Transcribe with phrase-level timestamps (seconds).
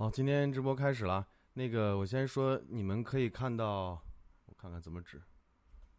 [0.00, 1.26] 好，今天直播开始了。
[1.54, 4.00] 那个，我先说，你们可以看到，
[4.46, 5.20] 我看看怎么指。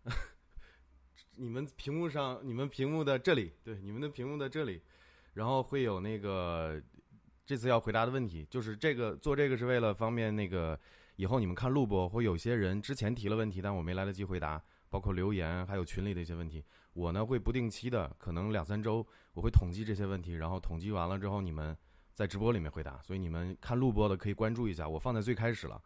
[1.36, 4.82] 你们屏幕上，你们屏幕的这里，对，你们的屏幕的这里，
[5.34, 6.82] 然后会有那个
[7.46, 10.80] 这次要回答的问题，就是这个做这个是为了方便那个
[11.18, 16.64] 以后你们看录播，会有些人之前提了问题，但我没来得及回答，包括留言还有群里的一些问题，
[16.94, 21.78] 我呢会不定期的，可能两三周，我会统计这些问题，然后统计完了之后你们。
[22.20, 25.82] 在直播里面回答，所以你们看录播的可以关注一下，我放在最开始了，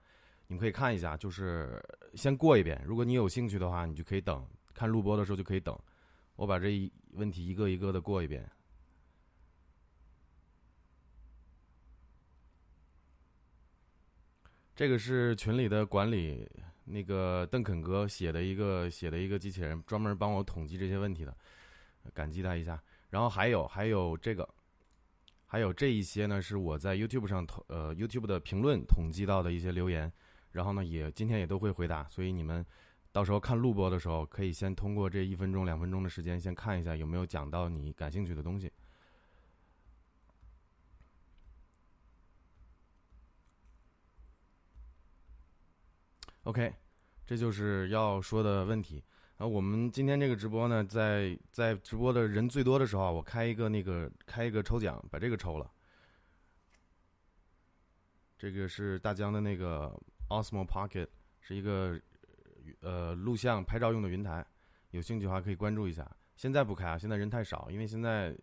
[0.48, 1.80] 你们可以看一下，就是
[2.16, 2.84] 先过一遍。
[2.88, 5.80] 如果你有兴趣的话，你就可以等看录播的时候就可以等，
[6.36, 8.50] 我把这一问题一个一个的过一遍。
[14.76, 16.50] 这个是群里的管理，
[16.84, 21.38] 那个邓肯哥写的一个写的一个机器人，专门帮我统计这些问题的，
[22.12, 22.82] 感激他一下。
[23.12, 24.50] 然后还有还有这个。
[25.54, 30.12] 还有这一些呢，是我在 YouTube 上统呃 YouTube 的评论统计到的一些留言，
[30.52, 32.66] 然后呢也今天也都会回答，所以你们
[33.12, 38.72] 到时候看录播的时候，可以先通过这一分钟两分钟的时间，先看一下有没有讲到你感兴趣的东西。
[46.46, 46.74] OK，
[47.28, 49.04] 这就是要说的问题。
[49.44, 55.70] 啊，我们今天这个直播呢，在在直播的人最多的时候，我开一个那个开一个抽奖，把这个抽了。
[58.38, 59.94] 这个是大疆的那个
[60.30, 61.10] Osmo Pocket，
[61.42, 62.00] 是一个
[62.80, 64.46] 呃录像拍照用的云台，
[64.92, 66.10] 有兴趣的话可以关注一下。
[66.38, 68.34] 现在不开啊，现在人太少，因为现在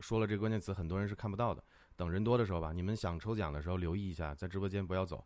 [0.00, 1.62] 说了这个关键词，很多人是看不到的。
[1.96, 5.22] 等人多的时候吧，你们想抽奖的时候留意一下，在直播间不要走，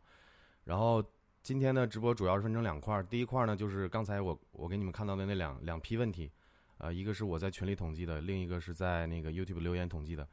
[0.65, 1.01] 然后。
[1.45, 6.33] 今天的直播主要是分成两块，第一块呢就是刚才我我给你们看到的那两两批问题，
[6.79, 10.27] 呃，一个是我在群里统计的，另一个是在那个 YouTube 留言统计的，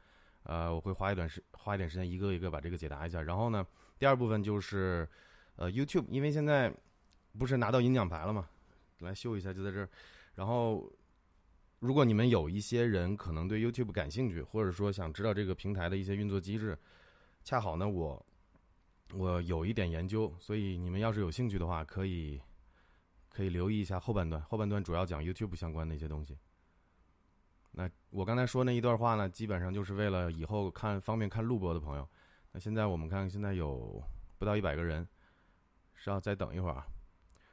[0.44, 3.20] 呃，我会花一段时花一点时间一个一个把这个解答一下。
[3.20, 3.62] 然后呢，
[3.98, 5.06] 第二部分就是，
[5.56, 6.72] 呃，YouTube，因为现在
[7.38, 8.48] 不是拿到银奖牌了嘛，
[9.00, 9.88] 来秀一下就在这儿。
[10.36, 10.90] 然后，
[11.80, 16.78] 如果你们有一些人可能对 YouTube 感兴趣，或者说想知道这个平台的一些运作机制，
[17.44, 18.24] 恰好呢我。
[19.14, 22.40] 我有一点研究，所以你们要是有兴趣的话，可以
[23.28, 24.40] 可以留意一下后半段。
[24.42, 26.38] 后半段主要讲 YouTube 相关的一些东西。
[27.72, 32.08] 那我刚才说那一段话呢，基本上就是为了以后看方便看录播的朋友。
[32.52, 34.02] 那现在我们看，现在有
[34.38, 35.06] 不到一百个人，
[35.94, 36.86] 是要再等一会儿啊。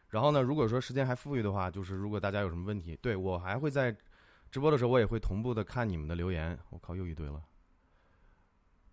[0.10, 3.96] 然后呢，如果说时间还富裕的话，就是如果大家有什么问题，对我还会在
[4.52, 6.58] 直播的时候，我也会同步的看你们的留言。
[6.70, 7.42] 我靠，又一堆了，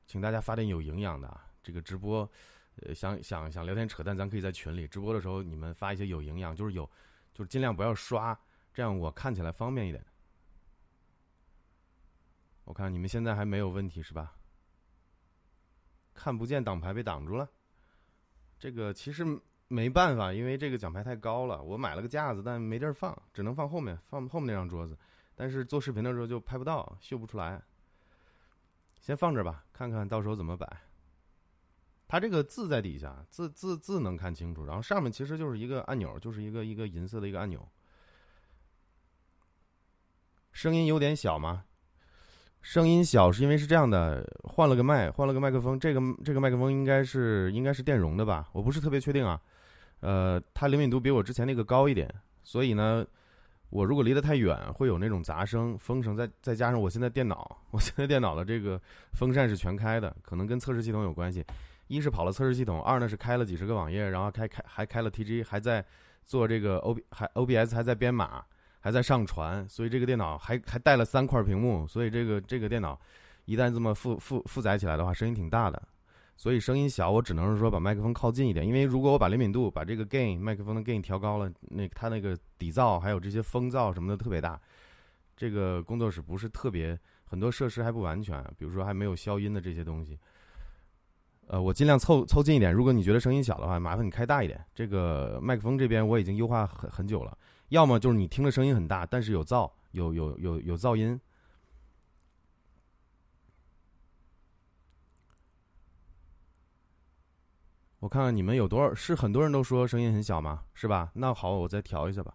[0.06, 2.30] 请大家发点有营养的啊这个直播。
[2.82, 6.88] 呃，想想想聊天扯淡，咱可以在群里直播的时候，你们发一些有营养，就是有，
[7.32, 8.38] 就是尽量不要刷，
[8.74, 10.04] 这样我看起来方便一点。
[12.64, 14.34] 我看你们现在还没有问题是吧？
[16.12, 17.48] 看不见挡牌被挡住了，
[18.58, 19.24] 这个其实
[19.68, 24.98] 没办法，因为这个奖牌太高了，我买了个架子，但没地儿放，只能放后面，放后面那张桌子。
[25.34, 27.62] 但是做视频的时候就拍不到，秀不出来。
[28.98, 30.85] 先放这吧，看看到时候怎么摆。
[32.08, 37.66] 它这个字在底下，字字字能看清楚，然后上面其实就是一个按钮，就是一个一个银色的一个按钮。
[40.52, 41.64] 声音有点小吗？
[42.62, 48.48] 声音小是因为是这样的，换了个麦，换了个麦克风，这个这个麦克风应该是应该是电容的吧？
[48.52, 49.40] 我不是特别确定啊。
[50.00, 52.12] 呃，它灵敏度比我之前那个高一点，
[52.42, 53.06] 所以呢，
[53.70, 58.80] 我如果离得太远，会有那种杂声、风声，再再加上我现在电脑，我现在电脑的这个
[59.12, 61.44] 风扇是全开的，可能跟测试系统有关系。
[61.88, 65.84] 一是跑了测试系统，二呢是开了几十个网页，然后开开还开了 TG，还在
[66.24, 68.44] 做这个 O B 还 OBS 还在编码，
[68.80, 72.98] 还在上传，所以这个电脑还还带了三块屏幕，所以这个这个电脑
[73.44, 75.80] 一旦这么负负负载起来的话，声音挺大的，
[76.36, 84.60] 所以声音小，我只能是说把麦克风靠近一点，因为如果我把灵敏度把这个 gain 麦克风的 gain 调高了，那它那个底噪还有这些风噪什么的特别大，
[85.36, 90.18] 这个工作室不是特别很多设施还不完全，比如说还没有消音的这些东西。
[91.48, 92.72] 呃，我尽量凑凑近一点。
[92.72, 94.60] 如果你觉得声音小的话，麻烦你开大一点。
[94.74, 97.38] 这个麦克风这边我已经优化很很久了。
[97.68, 101.20] 要么就是你听的声音很大，但是有噪，有有有有噪音。
[108.00, 108.92] 我看看你们有多少？
[108.92, 110.62] 是很多人都说声音很小吗？
[110.74, 111.10] 是吧？
[111.14, 112.34] 那好，我再调一下吧。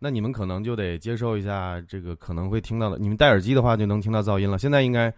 [0.00, 2.98] 那你们可能就得接受一下这个可能会听到的。
[2.98, 4.58] 你们戴耳机的话就能听到噪音了。
[4.58, 5.14] 现在应该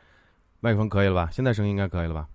[0.61, 1.31] 麦克风可以了吧？
[1.33, 2.29] 现在声音应该可以了吧？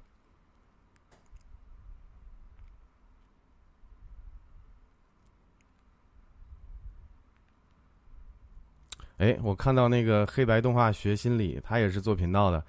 [9.20, 12.64] 哎，我看到那个黑白动画学心理，他也是做频道的。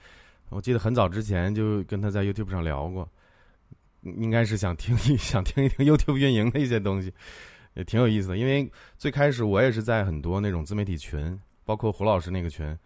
[0.48, 3.08] 我记得很早之前就跟他在 YouTube 上聊过。
[4.02, 7.12] 应该是想听一 想听一听 YouTube 运营的一些东西，
[7.74, 8.36] 也挺有意思的。
[8.36, 12.76] 因为最开始我也是在很多那种自媒体群，包括胡老师那个群，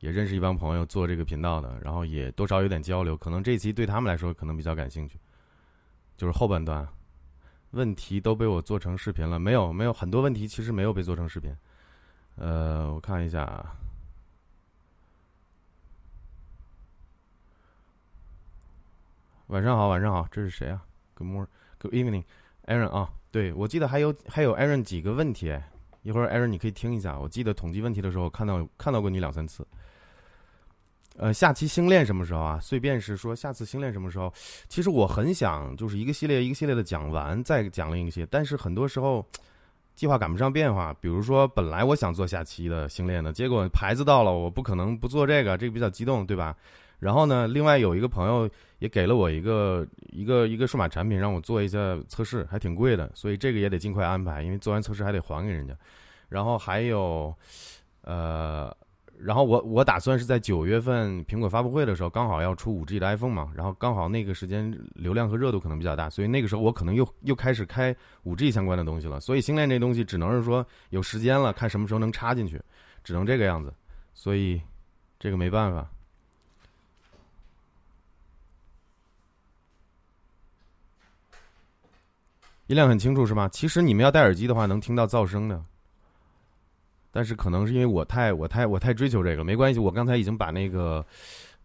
[0.00, 3.16] 也认识一帮朋友做这个频道的，然后也多少有点交流。
[3.16, 5.18] 可能这期对他们来说可能比较感兴趣，
[6.16, 6.86] 就是后半段
[7.70, 11.50] 问题都被我做成视频了，没有没有很多问题其实没有被做成视频。
[12.36, 13.74] 呃，我看一下啊。
[19.48, 20.82] 晚上好，晚上好，这是谁啊
[21.14, 25.56] ？Good morning，Good evening，Aaron 啊，对我记得还有还有 Aaron 几个问题，
[26.02, 27.18] 一会儿 Aaron 你可以听一下。
[27.18, 29.66] 我记得统计问题的时候看到看到过你两三次。
[31.16, 32.60] 呃，下期星链什么时候啊？
[32.60, 34.30] 碎便是说下次星链什么时候？
[34.68, 39.24] 其实我很想就是一个系列一个系列的讲完，再讲另一些，但是很多时候
[39.96, 40.94] 计划赶不上变化。
[41.00, 46.54] 比如说本来我想做下期的星链的，结果牌子到了，我不可能不做这个，这个比较激动，对吧？
[46.98, 48.48] 然后呢，另外有一个朋友
[48.78, 51.78] 也给了我一个一个一个数码产品，让我做一下
[52.08, 55.74] 测试，还挺贵的，所以这个也得尽快安排，因为做完测试还得还给人家。
[56.28, 57.34] 然后还有，
[58.02, 58.74] 呃，
[59.18, 69.18] 然后我我打算是在九月份苹果发布会的时候，刚好要出五 G 的 iPhone 嘛，然后刚好那个时间流量和热度可能比较大，所以那个时候我可能又又开始开五 G 相关的东西了。
[69.20, 72.60] 所以星链这东西只能是说有时间了，看什么时候能插进去，
[73.02, 73.72] 只能这个样子。
[74.14, 74.60] 所以
[75.18, 75.88] 这个没办法。
[82.68, 83.48] 音量很清楚是吗？
[83.48, 85.64] 其实你们要戴耳机的话，能听到噪声的。
[87.16, 89.80] 但是可能是因为我太我太我太追求这个，没关系。
[89.80, 91.02] 我刚才已经把那个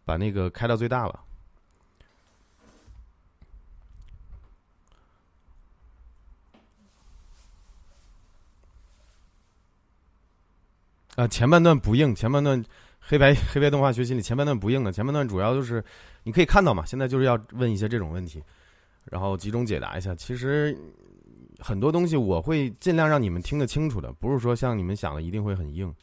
[0.05, 1.19] 把那个开到最大了。
[11.17, 12.63] 啊，前半段不硬，前半段
[13.01, 15.83] 黑白黑白动画学习里前半段不硬的，前半段主要就是
[16.23, 16.85] 你可以看到嘛。
[16.85, 18.41] 现在就是要问一些这种问题。
[19.09, 20.77] 然后集中解答一下，其实
[21.61, 25.93] 很多东西我会尽量让你们听得清楚的，不是说像你们想的一定会很硬。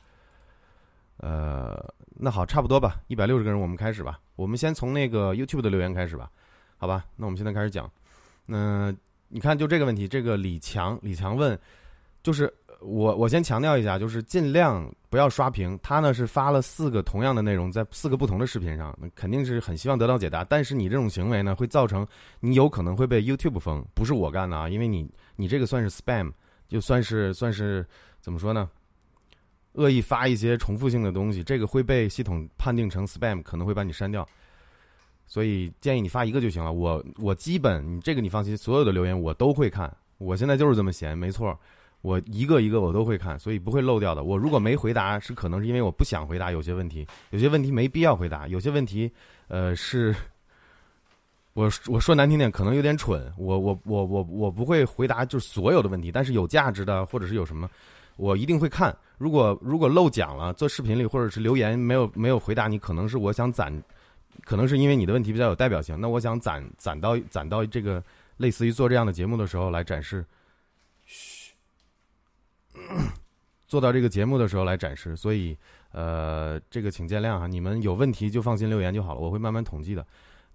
[1.19, 4.21] 呃，那好，差不多吧，一百六十个人，我们开始吧。
[4.37, 6.31] 我们先从那个 YouTube 的留言开始吧，
[6.77, 7.05] 好吧？
[7.17, 7.91] 那我们现在开始讲。
[8.47, 8.95] 那
[9.29, 11.59] 你看，就这个问题，这个李强，李强问，
[12.23, 12.53] 就是。
[12.81, 15.79] 我我先强调一下，就是尽量不要刷屏。
[15.83, 20.45] 他呢是发了四个同样的内容，在四个不同的视频上，那肯定是很希望得到解答。
[20.45, 22.07] 但是你这种行为呢，会造成
[22.41, 26.33] 你有可能会被 YouTube 封，不是我干的啊，因为你你这个算是 spam，
[26.69, 27.85] 就算是算是
[28.21, 28.69] 怎么说呢？
[29.73, 34.27] 恶意发一些重复性的东西，这个会被系统判定成 spam，可能会把你删掉。
[35.27, 36.73] 所以建议你发一个就行了。
[36.73, 39.95] 我我基本你这个你放心，所有的留言我都会看。
[40.17, 41.59] 我现在就是这么闲，没错。
[42.01, 44.23] 我一个一个我都会看，所以不会漏掉的。
[44.23, 49.11] 我如果没回答，是可能是因为我不想回答有些问题，有些问题没必要回答，有些问题，
[49.49, 50.15] 呃，是，
[51.55, 53.33] 我我说难听点，可能有点蠢。
[53.37, 57.69] 我我我我我不会回答就是所有的问题，但是有价值的或者是有什么，
[58.17, 58.97] 我一定会看。
[59.19, 63.73] 如果如果漏讲了，做视频里或者是留言没有没有回答你，可能是我想攒，
[64.45, 68.01] 可能是因为你的问题比较有代表性，那我想攒攒到攒到这个
[68.37, 70.25] 类似于做这样的节目的时候来展示。
[73.67, 75.57] 做到这个节目的时候来展示，所以，
[75.93, 77.47] 呃，这个请见谅哈。
[77.47, 80.07] 你们有问题就放心留言就好了，我会慢慢统计的。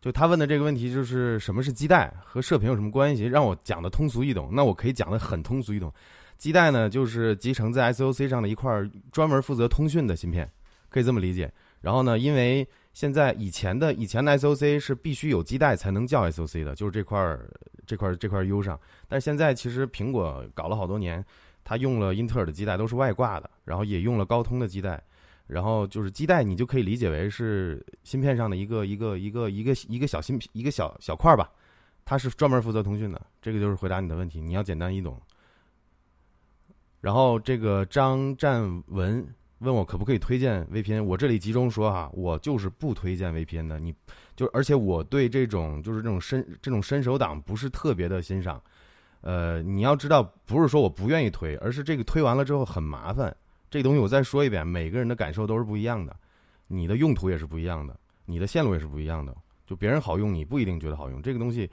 [0.02, 3.26] 就他问的这个问题，就是什么是基带和射频有什么关系？
[3.26, 5.94] 让我讲的通俗易懂，那我可以讲的很通俗易懂。
[6.38, 10.52] 基带呢，就是集成在 SOC 上的一块专门负责通讯的芯片，
[10.90, 11.50] 可以这么理解。
[11.82, 17.38] 然后呢，因为现在以前的以前的 SOC 是必须有基带才能叫 SOC 的，就是这块
[17.86, 18.78] 这块这块 U 上。
[19.08, 21.24] 但是现在其实苹果搞了好多年。
[21.64, 25.02] 它用了英特尔的基带，都是外挂的，然后也用了高通的基带，
[25.48, 31.50] 然后就是基带，你就可以理解为是芯片上的一个一个一个一个一个小芯片一个小小块吧，
[32.04, 33.22] 它是专门负责通讯的。
[33.42, 35.20] 这个就是回答你的问题，你要简单易懂。
[37.02, 39.26] 然后这个张占文
[39.60, 43.94] 问我可不可以推荐 VPN，我这里集中说哈，我就是不推荐 VPN 的，你
[44.36, 48.62] 就而且我对这种就是这种伸这种伸手党不是特别的欣赏。
[49.24, 53.34] 呃，你要知道，不是说我不愿意推，而是这个推完了之后很麻烦。
[53.72, 56.14] 这东西我再说一遍，每个人的感受都是不一样的，
[56.68, 59.34] 你的用途也是不一样的，你的线路也是不一样的。
[59.66, 61.22] 就别人好用，你不一定觉得好用。
[61.22, 61.72] 这个东西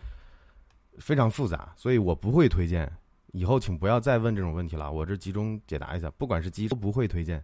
[0.99, 2.91] 非常复杂，所以我不会推荐。
[3.33, 6.09] 以后请不要再问这种问题了，我这集中解答一下。
[6.13, 7.43] 不管是机都不会推荐。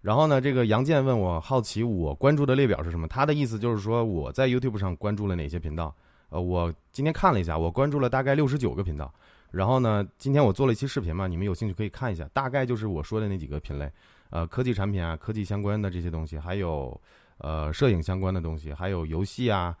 [0.00, 3.08] 然后呢，这个杨健问我好奇我关注的列表是什么？
[3.08, 5.92] 他的意思就是说我在 YouTube 上关注了哪些频道。
[6.28, 9.12] 呃，我今天看了一下，我关注了大概六十九个频道。
[9.50, 13.90] 然后呢，今天我做了一期视频嘛，你们有兴趣可以看一下，大概就是我说的那几个品类，
[14.30, 17.00] 呃，科技产品啊，科技相关的这些东西，还有
[17.38, 19.76] 呃摄影相关的东西，还有游戏啊，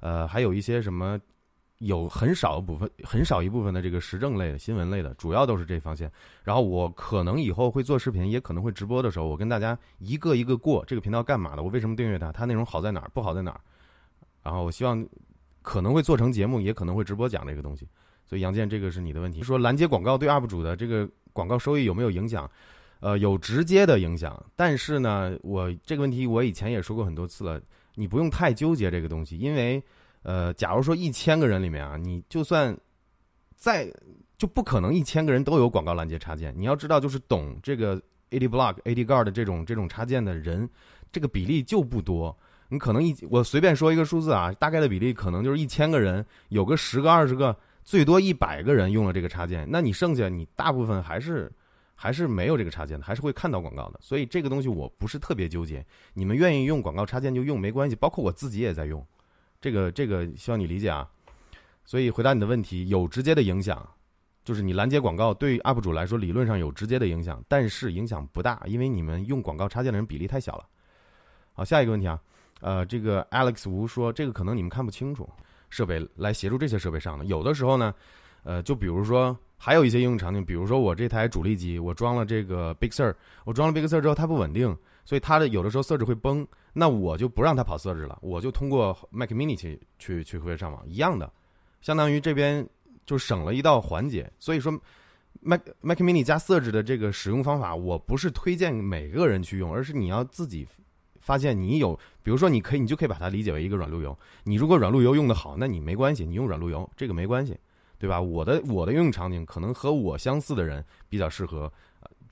[0.00, 1.18] 呃，还有一些什么。
[1.80, 6.06] 有很少部分，很少一部分的这个时政类的新闻类的，主要都是这方向。
[6.44, 13.60] 然后我可能以后会做视频，也可能会直播的时候，我跟大家一个一个过这个频道干嘛的，我为什么订阅它，它内容好在哪儿，不好在哪儿。
[14.42, 15.02] 然后我希望
[15.62, 17.88] 可能会做成节目，也可能会直播讲这个东西。
[18.26, 22.50] 所以杨健，这个是你的问题，说拦截广告对 UP 主的这个广告收益有没有影响？
[23.00, 24.44] 呃，有直接的影响。
[24.54, 27.60] 但是呢，我这个问题我以前也说过很多次了，
[27.94, 29.82] 你不用太纠结这个东西，因为。
[30.22, 32.76] 呃，假如说一千个人里面啊，你就算
[33.56, 33.90] 再
[34.36, 36.52] 就不可能一千个人都有广告拦截插件。
[36.54, 37.96] 你要知道，就是懂这个
[38.28, 40.68] AD Block、AD Guard 这种这种插件的人，
[41.10, 42.36] 这个比例就不多。
[42.70, 49.66] 你可能一我随便说一个数字啊，大概的比例可能就是一千个人有个十个、二十个，最多一百个人用了这个插件。
[49.68, 51.52] 那你剩下你大部分还是
[51.94, 53.98] 还是没有这个插件的，还是会看到广告的。
[54.00, 55.84] 所以这个东西我不是特别纠结。
[56.14, 57.96] 你们愿意用广告插件就用，没关系。
[57.96, 59.04] 包括我自己也在用。
[59.60, 61.06] 这个这个希望你理解啊，
[61.84, 63.86] 所以回答你的问题，有直接的影响，
[64.42, 70.64] 就是你拦截广告对 UP 主来说理论上有直接的影响，但是影响不大，因为你们用广告插件的人比例太小了。
[71.52, 72.18] 好，下一个问题啊，
[72.60, 75.28] 呃，这个 Alex 吴说，这个可能你们看不清楚，
[75.68, 77.94] 设备来协助这些设备上的，有的时候呢，
[78.44, 83.14] 呃，就比如说还有一些应用场景，比如说我这台主力机，我装了这个 Big Sur，
[83.44, 84.76] 我装了 Big Sur 之后它不稳定。
[85.02, 91.28] 所以它的有的时候设置会崩，那我就不让它跑设置了，我就通过 Mac Mini 去去去会上网一样的，
[91.80, 92.64] 相当于这边
[93.06, 94.30] 就省了一道环节。
[94.38, 94.70] 所以说
[95.40, 100.68] ，Mac Mac Mini 加设置的这个使用方法，我不是推荐每个人去用，而是你要自己
[101.20, 104.16] 发现你有，比如说你可以，你就可以把它理解为一个软路由。
[104.42, 107.56] 你如果软路由用的好，那你没关系，你用软路由这个没关系，
[107.98, 108.20] 对吧？
[108.20, 111.72] 我的我的应用场景可能和我相似的人比较适合。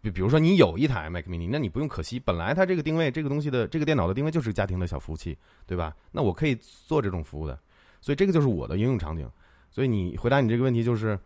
[0.00, 2.20] 比比如说，你有一台 Mac Mini，那你不用可惜。
[2.20, 5.94] 本来它这个定位，这个东西的这个电脑的定位就是家庭的小服务器，对吧？
[6.12, 7.58] 那我可以做这种服务的，
[8.00, 9.28] 所以这个就是我的应用场景。
[9.70, 11.18] 所以你回答你这个问题就是，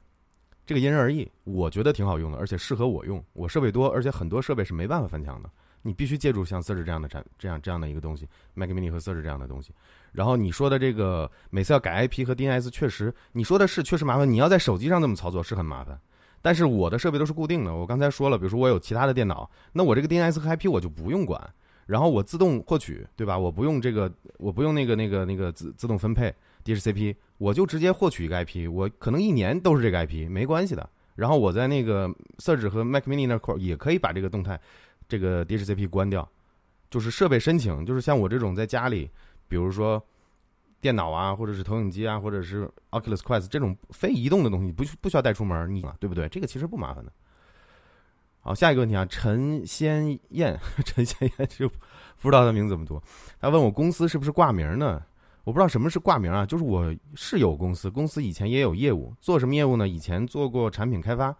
[0.64, 1.30] 这个因人而异。
[1.44, 3.22] 我觉得挺好用的，而且适合我用。
[3.34, 5.50] 我设备多，而且很多设备是没办法翻墙的，
[5.82, 9.72] 你必须借助像 Surge 这样的产这样这样的一个东西，Mac Mini 和 Surge 这样的东西。
[10.12, 14.30] 然后你说的这个每次要改 IP 和 DNS，确实你说的是确实麻烦。
[14.30, 15.98] 你要在手机上这么操作是很麻烦。
[16.40, 21.40] 但是我的设备都是固定的，我刚才说了，比如说我有其他的电脑，那我这个 DNS 和 IP 我就不用管，
[21.86, 23.38] 然后我自动获取，对吧？
[23.38, 26.34] 我不用这个，我不用那个那个那个自自动分配
[26.64, 30.88] DHCP，我就直接获取一个 IP，我可能一年都是这个 IP，没关系的。
[31.14, 32.08] 然后我在那个
[32.38, 34.58] Surge 和 Mac Mini 那块也可以把这个动态
[35.08, 36.28] 这个 DHCP 关掉，
[36.90, 39.10] 就是设备申请，就是像我这种在家里，
[39.48, 40.02] 比如说。
[40.82, 46.28] 电脑啊，或者是投影机啊，或者是 Oculus Quest 这种非移动的东西，不不需要带出门，你对不对？
[46.28, 47.12] 这个其实不麻烦的。
[48.40, 53.00] 好，下一个问题啊，陈先燕， 陈先燕就不知道他名字怎么读。
[53.40, 55.00] 他问我公司是不是挂名呢？
[55.44, 59.86] 我不知道什么是挂名啊，就是我是有公司，公司以前也有业务，做什么业务呢？
[59.86, 61.32] 以前做过产品开发，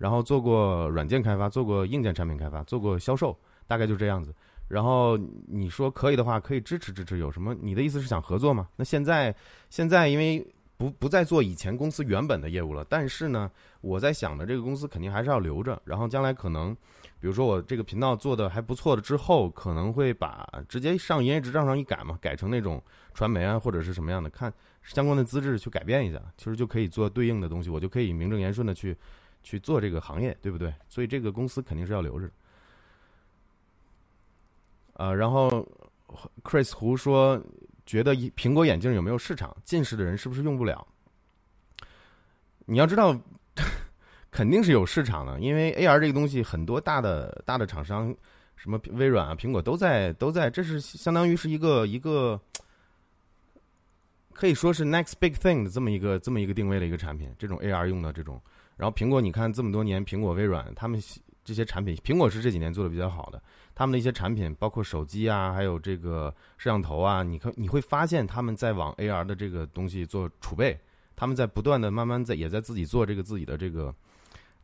[0.00, 4.34] 然后做过软件开发，做过硬件产品开发，做过销售，大概就这样子。
[4.66, 5.14] 然后
[5.46, 7.18] 你说可以的话，可以支持支持。
[7.18, 7.54] 有什么？
[7.60, 8.66] 你的意思是想合作吗？
[8.76, 9.34] 那现在
[9.68, 10.42] 现在因为
[10.78, 13.50] 不不再做以前公司原本的业务了，但是呢，
[13.82, 15.78] 我在想的这个公司肯定还是要留着。
[15.84, 16.74] 然后将来可能，
[17.20, 24.50] 比如说我这个频道做的还不错的之后，可能会把直接上营业执照上一改嘛，改成那种传媒啊或者是什么样的，看
[24.82, 28.96] 相关的资质去改变一下，其实就可以做对应的东西，我就可以名正言顺的去
[29.42, 30.72] 去做这个行业，对不对？
[30.88, 32.28] 所以这个公司肯定是要留着。
[34.94, 35.66] 呃，然后
[36.42, 37.42] ，Chris 胡说，
[37.86, 39.56] 觉得苹果眼镜有没有市场？
[39.64, 40.86] 近视的人是不是用不了？
[42.66, 43.18] 你要知道，
[44.30, 48.14] 肯定是有市场的，因为 AR 这个东西，很多大的大的厂商，
[48.56, 52.38] 什么微软啊、苹果都在都在，这是相当于是一个一个，
[54.34, 58.38] 可以说是 next big thing 的这么一个这么一个定位的一个产品，这种 AR 用的这种。
[58.80, 60.98] 然后苹果，你看这么多年，苹果、微软他们
[61.44, 63.42] 这些产品，苹果是这几年做的比较好的。
[63.74, 70.80] 他们的一些产品，包括手机啊，还有这个摄像头啊，你可你会发现他们在往 AR 的这个东西做储备，
[71.14, 73.94] 他们在不断的慢慢在也在自己做这个自己的这个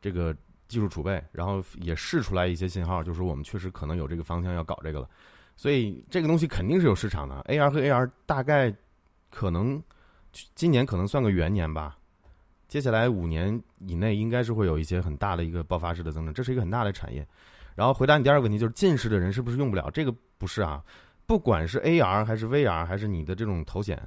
[0.00, 0.34] 这个
[0.66, 5.10] 技术储备，然后也试出来一些信号，就是我们确实可能有这个方向要搞这个了，
[5.56, 7.44] 所以这个东西肯定是有市场的。
[7.48, 8.74] AR 和 AR 大概
[9.30, 9.82] 可能
[10.54, 11.98] 今年可能算个元年吧，
[12.76, 17.26] 接下来五年以内应该是会有一些很大的一个爆发式的增长，这是一个很大的产业。
[17.74, 19.90] 然后回答你第二个问题，就是近视的人是不是用不了？
[19.90, 20.84] 这个不是啊，
[21.24, 23.98] 不管是 AR 还是 VR 还是你的这种头显，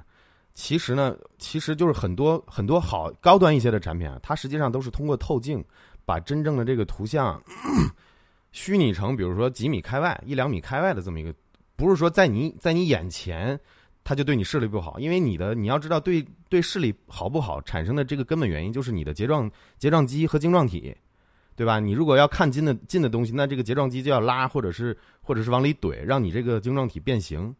[0.54, 5.64] 其实呢，其实就是很多很多好高端一些的产品啊，它实际上都是通过透镜
[6.04, 7.42] 把真正的这个图像
[8.52, 11.34] 虚拟成，比如说几米开外、一两米开外的这么一个，
[11.74, 13.58] 不是说在你在你眼前
[14.02, 20.96] 它就对你视力不好，因为你的你要知道对对视力好不好产生的这个根本原因就是你的睫状睫状肌和晶状体，
[21.54, 21.78] 对吧？
[21.78, 27.54] 你如果要看近的近的东西，那这个睫状肌就要拉或者是或者是往里怼，让你这个晶状体变形，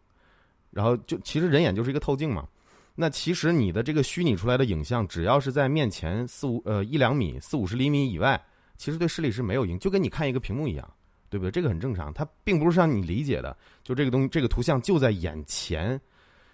[0.71, 2.49] 然后就其实人眼就是一个透镜嘛。
[2.97, 8.43] 那其实你的这个虚拟出来的影像，只要是在面前四五呃一两米四五十厘米以外，
[8.77, 10.91] 其实对视力是没有影，就跟你看一个屏幕一样，
[11.29, 11.51] 对不对？
[11.51, 16.01] 这个很正常，它并不是像你理解的，就这个东西这个图像就在眼前。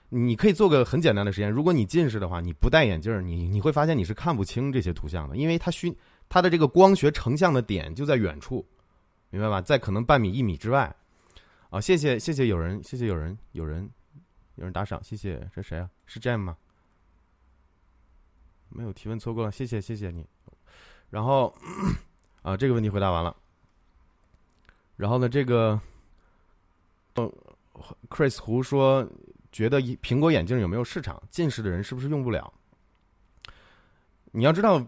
[0.08, 5.92] 你可以做个很简单的实验，如果你近视的话，你不戴眼镜，你你会发现你是看不清这些图像的，因为它虚
[6.28, 8.64] 它的这个光学成像的点就在远处，
[9.30, 9.60] 明白吧？
[9.60, 10.94] 在可能半米一米之外。
[11.70, 13.90] 啊，谢谢谢谢有人，谢谢有人有人
[14.54, 15.90] 有人打赏，谢谢这谁啊？
[16.06, 16.56] 是 Jam 吗？
[18.68, 20.24] 没有提问错过了，谢谢谢谢你。
[21.10, 21.52] 然后
[22.42, 23.36] 啊，这个问题回答完了。
[24.94, 25.80] 然后呢，这个
[27.14, 27.32] 呃
[28.08, 29.04] ，Chris 胡说。
[29.56, 31.18] 觉得苹果眼镜有没有市场？
[31.30, 32.52] 近视的人是不是用不了？
[34.30, 34.86] 你要知道，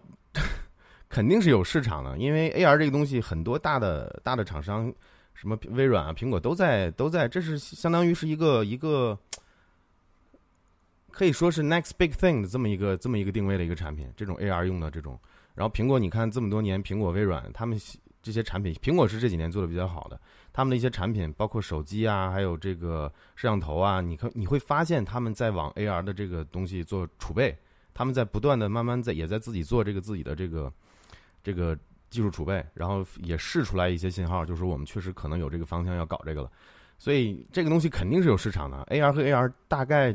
[1.09, 4.93] 肯定是有市场的，因为 AR 这个东西，很多大的大的厂商，
[5.33, 9.19] 什么微软啊、苹果都在都在，这是相当于是一个一个
[11.11, 14.07] 可以说是 next big thing 的这么一个这么一个定位的一个产品。
[14.15, 15.19] 这种 AR 用的这种，
[15.55, 17.81] 然后苹果，你看这么多年，苹果、微软他们
[18.23, 20.21] 这些产品，苹果是这几年做的比较好的。
[20.59, 27.57] 他们的一些产品，包括手机啊，还有这个摄像头啊，你看你会发现他们在往 AR 的这个东西做储备，
[27.95, 30.73] 他们在不断的慢慢在也在自己做这个自己的这个
[31.45, 31.79] 这个
[32.11, 36.51] 技术储备，然后也试出来一些信号，就是我们确实可能有这个方向要搞这个了，
[36.99, 38.85] 所以这个东西肯定是有市场的。
[38.91, 40.13] AR 和 AR 大概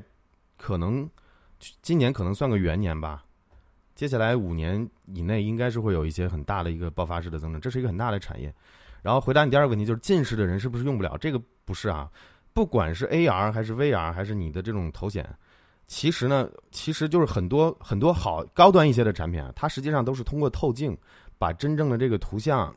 [0.58, 1.10] 可能
[1.82, 3.24] 今年可能算个元年吧，
[3.96, 8.54] 接下来五年以内应该是会有一些很大的一个爆发式的增长，这是一个很大的产业。
[9.04, 11.18] 然后回答你第二个问题，就是近视的人是不是用不了？
[11.20, 12.10] 这个不是啊，
[12.54, 15.30] 不管是 AR 还是 VR 还是你的这种头显，
[15.88, 20.98] 其实呢，其实就是很多很多好高端一些的产品啊，它实际上都是通过透镜
[21.38, 22.74] 把真正的这个图像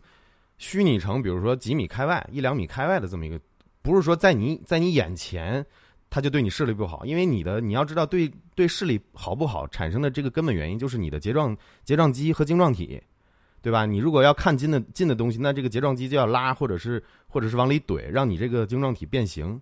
[0.56, 3.38] 虚拟成，比如说几米开外、一两米开外的这么一个，
[3.82, 5.62] 不是说在你在你眼前，
[6.08, 12.98] 它就对你视力不好，因为你的你要知道对对视力好不好产生的这个根本原因就是你的睫状睫状肌和晶状体。
[13.66, 13.84] 对吧？
[13.84, 19.60] 你如果要看近的近的东西，那这个睫状肌就要拉，或者是或者是往里怼，让你这个晶状体变形，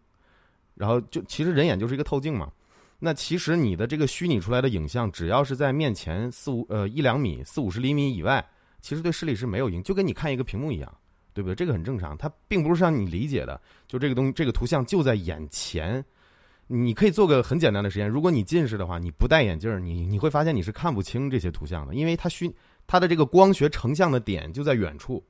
[0.74, 2.52] 然后就其实人眼就是一个透镜嘛。
[2.98, 8.46] 那其实你的这个虚拟出来的影像，只要是在面前四五呃一两米四五十厘米以外，
[8.82, 10.94] 其实对视力是没有影，就跟你看一个屏幕一样，
[11.32, 11.54] 对不对？
[11.54, 16.04] 这个很正常，它并不是像你理解的，就这个东这个图像就在眼前。
[16.66, 22.54] 你可以做个很简单的实验，如果你近视的话，你不戴眼镜，你你会发现你是看不清这些图像的，因为它虚。
[22.86, 25.24] 它的这个光学成像的点就在远处，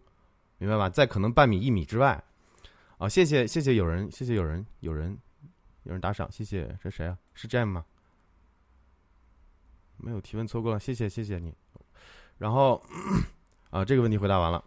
[0.59, 0.89] 明白吧？
[0.91, 2.23] 在可能半米一米之外。
[2.99, 5.19] 啊，谢谢谢谢有人，谢谢有人有人
[5.83, 7.19] 有人打赏，谢谢这谁啊？
[7.35, 7.85] 是 Jam 吗？
[9.97, 11.55] 没有提问错过了，谢谢谢谢你。
[12.39, 12.83] 然后
[13.71, 14.65] 啊，这个问题回答完了。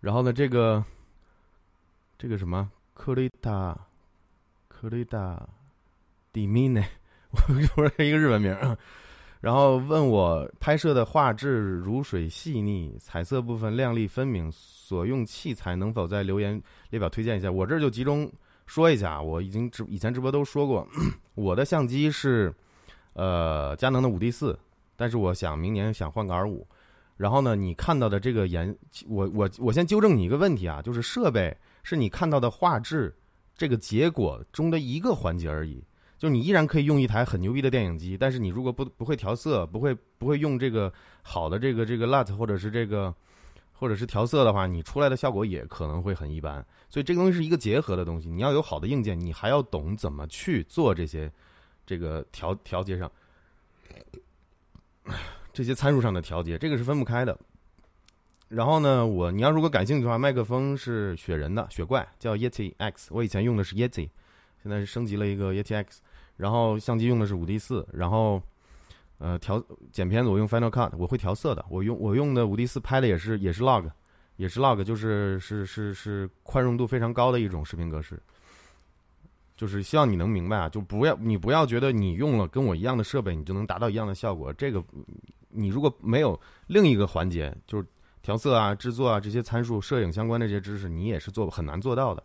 [0.00, 0.84] 然后呢，这个
[2.18, 3.78] 这个什么克雷达
[4.68, 5.48] 克雷达
[6.32, 6.84] 迪米内，
[7.30, 7.40] 我
[7.76, 8.56] 我是一个日文名。
[9.40, 17.50] 然后问我拍摄的画质如水细腻，彩色部分亮丽分明，所用器材能否在留言列表推荐一下？
[17.50, 18.30] 我这儿就集中
[18.66, 20.86] 说一下，我已经直以前直播都说过，
[21.34, 22.54] 我的相机是
[23.14, 24.58] 呃佳能的五 D 四，
[24.94, 26.66] 但是我想明年想换个 R 五。
[27.16, 28.76] 然后呢，你看到的这个颜，
[29.08, 33.14] 我我我先纠正你一个问题啊，就是设备是你看到的画质
[33.56, 35.82] 这个结果中的一个环节而已。
[36.20, 43.12] 就你依然可以用一台很牛逼的电影机，但是你如果不不会调色，不会不会用这个好的这个这个 LUT 或者是这个
[43.72, 46.62] 或者是调色的话，你出来的效果也可能会很一般。
[46.90, 51.32] 所以这个东西是一个结合的东西，你要有好的硬件，你还要懂怎么去做这些
[51.86, 53.10] 这个调调节上
[55.54, 57.34] 这些参数上的调节，这个是分不开的。
[58.48, 64.10] 然后呢，我你要如果感兴趣的话，麦克风是雪人的雪怪，叫 Yeti X，我以前用的是 Yeti，
[64.62, 66.02] 现在是升级了一个 Yeti X。
[66.40, 68.42] 然后相机用的是五 D 四，然后，
[69.18, 71.62] 呃，调剪片子我用 Final Cut，我会调色的。
[71.68, 73.90] 我用我用的五 D 四拍的也是也是 log，
[74.36, 78.18] 也是 log，就是是是是宽容度非常高的一种视频格式。
[79.54, 84.50] 就是希望你能明白啊，就不要你不要觉得你用了跟我一样的设备，你就能达到一样的效果。
[84.54, 84.82] 这个
[85.50, 87.86] 你如果没有另一个环节，就是
[88.22, 92.22] 调色啊、制作啊这些参数、摄影相关的这些知识，你也是做很难做到的。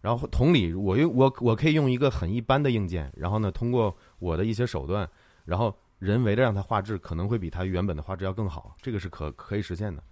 [0.00, 5.08] 然后同理，我用我我可以用一个很一般的硬件，然后呢，通过我的一些手段，
[5.44, 10.02] 然后人为的让它画质可能会比它原本的画质要更好，这个是可可以实现的。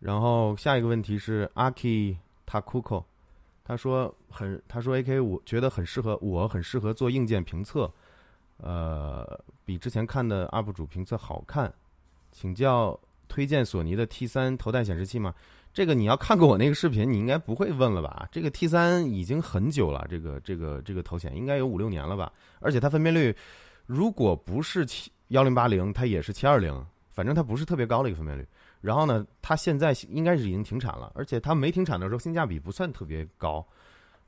[0.00, 3.04] 然后下一个问题是阿 k i Takuko，
[3.64, 7.90] 他说很，他说 AK 我觉得很适合，我很适合做硬件评测，
[8.58, 11.72] 呃，比之前看的 UP 主评测好看，
[12.30, 15.34] 请教推荐索尼的 T 三头戴显示器吗？
[15.78, 18.28] 这个你要看过我那个视频，你应该不会问了吧？
[18.32, 22.32] 这个 T 三已经很久了，这个这个这个头显应该有五六年了吧？
[22.58, 23.32] 而且它分辨率
[23.86, 28.44] 如果不是七幺零八零，它也是七二零，反正它不是特别高的一个分辨率。
[28.80, 33.64] 然后呢，它现在应该是已经停产了，而且它没停产的时候性价比不算特别高，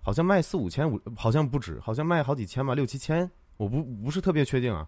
[0.01, 4.87] 好像卖四五千五，好像不止，好像卖好几千吧，六七千，我不不是特别确定啊。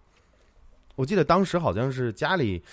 [0.95, 2.63] 我记得当时好像是家里，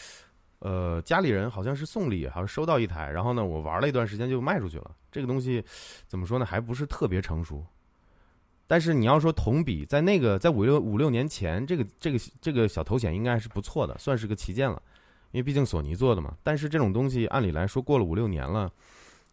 [0.61, 4.91] 呃，家里人好像是送礼，好像收到一台，然后呢，我玩了一段时间就卖出去了。
[5.11, 5.63] 这个东西
[6.07, 7.65] 怎么说呢，还不是特别成熟。
[8.67, 14.81] 但是你要说同比，在那个在五六五六年前，这个这个这个小头显应该是不错的，算是个旗舰了。
[15.33, 18.71] 因为毕竟索尼做的嘛，但是这种东西按理来说过了五六年了，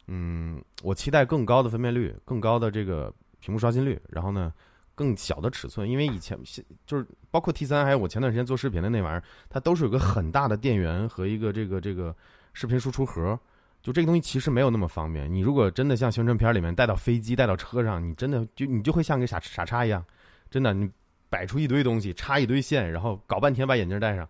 [0.06, 4.52] 嗯，我期待更高的分辨率，更高的这个屏幕刷新率，然后呢，
[4.98, 5.88] 更小的尺寸。
[5.88, 6.36] 因为以前
[6.84, 12.14] 就是包括 T 三，还有我前段时间做视频的那玩意儿，它都是有个很大的电源和一个这个这个
[12.52, 13.38] 视频输出盒，
[13.80, 15.32] 就这个东西其实没有那么方便。
[15.32, 20.04] 你如果真的像宣传片里面带到飞机、带到车上，你真的就你就会像个傻傻叉一样，
[20.50, 20.90] 真的你
[21.30, 24.28] 摆出一堆东西，插一堆线，然后搞半天把眼镜戴上。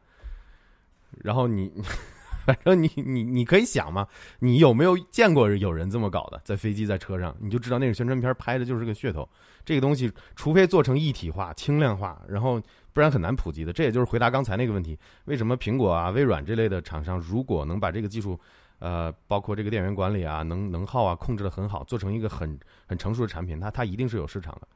[1.23, 1.73] 然后你，
[2.49, 4.09] 反正你你你可以想嘛，
[4.39, 6.41] 你有没有见过有人这么搞的？
[6.47, 9.29] 在飞机在车上，你就知道那个宣传片拍的就是个噱头。
[9.67, 12.59] 这个东西，除非做成一体化、轻量化，然后
[12.95, 13.73] 不然很难普及的。
[13.75, 18.41] 这也就是回答刚才那个问题：为什么苹果啊、微软这类的厂商，如果能把这个技术，
[18.79, 24.67] 呃，包括这个电源管理啊、能能耗啊控制的很好，做成一个很很成熟的产品，它它一定是有市场的。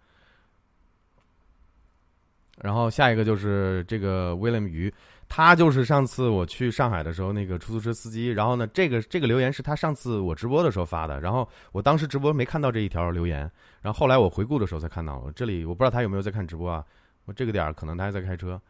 [2.60, 4.92] 然后下一个就是这个 William 鱼。
[5.34, 15.32] 他就是上次我去上海的时候那个出租车司机，然后呢，这个这个留言是他上次我直播的时候发的，然后我当时直播没看到这一条留言，然后后来我回顾的时候才看到。
[15.34, 16.84] 这里我不知道他有没有在看直播啊？
[17.24, 18.60] 我这个点儿可能他还在开车，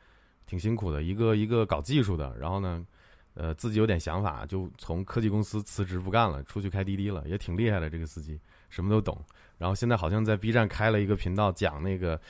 [0.47, 1.03] 挺辛苦的。
[1.03, 2.87] 一个一个搞技术的，然后呢，
[3.35, 7.91] 呃，自己有点想法，就从科技公司辞职不干了，出去开滴滴了，也挺厉害的。
[7.91, 8.39] 这个司机
[8.71, 9.21] 什么都懂，
[9.59, 12.21] 然后现在好像在 B 站开了一个频道，讲那个。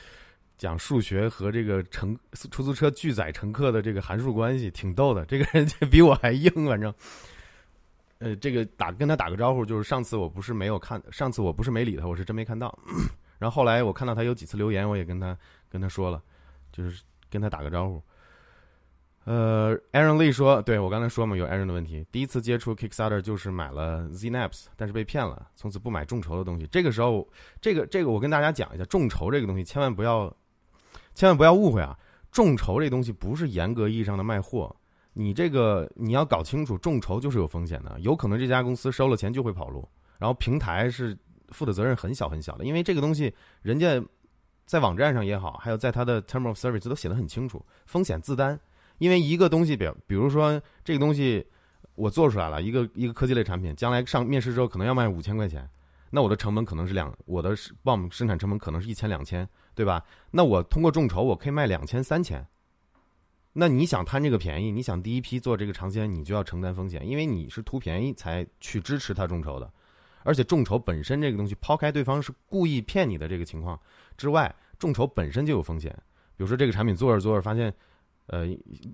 [0.57, 2.17] 讲数学和这个乘
[2.51, 6.93] 出租车拒载乘客的这个函数关系挺逗的，这个人 比我还硬，反正，
[8.19, 12.77] 呃，这个打跟他打个招呼，就是上次我不是没有看，上次我不是没理他，我是真没看到。
[13.39, 15.37] 然后后来我看到他有几次留言，我也跟他
[15.69, 16.21] 跟他说了，
[16.71, 18.01] 就是跟他打个招呼。
[19.25, 26.67] 呃，Aaron Lee 说，对我刚才说嘛，有 Aaron 的问题，第一次接触 Kickstarter 就是买了 Znaps，但是被骗了，从此不买众筹的东西。
[26.67, 27.27] 这个时候，
[27.59, 30.33] 这个这个我跟大家讲一下，众筹这个东西千万不要。
[31.13, 31.97] 千万不要误会啊！
[32.31, 34.75] 众筹这东西不是严格意义上的卖货，
[35.13, 41.15] 你这个你要搞清楚，众筹就是有风险的，有可能这家公司收了钱就会跑路，然后平台是
[41.49, 44.03] 负的责任很小很小的，因为这个东西人家
[44.65, 48.59] 在网站上也好，还有在他的 term of service 都写的很清楚，风险自担。
[48.97, 51.45] 因为一个东西，比比如说这个东西
[51.95, 55.69] 我做出来了一个一个科技类产品，将来上面试之后可能要卖五千块钱，
[56.09, 59.47] 那我的成本可能是两，我的 BOM 生产成本可能是一千两千。
[59.75, 60.03] 对吧？
[60.31, 62.45] 那我通过众筹，我可以卖两千、三千。
[63.53, 69.71] 那你想贪这个便宜，你想第一批做这个尝鲜，你就要承担风险，因为你是图便宜才去支持他众筹的。
[70.23, 73.79] 而且众筹本身这个东西，抛开对方是故意骗你的这个情况
[74.17, 75.91] 之外，众筹本身就有风险。
[76.35, 77.73] 比如说这个产品做着做着发现。
[78.27, 78.47] 呃，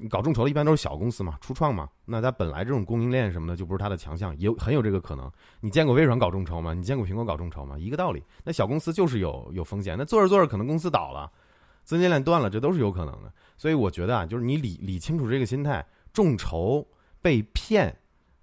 [0.09, 5.31] 搞众筹的一般都是小公司嘛，初创嘛，那它本来这种供应链什么的就不是它的强项，有很有这个可能。
[5.61, 6.73] 你见过微软搞众筹吗？
[6.73, 7.77] 你见过苹果搞众筹吗？
[7.77, 8.23] 一个道理。
[8.43, 11.31] 那小公司就是有有风险，那做着做着可能公司倒了，
[11.83, 13.31] 资金链断了，这都是有可能的。
[13.55, 16.87] 所以我觉得啊，就是你理理清楚这个心态，众筹
[17.21, 17.95] 被骗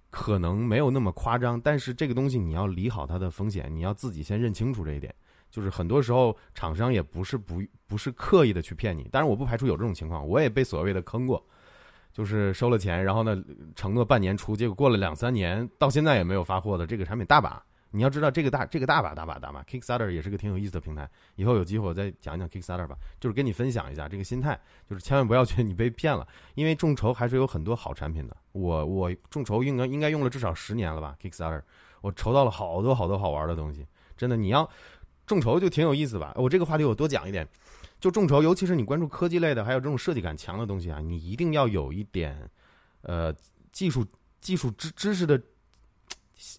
[0.09, 5.13] 可能没有那么夸张，但是这个东西你要理好它的风险，你要自己先认清楚这一点。
[5.57, 11.43] 就是很多时候，厂商也不是不不是刻意的去骗你，当然我不排除有这种情况，我也被所谓的坑过，
[12.13, 13.43] 就是收了钱，然后呢
[13.75, 17.59] 承诺半年出，结果过了两三年，到现在也没有发货的这个产品大把。
[17.89, 28.37] 你要知道这个大这个大把大把大把，Kickstarter 也是个挺有意思的平台，以后有机会我再讲一讲 Kickstarter 吧，就是跟你分享一下这个心态，就是千万不要觉得你被骗了，因为众筹还是有很多好产品的。
[28.51, 31.63] 我我众筹应该应该用了至少十年了吧，Kickstarter，
[32.01, 34.69] 我筹到了好多好多好玩的东西，真的你要。
[35.27, 36.33] 众筹就挺有意思吧？
[36.35, 37.47] 我这个话题我多讲一点，
[37.99, 42.49] 就众筹，尤其是你关注科技类的，还有这种设计感强的东西啊，你一定要有一点，
[43.01, 43.31] 呃，
[43.71, 44.03] 技术
[44.39, 45.39] 技术知知识的，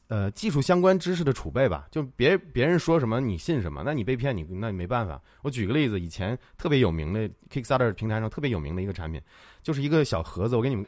[0.08, 1.88] 呃，技术相关知识的储备吧。
[1.90, 5.20] 就别别人说什么你信什么，那你被骗你那你没办法。
[5.42, 9.20] 我举个例子，以前特别有名的 Kickstarter 平台上特别有名的一个产品，
[9.62, 10.86] 就是一个小盒子，我给你们。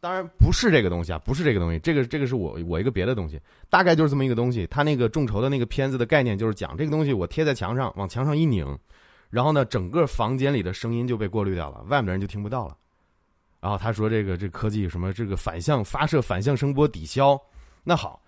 [0.00, 4.66] 当然不是这个东西啊，不是这个东西，这个这个是我我一个别的东西，大概就是这么一个东西。
[4.68, 8.78] 他那个众筹的那个片子的概念就是讲这个东西，我贴在墙上，往墙上一拧，
[9.28, 12.76] 然后呢，整个房间里的声音就被过滤掉了，外面的人就听不到了。
[13.60, 17.40] 然后他说这个这科技什么这个反向发射反向声波抵消，
[17.82, 18.22] 那好。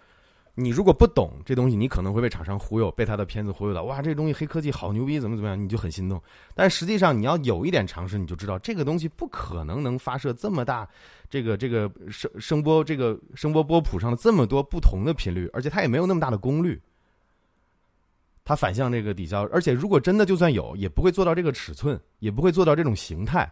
[0.54, 3.84] 你如果不懂这东西，你可能会被厂商忽悠，被他的片子忽悠到。
[3.84, 6.20] 哇，这东西黑科技好牛逼，怎么怎么样，你就很心动。
[6.54, 10.86] 但实际上，你要有一点常识，你就知道这个东西不可能能发射这么大，
[11.30, 16.80] 这个这个声声波，这个声波波谱上的这么多不同的频率，而且它也没有那么大的功率。
[18.44, 23.50] 它反向这个抵消，而且如果真的就算有，也不会做到这个尺寸，也不会做到这种形态，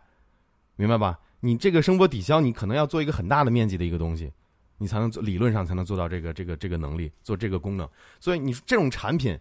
[0.74, 1.18] 明白吧？
[1.40, 4.32] 你这个声波抵消，你可能要做一个很大的面积的一个东西。
[4.78, 7.88] 你才能做理论上才能做到这个这个这个能力做这个功能，
[8.18, 9.38] 所以你这种产品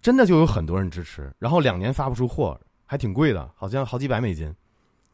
[0.00, 4.52] 真的就有很多人支持，然后两年发不出货，还挺贵的，好像好几百美金，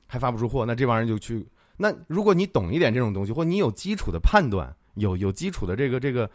[0.07, 1.47] 还发不出货，那这帮人就去。
[1.77, 6.31] 那如果你懂一点这种东西，或你有基础的判断，有有基础的这个这个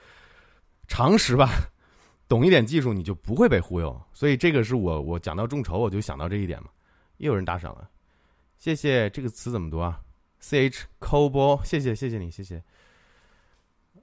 [0.87, 1.49] 常识吧，
[2.27, 4.01] 懂一点技术，你就不会被忽悠。
[4.13, 6.69] 所以这个是我我讲到众筹，我就想到这一点嘛。
[7.17, 7.89] 又有人打赏了，
[8.57, 9.09] 谢谢。
[9.11, 10.01] 这个词怎么读啊
[10.39, 12.63] ？C H Cobo，谢谢谢谢你，谢谢。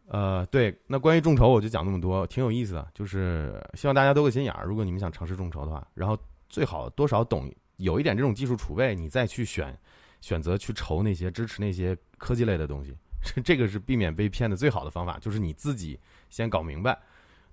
[0.08, 4.64] 呃，对，那关于众筹我就讲那么多，挺有意思的，就是希望大家多个心眼儿。
[4.64, 6.16] 如果你们想尝试众筹的话，然后
[6.48, 9.76] 最好多少懂有一点这种技术储备，你再去选
[10.20, 12.94] 选择去筹那些支持那些科技类的东西，
[13.42, 15.98] 这个是避免被骗的最好的方法，就是你自己
[16.30, 16.96] 先搞明白，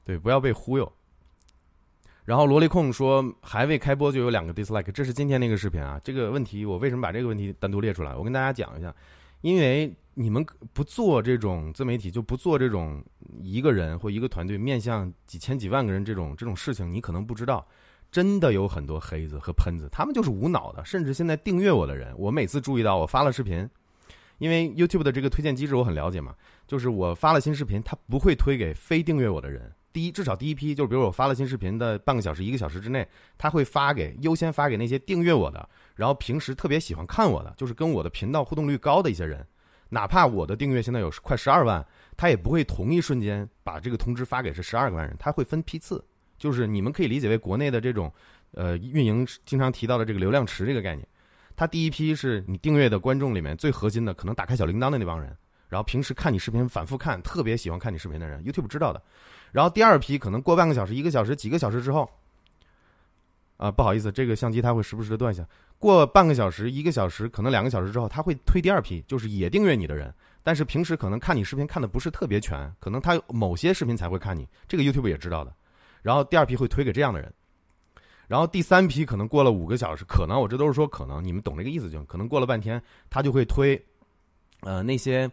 [0.04, 0.92] 对，不要被忽悠。
[2.26, 6.00] 然后萝莉控说还未开播就有两个 dislike，这是今天那个视频啊。
[6.04, 8.16] 这个问题我为什么把这个问题单独列出来？
[8.16, 8.94] 我跟大家讲一下，
[9.42, 9.92] 因为。
[10.16, 13.04] 你们不做这种自媒体，就不做这种
[13.42, 17.68] 一个人或一个团队面向几千几万个人这种这种事情，你可能不知道，
[18.12, 20.86] 真的有很多黑子和喷子，他们就是无脑的。
[20.86, 23.68] 甚至现在订阅我的人，我每次注意到我发了视频，
[24.38, 26.36] 因为 YouTube 的这个推荐机制我很了解嘛，
[26.68, 29.72] 就是我发了新视频，它不会推给非订阅我的人。
[29.92, 39.46] 第一，至少第一批，就是比如我发了新视频的半个小时、一个小时之内，他会发给优先发给那些订阅我的，然后平时特别喜欢看我的，就是跟我的频道互动率高的一些人。
[39.94, 41.86] 哪怕我的订阅现在有快十二万，
[42.18, 46.04] 他也不会同一瞬间把这个通知发给这十二万人，他会分批次，
[46.38, 48.12] 就是你们可以理解为国内的这种，
[48.52, 51.08] 呃，运营经常提到的这个流量池这个概念。
[51.56, 55.38] 他第一批是你订阅的观众里面最核心的，可能打开小铃铛的那帮人，
[55.70, 59.00] 然后平时看你视频反复看，特别喜欢看你视频的人，YouTube 知道的。
[59.52, 62.10] 然后第二批可能过半个小时、一个小时、几个小时之后，
[63.58, 65.48] 啊，不好意思，这个相机它会时不时的断一下。
[65.84, 75.54] 过半个小时、一个小时，可能两个小时之后，他会推第二批，就是也订阅你的人，但是平时可能看你视频看的不是特别全，可能他某些视频才会看你，这个 YouTube 也知道的。
[76.02, 77.34] 然后第二批会推给这样的人，
[78.28, 83.78] 然后第三批可能过了五个小时，可能我这都是说可能，你们懂这个意思就可能过了半天，他就会推，
[84.62, 85.30] 呃那些，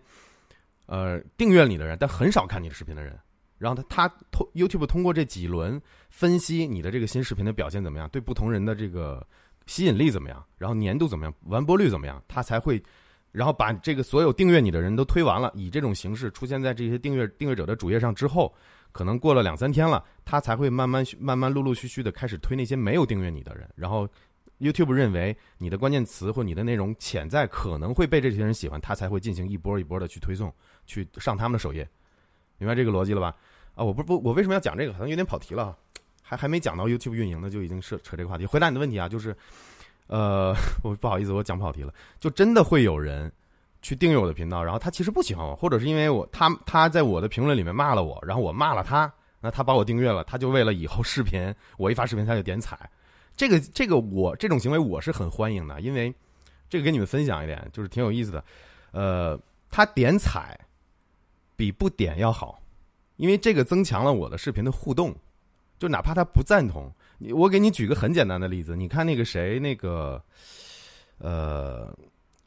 [0.87, 3.17] 呃订阅你的人，但很少看你的视频的人，
[3.57, 9.25] 然后他他通 YouTube 通过这几轮分析你的这个新视频的表现怎么样，对不同人的这个。
[9.71, 10.45] 吸引力怎么样？
[10.59, 11.33] 然后粘度怎么样？
[11.45, 12.21] 完播率怎么样？
[12.27, 12.83] 他才会，
[13.31, 18.53] 然后把这个所有订阅你的人都推完了，以这种形式出现在这些订阅订阅者的主页上之后，
[18.91, 23.71] 可能过了两三天了，他才会慢慢慢慢陆陆续续的开始推那些没有订阅你的人。
[23.77, 24.09] 然后
[24.59, 30.53] YouTube 认为你的关键词或你的内容潜在可能会被这些人喜欢，他才会进行一波一波的去推送，
[30.85, 31.89] 去上他们的首页。
[32.59, 33.37] 明白这个逻辑了吧？
[33.77, 34.93] 啊，我不不，我为什么要讲这个？
[34.93, 35.79] 好像有点跑题了。
[36.31, 38.47] 还还没讲到 YouTube 运营呢，就已经是扯这个话题。
[38.47, 39.37] 回答你的问题啊，就是，
[40.07, 41.93] 呃， 我不好意思，我讲跑题了。
[42.21, 43.31] 就真的会有人
[43.83, 52.79] 去订阅我的频道，然后他其实不喜欢我，或者是因为我他他在我的评论里面骂了我，然后我骂了他，那他把我订阅了，他就为了以后视频我一发视频他就点踩。
[53.35, 56.15] 这个这个我这种行为我是很欢迎的，因为
[56.69, 58.45] 这个跟你们分享一点，就是挺有意思的。
[58.93, 59.37] 呃，
[59.69, 60.57] 他点踩
[61.57, 62.63] 比不点要好，
[63.17, 65.13] 因为这个增强了我的视频的互动。
[65.81, 70.23] 就哪怕他不赞同你，我给你举个很简单的例子，你看那个谁，那个，
[71.17, 71.91] 呃，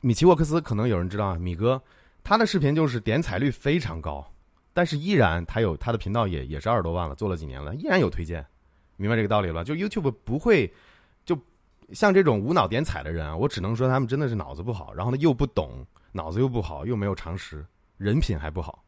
[0.01, 1.81] 米奇沃克斯，可能有人知道啊，米哥，
[2.23, 4.23] 他的视频就是点彩率非常高，
[4.71, 8.45] 但是依然他有他的频道也也是二十多万了，做了几年了，依然有推荐，
[8.97, 9.63] 明白这个道理了？
[9.63, 10.71] 就 YouTube 不会，
[11.25, 11.35] 就
[11.91, 17.65] 像这种无脑点彩的人啊，我只能说他们真的是脑子不好，然后呢又不懂，脑子又不好，又没有常识，
[17.97, 18.83] 人品还不好，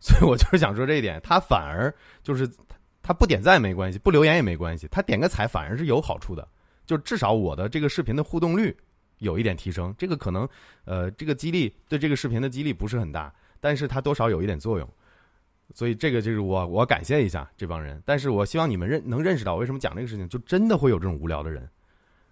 [0.00, 2.50] 所以我就是想说这一点，他反而就是。
[3.02, 6.46] 他不点赞没关系，不留言也没关系，他点个彩反而是有好处的，
[6.86, 8.76] 就至少我的这个视频的互动率
[9.18, 9.94] 有一点提升。
[9.98, 10.48] 这个可能，
[10.84, 14.88] 呃，这个激励对这个视频的激励不是很大，但是它多少有一点作用。
[15.74, 21.66] 所以这个就是我我感谢一下这帮人，但是我希望你们认能认识到为什么讲这个事情，就真的会有这种无聊的人，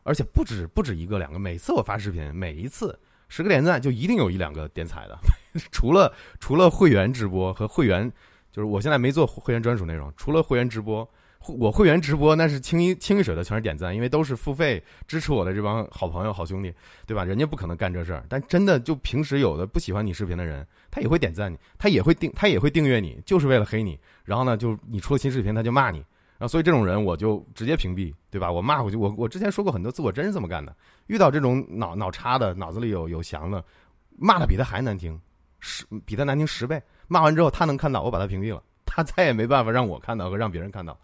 [0.02, 5.18] 而且不止不止一个两个，每次我发视频，每一次十个点赞就一定有一两个点彩的。
[5.72, 8.12] 除了除了会员直播和会员，
[8.52, 11.08] 就是我现在没做会员专属内容，除了会员直播。
[11.58, 16.70] 我会员直播那是清一清一水的全是点赞，因为都是付费支持我的这帮好朋友、好兄弟，
[17.06, 17.24] 对吧？
[17.24, 18.22] 人家不可能干这事儿。
[18.28, 23.98] 但真的就平时有的不喜欢你视频的人，他也会点赞你，他也会订，他也会订阅你，就是为了黑你。
[24.22, 26.00] 然后呢，就你出了新视频，他就骂你。
[26.36, 28.52] 然后所以这种人我就直接屏蔽，对吧？
[28.52, 30.76] 我骂回去，我我之前说过很多次，我真是这么干的。
[31.06, 33.64] 遇到这种脑脑差的、脑子里有有翔的，
[34.18, 35.18] 骂的比他还难听，
[35.58, 36.82] 十比他难听十倍。
[37.10, 40.96] 骂完之后他能看到，我把他屏蔽了，他再也没办法让我看到和让别人看到。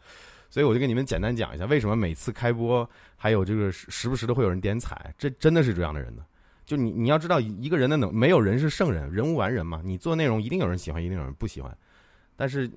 [0.49, 6.23] 所以我就跟你们简单讲一下，为什么每次开播还有这个时不时的会有人点彩，这真的是这样的人呢？
[6.65, 9.81] 就你你要知道，一个人的能没有人是圣人，人无完人嘛。
[9.85, 11.77] 你做内容一定有人喜欢，一定有人不喜欢，
[12.37, 12.71] 但是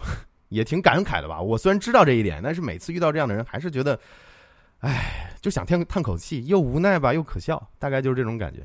[0.50, 1.40] 也挺感慨的吧？
[1.40, 3.98] 我虽然知道这一点，但是每次遇到这样的人，还是觉得，
[4.80, 8.60] 唉，就想叹叹口气，又无奈吧，又可笑，大概就是这种感觉。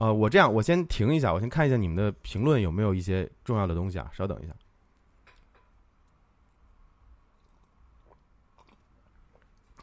[0.00, 4.54] 呃，我这样，我先停一下，我先看一下你们的评论有没有一些重要的东西啊，稍等一下。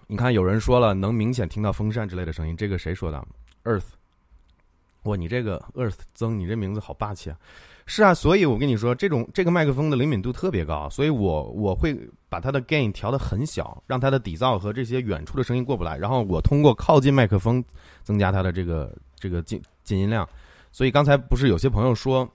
[0.07, 3.23] 你看，有人说了能明显听到风扇之类的声音，这个谁说的
[3.63, 3.89] ？Earth，
[5.03, 7.37] 哇，你这个 Earth 增，你这名字好霸气啊！
[7.85, 11.95] 是啊，所以我跟你说，这种这个麦克风的灵敏度特别高，所以我我会
[12.27, 17.63] 把它的 gain 调的很小，让它的底噪和这些远处的声音过不来，然后我通过靠近麦克风
[18.01, 20.27] 增加它的这个这个进进音量。
[20.71, 22.29] 所以刚才不是有些朋友说，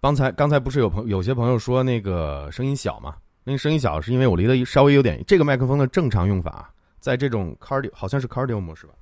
[0.00, 3.16] 刚才刚才不是有朋有些朋友说那个声音小吗？
[3.42, 5.24] 那声音小是因为我离得稍微有点。
[5.26, 8.92] 这个麦克风的正常用法，在这种 cardio 好像是 cardio 模式吧，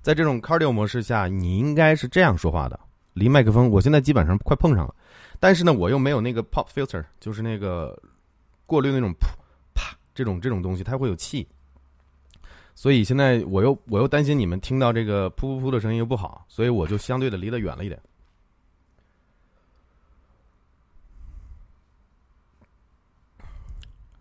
[0.00, 2.80] 在这种 cardio 模式下，你应该是这样说话的，
[3.12, 4.94] 离麦克风，我现在基本上快碰上了，
[5.38, 7.96] 但是呢，我又没有那个 pop filter，就是那个
[8.64, 9.26] 过滤那种噗
[9.74, 11.46] 啪这种这种东西，它会有气，
[12.74, 18.00] 所以现在我又我又担心你们听到这个噗噗噗的声音又不好，所以我就相对的离得远了一点。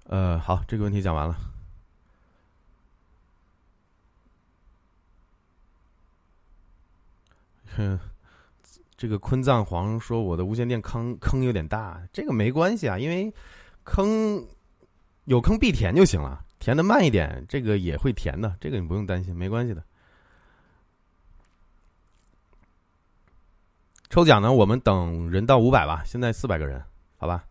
[0.06, 1.36] 呃，好，这个问题讲完了。
[7.76, 8.00] 哼，
[8.96, 13.34] 这个昆藏黄说我的无线电坑坑有点大，这个没关系啊，因为
[13.84, 14.46] 坑
[15.26, 19.84] 有坑必填就行了，填的慢一点，这个也会填的，这个你不用担心，没关系的。
[24.10, 26.82] 抽奖呢，我们等人到五百吧，现在四百个人，
[27.18, 27.44] 好吧。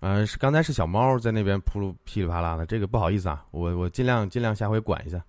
[0.00, 5.22] 呃，是刚才是小猫在那边扑噜噼里啪啦的，这个不好意思啊，我我尽量尽量下回管一下，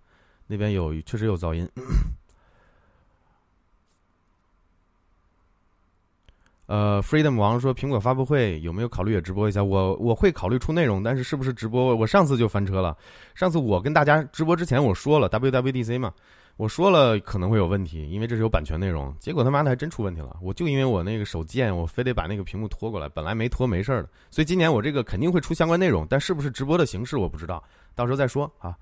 [0.48, 1.70] 那边有确实有噪音。
[6.68, 9.64] 呃，Freedom 王说苹果发布会有没有考虑也直播一下？
[9.64, 11.96] 我我会考虑出内容，但是是不是直播？
[11.96, 12.98] 我上次就翻车了，
[13.36, 16.14] 上次我跟大家直播之前我说了 WWDC 嘛。
[16.58, 19.14] 我说了可能会有问题，因为这是有版权内容。
[19.20, 20.38] 结果他妈的还真出问题了。
[20.42, 24.10] 我就因为我那个手贱，我非得把那个屏幕拖过来，本来没拖没事儿的。
[24.32, 27.62] 所以今年我这个肯定会出相关内容，但是不是直播的形式我不知道，
[27.94, 28.74] 到时候再说啊。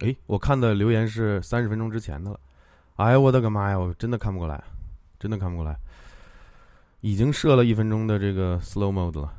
[0.00, 2.40] 哎，我看的留言是三十分钟之前的了。
[2.96, 3.78] 哎呀，我的个妈呀！
[3.78, 4.62] 我真的看不过来，
[5.18, 5.78] 真的看不过来。
[7.00, 9.32] 已经设了一分钟的这个 slow mode 了，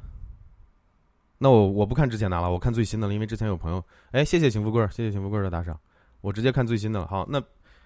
[1.37, 5.79] 那我我不看之前的了，我看最新的了，因为之前有朋友，哎，谢谢邢富贵，谢谢邢富贵的打赏，
[6.21, 7.05] 我直接看最新的了。
[7.05, 7.39] 好，那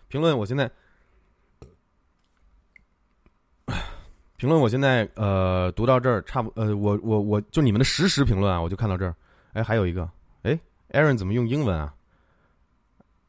[0.07, 0.71] 评论我现在，
[4.37, 9.13] 评论我现在呃读到这儿差不呃我我我就你们的实时评论啊，我就看到这儿。
[9.51, 10.09] 哎，还有一个，
[10.43, 10.57] 哎
[10.91, 11.93] ，Aaron 怎么用英文啊？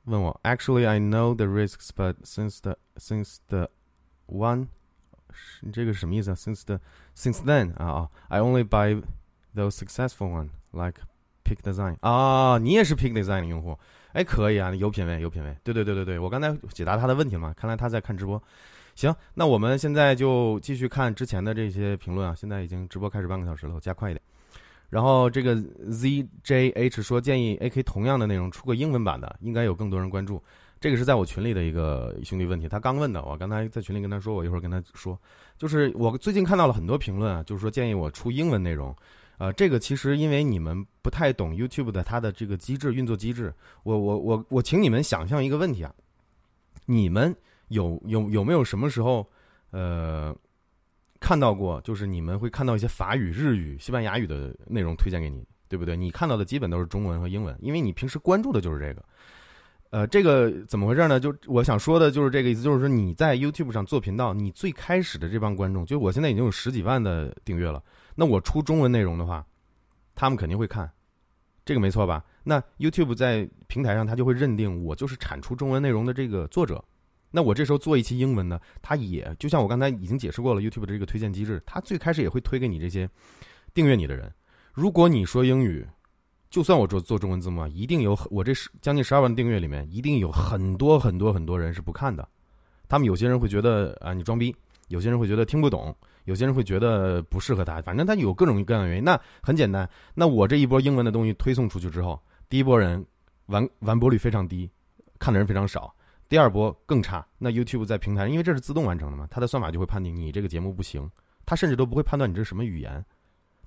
[0.06, 3.68] 问我，Actually I know the risks, but since the since the
[4.26, 4.68] one
[5.60, 6.80] 你这个是什么意思啊？Since the
[7.14, 9.02] since then 啊啊，I only buy
[9.54, 11.00] those successful one like
[11.44, 13.78] pick Design 啊，你也是 pick Design 的用户，
[14.12, 15.56] 哎，可以啊，有品位，有品位。
[15.62, 18.42] 对对对对对，我刚才解答他的问题嘛，看来他在看直播。
[18.94, 22.34] 行，那我们现在就继续看之前的这些评论啊。
[22.34, 24.22] 现在已经直播开始半个小时了，我加快一点。
[24.88, 30.42] 然后这个 ZJH 说建议 AK 同样的内容出个英文版的，应该有更多人关注。
[30.78, 35.18] 这个是在我群里的一个兄弟问题，他刚问的，我刚才在群里跟他说，我一会儿跟他说，
[35.56, 38.94] 就是我最近看到了很多评论啊，就是说建议我出英文内容，
[39.38, 43.52] 呃，这个其实因为你们不太懂 YouTube 的它的这个机制运作机制，
[43.84, 45.92] 我我我我请你们想象一个问题啊，
[46.84, 47.34] 你们
[47.68, 49.26] 有有有没有什么时候
[49.70, 50.36] 呃
[51.20, 55.96] 看到过，就是你们会看到一些法语、日语、西班牙语的内容推荐给你，对不对？
[55.96, 59.04] 你看到的基本都是中文和英文，因为你平时关注的就是这个。
[59.90, 61.20] 呃，这个怎么回事呢？
[61.20, 67.82] 就我想说的就是这个意思，就是说你在 YouTube 上做频道，你最开始的这帮观众，就我现在已经有十几万的订阅了，
[68.16, 69.46] 那我出中文内容的话，
[70.14, 70.90] 他们肯定会看，
[71.64, 72.22] 这个没错吧？
[72.42, 76.84] 那 YouTube 在平台上，他就会认定我就是产出中文内容的这个作者。
[77.36, 83.06] 那我这时候做一期英文呢，他也就像我刚才已经解释过了，YouTube 的这个推荐机制，他最开始也会推给你这些
[83.74, 84.32] 订阅你的人。
[84.72, 85.86] 如果你说英语，
[86.48, 92.26] 就算我做做中文字幕啊，一定有我这十将近十二万订阅里面，一定有很多很多很多人是不看的。
[92.88, 94.56] 他们有些人会觉得啊你装逼，
[94.88, 99.04] 有些人会觉得听不懂，有些人会觉得不适合他，反正他有各种各样的原因。
[99.04, 102.18] 那很简单，那我这一波英文的东西推送出去之后，
[102.48, 103.04] 第一波人
[103.48, 104.70] 完完播率非常低，
[105.18, 105.94] 看的人非常少。
[106.28, 111.08] 第二波更差，那 YouTube 在平台，因为这是自动完成的嘛，它的算法就会判定你这个节目不行，
[111.44, 113.04] 它甚至都不会判断你这是什么语言。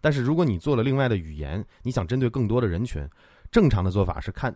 [0.01, 3.07] 但是如果你做了另外的语言，你想针对更多的人群，
[3.49, 4.53] 正常的做法是看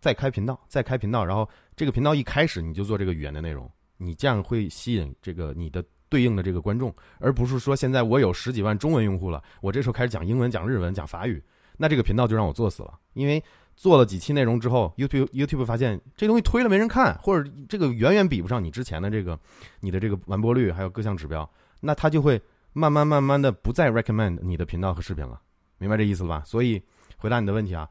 [0.00, 11.42] 再开频道，再开频道，然后这个频道一开始你就做这个语言的内容，你这样会吸引这个你的对应的这个观众，而不是说现在我有十几万中文用户了，我这时候开始讲英文、讲日文、讲法语，
[11.78, 13.42] 那这个频道就让我作死了，因为。
[13.76, 19.38] 做了几期内容之后，YouTube YouTube 发现这东西推了没人看，或者这个远远比不上你之前的这个
[19.80, 21.48] 你的这个完播率，还有各项指标，
[21.78, 22.40] 那他就会
[22.72, 25.38] 慢慢慢慢的不再 recommend 你的频道和视频了，
[25.76, 26.42] 明白这意思了吧？
[26.46, 26.82] 所以
[27.18, 27.86] 回答你的问题啊，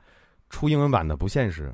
[0.50, 1.72] 出英文版的不现实，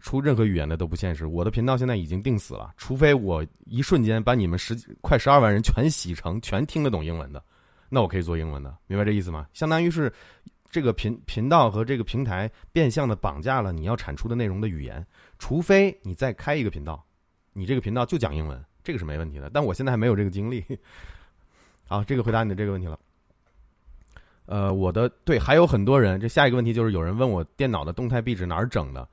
[0.00, 1.26] 出任何语言的都不现实。
[1.26, 7.44] 我的频道现在已经定死了，除非我一瞬间把你们十快十二万人全洗成全听得懂英文的，
[7.90, 9.46] 那我可以做英文的，明白这意思吗？
[9.52, 10.10] 相当于是。
[10.76, 15.02] 这个频频道和这个平台变相的绑架了你要产出的内容的语言，
[15.38, 17.02] 除非你再开一个频道，
[17.54, 19.48] 你这个频道就讲英文，这个是没问题的。
[19.48, 20.62] 但我现在还没有这个精力。
[21.88, 23.00] 好，这个回答你的这个问题了。
[24.44, 26.20] 呃，我的对，还有很多人。
[26.20, 29.08] 这下一个问题就是有人问我电脑的动态壁纸哪儿整的。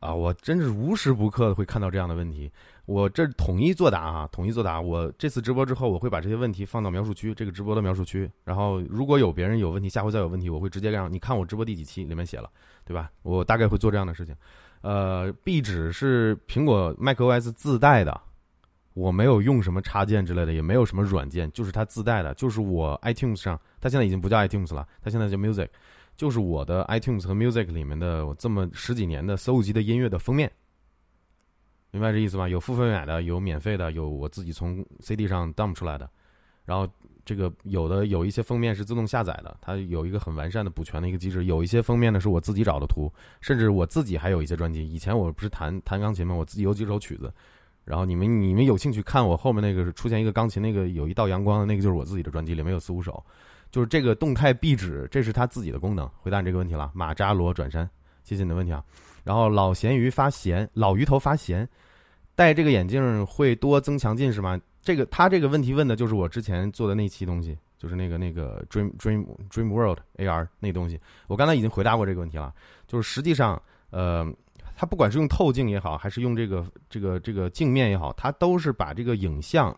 [0.00, 2.50] 啊，我真是无时不刻的会看到这样的问题。
[2.86, 4.80] 我这统一作答啊，统一作答。
[4.80, 8.30] 我这次直播之后，我会把这些问题放到描述区，这个直播的描述区。
[8.44, 12.50] 然后，如果有别人有问题，下回再有问题，我会直接让你看我直播第几期里面写了，
[12.84, 13.10] 对吧？
[13.22, 14.36] 我大概会做这样的事情。
[14.82, 18.20] 呃，壁纸是苹果 macOS 自带的，
[18.92, 25.68] 我没有用什么插件之类的，也没有什么软件，就是它自带的，就是我 iTunes 上，它现在已经不叫 iTunes 了，它现在叫 Music。
[26.16, 30.52] 就是我的 iTunes 和 Music 里面的我这么十几年的搜集的音乐的封面，
[31.94, 32.48] 明白这意思吧？
[32.48, 36.10] 有付费买的，有免费的，有我自己从 CD 上 dump 出来的。
[36.64, 36.88] 然后
[37.24, 41.44] 这个有的有一些封面是自动下载的，它有一个很完善的补全的一个机制。
[41.44, 43.08] 有一些封面呢是我自己找的图，
[43.40, 44.84] 甚至我自己还有一些专辑。
[44.84, 46.34] 以前我不是弹弹钢琴吗？
[46.34, 47.32] 我自己有几首曲子。
[47.84, 53.24] 然后你们你们有兴趣看我后面那个出现一个钢琴那个有一道阳光的那个就是我自己的专辑，里面有四五首。
[53.70, 56.08] 就是这个动态壁纸，这是它自己的功能。
[56.20, 57.88] 回答你这个问题了，马扎罗转山，
[58.24, 58.82] 谢谢你的问题啊。
[59.22, 61.68] 然后老咸鱼发咸，老鱼头发咸，
[62.34, 64.60] 戴这个眼镜会多增强近视吗？
[64.82, 71.00] 这个他这个问题问的就是我之前做的那期东西，就是那个那个 Dream Dream Dream World AR 那东西。
[71.26, 72.52] 我刚才已经回答过这个问题了。
[72.86, 73.60] 就是实际上，
[73.90, 74.30] 呃，
[74.76, 79.76] 它不管是用透镜也好，还是用这个这个这个镜面也好，它都是把这个影像。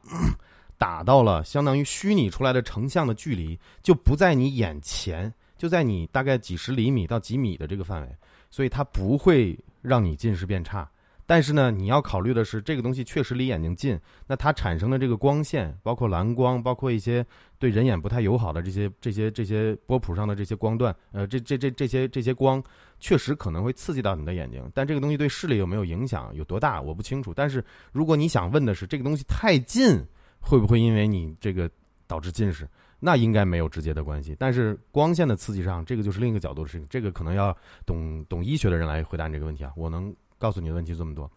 [0.78, 8.08] 打到了相当于虚拟出来的成像的距离，就不在你眼前，就在你大概几十厘米到几米的这个范围，
[8.50, 10.86] 所以它不会让你近视变差。
[11.26, 17.26] 但是呢，你要考虑的是，这个东西确实离眼睛近，那它产生的这个光线，包括蓝光，包括一些
[17.58, 22.62] 对人眼不太友好的这些这些这些波谱上的这些光段，呃，这这这这些这些光，
[23.00, 24.70] 确实可能会刺激到你的眼睛。
[24.72, 27.34] 但这个东西对视力有没有影响，有多大，我不清楚。
[27.34, 30.02] 但是如果你想问的是这个东西太近。
[30.38, 31.68] 会不会因为你这个
[32.06, 32.68] 导致近视？
[33.00, 34.36] 那应该没有直接的关系。
[34.38, 36.86] 但是光线的刺激上，这个就是另一个角度的事情。
[36.88, 39.72] 这个可能要懂懂医学的人来回答你这个问题啊。
[39.74, 41.30] 我能告诉你问题这么多。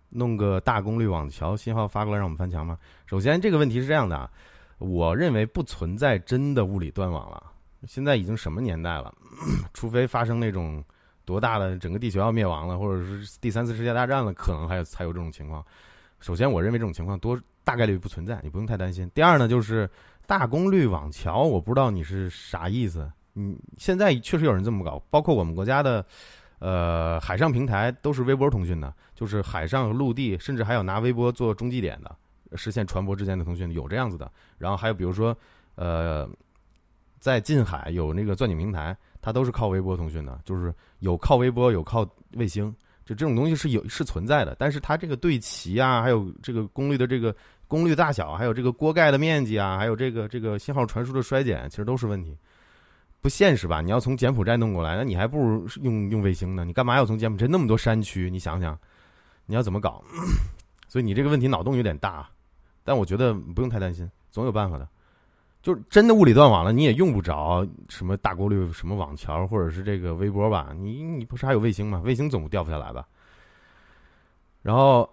[0.09, 2.79] 弄个大功率网桥信号发过来让我们翻墙吗？
[3.05, 4.31] 首先这个问题是这样的啊，
[4.77, 7.51] 我认为不存在真的物理断网了。
[7.85, 9.13] 现在已经什么年代了？
[9.73, 10.81] 除非发生那种
[11.26, 15.65] 多大的整个地球要灭亡了，或者是第三次世界大战了，可能还有才有这种情况。
[16.19, 19.09] 首先，我认为这种情况多大概率不存在，你不用太担心。
[19.13, 19.89] 第二呢，就是
[20.26, 23.11] 大功率网桥，我不知道你是啥意思。
[23.36, 26.05] 嗯，现在确实有人这么搞，包括我们国家的，
[26.59, 32.15] 呃，海上平台都是微波通讯的，就是海上、陆地，甚至还有拿微波做中继点的，
[32.55, 34.32] 实现船舶之间的通讯，有这样子的。
[34.57, 35.38] 然后还有比如说，
[35.76, 36.28] 呃，
[37.19, 40.73] 在近海有那个钻井平台，它都是靠微波通讯的，就是
[41.05, 42.03] 有靠微波，有靠
[42.33, 42.75] 卫星，
[43.05, 44.55] 就这种东西是有是存在的。
[44.57, 47.33] 但是它这个对齐啊，还有这个功率的这个
[47.67, 52.35] 功率大小，还有这个锅盖的面积啊，还有这个这个信号传输的衰减，其实都是问题。
[53.21, 53.81] 不现实吧？
[53.81, 56.65] 你要从柬埔寨弄过来，那你还不如用用卫星呢。
[56.65, 58.27] 你干嘛要从柬埔寨那么多山区？
[58.29, 58.75] 你想想，
[59.45, 60.03] 你要怎么搞？
[60.89, 62.27] 所以你这个问题脑洞有点大，
[62.83, 64.87] 但我觉得不用太担心，总有办法的。
[65.66, 70.72] 就真的物理断网了，你也用不着什么大功率什么网桥或者是这个微波吧？
[70.78, 71.99] 你你不是还有卫星吗？
[72.05, 73.03] 卫星总掉不下来吧？
[74.61, 75.09] 然后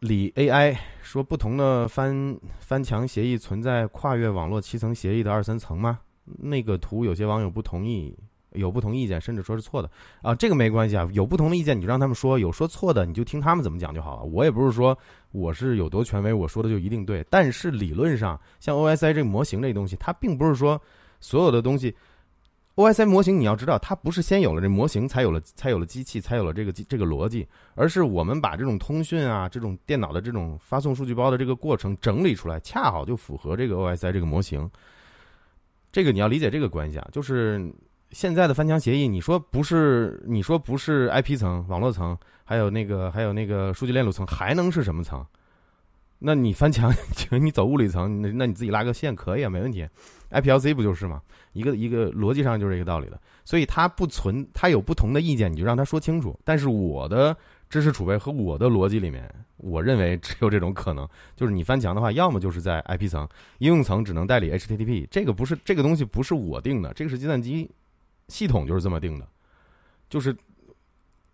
[0.00, 6.00] 李 AI 说，不同的翻翻墙协议存在跨越网络七层协议的二三层吗？
[6.24, 8.14] 那个图有些网友不同意，
[8.50, 14.24] 有不同意见，甚至说是错的啊，这个没关系啊，有不同的意见你就让他们说，有说错的你就听他们怎么讲就好了。
[14.24, 14.96] 我也不是说
[15.32, 17.24] 我是有多权威，我说的就一定对。
[17.28, 20.80] 但是理论上，像 OSI 这个模型这东西，它并不是说
[21.20, 21.94] 所有的东西
[22.76, 34.70] ，OSI 模型你要知道，它不是先有了这模型才有了才有了机器才有了这个这个逻辑，而是我们把这种通讯啊，这种电脑的这种发送数据包的这个过程整理出来，恰好就符合这个 OSI 这个模型。
[35.90, 37.70] 这个你要理解这个关系啊，就是
[38.12, 45.24] 现在的翻墙协议，你说不是，你说不是 IP 层、网络层，还有那个还有那个数据链路层，还能是什么层？
[46.18, 49.88] 那你翻墙， 请你走物理层，那那你自己拉个线可以啊，没问题。
[50.30, 51.20] IPLC 不就是吗？
[51.52, 56.38] 一个一个逻辑上就是这个道理的，所以它不存，它有不同的意见，你就让他说清楚。
[56.44, 57.36] 但是我的。
[57.72, 63.26] 知识储备和我的逻辑里面，我认为只有这种可能，就是你翻墙的话，要么就是在 IP 层，
[63.60, 67.70] 应用层只能代理 HTTP，这个不是这个东西不是我定的，这个是计算机
[68.32, 69.28] 系统就是这么定的，
[70.08, 70.34] 就是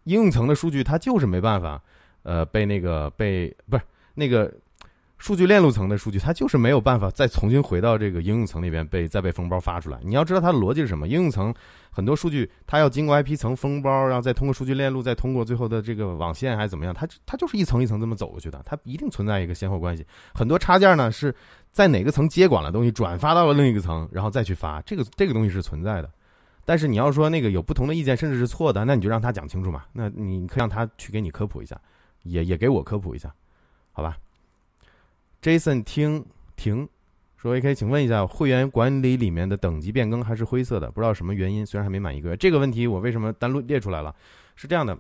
[0.05, 1.80] 应用层的数据它就是没办法，
[2.24, 3.82] 呃，被那个被不是
[4.14, 4.53] 那个。
[5.20, 9.99] 数据链路层的数据，它就是没有办法再重新回到这个应用层那边被再被封包发出来。
[10.05, 11.09] 你要知道它的逻辑是什么？
[11.09, 11.53] 应用层
[11.90, 16.94] 很多数据，它要经过 IP 层封包，然后再通过数据链路，再通过最后的这个网线还是怎么样？
[16.94, 20.07] 它它就是一层一层这么走过去的，它一定存在一个先后关系。
[20.34, 21.34] 很多插件呢是
[21.72, 24.80] 在哪个层接管了东西，转发到了另一个层，然后再去发。
[24.82, 26.09] 这个这个东西是存在的。
[26.68, 29.86] 但是你要说那个有不同的意见，甚至是错的，那你就让他讲清楚嘛。
[29.94, 31.80] 那你可以让他去给你科普一下，
[32.24, 33.34] 也也给我科普一下，
[33.90, 34.18] 好吧
[35.40, 36.86] ？Jason 听停
[37.38, 40.90] 说：“A.K，请问一下，会员管理里面的等级变更还是灰色的？
[40.90, 41.64] 不知道什么原因。
[41.64, 44.14] 虽然还没满一个月，这个问题我为什么单录列出来了？
[44.54, 44.94] 是这样的，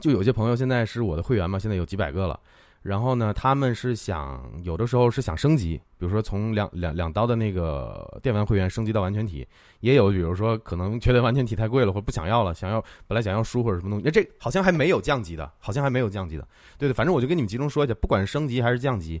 [0.00, 2.38] 就有些朋友现在是我的会员嘛，现在有几百个了。
[2.82, 9.46] 然后呢，他们是想有的时候是想升级，比如说从两两两刀的那个电玩会员升级到完全体，
[9.80, 14.04] 也有比如说可能觉得完全体太贵了，或不想要了，想要本来想要书或者什么东西。
[14.04, 16.48] 那这好像还没有降级的，好像还没有降级的。
[16.78, 19.20] 对对，反正我就跟你们集中说一下，不管是升级还是降级。”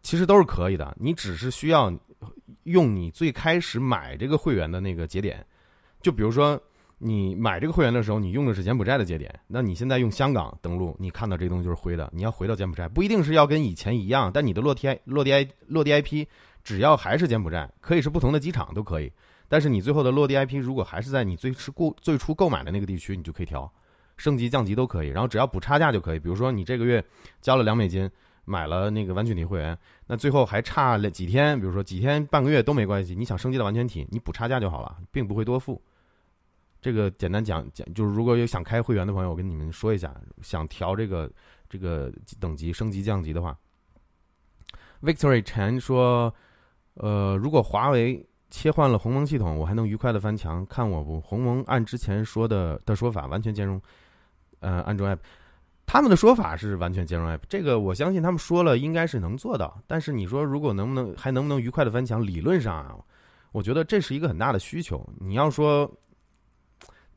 [0.00, 1.92] 其实都是可以的，你只是需要
[2.62, 5.44] 用你最开始买这个会员的那个节点，
[6.00, 6.58] 就比如说
[6.98, 16.26] 你买这个会员的时候，你用的是柬埔寨的节点，那你现在用香港登录，你看到这东西就是灰的，你要回到柬埔寨，不一定是要跟以前一样，但你的落地落地 I 落地 IP
[16.64, 19.12] 只要还是柬埔寨，可以是不同的机场都可以，
[19.48, 23.72] 但是你最后的落地 IP 如果还是在你最初购最初购买的那个地区，你就可以调
[24.16, 27.04] 升级降级都可以，然后只要补差价就可以，比如说你这个月
[27.40, 28.10] 交了两美金。
[28.50, 29.76] 买了那个完全体会员，
[30.06, 33.14] 那最后还差了几天，比如说几天、半个月都没关系。
[33.14, 35.78] 你想升级到完全体，你补差价就好了，并不会多付。
[36.80, 41.30] 这个简单讲讲，就是如果有想开会员的朋友，我跟你们说一下，想调这个
[41.68, 43.58] 这个等级升级降级的话
[45.02, 46.32] ，Victory 陈说，
[46.94, 51.20] 呃，如果华为切换了鸿蒙系统，我还能愉快的翻墙，看我不？
[51.20, 53.80] 鸿蒙按之前说的的说法，完全兼容，
[54.60, 55.18] 呃，安卓 App。
[55.84, 59.80] 他们的说法是完全兼容 App，这个我相信他们说了应该是能做到。
[59.86, 62.24] 但是你说如果能不能还能不能愉快的翻墙？
[62.24, 62.96] 理论上啊，
[63.52, 65.04] 我觉得这是一个很大的需求。
[65.18, 65.90] 你要说，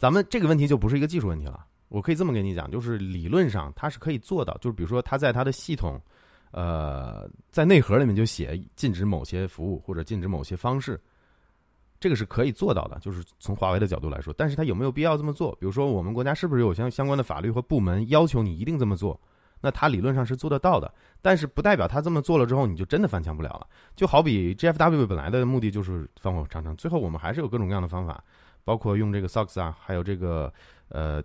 [0.01, 1.63] 咱们这个问题就不是一个技术问题了。
[1.87, 4.51] 我可以这么跟你讲，就是理论上它是可以做到。
[4.57, 6.01] 就是比如说，它在它的系统，
[6.49, 10.99] 呃，在内核里面就写禁止某些服务或者禁止某些方式。
[11.99, 15.51] 这个是可以做到的，就是从华为的角度来说，但是它有没有必要这么做？
[15.59, 19.21] 比如说，我们国家是不是有相相关的法律和部门要求你一定这么做？
[19.61, 20.91] 那它理论上是做得到的，
[21.21, 23.67] 但是不代表它这么做了之后你就真的翻墙不了了。
[23.95, 28.23] 就好比 GFW 本来的目的就是防火长城，最后我们还是有各种各样的方法，
[28.63, 30.51] 包括用这个 socks 啊，还有这个
[30.89, 31.23] 呃，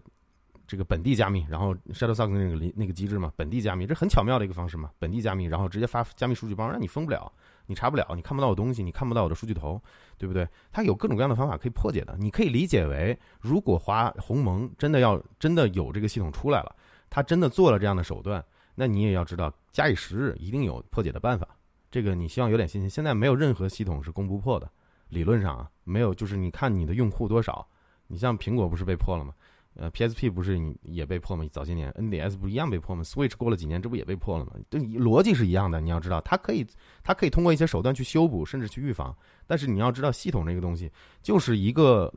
[0.67, 7.31] 这个本地加密，然后 shadow sock 那个那个机制嘛，本地加密，这很巧妙的一个方式嘛，本地加密，然后直接发加密数据包，让你封不了，
[7.67, 9.81] 你查不了，你看不到我东西，你看不到我的数据头，
[10.19, 10.49] 对不对？
[10.73, 16.75] 它有各种各样的方法可以破解的，你可以理解为，如果华鸿蒙真的要真的有这个系统出来了，
[17.09, 21.47] 他真的做了这样的手段，那你也要知道，假以时日，一定有破解的办法。
[21.89, 22.91] 这个你希望有点信心。
[22.91, 24.71] 现在没有任何系统是攻不破的，
[25.09, 26.15] 理论上啊，没有。
[26.15, 27.67] 就是你看你的用户多少，
[28.07, 29.33] 你像苹果不是被破了吗？
[29.79, 31.45] 呃，PSP 不是也被破吗？
[31.53, 34.53] 早些年 NDS 不一样被破吗？Switch 过了几年，这不也被破了吗？
[34.71, 35.83] 对，逻辑是一样的。
[35.83, 36.67] 你要知道，它可以，
[37.03, 39.15] 它可以通过一些手段去修补，甚至去预防。
[39.47, 40.91] 但是你要知道，系统这个东西
[41.21, 42.11] 就是一个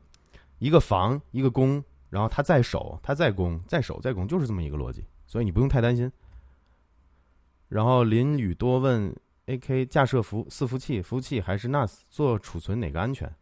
[0.58, 5.04] 一个防一个攻，然后它在守，它在攻，在守在攻，就是这么一个逻辑。
[5.26, 6.10] 所以你不用太担心。
[7.68, 9.14] 然后林宇多问。
[9.46, 9.86] A.K.
[9.86, 13.32] 架设服伺服器，服务器还是 NAS 做储存哪个安全？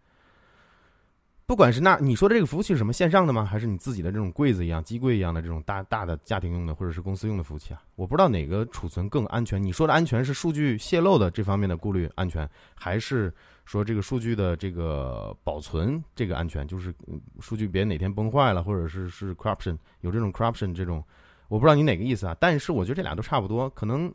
[1.45, 3.43] 不管是那你说的这个服务器是什么线上的吗？
[3.43, 7.83] 还是你自己的这种柜子一样、机柜一样的这种大大的家庭用的或者是公司用的服务器啊？
[7.95, 9.63] 我不知道哪个储存更安全。
[9.63, 13.33] 你说的安全是数据泄露的这方面的顾虑安全，还是
[13.65, 16.69] 说这个数据的这个保存这个安全？
[16.69, 16.95] 就是
[17.41, 21.03] 数据别哪天崩坏了，或者是是 corruption 有这种 corruption 这种，
[21.49, 22.37] 我不知道你哪个意思啊？
[22.39, 24.13] 但是我觉得这俩都差不多，可能。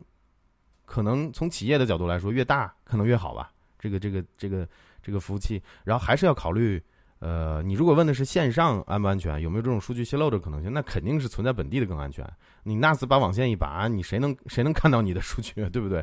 [0.84, 3.50] 可能从企业的角度来说，越大可能越好吧。
[3.78, 4.66] 这个这个这个
[5.02, 6.82] 这个服务器，然后还是要考虑，
[7.18, 12.26] 呃，你如果问的是线上安不安全，有没有这种数据泄露的可能性，那肯定是存在本地的更安全。
[12.62, 16.02] 你 NAS 把网线一拔，你谁能谁能看到你的数据，对不对？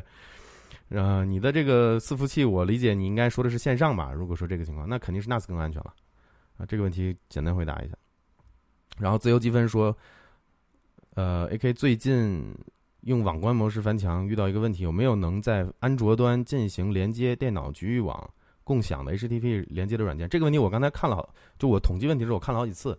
[0.90, 4.12] 呃，你的这个伺服器，我理解你应该说的是线上吧？
[4.12, 5.92] 如果说这个情况，那肯定是 NAS 更安全了。
[6.58, 7.96] 啊，这个问题简单回答一下。
[8.98, 9.96] 然后自由积分说，
[11.14, 12.54] 呃，AK 最近。
[13.02, 18.30] 用网关模式翻墙遇到一个问题，有没有能在安卓端进行连接电脑局域网
[18.62, 20.28] 共享的 HTTP 连接的软件？
[20.28, 21.28] 这个问题我刚才看了，
[21.58, 22.96] 就我统计问题的时候我看了好几次，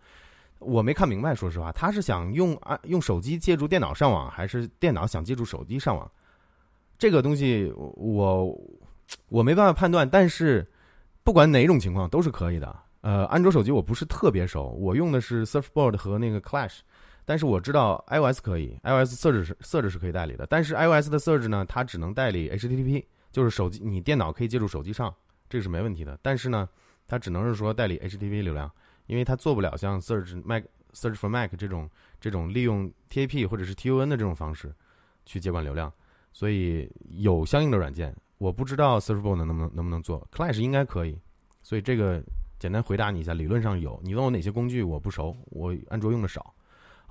[0.60, 1.34] 我没看明白。
[1.34, 6.12] 说实话，他是想用啊用手机借助电脑上网，还是电脑想借助手机上网？
[6.98, 8.62] 这个东西我
[9.30, 10.10] 我没办法判断。
[10.10, 10.70] 但是
[11.24, 12.76] 不管哪种情况都是可以的。
[13.00, 16.80] 呃，安卓手机我不是特别熟，我用的是 Surfboard 和那个 Clash。
[17.26, 20.46] 但是我知道 iOS 可以，iOS Surge 是 Surge 是可以代理的。
[20.48, 25.14] 但是 iOS 的 Surge 呢，它只能代理 HTTP，就是手机你电脑可以接入手机上，
[25.50, 26.20] 这个是没问题的。
[26.22, 26.68] 但是呢，
[27.08, 28.70] 它只能是说代理 HTTP 流量，
[29.06, 30.64] 因为它做不了像 search Mac
[30.94, 34.74] search for Mac 这种这种利用 TAP 或者是 TUN 的这种方式
[35.26, 35.92] 去接管流量。
[36.34, 41.18] 所以有相应的软件，我不知道 Surfboard 能不能能不能做，Clash 应该可以。
[41.62, 42.22] 所以这个
[42.60, 44.00] 简单回答你一下，理论上有。
[44.04, 46.54] 你问我哪些工具，我不熟，我安卓用的少。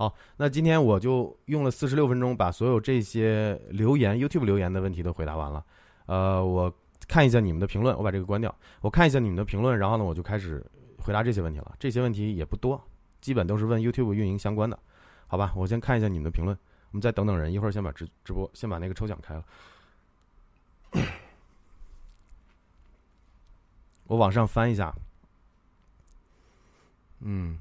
[0.03, 5.65] 好，那今天我就用了四十六分钟，把所有这些留言、YouTube 留言的问题都回答完了。
[6.07, 6.75] 呃，我
[7.07, 8.53] 看一下你们的评论，我把这个关掉。
[8.81, 10.61] 我看一下你们的评论，然后呢，我就开始
[10.99, 11.77] 回答这些问题了。
[11.79, 12.83] 这些问题也不多，
[13.21, 14.77] 基本都是问 YouTube 运营相关的。
[15.29, 16.59] 好吧，我先看一下你们的评论，
[16.91, 19.45] 我们再等等人，一会儿先把直直播，先把那个抽奖开了。
[24.09, 24.93] 我往上翻一下，
[27.21, 27.57] 嗯。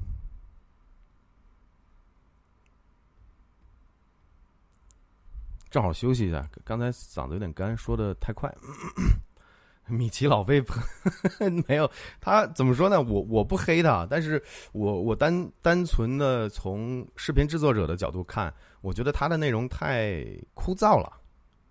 [5.72, 8.54] 正好休息一下，刚才嗓子有点干，说的太快。
[9.88, 10.64] 米奇老贝
[11.68, 11.90] 没有
[12.22, 13.02] 他怎么说呢？
[13.02, 14.42] 我我不黑他，但是
[14.74, 21.12] 我我单单纯的从视频制作者的角度看，我觉得他的内容太枯燥了。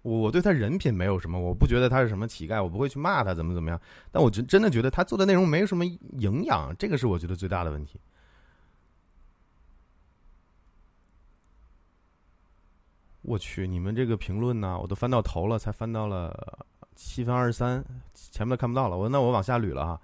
[0.03, 3.81] 我对他人品没有什么，我不觉得他是什么乞丐，我不会去骂他怎么怎么样。
[4.11, 8.01] 但我真真的觉得他做的内容没有什么营养，这个是我觉得最大的问题。
[13.23, 16.67] 我去，你们这个评论呢，我都翻到头了，才翻到了
[16.97, 18.97] 七分二十三，前面都看不到了。
[18.97, 20.01] 我那我往下捋了哈。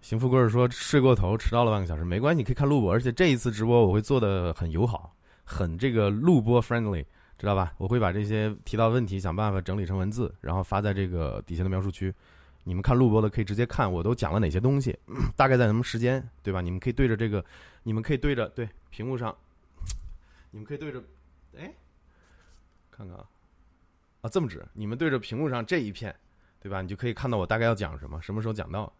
[0.00, 2.92] 邢富贵说睡过头，迟到了半个小时，没关系，可以看录播。
[2.92, 5.12] 而且这一次直播我会做的很友好，
[5.44, 7.04] 很这个录播 friendly，
[7.36, 7.74] 知道吧？
[7.78, 12.14] 我会把这些提到问题想办法整理成文字，然后发在这个底下的描述区。
[12.62, 14.96] 你们看录播的可以直接看我都讲了哪些东西，
[15.36, 16.60] 大概在什么时间，对吧？
[16.60, 17.44] 你们可以对着这个，
[17.82, 19.34] 你们可以对着对屏幕上，
[20.52, 21.02] 你们可以对着，
[21.58, 21.74] 哎。
[22.98, 23.24] 看看啊，
[24.22, 26.12] 啊这么直，你们对着屏幕上这一片，
[26.58, 26.82] 对吧？
[26.82, 28.92] 你就可以看到我大概要讲什么，什么时候讲到。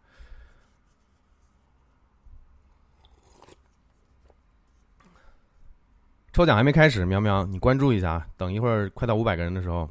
[6.31, 9.89] 抽奖还没开始，喵喵，你关注一下，等一会儿快到五百个人的时候，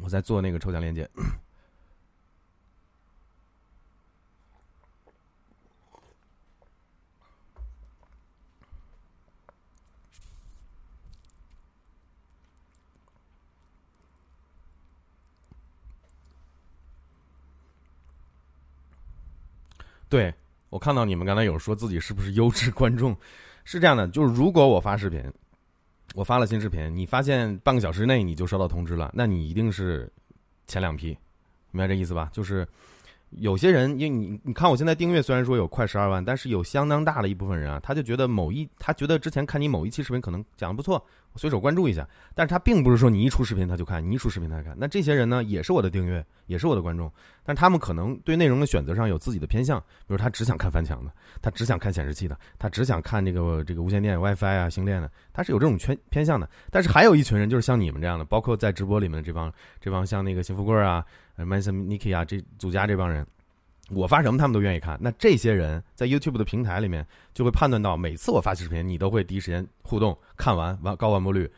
[0.00, 1.08] 我再做那个抽奖链接。
[20.12, 20.34] 对，
[20.68, 23.16] 我看到你们刚才有说自己是不是优质观众，
[23.64, 25.24] 是这样的，就是如果我发视频，
[26.14, 30.12] 我发了新视频，你发现半个小时内你就收到通知了，那你一定是
[30.66, 31.16] 前两批，
[31.70, 32.28] 明白这意思吧？
[32.30, 32.68] 就是。
[33.38, 41.02] 有些人，因为你你看，我现在订阅虽然说有快十二万，但是有相当大的一部分人啊，他就觉得某一，他觉得之前看你某一期视频可能讲的不错，
[41.36, 44.76] 随手关注一下，但是他并不是说你一出视频他就看，你一出视频他就看。
[44.78, 47.10] 那这些人呢，也是我的订阅，也是我的观众，
[47.44, 51.10] 但他们可能对内容的选择上有自己的偏向，比如他只想看翻墙的，
[51.40, 56.48] 他只想看显示器的，他只想看这个这个无线电 WiFi 啊星链的，他是有这种偏偏向的。
[56.70, 61.04] 但是还有一群人，就是像你们这样的，包括在直播里面的这帮这帮像那个邢富贵啊。
[61.38, 63.26] Mason Niki 啊，这祖家这帮人，
[63.90, 64.98] 我发什么他们都愿意看。
[65.00, 71.50] 那这些人在 YouTube 的平台里面就会判断到，每次我发视频，你都会第一时间互动，看完完高完播率。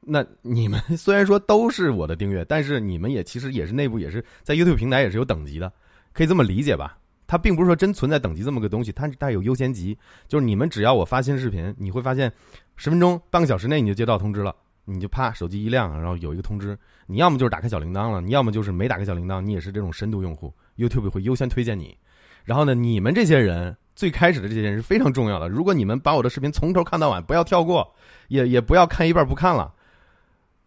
[0.00, 5.72] 那你们 虽然说都是我的订阅，但是你们也其实也是内部也是在 YouTube 平台也是有等级的，
[6.12, 6.96] 可以这么理解吧？
[7.26, 9.96] 它并不是说真存在等级这么个东西，它它有优先级，
[10.28, 12.32] 就是你们只要我发新视频，你会发现
[12.76, 14.54] 十分钟半个小时内你就接到通知了。
[14.84, 16.76] 你就啪，手机一亮，然后有一个通知。
[17.06, 21.96] 你要么就是打开小铃铛了，你要么就是没打开小铃铛，你也是这种深度用户，YouTube 会优先推荐你。
[22.44, 25.48] 然后呢，你们这些人最开始的这些人是非常重要的。
[25.48, 27.88] 如果你们把我的视频从头看到晚，不要跳过，
[28.28, 29.72] 也也不要看一半不看了。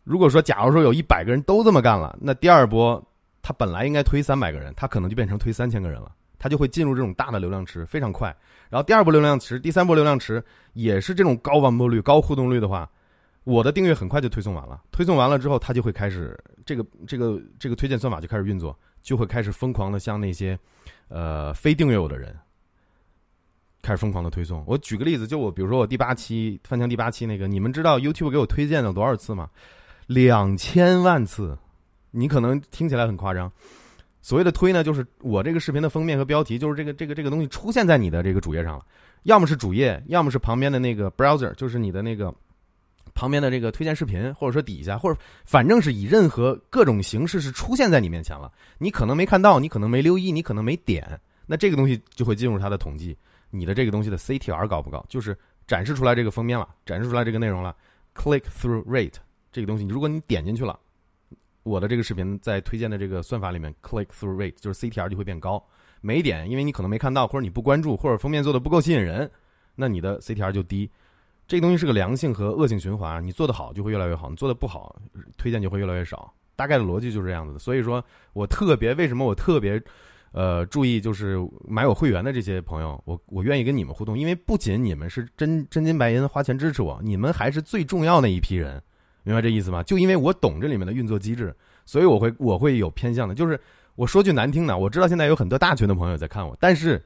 [0.03, 3.03] 如果说假如说有一百个人都这么干了，那第二波
[3.41, 8.36] 他本来应该推三百个人，他可能就变成推三千个人了，他就会进入这种大的流量池，非常快。
[8.70, 10.43] 然后第二波流量池，第三波流量池
[10.74, 12.89] 也是这种高完播率、高互动率的话。
[13.43, 16.36] 我的订阅很快就推送完了，推送完了之后，他就会开始
[16.66, 18.76] 这个这个这个推荐算法就开始运作，
[19.06, 20.58] 就会开始疯狂的向那些，
[21.10, 22.36] 呃，非订阅我的人，
[23.84, 24.64] 开始疯狂的推送。
[24.66, 29.47] 我举个例子，就我比如说我第八期翻墙第八期那个，你们知道 YouTube 给我推荐了多少次吗？
[30.08, 31.56] 两千万次。
[32.10, 33.51] 你可能听起来很夸张，
[34.24, 38.86] 所谓的推呢，就是我这个视频的封面和标题，就是这个这个这个东西出现在你的这个主页上了，
[39.24, 42.34] 要么是主页，要么是旁边的那个 browser，就是你的那个。
[43.14, 53.16] 旁边的这个推荐视频，或者说底下，或者反正是以任何各种形式是出现在你面前了，你可能没看到，你可能没留意，你可能没点，那这个东西就会进入它的统计。
[53.51, 55.06] 你的这个东西的 CTR 高不高？
[55.08, 55.38] 就是
[55.68, 57.76] 展示出来这个封面了，展示出来这个内容了
[58.16, 59.16] ，Click Through Rate
[59.51, 60.78] 这个东西，如果你点进去了，
[61.64, 65.64] 我的这个视频在推荐的这个算法里面，Click Through Rate 就是 CTR 就会变高。
[66.01, 69.30] 没点，因为你可能没看到，或者你不关注，或者封面做的不够吸引人，
[69.74, 70.89] 那你的 CTR 就低。
[71.48, 74.96] 这个东西是个良性和恶性循环，你做的好就会越来越好，你做的不好，
[75.38, 76.34] 推荐就会越来越少。
[76.56, 77.60] 大概的逻辑就是这样子的。
[77.60, 79.82] 所以说我特别为什么我特别，
[80.32, 81.38] 呃，注意就是
[81.68, 88.82] 买我会员的这些朋友，我我愿意跟你们互动，因为不仅你们是真真金白银花钱支持我，你们还是最重要的一批人，
[89.24, 89.84] 明白这意思吗？
[89.84, 93.36] 就因为我懂这里面的运作机制，所以我会我会有偏向的。
[93.36, 93.60] 就是
[93.96, 97.04] 我说句难听的，我知道现在有很多大群的朋友在看我，但是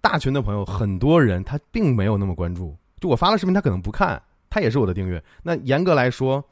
[0.00, 2.76] 大群的朋友很多人他并没有那么关注。
[3.00, 4.20] 就我发了视频，他可能不看，
[4.50, 5.22] 他也是我的订阅。
[5.42, 6.44] 那严格来说，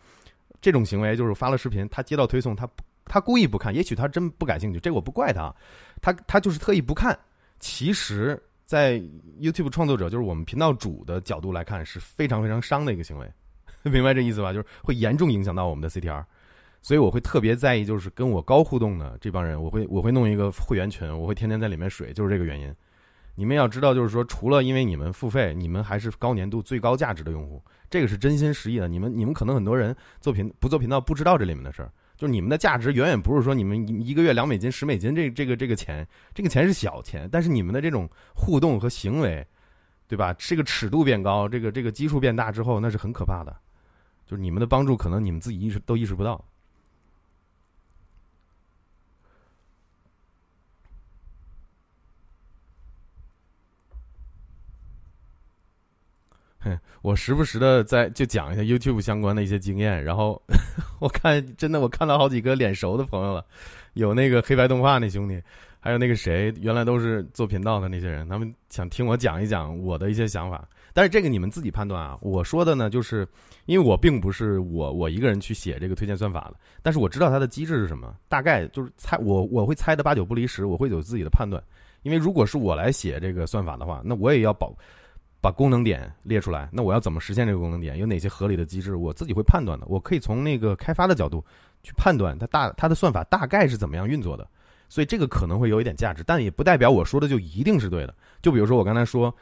[0.61, 2.68] 这种行为就是发了视频，他接到推送，他
[3.05, 5.55] 他故意不看，也许他真不感兴趣，这我不怪他，
[6.01, 7.18] 他他就是特意不看。
[7.59, 9.01] 其实，在
[9.40, 13.32] YouTube 创作者，就是我们频道主的角度来看，是非常非常伤的一个行为，
[13.82, 14.53] 明白这意思吧？
[14.53, 16.24] 就是会严重影响到我们的 CTR，
[16.82, 22.74] 所以我会特别在意，就是跟我高互动的这帮人，我会我会弄一个会员群，我会天天在里面水，就是这个原因。
[23.37, 28.89] 你们要知道，就是说，除了因为你们付费，你们还是高年度、最高价值的用户，这个是真心实意的。
[28.89, 31.93] 你们，你们可能很多人做频不做频道，不知道这里面的事儿。
[32.16, 37.28] 就你们的价值远远不是说你们一个月两美金、十美金这这个这个钱，这个钱是小钱。
[37.30, 39.47] 但是你们的这种互动和行为，
[40.09, 40.32] 对吧？
[40.39, 43.55] 这个尺度变高，这个这个基数变大之后，那是很可怕的。
[44.24, 46.43] 就是你们的帮助，可能你们自己意识都意识不到。
[57.03, 60.41] 我时不时的在就讲一下 YouTube 相关的一些经验，然后
[61.01, 63.45] 我看真的我看到好几个脸熟的朋友了，
[63.95, 65.41] 有那个黑白动画那兄弟，
[65.81, 70.67] 还有那个谁，原来都是做频道的那些人，他们想听我讲一讲我的一些想法。
[70.93, 73.29] 但是这个你们自己判断啊，我说的呢，就是
[73.67, 81.62] 因为我并不是我我一个人去写这个推荐算法的，但是我知道它的机制是什么，大概就是猜我我会猜的八九不离十，我会有自己的判断。
[82.03, 84.75] 因为如果是我来写这个算法的话，那我也要保。
[85.47, 87.97] 把功能点列出来，那我要怎么实现这个功能点？
[87.97, 88.97] 有哪些合理的机制？
[88.97, 89.86] 我自己会判断的。
[89.88, 91.44] 我可以从那个开发的角度
[91.84, 94.44] 去判断它大它的算法大概是怎么样运作的。
[94.88, 98.12] 所以这个可能会有一点价值，但也不代表我说的就一定是对的。
[98.42, 99.32] 就比如说我刚才说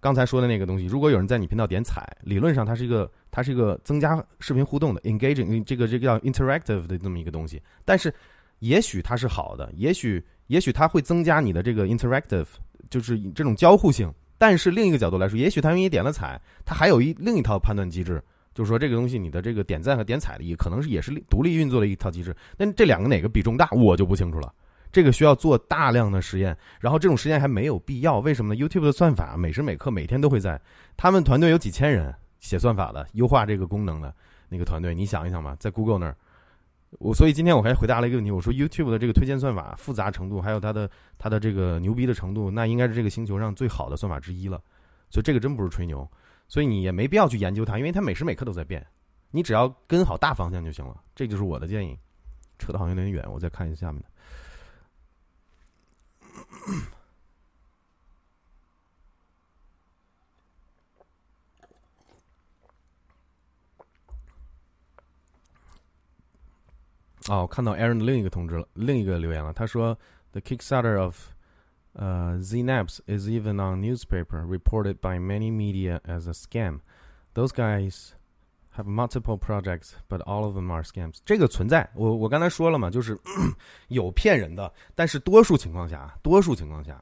[0.00, 7.62] 刚才说的那个东西，如果有人在你频道点踩，理论上它是一个它是一个增加视频互动的 engaging 这个这个叫 interactive 的这么一个东西。
[7.84, 8.12] 但是
[8.58, 12.48] 也许它是好的，也许也许它会增加你的这个 interactive
[12.90, 14.12] 就是这种交互性。
[14.42, 18.20] 但是另一个角度来说，也许他因为点了彩，他还有一另一套判断机制，
[18.52, 22.34] 就是说这个东西你的这个点赞和点彩的也可能是也是独立运作的一套机制。
[22.56, 24.52] 但这两个哪个比重大，我就不清楚了。
[24.90, 28.18] 这个需要做大量的实验，然后这种实验还没有必要。
[28.18, 30.60] 为什么呢？YouTube 的算法每时每刻每天都会在，
[30.96, 34.12] 他们团队有几千人写算法的，优化这个功能的
[34.48, 36.16] 那个团队，你想一想吧，在 Google 那儿。
[36.98, 44.62] 我所以今天我还回答了一个问题，我说 YouTube 的这个推荐算法复杂程度，还有它的它的这个牛逼的程度，那应该是这个星球上最好的算法之一了。
[45.10, 46.08] 所以这个真不是吹牛，
[46.48, 48.86] 所以你也没必要去研究它，因为它每时每刻都在变，
[49.30, 51.02] 你只要跟好大方向就行了。
[51.14, 51.98] 这就是我的建议。
[52.58, 54.08] 扯的好像有点远，我再看一下下面的。
[67.28, 69.52] 哦，我看到 Aaron 的另一个通知了，另一个留言了。
[69.52, 69.96] 他说
[70.32, 71.28] ：“The Kickstarter of
[71.92, 76.80] 呃 Znaps is even on newspaper reported by many media as a scam.
[77.34, 78.10] Those guys
[78.76, 83.16] have multiple projects, but all of them are scams.” 这个存在，我我刚才说了嘛，就是
[83.88, 87.00] 有骗人的，但是多数情况下，多数情况下，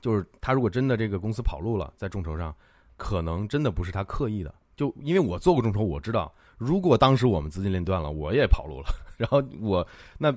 [0.00, 2.54] 就是他如果真的这个公司跑路了，在众筹上，
[2.96, 4.54] 可能真的不是他刻意的。
[4.74, 6.32] 就因为我做过众筹，我知道，
[6.62, 8.86] 如果当时我们资金链断了，我也跑路了。
[9.18, 9.86] 然后我
[10.18, 10.32] 那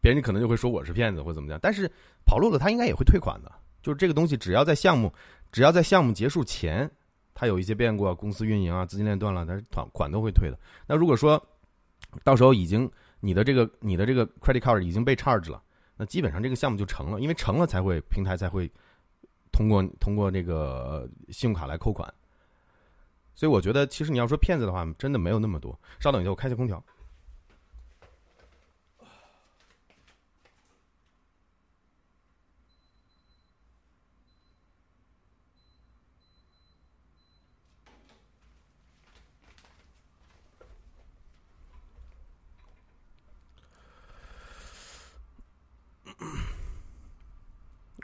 [0.00, 1.90] 别人可能就会说我是骗子或怎么样，但是
[2.24, 3.52] 跑路了他应该也会退款的。
[3.82, 5.12] 就是这个东西，只要在项目，
[5.52, 6.90] 只要在项目结束前，
[7.32, 10.58] 他有一些变故啊，公司运营啊，资金链断了，但是款款都会退的。
[10.86, 11.42] 那如果说
[12.24, 12.90] 到时候已经
[13.20, 15.62] 你的这个你的这个 credit card 已经被 charge 了，
[15.96, 18.70] 那基本上这个项目就成了，因为成了才会平台才会
[19.52, 22.12] 通过通过这个信用卡来扣款。
[23.38, 25.78] 所以我觉得，其实你要说骗子的话，真的没有那么多。
[26.00, 26.82] 稍等一下，我开下空调。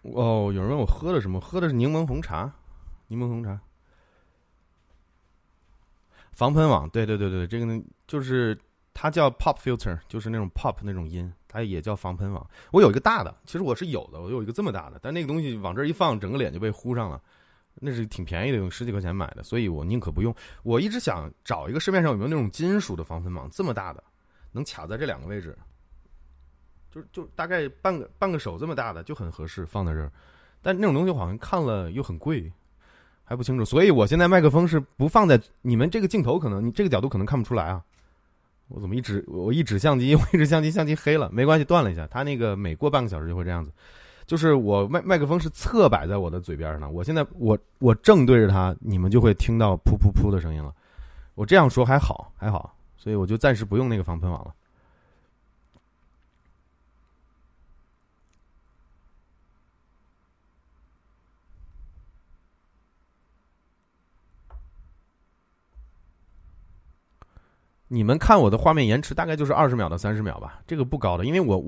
[0.03, 1.41] 哦，有人问我喝的什么？
[1.41, 2.55] 喝的是柠檬红茶，
[3.09, 3.59] 柠檬红茶。
[6.35, 8.59] 防喷网，对对对对，这个呢，就是
[8.93, 12.47] 它叫 pop filter，就是那种 pop 那种音，它也叫防喷网。
[12.73, 17.21] 我有一个大的，其实我是有的，我有一个这么大的，但那个东西往这一放，整个脸就被糊上了。
[17.77, 20.35] 那是挺便宜的，用十几块钱买的，所以我宁可不用。
[20.63, 24.03] 我一直想找一个市面上有没有那种金属的防喷网，这么大的，
[24.53, 25.57] 能卡在这两个位置。
[26.91, 30.13] 就就大概半个半个手这么大的就很合适放在这儿，
[30.63, 32.53] 但那种东西好像看了又很贵，
[33.25, 33.65] 还不清楚。
[33.65, 37.83] 所以我现在麦克风是不放在你们这个镜头，可能你这个角度可能看不出来啊。
[38.69, 42.07] 我怎么一指我一指相机， 我一指相机相机黑了，没关系，断了一下。
[42.07, 43.71] 它那个每过半个小时就会这样子。
[44.27, 50.73] 就是我麦麦克风是侧摆在我的嘴边上，我现在我我正对着它，你们就会听到噗噗噗的声音了。
[51.35, 54.55] 我这样说还好还好，所以我就暂时不用那个防喷网了。
[67.95, 71.63] 你们看我的画面延迟大概就是二十秒到三十秒吧，这个不高的，因为我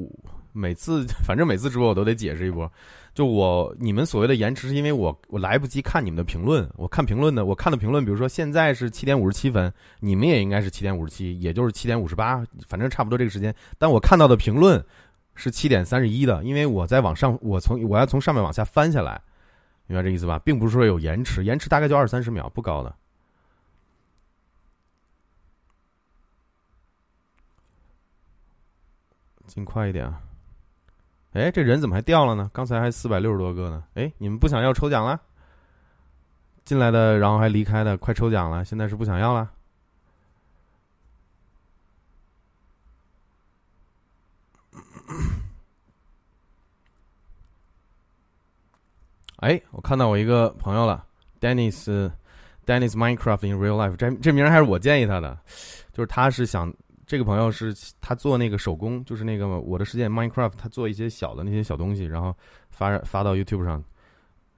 [0.53, 2.69] 每次反正每次直播我都得解释一波。
[3.15, 13.55] 就我你们所谓的延迟，是因为我我来不及看你们的评论，我看评论的，我看的评论，比如说现在是七点五十七分，你们也应该是七点五十七，也就是七点五十八，反正差不多这个时间。
[13.79, 14.85] 但我看到的评论
[15.37, 19.21] 是七点三十一的，因为我在往上，我从我要从上面往下翻下来，
[19.87, 20.41] 明白这意思吧？
[20.41, 22.93] 并不是说有延迟，延迟大概就二三十秒，不高的。
[29.47, 30.21] 尽快一点啊！
[31.33, 32.51] 哎，这人怎么还掉了呢？
[32.53, 33.85] 刚才还四百六十多个呢。
[33.95, 35.21] 哎，你们不想要抽奖了？
[36.65, 38.65] 进来的然后还离开的，快抽奖了！
[38.65, 39.51] 现在是不想要了？
[49.37, 51.07] 哎，我看到我一个朋友了
[51.41, 55.39] ，Dennis，Dennis Minecraft in Real Life，这这名还是我建议他的，
[55.93, 56.73] 就是他是想。
[57.07, 62.35] 这个朋友是他做那个手工，就是那个我的世界 Minecraft，他做一些小的那些小东西，然后
[62.71, 63.83] 发发到 YouTube 上。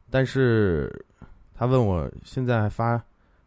[0.08, 0.90] 但是
[1.54, 2.96] 他问我现在发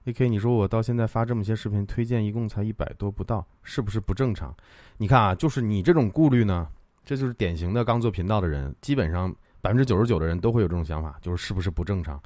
[0.06, 4.56] ，AK，你说我到现在发这么些视频，推荐一共才一百多不到，是不是不正常？
[4.98, 6.68] 你看啊，就是你这种顾虑呢，
[7.04, 12.22] 这就是典型的刚做频道的人，基本上百分之九十九的人都会有这种想法，就是是不是不正常？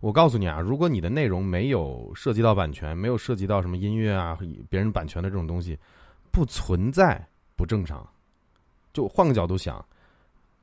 [0.00, 4.38] 我告诉你啊，如果你的内容没有涉及到版权，没有涉及到什么音乐啊、
[4.70, 5.78] 别人版权的这种东西。
[6.34, 8.04] 不存在不正常，
[8.92, 9.82] 就换个角度想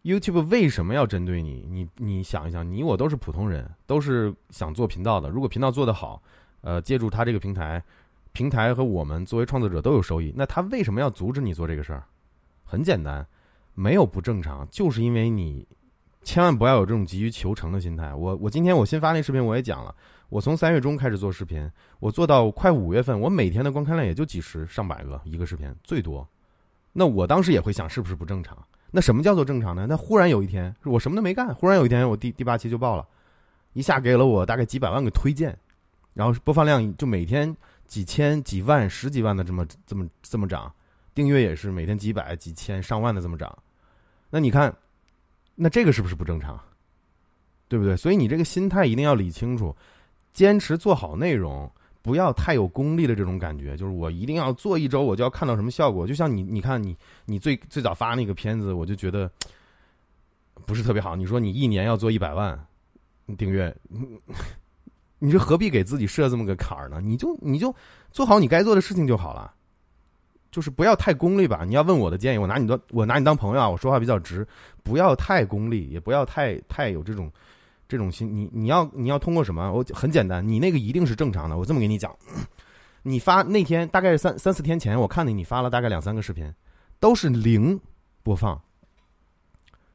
[0.04, 1.66] ，YouTube 为什么要针对你？
[1.70, 5.30] 你你想一想，你我都是普通人，都是想做频道的。
[5.30, 6.22] 如果频道做得好，
[6.60, 7.82] 呃，借助他这个平台，
[8.34, 12.04] 平台和我们作为创作者都有收益，那他为什么要阻止你做这个事儿？
[12.66, 13.26] 很简单，
[13.74, 15.66] 没有不正常，就是因为你
[16.22, 18.14] 千万不要有这种急于求成的心态。
[18.14, 19.96] 我我今天我新发那视频我也讲了，
[20.32, 21.70] 我从三月中开始做视频，
[22.00, 26.26] 我做到快五月份，我每天的观看量也就几十上百个一个视频最多。
[26.94, 28.58] 那我当时也会想，是不是不正常？
[28.92, 29.86] 那什么叫做正常呢？
[29.90, 33.06] 那忽然有一天，我什么都没干，忽然有一天，我第第八期就爆了，
[33.74, 35.56] 一下给了我大概几百万个推荐，
[36.14, 37.54] 然后播放量就每天
[37.86, 40.74] 几千、几万、十几万的这么这么这么涨，
[41.14, 43.54] 订阅也是每天几百、几千、上万的这么涨。
[44.30, 44.74] 那你看，
[45.56, 46.58] 那这个是不是不正常？
[47.68, 47.98] 对不对？
[47.98, 49.76] 所以你这个心态一定要理清楚，
[50.34, 51.70] 坚持做好内容。
[52.04, 56.08] 不要太有功利的这种感觉，就是我一定要做一周，我就要看到什么效果。
[56.08, 59.30] 就像你，你看你，你最最早发那个片子，我就觉得
[60.66, 61.16] 不是特别好。
[61.16, 62.60] 你说你一年要做一百万
[63.38, 63.72] 订阅，
[65.20, 67.00] 你这何必给自己设这么个坎儿呢？
[67.00, 67.72] 你就你就
[68.12, 69.54] 做好你该做的事情就好了，
[70.50, 71.64] 就是不要太功利吧。
[71.68, 74.48] 你要问我的建议，我拿你当我拿你当朋友啊，我说话比较直，
[74.82, 77.32] 不要太功利，也不要太太有这种。
[77.92, 79.70] 这种心，你你要你要通过什么？
[79.70, 81.58] 我很简单，你那个一定是正常的。
[81.58, 82.16] 我这么给你讲，
[83.04, 86.50] 你发那天大概是三三四天前，我看见你发了大概两三个视频，
[87.02, 87.78] 都是零
[88.24, 88.62] 播放。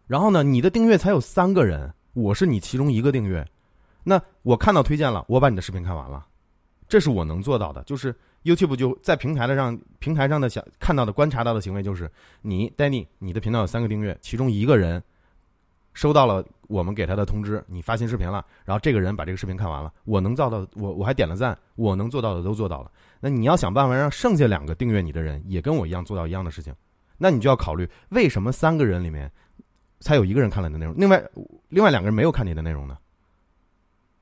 [0.06, 3.42] 然后呢，你的订阅才有三个人，我是你其中一个订阅。
[4.04, 6.26] 那我看到推荐了，我把你的视频看完了，
[6.86, 7.82] 这是我能做到的。
[7.84, 12.10] 就是 YouTube 就在平台的上平台上的想看到的观察到的行为，就是
[12.42, 15.02] 你 Danny，你的频道有三个订阅，其中一个人。
[15.96, 22.92] 收到了我们给他的通知，你发新视频了，然后这个人把这个视频看完了，我能做到，我我还点了赞，我能做到的都做到了。
[23.18, 26.74] 那你要想办法让剩下两个订阅你的人也跟我一样做到一样的事情，
[27.16, 29.32] 那你就要考虑为什么三个人里面
[30.00, 31.26] 才有一个人看了你的内容，另外
[31.70, 32.98] 另外两个人没有看你的内容呢？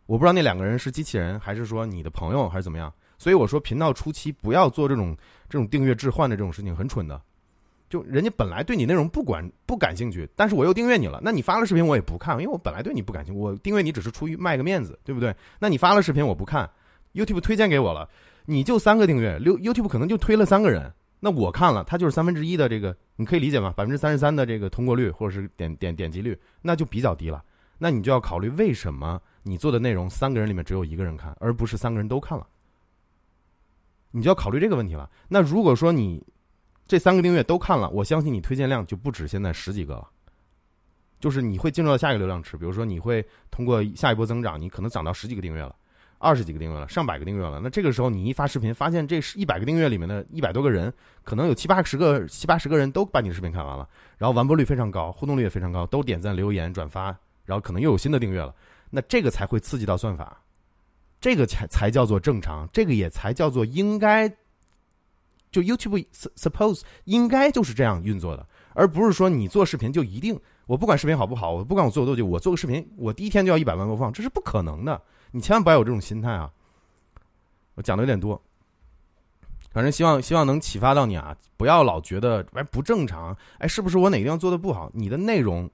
[0.06, 2.92] 我不知道那两个人是机器人还是说你的朋友还是怎么样。
[3.18, 5.16] 所以我说频道初期不要做这种
[5.48, 7.20] 这种订阅置换的这种事情，很蠢的。
[7.89, 15.35] 就人家本来对你内容不管不感兴趣，但是我又订阅你了，那你发了视频我也不看，因为我本来对你不感兴趣，我订阅你只是出于卖个面子，对不对？
[15.61, 16.68] 那你发了视频我不看
[17.12, 18.09] ，YouTube 推荐给我了，
[18.47, 23.72] 你就三个订阅六，YouTube 可能就推了三个人，那我看了，它就是三分之一的这个，你可以理解吗？
[23.76, 27.45] 百分之三十三的这个通过率或者是点点点击率，那就比较低了，
[27.78, 32.45] 那你就要考虑为什么你做的内容三个人里面只有一个人看，而不是三个人都看了，
[34.11, 35.09] 你就要考虑这个问题了。
[35.28, 36.24] 那如果说你。
[36.87, 40.07] 这三个订阅都看了，我相信你推荐量就不止现在十几个了，
[41.18, 45.74] 就是你会进入到下一个流量池，比如说你会通过下一波增长，你可能涨到十几个订阅了，
[46.18, 47.59] 二十几个订阅了，上百个订阅了。
[47.62, 57.07] 那这个时候你一发视频，发现这一百个订阅里面的一百多个人，可能有七八十个七八十个人都把你的视频看完了，然后完播率非常高，互动率也非常高，都点赞、留言、转发，
[57.47, 58.55] 然后可能又有新的订阅了，
[58.91, 60.43] 那这个才会刺激到算法，
[61.18, 64.30] 这个才才叫做正常，这个也才叫做应该。
[65.62, 66.05] 就 YouTube
[66.36, 75.00] suppose 应该就是这样运作的，而不是说你做视频就一定我不管视频好不好，我不管我做多久，我做个视频我第一天就要一百万播放，这是不可能的。
[75.30, 76.50] 你千万不要有这种心态啊！
[77.74, 78.40] 我讲的有点多，
[79.70, 81.36] 反正希望希望能启发到你啊！
[81.57, 84.90] 不要老觉得哎不正常，哎是不是我哪个地方做的不好？
[84.94, 85.70] 你的内容，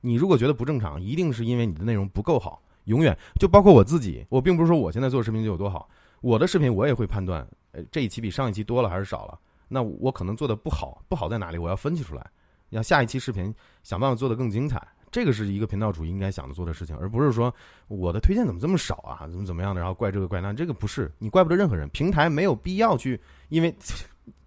[0.00, 2.62] 你如果觉得不正常，一定是因为你的内容不够好。
[2.84, 5.88] 永远就包括我自己，我并不是说我现在做视频就有多好。
[6.22, 9.38] 我的视频我也会判断，呃，这一期比上一期多了还是少了？
[9.68, 11.58] 那我可能做的不好，不好在哪里？
[11.58, 12.26] 我要分析出来，
[12.70, 14.86] 要下一期视频想办法做的更精彩。
[15.10, 17.54] 这个是一个频道主应该想着做的事情，而不是说
[17.86, 20.52] 我的推荐怎么这么少啊，怎么怎么样的，然后怪这个怪那。
[20.52, 23.74] 这个不是你怪不得任何人，平台没有必要去，因为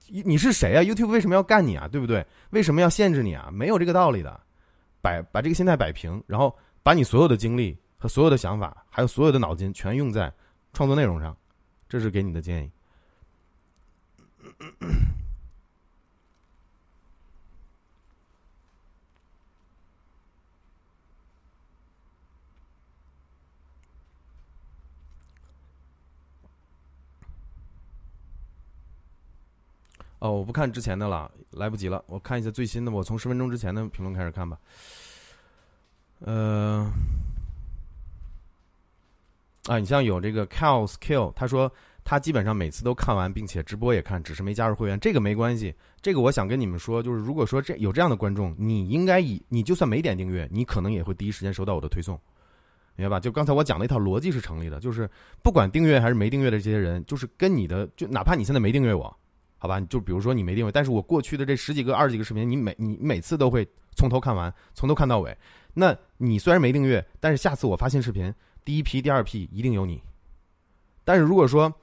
[0.07, 1.87] 你是谁啊？YouTube 为什么要干你啊？
[1.87, 2.25] 对不对？
[2.51, 3.49] 为什么要限制你啊？
[3.51, 4.39] 没有这个道理的。
[5.01, 10.31] 摆把这个心态摆平，然后把你所有的精力和所有的想法，还有所有的脑筋全用在
[10.73, 11.35] 创作内容上。
[11.89, 12.69] 这是给你的建议。
[30.19, 32.03] 哦，我不看之前的了，来不及了。
[32.05, 34.59] 我看一下最新的，我从十分钟之前的评论开始看吧。
[36.19, 36.87] 呃。
[39.65, 41.71] 啊，你像有这个 Cal Skill，他说
[42.03, 44.99] 他基本上每次都看完，并且直播也看，只是没加入会员。
[44.99, 52.19] 这个没关系，这个我想跟你们说，就是如果说这有这样的观众，你应该以你就算没点订阅，你可能也会第一时间收到我的推送，
[52.95, 53.19] 明白吧？
[53.19, 55.09] 就刚才我讲的一套逻辑是成立的，就是
[55.41, 59.15] 不管订阅还是没订阅的这些人，就是跟你的，就哪怕你现在没订阅我，
[59.57, 59.79] 好吧？
[59.81, 65.37] 就比如说你没订阅，但是我过去的这十几个、二十几个视频，你每你每次都会从头看完，从头看到尾。
[65.73, 68.33] 那你虽然没订阅，但是下次我发新视频，
[68.65, 70.01] 第一批、第二批一定有你。
[71.03, 71.73] 但是如果说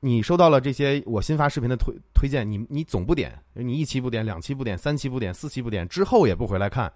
[0.00, 6.92] 你收到了这些我新发视频的推推荐，你你总不点，你一期不点，两期不点，三期不点，四期不点，之后也不回来看，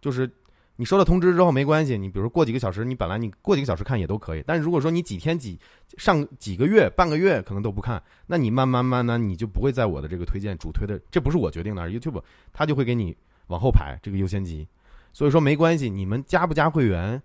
[0.00, 0.30] 就是。
[0.76, 4.42] 你收到通知之后没关系，你比如过几个小时，你本来你过几个小时看也都可以。
[4.46, 5.60] 但是如果说你几天几
[5.98, 13.14] 上几个月半个月可能都不看，那你慢慢慢慢你就不会在我的这个推荐主推的，这不是我决定的，YouTube 它就会给你
[13.48, 14.66] 往后排这个优先级。
[15.12, 17.20] 所以说没关系，你们加不加会员，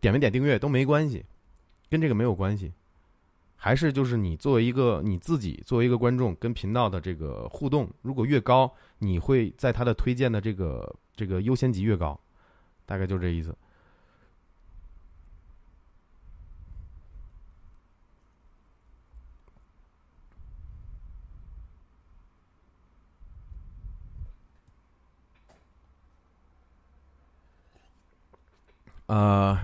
[0.00, 1.24] 点没点订阅都没关系，
[1.90, 2.72] 跟这个没有关系。
[3.64, 12.20] 还是就是你作为一个你自己作为一个观众跟频道的这个互动，如果越高，你会在他的推荐的这个这个优先级越高。
[12.84, 13.56] 大概就这意思。
[29.06, 29.58] 呃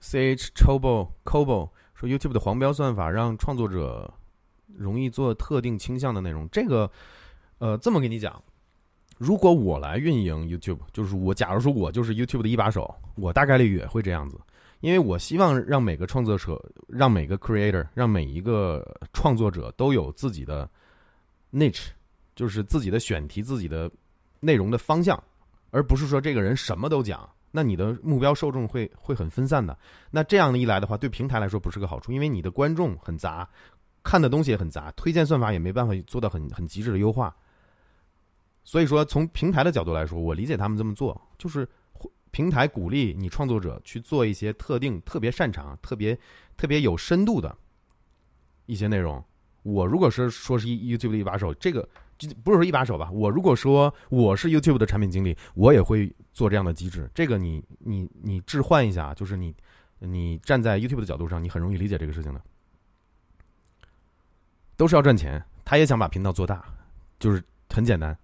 [0.00, 1.70] ，C H Chobo Cobo
[2.00, 4.10] 说 YouTube 的黄标算法让创作者
[4.66, 6.48] 容易做特定倾向的内容。
[6.50, 6.90] 这个，
[7.58, 8.42] 呃，这么跟你讲。
[9.18, 14.40] 如果我来运营 YouTube，就是我，假如说我就是 YouTube 的一把手，我大概率也会这样子，
[14.80, 18.82] 因为我希望让每个创作者，让每个 creator，让每一个
[19.12, 20.66] 创作者都有自己的
[21.52, 21.88] niche，
[22.34, 23.90] 就是自己的选题、自己的
[24.40, 25.22] 内容的方向，
[25.70, 29.76] 而不是说这个人什么都讲，那你的目标受众会会很分散的。
[30.10, 33.48] 那这样的一来的话，对平台来说不是个好处，因为你的观众很杂，
[34.02, 37.34] 看的东西也很杂，推荐算法也没办法做到很很极致的优化。
[38.62, 41.68] 所以说，从平台的角度来说，我理解他们这么做，就是
[42.30, 46.16] 平台鼓励你创作者去做一些特定、特别擅长、特别
[46.56, 47.56] 特别有深度的
[48.66, 49.22] 一些内容。
[49.62, 51.88] 我如果是说是 YouTube 一把手，这个
[52.42, 53.10] 不是说一把手吧？
[53.10, 57.10] 我如果说我是 YouTube 的产品经理，我也会做这样的机制。
[57.14, 59.54] 这个你你你置换一下，就是你
[59.98, 62.40] 你站在 YouTube 的角度上，你很容易理解这个事情的。
[64.76, 66.64] 都是要赚钱，他也想把频道做大，
[67.18, 68.16] 就是很简单。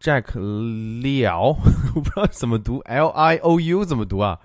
[0.00, 1.24] Jack li
[1.94, 4.38] 我不知道怎么读，L I O U 怎么读啊？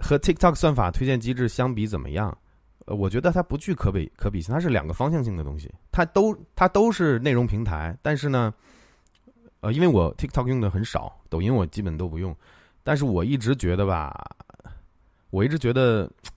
[0.00, 2.36] 和 TikTok 算法推荐机制相比怎么样？
[2.86, 5.72] 呃，我觉得它不具可比可比性，它是两个方向性的东西。
[5.92, 8.52] 它都它都是内容平台，但是呢，
[9.60, 12.34] 呃，因为我 TikTok 用的很少，抖音我基本都不用，
[12.82, 14.36] 但是我一直觉得吧，
[15.30, 16.10] 我一直觉得。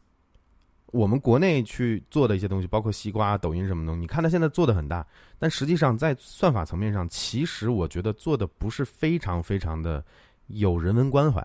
[0.91, 5.07] 我们国内去做的一些东西，包括西瓜、抖音什么东西，你看它现在做的很大，
[5.39, 10.03] 但实际上在算法层面上，其实我觉得做的不是非常非常的
[10.47, 11.41] 有人文关怀。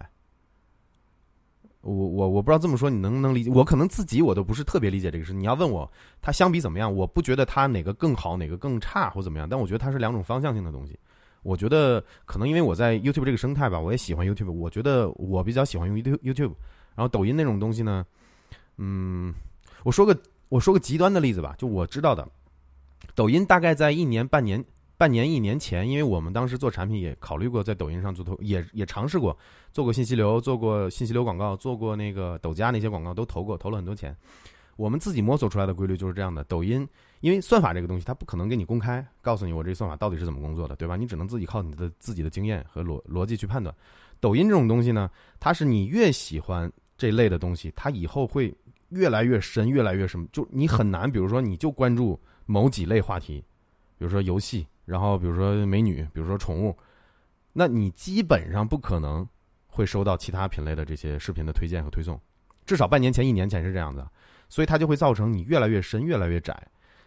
[1.87, 3.51] 我我我不知道这么说你能不能理解？
[3.51, 5.33] 我可能自己我都不是特别理解这个事。
[5.33, 9.49] 你要问我它相比怎么样，我不觉得它哪个更好，哪个更差或怎么样。
[9.49, 10.99] 但我觉得它是两种方向性的东西。
[11.43, 14.51] 我觉得可能因为我在 YouTube 这个生态吧，我也喜欢 YouTube。
[14.51, 16.53] 我觉得我比较喜欢用 YouTube，
[16.97, 18.05] 然后抖音那种东西呢。
[18.79, 19.33] 嗯，
[19.85, 20.19] 我说个
[20.49, 22.27] 我说个极端的例子吧，就我知道的，
[23.15, 24.65] 抖音大概在一年半年
[24.97, 29.37] 半年一年前，因为我们当时做产品也考虑过在抖音上做投，也也尝试过
[29.73, 34.17] 做过信息流，做过信息流广告，做过那个抖加那些广告都投过，投了很多钱。
[34.77, 36.89] 我们自己摸索出来的规律就是这样的：抖音
[37.21, 40.97] 因为算法这个东西，它不可能给你公开，告诉你我这算法到底是怎么工作的，对吧？
[40.97, 43.75] 你只能自己靠你的自己的经验和逻逻辑去判断。
[44.21, 48.55] 抖音这种东西呢，它是你越喜欢这类的东西，它以后会。
[48.91, 52.17] 越来越深，越来越深，就你很难，比如说，你就关注
[52.47, 53.45] 某几类话题，
[53.99, 56.75] 比如说游戏，然后比如说美女，比如说宠物，
[57.53, 59.29] 那你基本上不可能
[59.67, 62.19] 会收到其他品类的这些视频的推荐和推送，
[62.65, 64.09] 至少半年前、一年前是这样的，
[64.49, 66.57] 所以它就会造成你越来越深，越来越窄。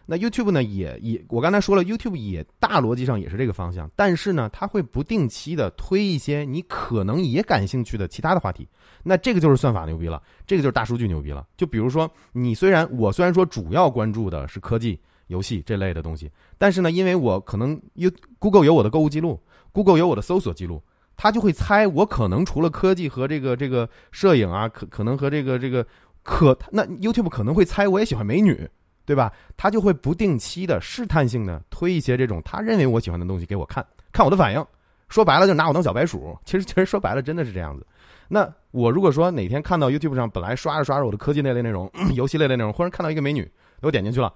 [0.06, 8.68] 那 YouTube 呢，也也，我刚才说了，YouTube 也大逻辑上也是这个方向，但是呢，它会不定期的推一些你可能也感兴趣的其他的话题。
[9.04, 11.46] 那这个就是算法牛逼了，这个就是大数据牛逼了。
[11.56, 14.98] 就比如说，你虽然我虽然说主要关注的是科技、
[15.30, 19.40] 游戏这类的东西，但是呢，因为我可能 You Google 有我的购物记录
[19.72, 20.82] ，Google 有我的搜索记录，
[21.16, 25.86] 它就会猜我可能除了科技和这个这个摄影啊，可可能和这个这个
[26.22, 28.68] 可那 YouTube 可能会猜我也喜欢美女。
[29.06, 29.32] 对吧？
[29.56, 34.64] 他就会不定期的试探性的推一些这种他认为我喜欢的东西给我看，看我的反应。
[35.08, 36.38] 说白了就拿我当小白鼠。
[36.46, 37.84] 其实其实说白了真的是这样子。
[38.28, 43.50] 那我如果说哪天看到 YouTube 上本来刷着刷着我的科技那类内容、 游戏类的内容，忽然看到一个美女，
[43.80, 44.32] 我点进去了，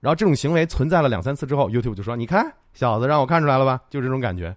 [0.00, 4.56] 然后这种行为存在了两三次之后，YouTube 就说：“你看小子让我看出来了吧？”就这种感觉，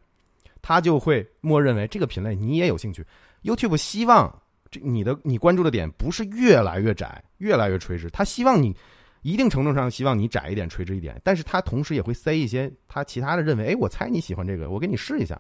[0.61, 3.05] 他就会默认为这个品类你也有兴趣。
[3.43, 4.31] YouTube 希望
[4.69, 8.75] 这你的你关注的点不是越来越窄，越来越垂直，他希望你
[9.23, 15.39] 一定程度上希望你窄一点、垂直一点，但是他同时也会塞一些他其他的认为，哎，我猜你喜欢这个，我给你试一下，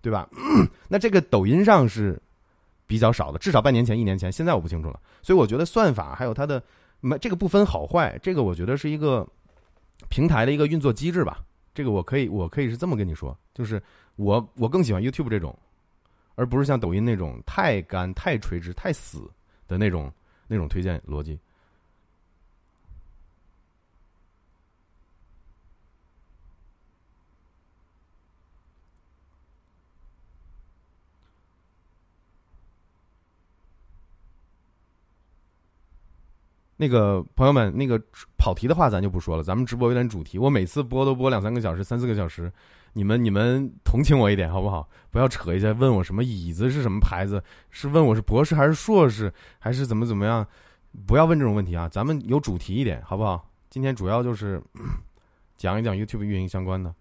[0.00, 0.28] 对吧？
[0.88, 2.20] 那这个抖音上是
[2.86, 5.00] 比较少的，至少半年前、一年前，现在我不清楚了。
[5.22, 6.62] 所以我觉得算法还有它的
[7.00, 9.26] 没这个不分好坏，这个我觉得是一个
[10.08, 11.44] 平台的一个运作机制吧。
[11.72, 13.80] 这个我可以，我可以是这么跟你说，就是
[14.16, 15.56] 我我更喜欢 YouTube 这种，
[16.34, 19.30] 而不是像抖音那种太干、太垂直、太死
[19.68, 20.12] 的那种
[20.48, 21.38] 那种推荐逻辑。
[36.80, 38.00] 那个朋友们，那个
[38.38, 40.38] 跑题的话咱就不说了，咱们直播有点主题。
[40.38, 42.50] 我每次播都播两三个小时、三四个小时，
[42.94, 44.88] 你们你们同情我一点好不好？
[45.10, 50.46] 不要扯一下，问我什么椅子是什么牌子，是问我是博士还是硕士，还是怎么怎么样？
[51.06, 51.86] 不要问这种问题啊！
[51.86, 53.46] 咱们有主题一点好不好？
[53.68, 54.58] 今天主要就是
[55.58, 56.94] 讲一讲 YouTube 运营相关的。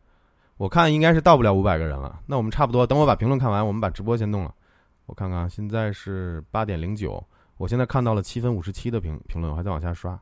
[0.57, 2.85] 我看应该是到不了五百个人了，那我们差不多。
[2.85, 4.53] 等我把评论看完，我们把直播先弄了。
[5.05, 7.25] 我看看，现在是八点零九。
[7.59, 10.17] 我现在看到了七分五十七的评评论，我还在往下刷。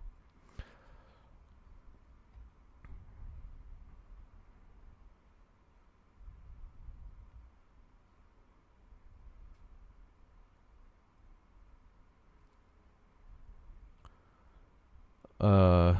[15.37, 15.95] 呃，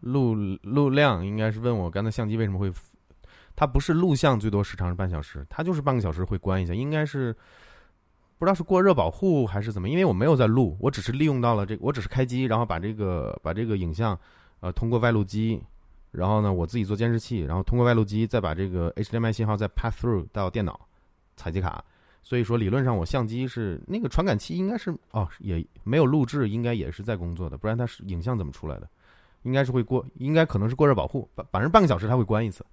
[0.00, 2.70] 录录量应该是问我刚才相机为什么会，
[3.56, 7.34] 它不是录像最多时长是半小时，它就是半个小时会关一下，应该是。
[8.40, 14.18] 不知道是过热保护还是怎么，因为我没有在录，我只是利用到了这，我只是开机，然后把这个把这个影像，
[14.60, 15.62] 呃，通过外录机，
[16.10, 20.88] 然后呢，我自己做监视器，然后通过外录机再把这个 HDMI 信号再 pass through 到电脑
[21.36, 21.84] 采集卡，
[22.22, 28.88] 所以说理论上我相机是那个传感器应该是哦，也没有录制，应该也是在工作的，不然它是影像怎么出来的？
[29.42, 32.64] 应该是会过，应该可能是过热保护，反反正半个小时它会关一次。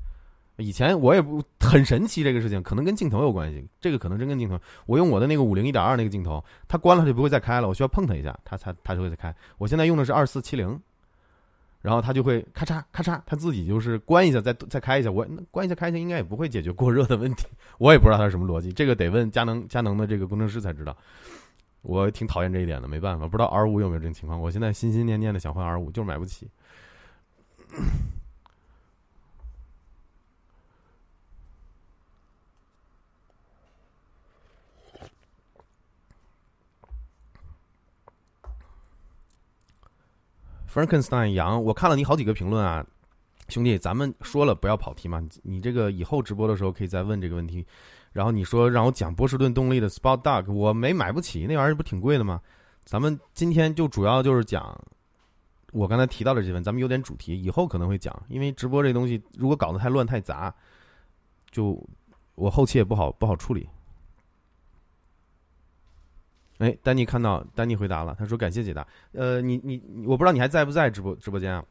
[0.57, 3.65] 以前我也不很神奇这个事情，可能跟镜头有关系。
[3.79, 4.59] 这个可能真跟镜头。
[4.87, 7.67] 我用我的那个五零一点二那个镜头，它关了就不会再开了。
[7.67, 9.33] 我需要碰它一下，它才它就会再开。
[9.57, 10.79] 我现在用的是二四七零，
[11.81, 15.11] 然后它就会咔嚓咔嚓，它自己就是关一下再再开一下。
[15.11, 17.45] 我关一下开一下应该也不会解决过热的问题。
[17.77, 20.97] 我也不知道它是什么逻辑，这个得问佳能佳能的这个工程师才知道。
[21.83, 24.41] 我挺讨厌这一点的，没办法，不知道 R 五有没有这种情况。
[24.41, 26.49] 我现在心心念念的想换 R 五，就是买不起。
[40.77, 42.85] Frankenstein 羊，我看了你好几个评论啊，
[43.49, 47.65] 兄弟，咱们说了不要跑题嘛，你这个以后直播的时候可以再问这个问题。
[48.13, 52.39] 然后你说让我讲波士顿动力的 Spot Dog，我没买不起，那玩意儿不挺贵的吗？
[52.83, 54.79] 咱们今天就主要就是讲
[55.71, 60.53] 我刚才提到的这份，咱们有点主题，以后可能会讲，因为直播这东西如果搞得太乱太杂，
[61.49, 61.83] 就
[62.35, 63.67] 我后期也不好不好处理。
[66.57, 68.85] 哎，丹尼看到，丹尼回答了，他说感谢解答。
[69.11, 71.63] 呃，你你我不知道你还在不在直播直播间啊？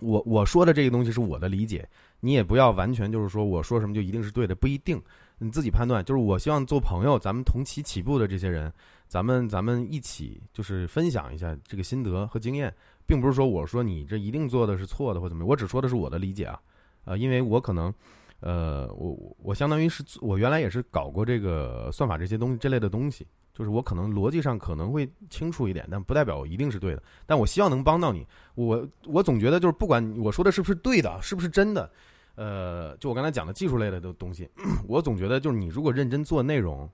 [0.00, 1.86] 我我说的这个东西是我的理解，
[2.20, 5.00] 你也不要完全就是说我说什么就一定是对的，不一定，
[5.38, 6.02] 你自己判断。
[6.04, 8.72] 就是我希望做朋友，咱们同期起步的这些人，
[9.08, 12.74] 咱们咱们一起就是分享一下这个心得和经验，
[13.06, 16.58] 并不是说我说你这一定做的是错的或怎么，我只说的是我的理解啊。
[17.04, 17.92] 呃，因为我可能，
[18.40, 23.26] 呃，我我相当于是我原来也是搞过这个算法这些东西这类的东西。
[23.60, 27.02] 就是我可能逻辑上可能会清楚一点，但不代表我一定是对的。
[27.26, 28.26] 但我希望能帮到你。
[28.54, 31.90] 我我总觉得就是不管我说的是不是对的，是不是真的，
[32.36, 34.48] 呃，就我刚才讲的技术类的的东西，
[34.88, 36.88] 我总觉得就是你如果认真做内容，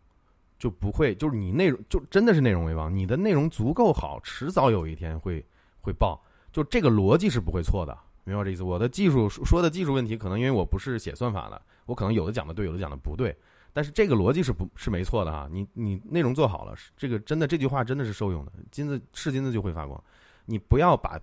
[0.58, 2.92] 就不会就是你内容就真的是内容为王。
[2.92, 5.46] 你的内容足够好，迟早有一天会
[5.80, 6.20] 会爆。
[6.52, 8.64] 就这个逻辑是不会错的，明白这意思？
[8.64, 13.36] 我的技术说的技术问题，可能因为我不是写算法的，我可能有的讲的对，有的讲的不对。
[13.76, 15.46] 但是这个逻辑是不是没错的哈？
[15.52, 18.52] 你你内容做好了，这个真的这句话真的是受用的。
[18.70, 20.02] 金子是金子就会发光，
[20.46, 21.20] 你不要把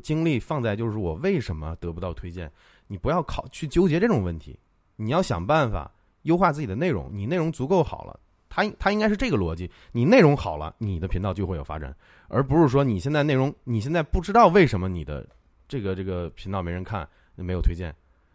[0.00, 2.48] 精力放在就是我为什么得不到推荐，
[2.86, 4.56] 你不要考去纠结这种问题，
[4.94, 5.90] 你要想办法
[6.22, 7.10] 优化自己的内容。
[7.12, 9.68] 你内容足够好了，它它应该是这个逻辑。
[9.90, 11.92] 你内容好了，你的频道就会有发展，
[12.28, 15.26] 而不是说你现在内容你现在不知道为什么你的
[15.66, 17.92] 这个这个频道没人看，没有推荐。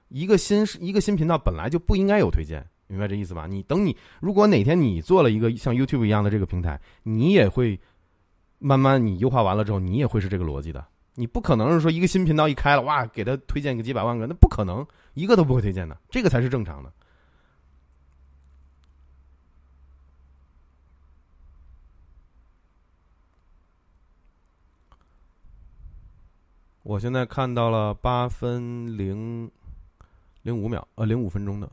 [0.10, 2.62] 一个新一个新频道本来就不应该有推荐。
[2.88, 3.48] 明白这意思吧？
[3.48, 7.80] 你等你如果哪天你做了一个像 youtube 一样的这个平台你也会
[8.60, 10.86] 慢慢你优化完了之后你也会是这个逻辑的。
[11.16, 16.92] 你不可能是说一个新频道一开了哇给他推荐个几百万个那不可能一个都不会推荐的这个才是正常的。
[26.82, 29.50] 我现在看到了八分零
[30.42, 31.70] 零五秒呃零五分钟的。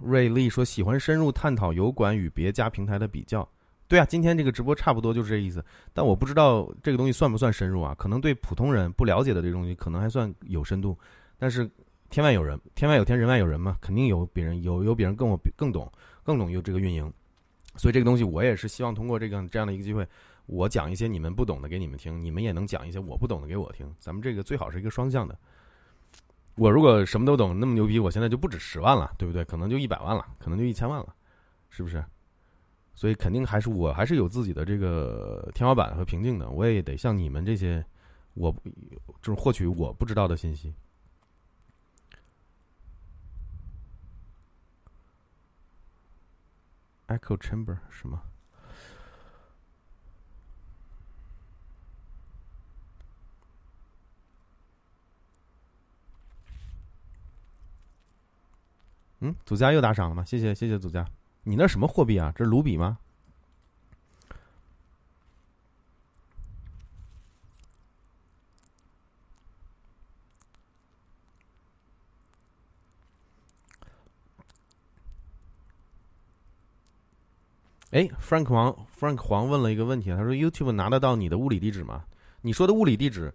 [0.00, 3.48] 瑞丽说：“喜欢深入探讨油管与别家平台的比较。”
[3.88, 5.64] 对啊，今天这个直播差不多就是这意思。
[5.92, 7.94] 但我不知道这个东西算不算深入啊？
[7.96, 10.98] 可能对普通人不了解的这东西，可能还算有深度。
[11.38, 11.70] 但是
[12.10, 15.90] 天外有人，天外有天，人外有人嘛，肯定有别人有有别人跟我更懂，
[16.24, 17.12] 更懂有这个运营。
[17.76, 20.04] 所以这个东西我也是希望通过这个这样的一个机会，
[20.46, 23.86] 我讲一些你们不懂的给你们听，你们也能讲一些我不懂的给我听。
[24.00, 25.38] 咱们这个最好是一个双向的。
[26.56, 29.44] 我如果什么都懂，那么牛逼，我现在就不止十万了，对不对？
[29.44, 31.14] 可能就一百万了，可能就一千万了，
[31.68, 32.04] 是不是？
[32.94, 37.84] 所以肯定还是我还是有自己的这个天花板和瓶颈的，我也得像你们这些，
[38.32, 38.50] 我
[39.20, 40.74] 就是获取我不知道的信息。
[47.08, 48.22] Echo Chamber 什么？
[59.26, 60.24] 嗯，祖家又打赏了吗？
[60.24, 61.04] 谢谢谢谢祖家。
[61.42, 62.32] 你那什么货币啊？
[62.36, 62.98] 这是卢比吗？
[77.90, 82.04] 哎，Frank 黄，Frank 黄问了一个问题，他说：“YouTube 拿得到你的物理地址吗？”
[82.42, 83.32] 你说的物理地址，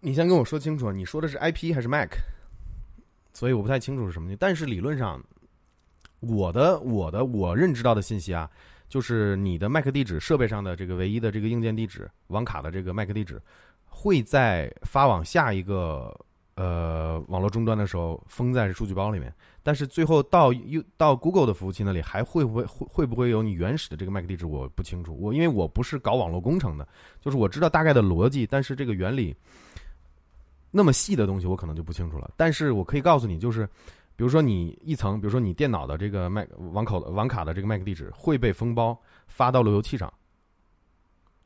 [0.00, 2.10] 你先跟我说清楚，你说的是 IP 还是 Mac？
[3.34, 5.20] 所以我不太清楚是什么但是理论上，
[6.20, 8.48] 我的我的我认知到的信息啊，
[8.88, 13.42] 就是你的 MAC 地址设备上的这个唯一的这个硬件地址，网卡的这个 MAC 地址，
[13.86, 16.16] 会在发往下一个
[16.54, 19.34] 呃网络终端的时候封在数据包里面。
[19.64, 24.46] 但是最后到又到 Google 的服务器那里，还会不会会会不会有你原始的这个 MAC 地址？
[24.46, 25.16] 我不清楚。
[25.20, 26.86] 我因为我不是搞网络工程的，
[27.20, 29.34] 就是我知道大概的逻辑，但是这个原理。
[30.76, 33.64] 那么细的东西我可能就不清楚了，但是我可以告诉你，就是，
[34.16, 40.12] 比如说你一层，比如说你电脑的这个麦网口网卡的这个 MAC 地址会被封包发到路由器上，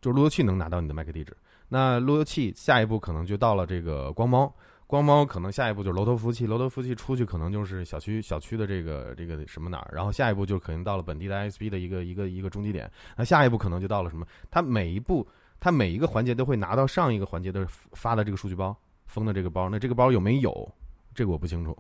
[0.01, 1.37] 就路由器能拿到你的 MAC 地址。
[1.69, 4.51] 那路由器下一步可能就到了这个光猫，
[4.87, 14.27] 光猫可能下一步就是楼头服务器，楼头服务器出去可能就是小区小区的这个这个什么哪儿，然后下一步就可能到了本地的 ISP 的一个一个一个中继点，那下一步可能就到了什么？
[14.51, 15.29] 它每一步
[15.61, 18.75] 它每一个环节都会拿到上一个环节的发的这个数据包。
[19.09, 20.73] 封的这个包，那这个包有没有？
[21.15, 21.77] 这个我不清楚，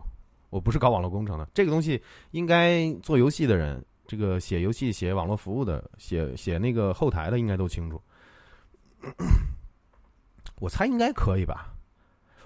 [0.50, 1.48] 我不是搞网络工程的。
[1.54, 2.02] 这个东西
[2.32, 8.02] 应该做游戏的人，这个写游戏、写网络服务的、写写那个后台的，应该都清楚。
[10.58, 11.72] 我猜应该可以吧？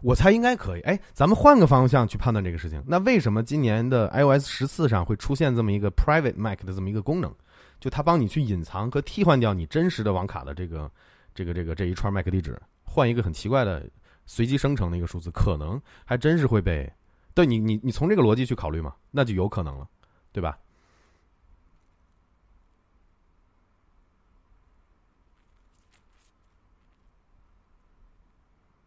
[0.02, 0.80] 我猜应该可以。
[0.82, 2.82] 哎，咱们换个方向去判断这个事情。
[2.86, 7.32] 那为什么今年的 iOS 十四上会出现这么一个 Private Mac 的这么一个功能？
[7.80, 10.90] 就它帮你去隐藏和替换掉你真实的网卡的这个、
[11.34, 13.88] 这个、这个这一串 MAC 地址，换一个很奇怪的。
[14.24, 16.90] 随机生成的一个数字，可能还真是会被，
[17.34, 19.88] 对你，你，你从这个逻辑去考虑嘛，那就有可能了，
[20.32, 20.58] 对吧？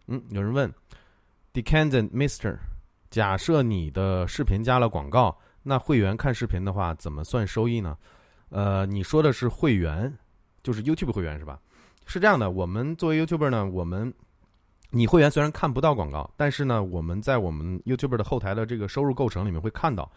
[0.07, 0.74] 嗯，有人问
[1.53, 2.57] ，Decandent Mister，
[3.10, 7.98] 假设你的视频加了广告，那会员看视频的话，怎么算收益呢？
[8.49, 10.18] 呃，你说的是会员，
[10.64, 11.60] 就是 YouTube 会员是吧？
[12.06, 14.14] 是这样的，我们作为 YouTuber 呢，我们。
[14.91, 20.10] 你会员虽然看不到广告，但是呢，我们在我们 YouTube 的后台的这个收入构成里面会看到，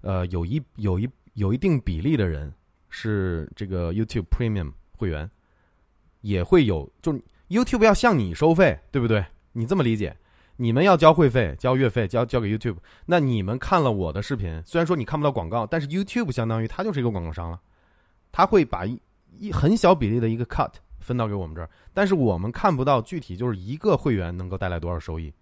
[0.00, 2.52] 呃，有一有一有一定比例的人
[2.88, 5.30] 是这个 YouTube Premium 会员，
[6.20, 7.12] 也会有，就
[7.48, 9.24] YouTube 要向你收费，对不对？
[9.52, 10.16] 你这么理解，
[10.56, 17.60] 你们要交会费、交月费、交交给 YouTube，那你们看了我的视频，虽然说你看不到广告，但是 YouTube 相当于它就是一个广告商了，
[18.30, 18.98] 他会把一
[19.38, 20.72] 一很小比例的一个 cut。
[21.02, 25.32] 分到给我们这儿，但是我们看不到具体就是一个会员能够带来多少收益。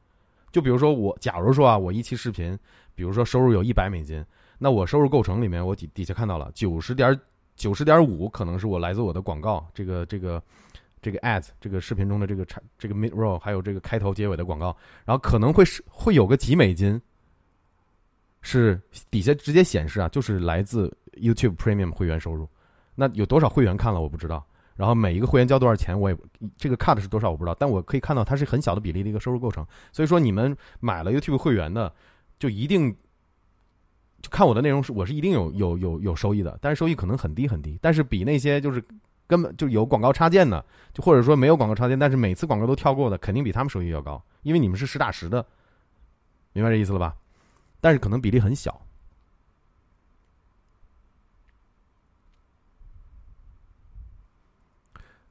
[0.51, 2.59] 就比如说我，假如说啊，我一期视频，
[2.95, 4.25] 比如说收入有一百美金，
[4.59, 7.17] 那我收入构成里面，我底底下看到了九十点
[7.55, 10.43] 九十点五，可能是我来自我的广告，这个这个
[11.01, 17.01] 这个 ads 这个视频中的这个产这个 mid roll，还有这个开头结尾的广告，然后可能会是会有个几美金，
[18.43, 22.49] 是底下直接显示啊，就是来自 YouTube Premium 会员收入。
[22.97, 24.45] 那有多少会员看了，我不知道。
[24.81, 26.17] 然后每一个会员交多少钱，我也
[26.57, 29.63] 这个 cut 是多少我不知道，但我可以看到它是很小的比例的一个收入构成。
[29.93, 31.93] 所以说你们买了 YouTube 会员的，
[32.39, 32.91] 就一定
[34.23, 38.83] 就看我的内容是我是一定有有有有收益的，但是收益可能很低很低，但是比那些就是
[39.27, 45.45] 根本就有广告插件的，就或者说没有广告插件，但是每次广告都跳过的，肯定比他们收益要高，因为你们是实打实的，
[46.55, 47.15] 明白这意思了吧？
[47.83, 48.81] 但是可能比例很小。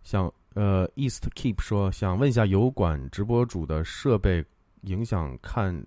[0.10, 4.44] 想呃，East Keep 说想问一下油管直播主的设备
[4.82, 5.86] 影响看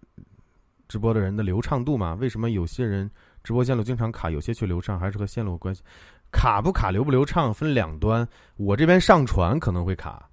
[0.87, 2.17] 直播的人的流畅度吗？
[2.21, 3.11] 为什么有些人
[3.43, 4.97] 直播线路经常卡，有些却流畅？
[4.97, 5.83] 还是和线路有关系？
[6.31, 8.25] 卡不卡、流不流畅分两端。
[8.57, 10.31] 我这边上传可能会卡，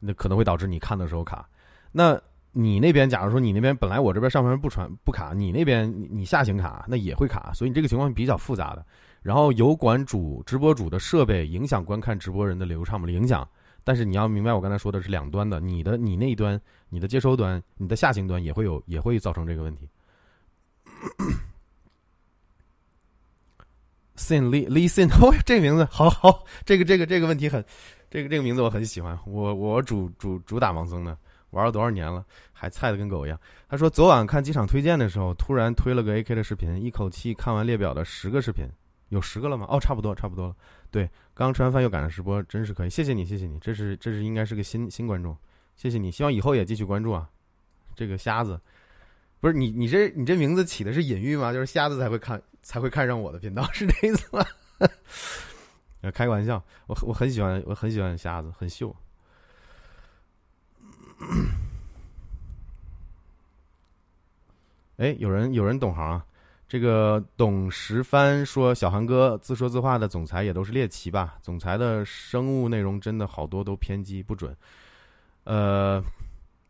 [0.00, 1.46] 那可能会导致你看的时候卡。
[1.92, 2.18] 那
[2.52, 7.52] 你那边，假如说你那边本来我这边上传不传不卡，你那边你下行卡，那也会卡。
[7.52, 8.82] 所以你这个情况比较复杂的。
[9.26, 13.10] 然后油管主、直播主的设备影响观看直播人的流畅吗？
[13.10, 13.44] 影响。
[13.82, 19.88] 但是你要明白，我刚才说的是两端的，你的你那一端、你的接收端、你的下行端也会有， 也会造成这个问题。
[24.14, 27.64] Sin Li Li Sin，哦， 这个名字好好，这个这个这个问题很，
[28.08, 29.18] 这个这个名字我很喜欢。
[29.26, 31.18] 我我主主主打盲僧的，
[31.50, 33.36] 玩了多少年了，还菜的跟狗一样。
[33.68, 38.64] 他说昨晚看机场推荐的时候，突然推了个 AK 的视频，一口气看完列表的十个视频，
[39.08, 39.66] 有十个了吗？
[39.68, 40.56] 哦，差不多差不多了。
[40.90, 45.36] 对，刚吃完饭又赶上直播，真是可以，谢谢你，谢谢你，这是这是应该是个新新观众，
[45.76, 47.28] 谢谢你，希望以后也继续关注啊。
[47.94, 48.60] 这个瞎子，
[49.40, 51.52] 不是你你这你这名字起的是隐喻吗？
[51.52, 52.42] 就是瞎子才会看。
[52.66, 54.44] 才会看上我的频道 是这意思吗？
[56.12, 58.92] 开个玩笑，我我很喜欢，我很喜欢瞎子，很秀。
[64.96, 66.26] 哎，有人有人懂行啊，
[66.68, 71.36] 这个董石帆说小韩哥自说自话的总裁也都是猎奇吧？
[71.40, 74.54] 总裁的生物内容真的好多都偏激不准。
[75.44, 76.02] 呃，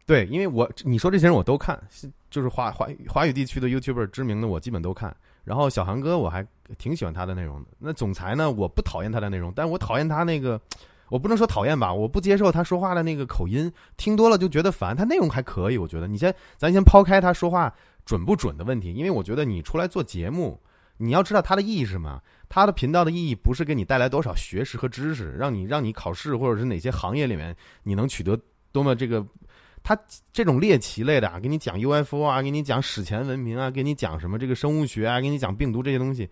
[0.05, 1.83] 对，因为我你说这些人我都看，
[2.29, 5.17] 就是华华华语地区的 YouTuber 知名的我基本都看。
[5.45, 6.47] 然后小韩哥我还
[6.77, 7.69] 挺喜欢他的内容的。
[7.79, 8.51] 那总裁呢？
[8.51, 10.61] 我不讨厌他的内容，但我讨厌他那个，
[11.09, 14.95] 我不能说讨厌吧，我不接受他说话的那个口音，听多了就觉得烦。
[14.95, 16.09] 他内容还可以，我觉得。
[16.09, 17.73] 你先，咱先抛开他说话
[18.07, 20.59] 准不准的问题，因为我觉得你出来做节目，
[20.97, 22.23] 你要知道它的意义是什么。
[22.49, 28.41] 它的频道的意义不是给你带来多少学识和知识，让你让你考试或者是哪些行业里面你能取得
[28.73, 29.27] 多么这个。
[29.83, 29.97] 它
[30.33, 36.29] 这种猎奇类的啊，给你讲 UFO 啊，给你讲史前文明啊，给你讲什么这个生物学啊，给你讲病毒这些东西，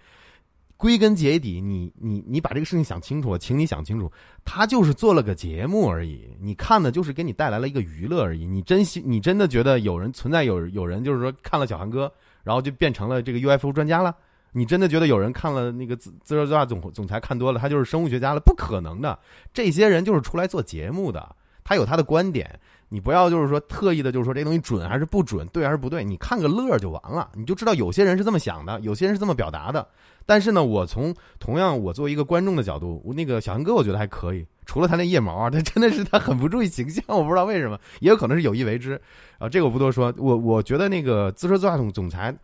[0.76, 4.10] 归根结底，你你你把这个事情想清楚，请你想清楚，
[4.44, 8.46] 他就是做了个节目而已，你看的就是给你带来了一个娱乐而已。
[8.46, 14.14] 你真心，你真的觉得有人存在有有人就是说看了小韩哥，然后就变成了这个 UFO 专家了？
[14.52, 18.40] 你真的觉得有人看了那个自自热自话总总裁看多了，他就是生物学家了？
[18.40, 19.18] 不可能的，
[19.52, 21.34] 这些人就是出来做节目的，
[21.64, 22.60] 他有他的观点。
[22.90, 26.05] 你不要就是说特意的，就是说这东西准还是不准，对还是不对？
[26.05, 29.88] 你看个乐就完了，你就知道有些人是这么想的，有些人是这么表达的。
[30.26, 39.01] 但是呢，我从同样我作为一个观众的角度，我那个小杨哥我觉得还可以，除了他那腋毛啊， 他真的是他很不注意形象，我不知道为什么， 也有可能是有意为之
[39.38, 39.48] 啊。
[39.48, 42.34] 这个我不多说，我我觉得那个自说自话总总裁，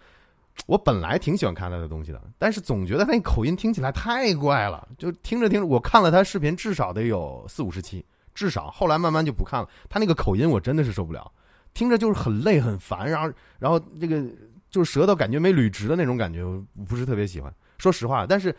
[0.66, 8.04] 我本来挺喜欢看他的东西的，但是总觉得他那口音听起来太怪了，就听着听着，我看了他视频至少得有四五十期。
[8.32, 11.30] 至少后来慢慢就不看了，他那个口音我真的是受不了，
[11.74, 14.22] 听着就是很累很烦，然后然后这个
[14.70, 16.42] 就是舌头感觉没捋直的那种感觉，
[16.88, 17.52] 不是特别喜欢。
[17.80, 18.54] 说实话，但是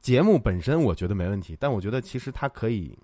[0.00, 2.98] 节目本身我觉得没问题，但我觉得其实他可以，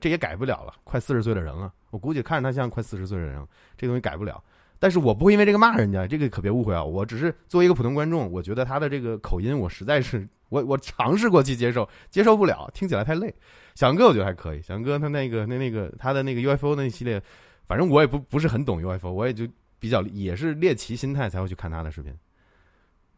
[0.00, 4.42] 这也改不了了，快四十岁的人了，我估计看着他像快四十岁的人，这东西改不了。
[4.78, 10.26] 但是我不会因为这个骂人家，这个可别误会啊，我只是作为一个普通观众，我觉得他的这个口音我实在是。
[10.48, 13.34] 我我尝试过去接受，接受不了，听起来太累。
[13.74, 17.22] 小杨哥我觉得还可以，小杨哥他那个那那个他的那个 UFO 那系列，
[17.66, 19.48] 反正我也不不是很懂 UFO，我也就
[19.78, 22.14] 比较也是猎奇心态才会去看他的视频。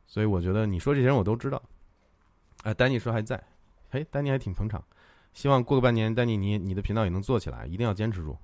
[0.07, 1.61] 所以我觉得你说这些人我都知道。
[2.65, 3.43] 哎，丹尼说还在，
[3.91, 4.83] 嘿，丹尼还挺捧场，
[5.35, 8.37] 希望过个半年，丹尼你你的频道也能做起来，一定要坚持住。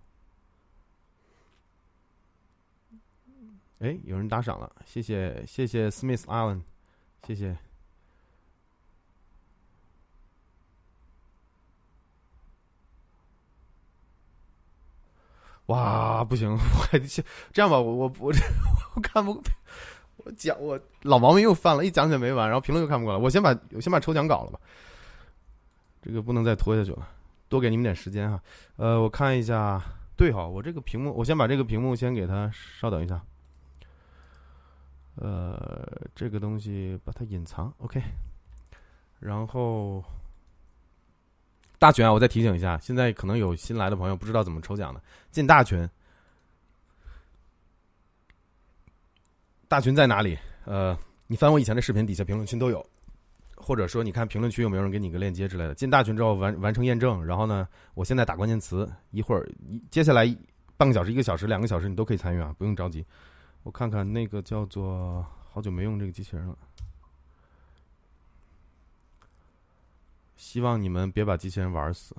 [3.79, 6.61] 哎，有人打赏了，谢谢谢谢 Smith Allen，
[7.27, 7.57] 谢谢。
[15.67, 18.33] 哇，不行，我还这样吧，我我我
[18.97, 19.43] 我看不，
[20.25, 24.61] 我讲我老毛病又犯了，一讲起来没完，然后评论又看不过来，我先把我先把抽奖搞了吧，
[26.03, 27.09] 这个不能再拖下去了，
[27.49, 28.43] 多给你们点时间哈。
[28.77, 29.83] 呃，我看一下，
[30.17, 33.21] 对哈，我这个屏幕，我先把这个屏幕先给它稍等一下，
[35.17, 38.03] 呃，这个东西把它隐藏，OK，
[39.19, 40.05] 然后。
[41.81, 42.13] 大群啊！
[42.13, 45.89] 我再提醒一下，现在可能有新来的朋友不知道怎么抽奖的，进大群。
[49.71, 50.37] 大群在哪里？
[50.65, 50.99] 呃，
[51.29, 52.85] 你翻我以前的视频底下评论区都有。
[53.55, 55.77] 或者说你看评论区有没有人给你个链接之类的。
[55.77, 59.49] 进大群之后完完成验证，然后呢，我现在打关键词，一会儿
[59.89, 60.27] 接下来
[60.77, 63.07] 半个小时、一个小时、两个小时你都可以参与啊，不用着急。
[63.63, 66.59] 我看看那个叫做好久没用这个机器人了，
[70.37, 72.17] 希望你们别把机器人玩死。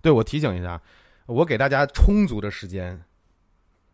[0.00, 0.80] 对我提醒一下，
[1.26, 3.02] 我给大家充足的时间，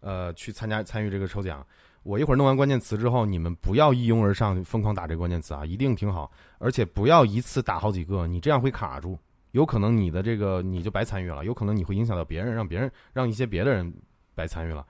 [0.01, 1.67] 呃，去参加参与这个抽奖。
[2.05, 9.19] 我一会儿弄完关键词之后，你们不要一拥而上疯狂打这个关键词啊，一定挺好，而且不要一次打好几个，你这样会卡住，
[9.51, 13.93] 有可能你的这个你就白参与了，有可能你会影响到别人，让别人让一些别的人
[14.35, 14.87] 白参与了。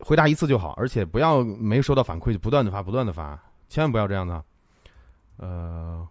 [0.00, 3.38] 回答一次就好，而且不要没收到反馈就不断的发，不断的发，
[3.68, 4.44] 千万不要这样的。
[5.36, 6.08] 呃。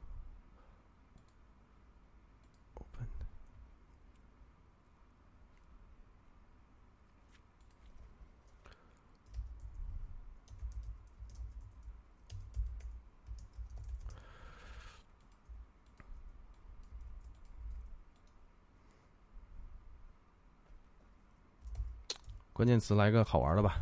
[22.62, 23.82] 关键词来个好玩的吧，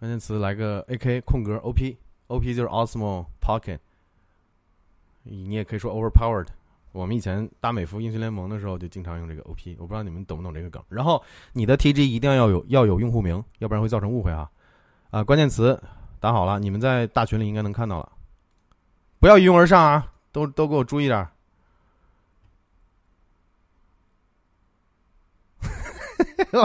[0.00, 1.96] 关键词来个 A K 空格 O P
[2.26, 3.78] O P 就是 Osmo Pocket，
[5.22, 6.48] 你也可以说 Overpowered。
[6.90, 10.82] 我们以前打美服英雄联盟的时候就经常用这个 O P，我不知道你们懂不懂这个梗。
[10.88, 11.22] 然后
[11.52, 14.50] 你的 T G 一定要有要有用户名，要不然会造成误会啊。
[15.10, 15.80] 啊，关键词
[16.18, 18.10] 打好了，你们在大群里应该能看到了，
[19.20, 21.28] 不要一拥而上啊，都都给我注意点。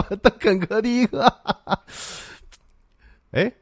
[0.22, 1.26] 邓肯哥第一个，
[3.32, 3.52] 哎，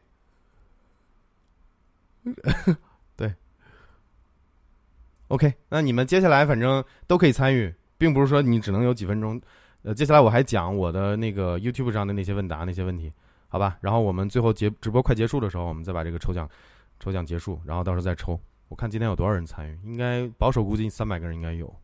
[3.16, 3.32] 对
[5.28, 9.40] ，OK，那你们接下来反正都可以参与，并不是说你只能有几分钟。
[9.82, 13.12] 呃，接下来我还讲我的那个 YouTube 上的那些问答那些问题，
[13.48, 13.78] 好吧？
[13.80, 16.48] 然后我们最后结直播快结束的时候，我们再把这个抽奖
[16.98, 18.38] 抽奖结束，然后到时候再抽。
[18.68, 21.74] 我看今天有多少人参与，应该保守估计三百个人应该有。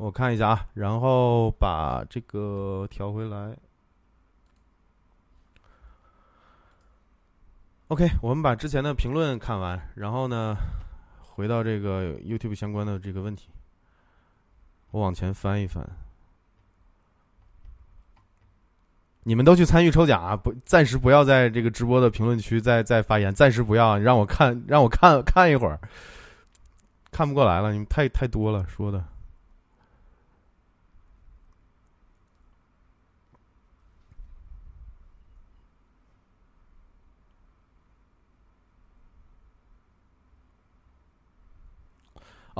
[0.00, 3.54] 我看一下啊，然后把这个调回来。
[7.88, 10.56] OK，我们把之前的评论看完，然后呢，
[11.18, 13.50] 回到这个 YouTube 相关的这个问题。
[14.90, 15.86] 我往前翻一翻，
[19.22, 20.34] 你们都去参与抽奖啊！
[20.34, 25.78] 不，暂时不要在这个直播的评论区再再发言，暂时不要，让我看，让我看看一会儿，
[27.12, 29.04] 看不过来了，你们太太多了说的。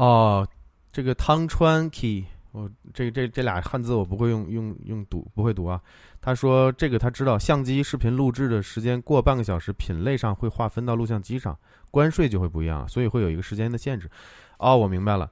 [0.00, 0.48] 哦，
[0.90, 5.78] 这个汤川 key，我这这这俩汉字我不会用用用读，不会读啊。
[6.22, 11.54] 他说这个他知道，相机视频录制的时间过半个小时，品类上会划分到录像机上，
[11.90, 14.10] 关税就会不一样，所以会有一个时间的限制。
[14.56, 15.30] 哦，我明白了。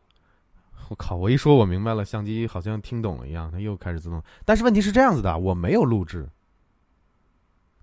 [0.90, 4.22] 我靠，我一说我明白了，相机好像听懂了一样，它又开始自动。
[4.44, 6.28] 但是问题是这样子的，我没有录制，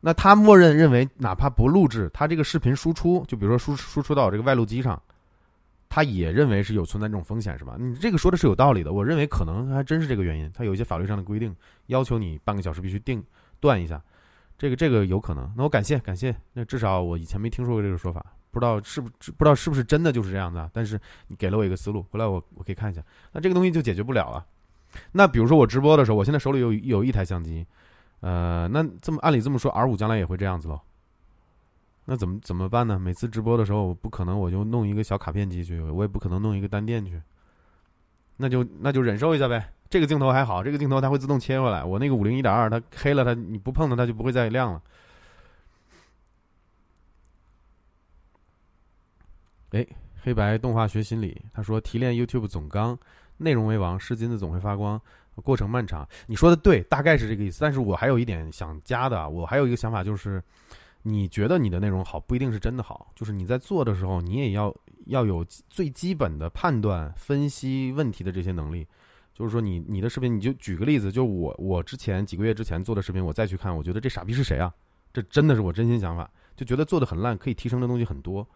[0.02, 5.02] 那他默认认为，哪怕不录制，他这个视频输出，就比如说输输出到我这个外录机上。
[5.88, 7.76] 他也认为是有存在这种风险，是吧？
[7.80, 8.92] 你这个说的是有道理的。
[8.92, 10.52] 我认为可能还真是这个原因。
[10.54, 11.56] 他有一些法律上的规定，
[11.88, 13.24] 要求你半个小时必须定
[13.60, 14.02] 断一下，
[14.58, 15.52] 这个这个有可能。
[15.56, 16.36] 那我感谢感谢。
[16.54, 19.08] 那至少我以前没听说过这个说法，不知道是不
[19.38, 20.70] 不知道是不是真的就是这样子。
[20.74, 23.02] 但是你给了我一个思路，回来我我可以看一下。
[23.32, 24.46] 那这个东西就解决不了了。
[25.12, 27.66] 那比如说我直播的时候，我现在手里有有一台相机，
[28.22, 30.80] 呃，那这么按理这么说，R 五将来也会这样子喽？
[32.08, 33.00] 那怎么怎么办呢？
[33.00, 37.20] 每次直播的时候，我不可能我就弄一个小卡片机去，我也不可能弄一个单电去。
[38.38, 39.74] 那就那就忍受一下呗。
[39.90, 41.84] 这个镜头还好，这个镜头它会自动切回来。
[41.84, 44.82] 我那个五零一点二，它黑了，它你不碰它，它就不会再亮了。
[49.72, 49.84] 哎，
[50.22, 52.96] 黑白动画学心理，他说提炼 YouTube 总纲，
[53.38, 55.02] 内容为王，是金子总会发光，
[55.44, 56.08] 过程漫长。
[56.28, 57.62] 你说的对，大概是这个意思。
[57.62, 60.40] 但是我还有一点想加的，我还有一个想法就是。
[61.08, 63.12] 你觉得你的内容好，不一定是真的好。
[63.14, 64.76] 就是你在做的时候，你也要
[65.06, 68.88] 要有最基本的判断、分析问题的这些能力。
[69.32, 74.74] 就是说，你你的视频，你就举个例子，就我我之前几个月之前做的视频，我再去看，我觉得这傻逼是谁啊？
[75.14, 78.48] 这真的是我真心想法，就觉得做的很烂，可以提升的东西很多。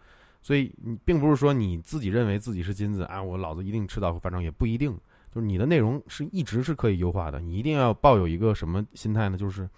[0.41, 4.97] 所以你并不是说你自己认为自己是金子啊，我老子一定吃到反正也不一定。
[5.31, 9.37] 就是你的内容是一直是可以优化的，你一定要抱有一个什么心态呢？
[9.37, 9.69] 就是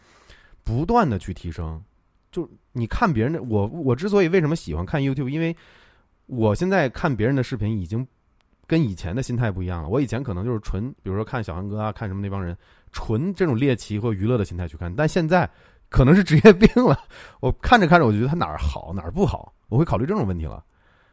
[0.64, 1.84] 不断的去提升。
[2.32, 5.56] 就你看别人的我，我之所以为什么喜欢看 YouTube，因为
[6.26, 8.08] 我现在看别人的视频已经
[8.66, 9.90] 跟以前的心态不一样了。
[9.90, 12.56] 我以前可能就是纯，比如说看小韩哥啊，看什么那帮人，
[12.92, 14.94] 纯这种猎奇或娱乐的心态去看。
[14.96, 15.50] 但现在
[15.90, 16.98] 可能是职业病了，
[17.42, 20.64] 我看着看着，我就觉得他哪儿好哪儿不好，我会考虑这种问题了。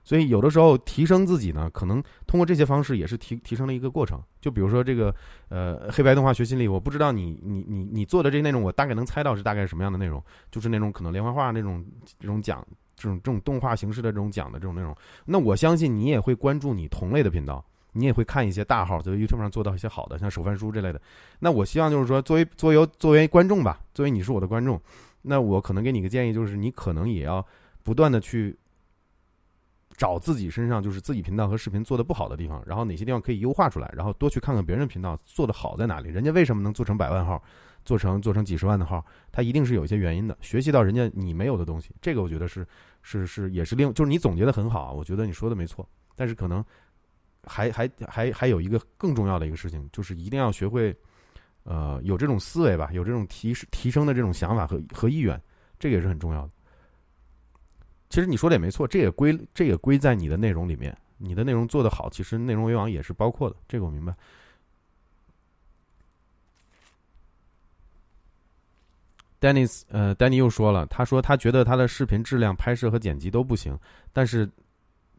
[0.08, 4.18] 所以有的时候提升自己呢，可能通过这些方式也是提提升了一个过程。
[4.40, 5.14] 就比如说这个
[5.50, 11.84] 呃黑白动画学习力，我不知道你你你你做的这些内容，我大概能猜到是大概是什么样的内容，就是那种可能连环画那种
[12.18, 12.66] 这种讲
[12.96, 14.96] 这种这种动画形式的这种讲的这种内容。
[15.26, 17.62] 那我相信你也会关注你同类的频道，
[17.92, 20.98] 你也会看一些大号在 YouTube 上做到一些好的，像手翻书之类的。
[21.38, 24.80] 那我希望就是说，作为作为作为观众吧，作为你是我的观众，
[25.20, 27.46] 那我可能给你个建议，就是你可能也要
[27.82, 28.56] 不断的去。
[29.98, 37.42] 找自己身上就是自己频道和视频做的不好的地方，然后哪些地方可以优化出来，然后多去看看别人的频道做的好在哪里，人家为什么能做成百万号，
[37.84, 42.64] 做成做成几十万的号，他一定是有一些原因的，学习到人家你没有的东西，这个我觉得是
[43.02, 45.84] 是是也是另就是你总结的很好啊，我觉得你说的没错，
[46.14, 46.64] 但是可能
[47.42, 50.96] 还还还还有一个更重要的一个事情，就是一定要学会，
[51.64, 55.40] 呃，有这种思维吧，有这种提提升的这种想法和和意愿，
[55.76, 56.52] 这个也是很重要的。
[58.08, 60.96] 其实你说的也没错，这也归这也归在你的内容里面。
[61.18, 64.14] 你的内容做得好，其实内容为王也是包括的，这个我明白。
[69.40, 73.78] Dennis，呃，Danny 又说了，他说他觉得他的视频质量、拍摄和剪辑都不行，
[74.12, 74.48] 但是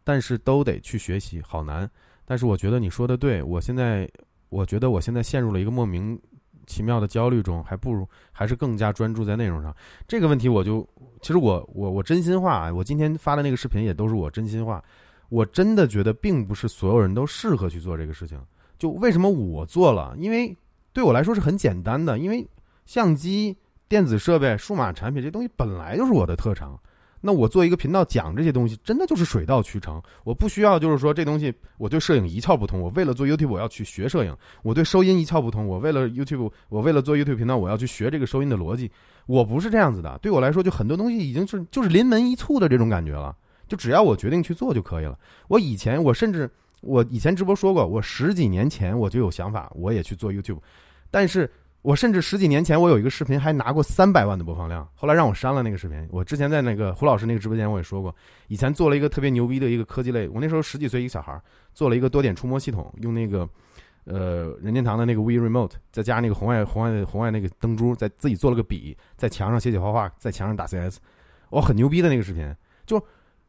[0.04, 1.90] 但是都得去学习，好难。
[2.26, 4.10] 但是我觉得你说的对，我现在
[4.50, 6.20] 我觉得我现在陷入了一个莫名。
[6.70, 9.76] 奇妙的焦虑中，还不如还是更加专注在内容上。
[10.08, 10.88] 这个问题，我就
[11.20, 14.82] 其实我我我真心话，我今天发的那个视频也都是我真心话。
[15.30, 18.40] 我真的觉得，并不是所有人都适合去做这个事情。
[18.78, 20.16] 就为什么我做了？
[20.18, 20.56] 因为
[20.94, 22.48] 对我来说是很简单的，因为
[22.86, 26.80] 相机、电子设备、数码产品这东西本来就是我的特长。
[27.22, 30.02] 那我做一个频道讲这些东西，真的就是水到渠成。
[30.24, 34.34] 我不需要就是说这东西我对摄影一窍不通，我为了做 YouTube 我要去学摄影；
[34.64, 38.90] 我对收音一窍不通，我为了 YouTube 我为了做 YouTube 频道我要去学这个收音的逻辑。
[39.26, 43.36] 我不是这样子的，对我来说就很多东西已经是就是临门一蹴的这种感觉了，
[43.68, 45.18] 就只要我决定去做就可以了。
[45.48, 46.50] 我以前我甚至
[46.82, 50.60] 我以前直播说过，我十几年前我就有想法，我也去做 YouTube，
[51.12, 51.52] 但是。
[51.82, 56.06] 我甚至十几年前，我有一个视频还拿过三百万的播放量，后来让我删了那个视频。
[56.12, 58.14] 我之前在那个胡老师那个直播间，我也说过，
[58.48, 60.28] 以前做了一个特别牛逼的一个科技类。
[60.28, 61.42] 我那时候十几岁一个小孩，
[61.74, 63.48] 做了一个多点触摸系统，用那个
[64.04, 70.98] 呃任天堂的那个 Wii Remote，再加那个红外红外红外那个灯珠，在自己做了个笔，在墙上写写画画，在墙上打 CS，
[71.50, 72.54] 我很牛逼的那个视频。
[72.86, 73.02] 就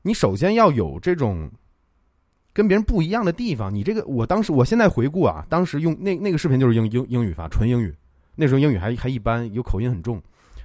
[0.03, 1.51] 你首先要有这种
[2.53, 3.75] 跟别人不一样的地方。
[3.75, 7.93] 你这个，我当时我现在回顾啊，当时用那那个视频就是英英英语发，纯英语。
[8.41, 10.21] 那时候英语还还一般，有口音很重。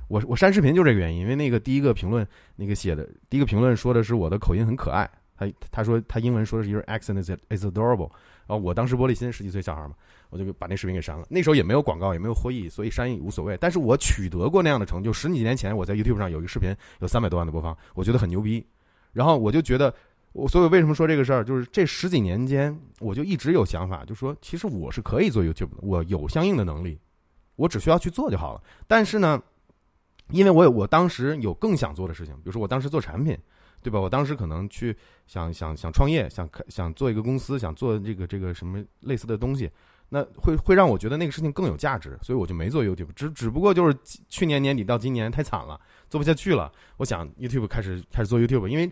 [0.07, 2.25] 我我删视频就这个原因，因为那个第一个评论
[2.55, 5.09] 那个写的第一个评论说的是我的口音很可爱。
[5.37, 8.09] 他他说他英文说的是 Your accent is is adorable。
[8.47, 9.95] 然后我当时玻璃心，十几岁小孩嘛，
[10.29, 11.25] 我就把那视频给删了。
[11.29, 13.57] 那时候也没有广告，也没有获益，所以删也无所谓。
[13.59, 15.11] 但是我取得过那样的成就。
[15.11, 18.65] 十几年前我在 YouTube 上有一个视频有三百多万的播放，我觉得很牛逼。
[19.11, 19.93] 然后我就觉得，
[20.31, 26.99] 我所以为什么说这个事儿，就是这十几年间我就一直有想法，就说其实我是可以做 YouTube 的，我有相应的能力。
[27.55, 28.61] 我只需要去做就好了。
[28.87, 29.41] 但是呢，
[30.29, 33.37] 因为我有我当时有更想做的事情，比如说我当时做产品，
[33.81, 33.99] 对吧？
[33.99, 34.95] 我当时可能去
[35.27, 39.69] 想想想创业，想开想做一个公司，想做这个这个什么类似的东西，
[40.09, 43.13] 那会会让我觉得那个事情更有价值，所以我就没做 YouTube。
[43.15, 43.95] 只只不过就是
[44.27, 45.79] 去年年底到今年太惨了，
[46.09, 46.71] 做不下去了。
[46.97, 48.91] 我想 YouTube 开始开始做 YouTube，因为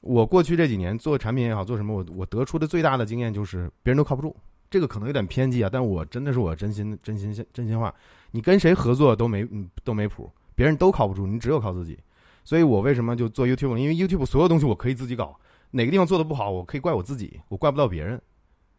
[0.00, 4.36] 我过去这几年做产品也好，做什么，我我得出的最大的经验就是别人都靠不住。
[4.72, 7.94] 这个可能有点偏激啊，但我真的是我真心真心真心话，
[8.30, 9.46] 你跟谁合作都没
[9.84, 11.98] 都没谱，别人都靠不住，你只有靠自己。
[12.42, 13.76] 所以我为什么就做 YouTube？
[13.76, 15.38] 因为 YouTube 所有东西我可以自己搞，
[15.72, 18.18] 哪个地方做的不好，我可以怪我自己，我怪不到别人，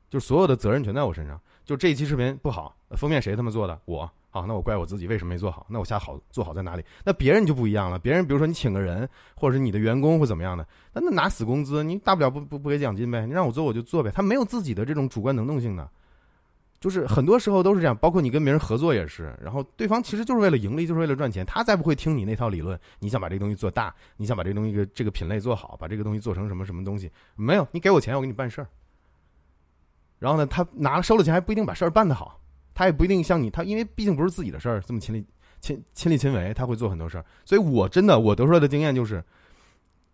[0.09, 1.39] 就所有的责任全在我身上。
[1.63, 3.79] 就这一期视频不好，封面谁他妈做的？
[3.85, 4.11] 我。
[4.33, 5.63] 好，那我怪我自己为什么没做好？
[5.69, 6.83] 那我下好做好在哪里？
[7.05, 7.99] 那别人就不一样了。
[7.99, 13.27] 别人比如说你请个人，或者是你的员工或怎么样的，那那拿死工资，你大不了不不不给奖金呗。
[13.27, 14.09] 你让我做我就做呗。
[14.09, 15.87] 他没有自己的这种主观能动性的，
[16.79, 17.95] 就是很多时候都是这样。
[17.95, 21.45] 包括你跟别人合作也是，然后对方其实就是为了盈利，就是为了赚钱。
[21.45, 27.11] 他再不会听你那套理论，你想把这个东西做大，你想把这个东西这个品类做好，把这个东西做成什么什么东西？
[27.35, 28.67] 没有，你给我钱，我给你办事儿。
[30.17, 32.39] 然后呢，他拿了收了钱还不一定把事儿办得好。
[32.73, 35.25] 他也不一定像你，他因为毕竟不是自己的事儿，这么亲力
[35.61, 37.25] 亲亲力亲为，他会做很多事儿。
[37.45, 39.23] 所以我真的我得出来的经验就是，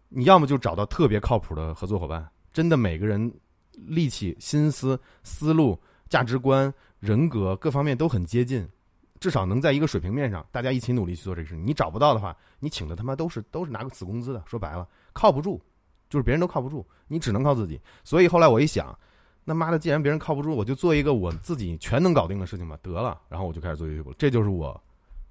[0.10, 3.31] 你要么就找到特别靠谱的合作伙伴，真的每个人
[3.73, 5.80] 力气、心思、思路、
[6.10, 8.68] 价值观、人格各方面都很接近，
[9.19, 11.56] 至少能在一个水平面上，大家一起努力去做这个事。
[11.56, 15.61] 你找不到的话，你请的他妈都是都是拿个死工资的，说白了靠不住，
[16.10, 17.80] 就是别人都靠不住，你只能靠自己。
[18.03, 18.98] 所以后来我一想。
[19.49, 23.19] 那妈的，既然别人靠不住，我就做一个我自己全能搞定的事情吧，得了。
[23.27, 24.80] 然后我就开始做 YouTube 了，这就是我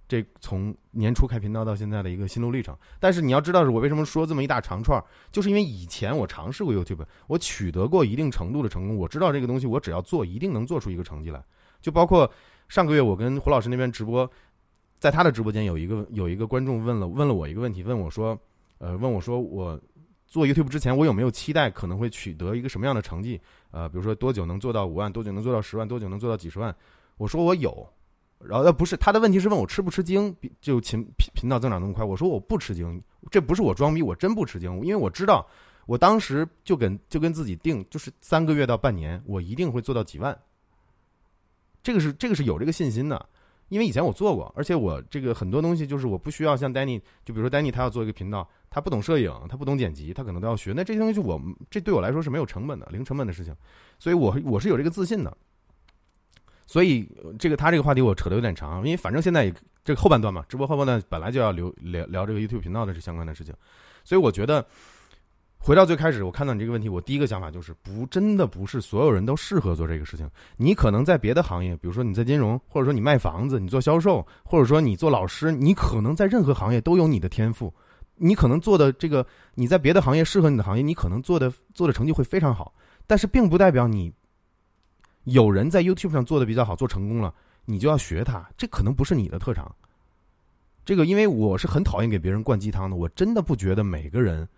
[0.09, 2.77] 这从年初开频道到现在的一个心路历程。
[2.99, 11.41] 但是你要知道，是我为什么说这么一大长串儿，就是因为以前我尝试过 YouTube，我取得过一定程度的成功，我知道这个东西我只要做，一定能做出一个成绩来。
[11.81, 12.29] 就包括
[12.67, 14.29] 上个月我跟胡老师那边直播，
[14.99, 18.37] 在他的直播间有一个有一个观众问了问了我一个问题，问我说，
[18.79, 19.81] 呃，问我说我
[20.27, 23.41] 做 YouTube 之前我有没有期待可能会取得一个什么样的成绩？
[23.71, 26.75] 呃，比如说多久能做到五万，多久能做到十万，多久能做到几十万？
[27.17, 27.87] 我说我有。
[28.41, 35.45] 然后呃不是他的问题是问我吃不吃惊，就频频频道增长那么快，我说我不吃惊，这不是我装逼，我真不吃惊，因为我知道
[35.87, 40.39] 我当时就跟就跟自己定，就是三个月到半年，我一定会做到几万。
[41.83, 43.29] 这个是这个是有这个信心的，
[43.69, 51.41] 因为以前我做过，而且我这个很多东西就是我不需要像 Danny，就比如说 Danny 他要做一个频道，他不懂摄影，他不懂剪辑，他可能都要学，那这些东西我
[51.71, 53.55] 这对我来说是没有成本的，零成本的事情，
[53.99, 55.37] 所以我我是有这个自信的。
[56.67, 59.51] 所以这个他这个话题我扯得有点长，因为反正现在
[59.83, 63.55] 这个后半段嘛，直播后半段本来就要聊聊聊这个 YouTube 频道的这相关的事情，
[64.05, 64.67] 所以我觉得
[65.59, 70.29] 回到最开始，我看到你这个问题，我第一个想法就是不真的不是所有人都适合做这个事情。
[70.57, 77.75] 你可能在别的行业，比如说你在金融，或者说你卖房子，你做销售，或者说你做老师，你可能在任何行业都有你的天赋，
[78.15, 82.73] 你可能做的这个你在别的行业适合你的行业，你可能做的做的成绩会非常好，
[83.07, 84.13] 但是并不代表你。
[85.25, 87.35] 有人在 YouTube 上做的比较好，做成功了，
[87.67, 89.71] 你就要学他，这可能不是你的特长。
[90.87, 94.49] 这个，因为我是很讨厌给别人灌鸡汤的，我真的不觉得每个人，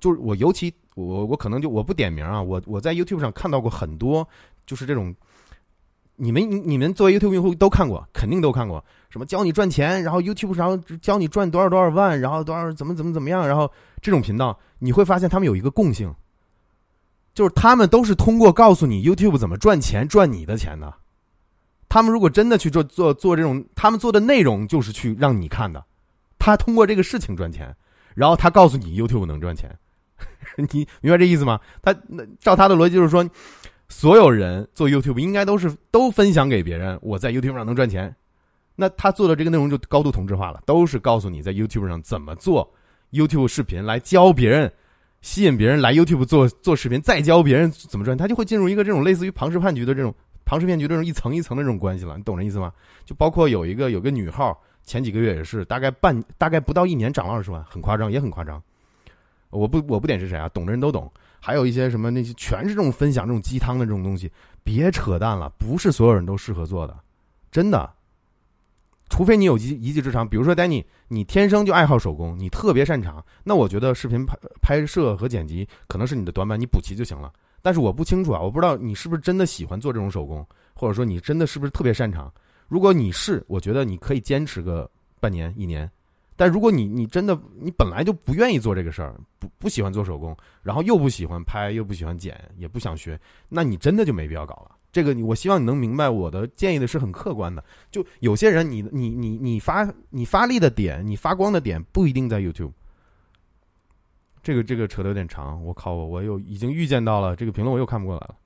[0.00, 4.26] 就是我，尤其我，我可能就我不点名啊，我我在 YouTube 上看到过很多，
[4.66, 5.14] 就是这种，
[6.16, 13.70] 你们你们作为 YouTube 用户都看过，肯定都看过，什么教你赚钱，然后 YouTube 上教你赚多少多少万，然后多少怎么怎么怎么样，然后
[14.00, 16.14] 这种频道，你会发现他们有一个共性。
[17.34, 20.92] 就是他们都是通过告诉你 YouTube 怎么赚钱赚你的钱的，
[21.88, 25.84] 他们如果真的去做做做这种，他们做的内容就是去让你看的，
[26.36, 27.72] 他通过这个事情赚钱，
[28.16, 29.78] 然后他告诉你 YouTube 能赚钱，
[30.56, 31.60] 你明白这意思吗？
[31.82, 33.28] 他那照他的逻辑就是说，
[33.88, 38.14] 所有人做 YouTube 应该都是都分享给别人，我在 YouTube 上能赚钱，
[38.76, 42.72] 那他做的这个内容就高度同质化了，都是告诉你在 YouTube 上怎么做
[43.12, 44.72] YouTube 视频来教别人。
[45.20, 50.14] 吸引别人来 YouTube 做做视频，再教别人怎么赚，他就会进入一个这种类似于庞氏骗局的这种
[50.44, 52.16] 庞氏骗局的这种一层一层的这种关系了。
[52.16, 52.72] 你懂这意思吗？
[53.04, 58.62] 就包括有一个有个女号，前几个月也是，大概半大概不到一年涨了二十万，很夸张，也很夸张。
[59.50, 60.48] 我不我不点是谁啊？
[60.50, 61.10] 懂的人都懂。
[61.40, 64.30] 还有一些什么那些全是这种分享这种鸡汤的这种东西，
[64.64, 66.96] 别扯淡了，不是所有人都适合做的，
[67.50, 67.88] 真的。
[69.08, 77.32] 除非你有一一技之长，比如说 Danny，你天生就爱好手工，你特别擅长，那我觉得视频拍拍摄和剪辑可能是你的短板，你补齐就行了。
[77.62, 82.30] 但是我不清楚啊，我不知道你是不是真的喜欢做这种手工，或者说你真的是不是特别擅长。
[82.68, 85.90] 如果你是，我觉得你可以坚持个半年一年。
[86.38, 94.76] 但如果你你真的你本来就不愿意做这个事儿，不不喜欢做手工，然后又不喜欢拍，又不喜欢剪，也不想学，那你真的就没必要搞了。
[94.92, 97.64] 这个你，我希望你能明白，我的建议的是很客观的。
[97.90, 102.72] 就有些人，你你你你发你发力的点，你发光的点不一定在 YouTube。
[104.42, 108.36] 这个这个扯得有点长，我靠，我我又已经预见到了这个评论，我又看不过来了。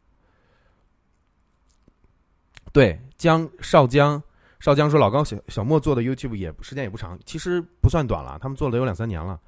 [2.73, 4.21] 对，江少江
[4.63, 9.39] 少江说，老高小小莫做的 YouTube 也时间也不长，其实不算短了，他们做了有两三年了。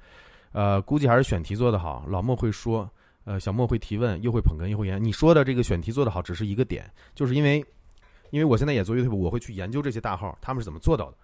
[0.51, 2.05] 呃，估计还是选题做的好。
[2.07, 2.87] 老莫会说。
[3.27, 5.03] 呃，小莫会提问，又会捧哏，又会演。
[5.03, 7.57] 你说的这个选题做得好，只是一个点，就是因为，
[8.29, 11.17] 因为我现在也做 YouTube，我会去研究这些大号他们是怎么做到的。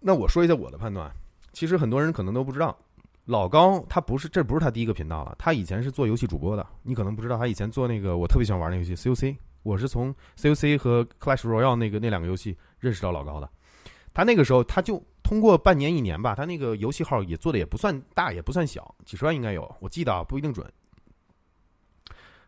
[0.00, 1.08] 那我说一下我的判断，
[1.52, 2.76] 其实很多人可能都不知道，
[3.24, 6.66] 老高他不是，这不是他第一个频道了，他以前是做游戏主播的。
[6.82, 13.50] 你可能不知道，他以前做那个我特别喜欢玩那游戏 COC，我是从 COC 和 Clash Royale 那个那两个游戏认识到老高的。
[14.12, 15.04] 他那个时候他就。
[15.24, 20.70] 通过半年一年吧，他那个游戏号也做的也不算大，也不算小，几十万应该有，我记得啊，不一定准。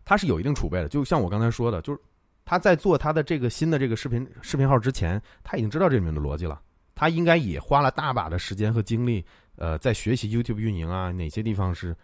[0.05, 1.99] 他是有一定储备的，就像我刚才说的，就是
[2.45, 6.61] 他在做他的这个新的这个视频视频号之前，他已经知道这里面的逻辑了，
[6.95, 9.25] 他应该也花了大把的时间和精力，
[9.57, 11.97] 呃，在学习 YouTube 运营啊，哪些地方是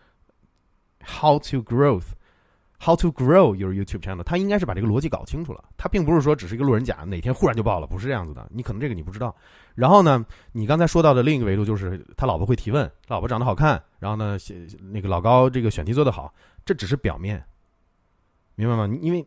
[1.05, 2.13] how to growth。
[2.85, 4.25] How to grow your YouTube channel？
[4.25, 5.63] 他应该是把这个逻辑搞清楚了。
[5.77, 8.45] 他并不是说只是一个路人甲，哪天忽然就爆了，不是这样子的。
[8.53, 9.33] 你可能这个你不知道。
[9.77, 14.37] 然后呢，你刚才说到的另一个维度就是他老婆会提问，老婆长得好看，然后呢，
[14.91, 16.35] 那个老高这个选题做得好，
[16.65, 17.41] 这只是表面，
[18.57, 18.93] 明白吗？
[19.01, 19.25] 因为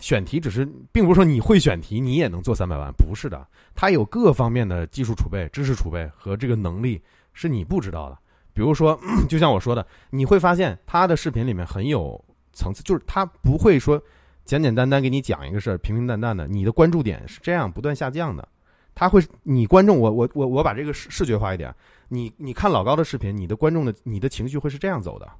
[0.00, 3.46] 选题只是，并不是说你会选题你也能做三百万，不是的。
[3.76, 7.00] 他有各方面的技术储备、知识储备和这个能力
[7.34, 8.18] 是你不知道的。
[8.52, 8.98] 比如说，
[9.30, 12.20] 就像我说的，你会发现他的视频里面很有。
[12.56, 14.02] 层次就是他不会说
[14.44, 16.48] 简简单单给你讲一个事儿，平平淡淡的。
[16.48, 18.48] 你的关注点是这样不断下降的，
[18.94, 21.72] 他会，你观众，我我我我把这个视视觉化一点，
[22.08, 25.30] 你你看老高的视频，你的观众的你的情绪会是这样走的。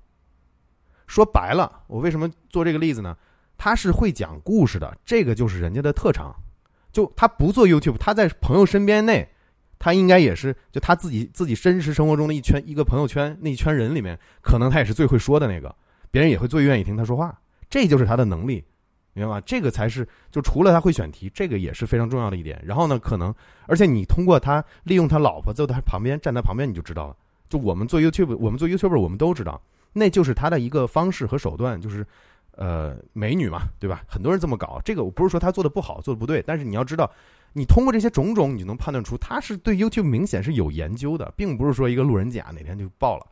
[1.07, 3.17] 说白了，我为什么做这个例子呢？
[3.57, 6.35] 他是会讲故事的，这个就是人家的特长。
[6.93, 9.29] 就他不做 YouTube，他在朋友身边内，
[9.79, 15.75] 他应该也是就他自己自己真实生活中的一圈一个朋友圈那一圈人里面，可能他也是最会说的那个，
[16.11, 17.39] 别人也会最愿意听他说话。
[17.69, 18.65] 这就是他的能力，
[19.13, 19.41] 明白吗？
[19.45, 22.63] 这个才是就除了他会选题，这个也是非常重要的一点。
[22.65, 23.35] 然后呢，可能
[23.67, 27.17] 而且你通过他利用他老婆在他旁边站在旁边，你就知道了。
[27.49, 29.61] 就我们做 YouTube，我们做 YouTuber，我们都知道，
[29.93, 32.07] 那就是他的一个方式和手段，就是
[32.53, 34.03] 呃美女嘛，对吧？
[34.09, 37.11] 很多人这么搞，这个我不是说他做的不好，做的不对，但是你要知道，
[37.53, 43.27] 你通过这些种种，你就能判断出他是对 YouTube 明显是有研究的，并不是说一个路人甲哪天就爆了。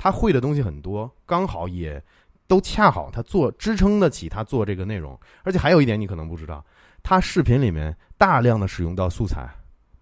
[0.00, 2.02] 他会的东西很多，刚好也。
[2.46, 6.66] 都恰好他做支撑得起他做这个内容，而且还有一点你可能不知道，
[7.00, 9.48] 他视频里面大量的使用到素材，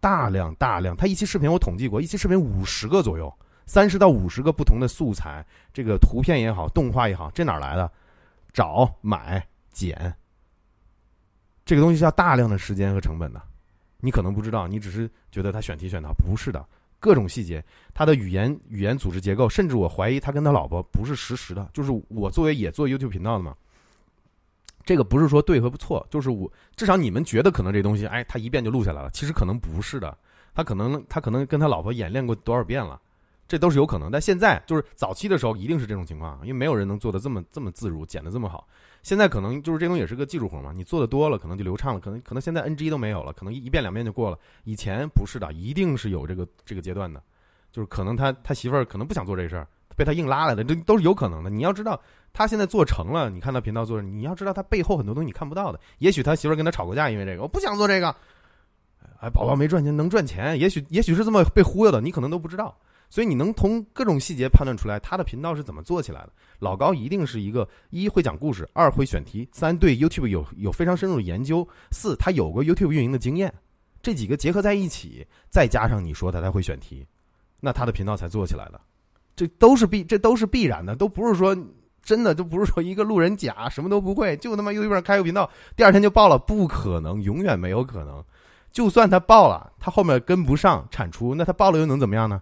[0.00, 3.30] 大量大量，他一期视频我统计过，一期视频五十个左右，
[3.66, 5.44] 三十到五十个不同的素材，
[5.74, 7.92] 这个图片也好，动画也好，这哪来的？
[8.50, 10.14] 找、买、剪，
[11.66, 13.42] 这个东西需要大量的时间和成本的，
[13.98, 16.66] 你可能不知道，你只是觉得他选题选的不是的。
[17.00, 17.64] 各种细节，
[17.94, 21.70] 他的语言语言组织结构，甚至我怀疑他跟他老婆不是实时的。
[21.72, 23.54] 就是我作为也做 YouTube 频道的嘛，
[24.84, 30.16] 这个不是说对和错，就是我至少你们觉得可能这东西，哎，他一遍就录下来了，其实可能不是的，
[30.54, 33.00] 他可能他可能跟他老婆演练过多少遍了，
[33.46, 34.10] 这都是有可能。
[34.10, 38.66] 但现在就是早期的时候一定是这种情况，因为没有人能做的这么这么自如，剪的这么好。
[39.02, 42.00] 现在可能就是这东西也是个技术活嘛，你做的多了，可能就流畅了。
[42.00, 44.38] 可能可能现在 NG 都没有了，可能一遍两遍就过了。
[44.64, 47.22] 以前不是的，一定是有这个这个阶段的，
[47.72, 49.66] 就是可能他他媳妇儿可能不想做这事儿，
[49.96, 51.48] 被他硬拉来的，这都是有可能的。
[51.48, 52.00] 你要知道，
[52.32, 55.80] 他现在做成了，你看他频道做，你要知道他背后很多东西你看不到的。
[55.98, 58.14] 也许他媳妇儿跟他吵过架，因为这个，我不想做这个。
[59.20, 62.76] 哎，宝宝没赚钱能赚钱，也许也许是这么被忽悠的，你可能都不知道。
[63.10, 66.32] 所以你能从各种细节判断出来他的频道是怎么做起来的。
[66.59, 73.52] 老高一定是一个一会讲故事，二会选题，三对 YouTube 有有非常深入的研究，四他有过 YouTube 运营的经验。
[74.01, 77.06] 这几个结合在一起，再加上你说他才会选题，
[77.60, 78.80] 那他的频道才做起来的。
[79.35, 81.56] 这都是必这都是必然的，都不是说
[82.02, 88.22] 真的，都不是说一个路人甲什么都不会，就他妈 YouTube 上开个频道，第二天就爆了，不可能，永远没有可能。
[88.70, 92.40] 就算他爆了，他后面跟不上产出，那他爆了又能怎么样呢？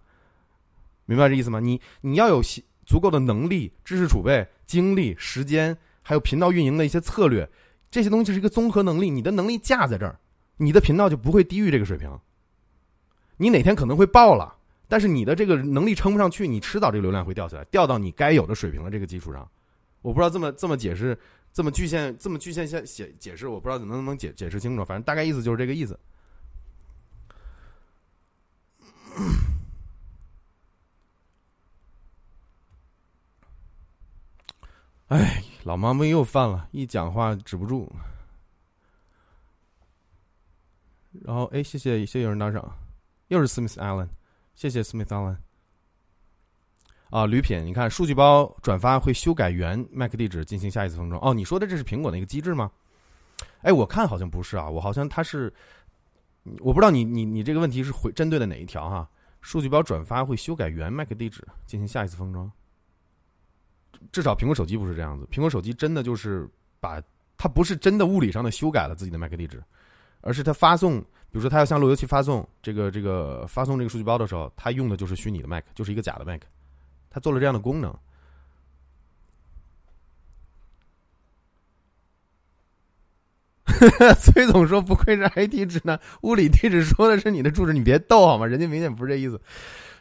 [1.06, 1.58] 明白这意思吗？
[1.58, 2.42] 你你要有
[2.84, 7.48] 足够的能力、知识储备、精力、时间，还有频道运营的一些策略，
[7.90, 9.08] 这些东西是一个综合能力。
[9.08, 10.18] 你的能力架在这儿，
[10.56, 12.10] 你的频道就不会低于这个水平。
[13.38, 14.56] 你哪天可能会爆了，
[14.88, 19.48] 但是你的这个能力撑不上去，你迟早这个流量会掉下来，掉到你该有的水平的这个基础上。
[20.02, 21.18] 我不知道这么这么解释，
[21.52, 24.84] 这么局限，这么局限下解解释，我不知道能不能解解释清楚。
[24.84, 25.98] 反正大概意思就是这个意思。
[35.08, 37.90] 哎，老毛病又犯了，一讲话止不住。
[41.22, 42.76] 然后，哎，谢谢，谢谢有人打赏，
[43.28, 44.08] 又是 Smith Allen，
[44.54, 45.36] 谢谢 Smith Allen。
[47.10, 51.22] 啊，吕品，你看数据包转发会修改原 MAC 地址进行下一次封装。
[51.24, 52.70] 哦，你说的这是苹果的一个机制吗？
[53.62, 55.52] 哎，我看好像不是啊，我好像它是，
[56.58, 59.08] 我不知道你你你这个问题是回针对的哪一条哈？
[59.40, 62.50] 数据包转发会修改原 MAC 地址进行下一次封装。
[64.12, 66.48] 至少苹果手机不是这样子，苹果手机真的就是
[66.80, 67.02] 把
[67.36, 69.62] 它不是真的物理上的修改了自己的 MAC 地址，
[70.20, 76.40] 而是它发送，比如说它要向路由器发送这个这个发送这个数据包的时候，它用的就是虚拟的 MAC，就是一个假的 MAC，
[77.10, 77.94] 它做了这样的功能。
[84.18, 88.46] 崔总说不愧是 IT 指南，物理地址说的是你的住址，你别逗好吗？
[88.46, 89.38] 人家明显不是这意思。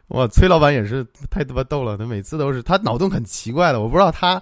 [0.10, 4.42] 哇，崔老板也是太他妈逗了，他每次都是他脑洞很奇怪的，我不知道他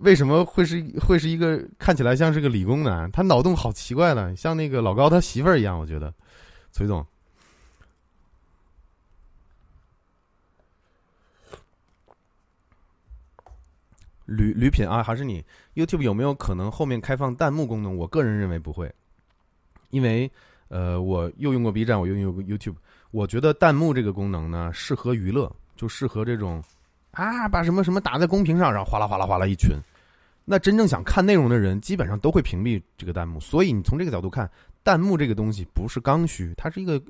[0.00, 6.12] 为什么会是会是一个看起来像是个理工男，他脑洞好奇怪的，像那个老高他媳妇儿一样，我觉得，
[6.70, 7.04] 崔总，
[14.26, 15.42] 吕吕品啊，还是你
[15.74, 17.96] YouTube 有没有可能后面开放弹幕功能？
[17.96, 18.94] 我个人认为不会，
[19.88, 20.30] 因为
[20.68, 22.76] 呃，我又用过 B 站，我又用过 YouTube。
[23.14, 26.60] 我觉得弹幕这个功能呢，适合娱乐，就适合这种，
[27.12, 29.70] 啊，把什么什么打在公屏上，然后哗啦哗啦哗啦一群。
[30.44, 33.38] 那真正想看内容的人，基本上都会屏蔽这个弹幕。
[33.38, 34.50] 所以你从这个角度看，
[34.82, 37.00] 弹幕这个东西不是刚需，它是一个，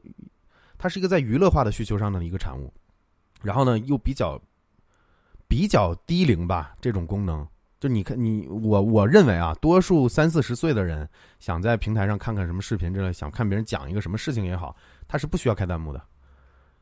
[0.76, 2.70] 它是一个在娱乐化的需求上的一个产物。
[3.40, 4.39] 然后呢，又比较
[5.48, 7.48] 比较低龄吧，这种功能。
[7.81, 11.09] 就你看你我我认为啊，多数三四十岁的人
[11.40, 14.76] 想在平台上看看什么视频之类，想看别人讲一个什么事情也好，
[15.06, 16.02] 他是不需要开弹幕的。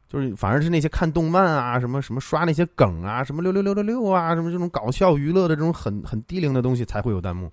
[0.08, 7.50] 就是反而是那些看动漫啊，什么什么刷那些梗啊，什么六六六六六啊，什么这种搞笑娱乐的这种很很低龄的东西才会有弹幕。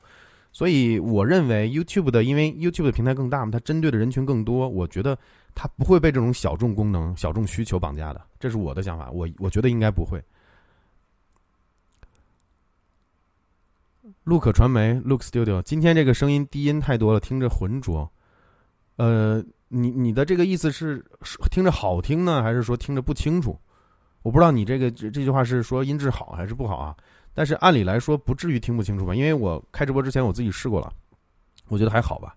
[0.51, 5.17] 所以我认为 YouTube 的，因为 YouTube 的平台更大嘛，它针对的人群更多，我觉得
[5.55, 9.09] 它不会被这种小众功能、小众需求绑架的，这是我的想法。
[9.09, 10.21] 我我觉得应该不会。
[14.25, 18.11] Look 传媒，Look Studio，今天这个声音低音太多了，听着浑浊。
[18.97, 21.03] 呃，你你的这个意思是
[21.49, 23.57] 听着好听呢，还是说听着不清楚？
[24.21, 26.95] 我不知道你这个这这句话是说音质好还是不好啊？
[27.33, 29.15] 但是按理来说不至于听不清楚吧？
[29.15, 30.91] 因为我开直播之前我自己试过了，
[31.69, 32.35] 我觉得还好吧。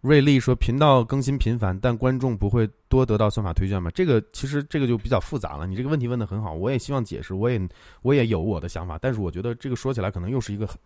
[0.00, 3.90] 瑞丽说频道更新频繁，但观众不会多得到算法推荐吗？
[3.90, 5.66] 这个其实这个就比较复杂了。
[5.66, 7.60] 你这个问题问的很好，我也希望解释，我也
[8.02, 10.78] 我也有我的想法，但是我觉得这个说起来可能又是一个很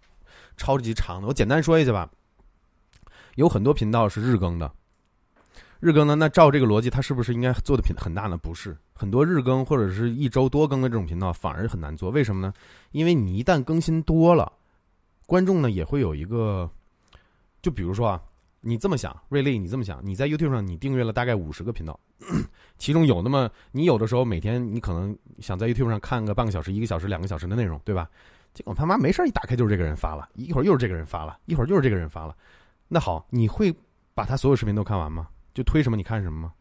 [0.57, 1.28] 超级长的。
[1.28, 2.11] 我简单说一下吧，
[3.41, 4.71] 有很多频道是日更的，
[5.81, 8.37] 日更呢，那照这个逻辑，它是不是应该做的频很大呢？
[8.37, 12.53] 不是，很多日更或者是一周多更的这种频道反而很难做，为什么呢？
[12.93, 14.53] 因为你一旦更新多了，
[15.25, 16.71] 观众呢也会有一个，
[17.62, 18.23] 就比如说啊。
[18.62, 21.99] 你这么想，瑞丽，你这么想，你在 YouTube 上你订阅了大概五十个频道，
[22.77, 28.07] 其中有那么你有的时候每天你可能想在 YouTube 上看个半个小时、一个小时、两个小时的内容，对吧？
[28.53, 32.37] 结果他妈没事一打开就是这个人发了，一会儿又是这个人发了，一会儿又是这个人发了。
[32.93, 33.73] 那好，你会
[34.15, 35.29] 把他所有视频都看完吗？
[35.55, 36.53] 就推什么你看什么吗？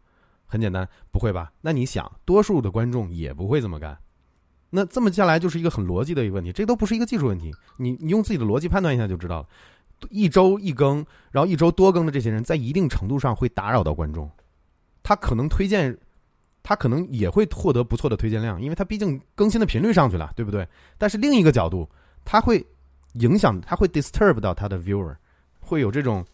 [0.45, 1.51] 很简单，不会吧？
[1.61, 3.97] 那你想，多数的观众也不会这么干。
[4.69, 9.47] 那这么下来就是一个很逻辑的一个问题，这都不是一个技术问题，你你用自己的逻辑判断一下就知道了。
[10.09, 14.29] 一周一更，然后一周多更的这些人，在一定程度上会打扰到观众。
[15.01, 15.97] 他可能推荐，
[16.61, 20.67] 他可能也会获得不错的推荐量，因为他毕竟更新的频率上去了，对不对？
[20.97, 21.89] 但是另一个角度，
[22.23, 22.65] 他会
[23.13, 25.15] 影响，他会 disturb 到他的 viewer，
[25.69, 26.25] 会有这种，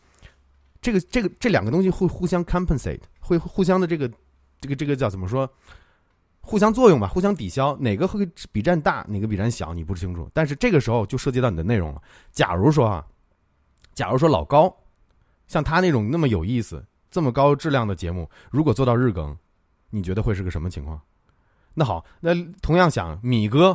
[0.82, 4.10] 这个这个这两个东西会互相 compensate，会互相的这个
[4.62, 5.50] 这个这个叫怎么说？
[6.40, 10.30] 互相作用吧，互相抵消，哪个会比占大，哪个比占小，你不清楚。
[10.34, 12.02] 但是这个时候就涉及到你的内容了。
[12.32, 13.06] 假如说啊。
[13.96, 14.76] 假如说老高，
[15.48, 19.34] 像他那种那么有意思、这么高质量的节目，如果做到日更，
[19.90, 21.00] 你觉得会是个什么情况？
[21.74, 23.74] 那好，那同样想米哥，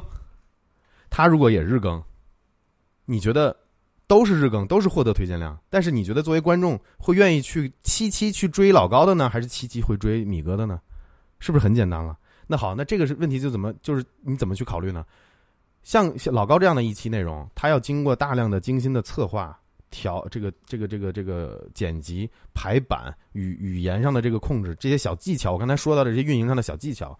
[1.08, 2.04] 他如果也日更，
[3.06, 3.56] 你觉得
[4.10, 10.80] 都是日更，都是获得推荐量，但是你觉得作为观众会愿意去七七去追老高的呢，还是七七会追米哥的呢？
[11.38, 12.18] 是不是很简单了？
[12.48, 15.06] 那好，那这个是问题就怎么就是你怎么去考虑呢？
[15.84, 19.56] 像老高这样的一期内容，他要经过大量的精心的策划。
[19.90, 27.18] 调这个这个这个这个剪辑排版语语言上的这个控制这些小技巧，我刚才说到的这些运营上的小技巧，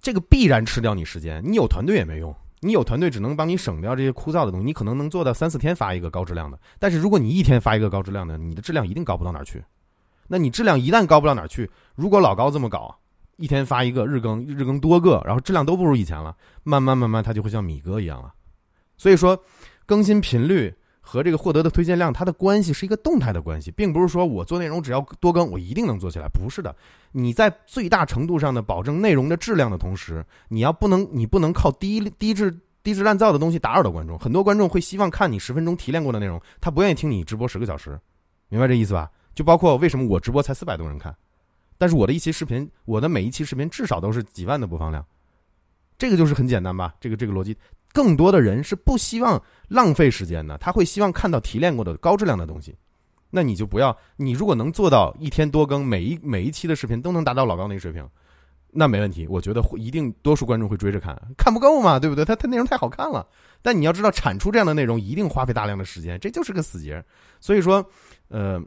[0.00, 1.42] 这个必然吃掉你时间。
[1.44, 4.66] 你有团队也没用，你有团队只能帮你省掉这些枯燥的东西。
[4.66, 9.62] 你可能能做到三四天发一个高质量的，但是如果你一天发一个高质量的，你的质量一定高不到哪儿去。
[10.26, 12.94] 那你质量一旦高不到哪儿去，如果老高这么搞，
[13.36, 18.32] 一天发一个日更，日更多个，然后质量都不如以前了，慢慢慢慢它就会像米哥一样了。
[18.96, 19.38] 所以说，
[19.86, 20.74] 更新频率。
[21.10, 26.28] 和这个获得的推荐量，它的关系是一个动态的关系，并不是说我做内容只要多更，我一定能做起来。
[26.28, 26.76] 不是的，
[27.12, 34.18] 你在最大程度上的保证内容的质量的同时，你要不能，你不能靠低低质低质烂造的东西打扰到观众。
[34.18, 37.98] 很多观众会希望看你十分钟提炼过的内容，他不愿意听你直播十个小时，
[38.50, 39.10] 明白这意思吧？
[39.34, 41.16] 就包括为什么我直播才四百多人看，
[41.78, 45.02] 但是我的一期视频，我的每一期视频至少都是几万的播放量，
[45.96, 46.94] 这个就是很简单吧？
[47.00, 47.56] 这个这个逻辑。
[47.92, 52.76] 更多的人是不希望浪费时间的，他会希望看到提炼过的高质量的东西。
[53.30, 58.08] 那你就不要，你如果能做到一天多更，每一每一期的视频都能达到老高那个水平，
[58.70, 59.26] 那没问题。
[59.26, 62.24] 我觉得会一定多数观众会追着看，看不够嘛，对不对？
[62.24, 63.26] 他他内容太好看了。
[63.60, 67.04] 但你要知道，产出这样的内容一定花费大量的时间，这就是个死结。
[67.38, 67.84] 所以说，
[68.28, 68.58] 呃，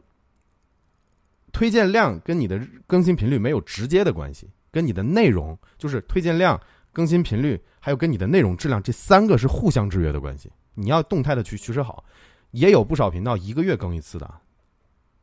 [1.52, 6.60] 推荐量跟你的更新频率没有直接的关系，跟你的内容就是推荐量。
[6.92, 10.50] 更新频率还有跟你的内容质量，这三个是互相制约的关系。
[10.74, 12.04] 你要动态的去取舍好。
[12.52, 14.30] 也有不少频道一个月更一次的，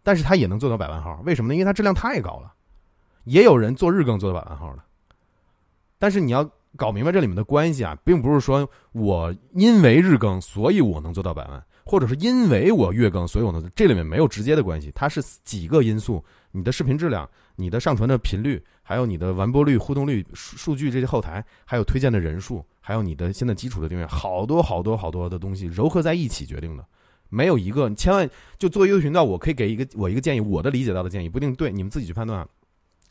[0.02, 1.54] 但是他也能做到百万号，为什么呢？
[1.54, 2.52] 因为它质量太高了。
[3.26, 4.82] 也有人做日更做到百万号的，
[6.00, 17.30] 但是你要搞明白这里面的关系啊，并不是说我因为日更所以我能做到百万，或者是因为我月更所以我能，这里面没有直接的关系，它是几个因素：你的视频质量。
[17.60, 26.86] 你的上传的频率，还有你的完播率、互动率数数据这些后台，还有推荐的人数，还有你的现在基础的订阅，好多好多好多的东西糅合在一起决定的，
[27.28, 32.48] 没有一个，千万就作为 YouTube 频道，我可以给一个我一个建议，我的理解到的建议不一定对，你们自己去判断。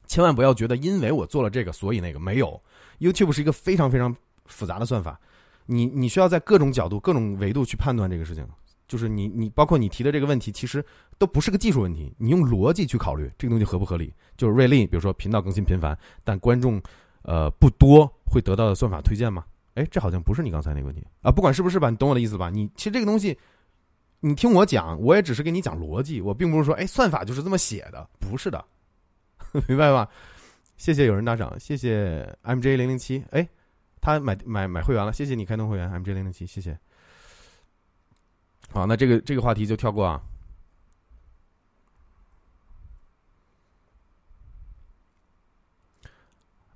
[0.07, 2.59] 千万不要觉得因为我做了这个，所以那个没有。
[3.01, 4.17] YouTube 是一个非常非常
[4.47, 5.21] 复杂的算法，
[5.67, 8.49] 你你需要在各种角度、各种维度去判断这个事情。
[8.89, 10.85] 就是你你包括你提的这个问题，其实
[11.19, 14.13] 都不是个技术问题，你用逻辑去考虑这个东西合不合理。
[14.37, 16.83] 就是瑞丽，比如说频道更新频繁，但观众
[17.23, 19.45] 呃不多，会得到的算法推荐吗？
[19.75, 21.31] 哎，这好像不是你刚才那个问题啊。
[21.31, 22.51] 不管是不是吧，你懂我的意思吧？
[22.51, 23.39] 你其实这个东西，
[24.21, 28.65] 你听我讲，我也只是给你讲逻辑，我并不是说哎算法就是这么写的，不是的，
[29.69, 30.09] 明白吧？
[30.77, 33.47] 谢谢有人打赏，谢谢 MJ 零零七，哎，
[34.01, 36.79] 他买买买会员了，谢谢你开通会员 MJ 零零七，谢谢。
[38.73, 40.21] 好，那这个这个话题就跳过啊。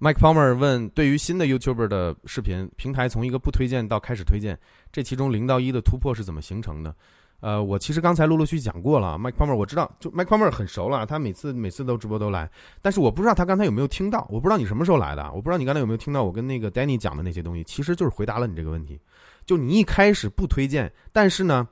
[0.01, 4.59] Mike Palmer 问：对于新的 YouTuber 的视频平台，从一个不推荐到开始推荐，
[4.91, 6.93] 这其中零到一的突破是怎么形成的？
[7.39, 9.17] 呃，我其实刚才陆陆续续讲过了。
[9.19, 12.51] Mike Palmer 我知道，就 Mike Palmer 很熟了，他每次每次都直播都来，
[12.81, 19.01] 但是我不知道他刚才有没有听到，我不知道你什么时候来的，我不知道你刚才有没有听到我跟那个 Danny 讲的那些东西，其实就是回答了你这个问题。
[19.45, 21.69] 就你一开始不推荐，但是呢，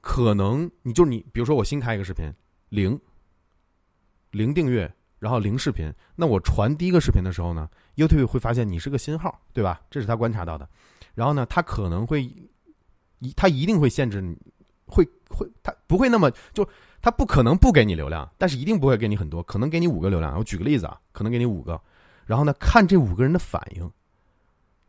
[0.00, 2.32] 可能你就是你，比如说我新开一个视频，
[2.68, 3.00] 零
[4.30, 4.92] 零订阅。
[5.18, 9.78] 然后零视频，那我传第一个视频的时候呢，YouTube 会发现你是个新号，对吧？
[9.90, 10.66] 这是他观察到的。
[11.14, 12.24] 然后呢，他可能会
[13.18, 14.34] 一，他一定会限制你，
[14.86, 16.66] 会会，他不会那么就，
[17.02, 20.34] 他不可能不给你流量，但是一定不会给你很多，可能给你五个流量。
[20.38, 21.78] 我举个例子啊，可能给你五个，
[22.24, 23.92] 然后呢，看这五个人的反应。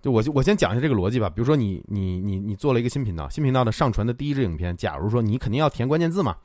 [0.01, 1.29] 就我就我先讲一下这个逻辑吧。
[1.29, 6.35] 比如说你你你你做了一个新频道，新频道的上传的第一支影片，假如说你肯定要填关键字嘛。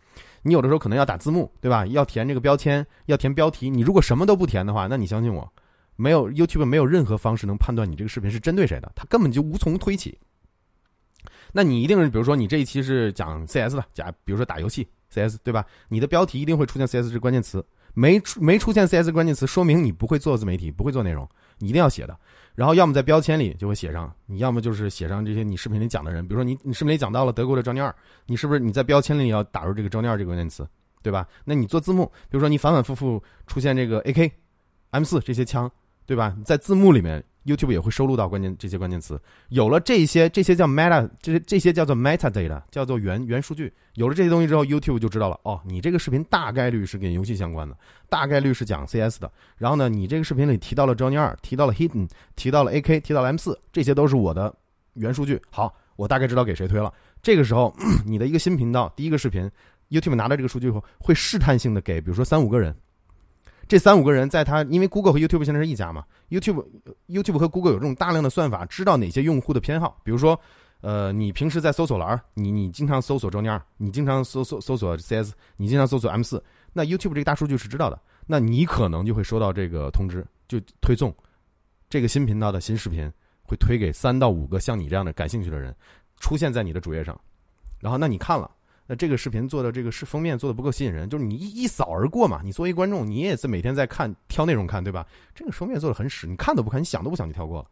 [0.43, 1.85] 你有的时候可能要打字幕，对吧？
[1.87, 3.69] 要填这个标签，要填标题。
[3.69, 5.51] 你如果什么都不填的话，那你相信我，
[5.97, 10.17] 没有 YouTube 没有任何方式能判断你这个视频是针对谁的，它根本就无从推起。
[11.53, 15.65] 那你一定是，比如说你这一期是讲 CS 的，假比如说打游戏 CS，对吧？
[15.89, 17.65] 你的标题一定会出现 CS 这关键词，
[17.95, 21.29] 没出没出现 CS 关键词，说明你不会做自媒体，不会做内容，
[21.59, 22.17] 你一定要写的。
[22.57, 27.95] 然后要么在标签里就会写上，你要么就是写上这些你视频里讲的人，比如说你你视频里讲到了德国的张念二，
[28.27, 30.67] 你是不是你在标签里要打入这个张念二这个关键词，
[31.03, 31.29] 对吧？
[31.45, 34.33] 那你做字幕，比如说你反反复复出现这个 AK、
[34.91, 35.71] M 四这些枪，
[36.07, 36.37] 对吧？
[36.45, 37.23] 在字幕里面。
[37.47, 39.19] YouTube 也会收录到关键这些关键词，
[39.51, 43.73] 有了这些，这些叫 meta，这些这些叫做 meta data，叫做原原数据。
[43.95, 47.75] 有了这些东西之后，YouTube 就知道了，哦，你这个视频大概率是跟游戏相关的，
[48.09, 49.31] 大概率是讲 CS 的。
[49.57, 54.55] 然后呢，你这个视频里提到了 Johnny 二，提到了 Hidden，提到了 AK，提到了 M 四，这些都是我的
[54.95, 55.41] 原数据。
[55.51, 56.93] 好，我大概知道给谁推了。
[57.23, 57.75] 这个时候，
[58.05, 59.51] 你的一个新频道第一个视频
[59.89, 62.75] ，YouTube 拿到这个数据以后，会试探性的给，比如说三五个人。
[63.69, 66.65] 这三五个人在他，因为 Google 和 YouTube 现在是一家嘛，YouTube
[67.09, 69.99] YouTube 和 Google 有这种大量的算法，知道哪些用户的偏好。
[70.05, 70.39] 比如说，
[70.83, 81.13] 呃，你平时在搜索栏，你你经常搜索周尼二，你经常搜搜搜索 CS，你经常搜索 M 四，那 YouTube 这个大数据是知道的，那你可能就会收到这个通知，就推送
[81.91, 83.11] 这个新频道的新视频，
[83.43, 85.75] 会推给三到五个像你这样的感兴趣的人，
[86.21, 87.19] 出现在你的主页上，
[87.81, 88.51] 然后那你看了。
[88.87, 92.41] 那这个视频做的这个是封面做的不够吸引人，就是你一一扫而过嘛。
[92.45, 95.05] 你作为观众，你也是每天在看挑内容看，对吧？
[95.35, 97.69] 这个封面做的很屎，你看都不看，你想都不想就跳过了。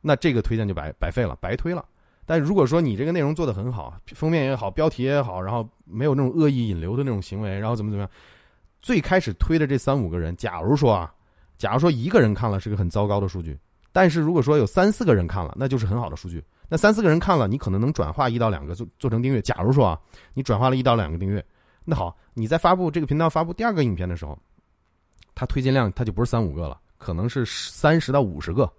[0.00, 1.84] 那这个推荐就白白费了，白推了。
[2.26, 8.10] 但如果说你这个内容做的很好，封面也好，标题也好，然后没有那种恶意引流的那种行为，然后怎么怎么样，
[8.80, 11.12] 最开始推的这三五个人，假如说啊，
[11.58, 13.58] 假如说一个人看了是个很糟糕的数据，
[13.92, 16.42] 但是如果说有三四个人看了，那就是很好的数据。
[16.70, 19.42] 那三四个人看了，你可能能转化一到两个做做成订阅。
[19.42, 20.00] 假如说啊，
[20.32, 21.44] 你转化了一到两个订阅，
[21.84, 24.38] 那好，你在发布这个频道发布第二个影片的时候，
[25.34, 28.72] 它推荐量它就不是三五个了，可能是三十到五十个。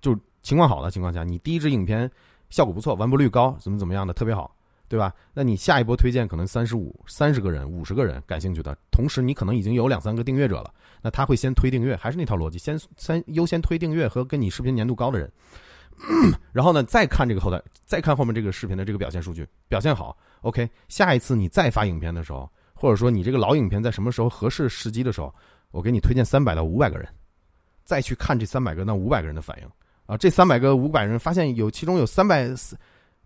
[0.00, 2.10] 就情况好的情况下，你第一支影片
[2.50, 4.54] 效果不错，完播率高，怎么怎么样的特别好，
[4.88, 5.14] 对吧？
[5.32, 15.30] 那你下一波推荐可能三十五、三十个人、五十个人感兴趣的，同时你可能已经有两三个订阅者了，那他会先推订阅，还是那套逻辑，先先优先推订阅和跟你视频粘度高的人。
[16.52, 20.68] 然后呢，再看这个后台，再看后面这个视频的这个表现数据，表现好，OK。
[20.88, 25.34] 下一次你再发影片的时候，或者说你这个老影片在什么时候合适时机的时候，
[25.70, 27.08] 我给你推荐三百到五百个人，
[27.84, 29.68] 再去看这三百个、那五百个人的反应
[30.06, 30.16] 啊。
[30.16, 32.76] 这三百个、五百人发现有其中有三百四，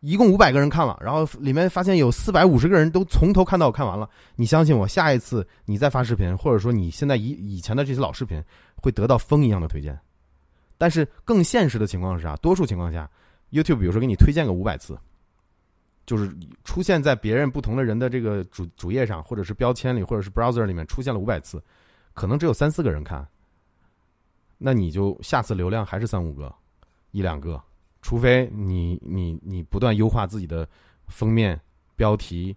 [0.00, 4.08] 一共五百个人看了，然后里面发现有四百五十个人都从头看到我看完了。
[4.36, 8.42] 你相信我，下一次你再发视频，或者说你现在以以前的这些老视频，
[8.76, 9.98] 会得到风一样的推荐。
[10.78, 12.36] 但是更现实的情况是啥？
[12.36, 13.10] 多数情况下
[13.50, 14.96] ，YouTube 比如说给你推荐个五百次，
[16.06, 16.32] 就是
[16.64, 21.60] 出现在别人不同的人的这个主主页上，或者是标签里，或者是 Browser 里面出现了五百次，
[22.14, 23.26] 可能只有三四个人看。
[24.56, 26.54] 那你就下次流量还是三五个，
[27.10, 27.60] 一两个，
[28.00, 30.68] 除非你你你不断优化自己的
[31.08, 31.60] 封面、
[31.96, 32.56] 标题，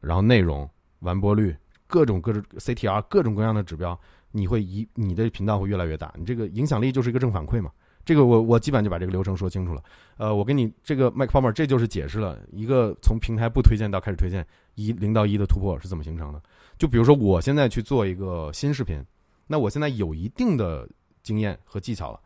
[0.00, 0.68] 然后内容、
[1.00, 3.98] 完播率，各种各种 CTR，各种各样的指标。
[4.32, 7.70] 你会一你的频道会越来越大，你这个影响力就是一个正反馈嘛？
[8.04, 9.82] 这个我我基本上就把这个流程说清楚了。
[10.16, 14.44] 呃，我给你这个 Mike Palmer，这就是解释了一个从平台不推荐到开始推荐
[14.74, 16.42] 一零到一的突破是怎么形成的。
[16.76, 19.00] 就比如说我现在去做一个新视频，
[19.46, 20.88] 那我现在有一定的
[21.22, 22.18] 经验和技巧了，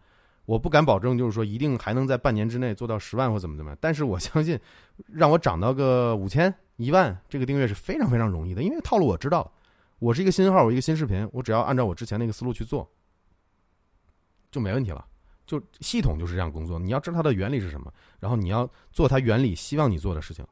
[0.46, 4.58] 我不敢保证就是说一定还能在半年之内做到十万或怎么怎么样，但是我相信
[5.06, 9.52] 让我涨到个五千一万这个订阅是非常非常容易的，因为套路我知道，
[9.98, 12.90] 我是一个新号，我一个新视频，我只要按照我之前那个思路去做，
[14.50, 15.06] 就没问题了。
[15.46, 20.46] 就系统就是这样工作，你要知道它的原理是什么，然后你要做它原理希望你做的事情。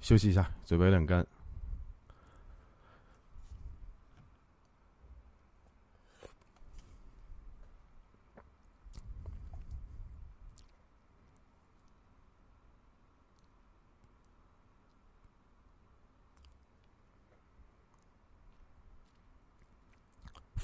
[0.00, 1.26] 休息一下，嘴巴有点干。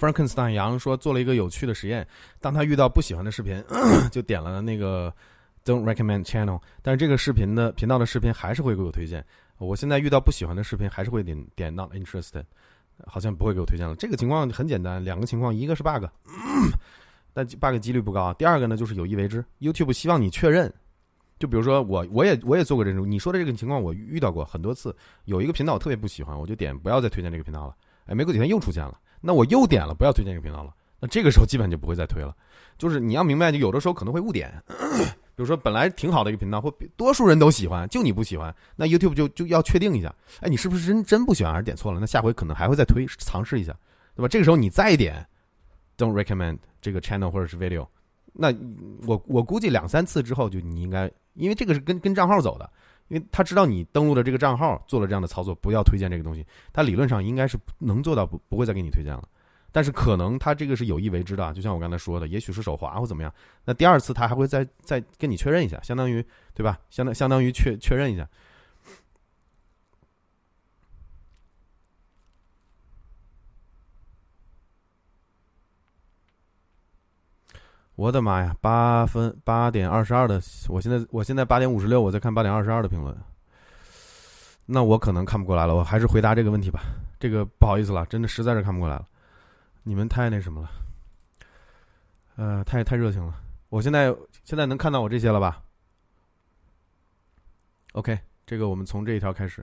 [0.01, 2.07] Frankenstein 羊说做了一个有趣的实验，
[2.41, 3.63] 当他遇到不喜欢的视频，
[4.11, 5.13] 就点了那个
[5.63, 9.23] Don't recommend channel，但是这个视频的频道的视频还是会给我推荐。
[9.59, 12.45] 我现在遇到不喜欢的视频，还是会点点 Not interested，
[13.07, 13.95] 好像不会给我推荐了。
[13.97, 16.07] 这个情况很简单，两个情况，一个是 bug，
[17.35, 18.33] 但 bug 几率不高。
[18.33, 20.73] 第二个呢，就是有意为之，YouTube 希望你确认。
[21.39, 24.97] 就比如说我，我也我也做过这种你说的这个情况，我遇到过很多次。
[25.27, 27.77] 有一个频道我特别不喜欢，我就点不要再推荐这个频道了。
[28.07, 28.99] 哎，没过几天又出现了。
[29.21, 30.75] 那我又点了，不要推荐这个频道了。
[30.99, 32.35] 那这个时候基本就不会再推了。
[32.77, 34.53] 就是你要明白，就有的时候可能会误点。
[35.37, 41.99] 比如说本来挺好的一个频道，或多数人都喜欢，就你不喜欢，那 YouTube 就就要确定一下，哎，你是不是真真不喜欢，还是点错了？
[41.99, 43.75] 那下回可能还会再推，尝试一下，
[44.15, 44.29] 对吧？
[44.29, 45.27] 这个时候你再点
[45.97, 47.87] ，Don't recommend 这个 channel 或者是 video，
[48.33, 48.55] 那
[49.07, 52.71] 我我估计两三次之后，就你应该，因为这个是跟跟账号走的。
[53.11, 59.29] 因为他知道你登录的这个账号做了这样的操作，不要推荐这个东西，他理论上应该是能做到不不会再给你推荐了，
[59.73, 63.35] 但是可能他这个是有意为之的，就像我刚才说的，也许是手滑或怎么样，
[63.65, 66.25] 那第二次他还会再再跟你确认一下，相当于
[66.55, 66.79] 对吧？
[66.89, 68.27] 相当相当于确确认一下。
[78.01, 80.41] 我的妈呀，八分八点二十二的，
[80.71, 83.15] 我现在我现在八点五十六，我在看八点二十二的评论，
[84.65, 86.81] 那我可能看不过来了，我还是回答这个问题吧。
[87.19, 89.07] 这个不好意思了，真的实在是看不过来了，
[89.83, 90.71] 你们太那什么了，
[92.37, 93.35] 呃，太太热情了。
[93.69, 95.63] 我现在现在能看到我这些了吧
[97.93, 99.63] ？OK，这个我们从这一条开始。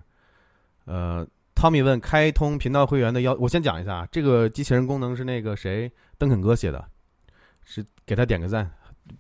[0.86, 6.88] 呃，Tommy 问开通频道会员的要，我先讲一下啊，这个机器人功能是那个谁邓肯哥写的。
[7.70, 8.72] 是给他点个赞，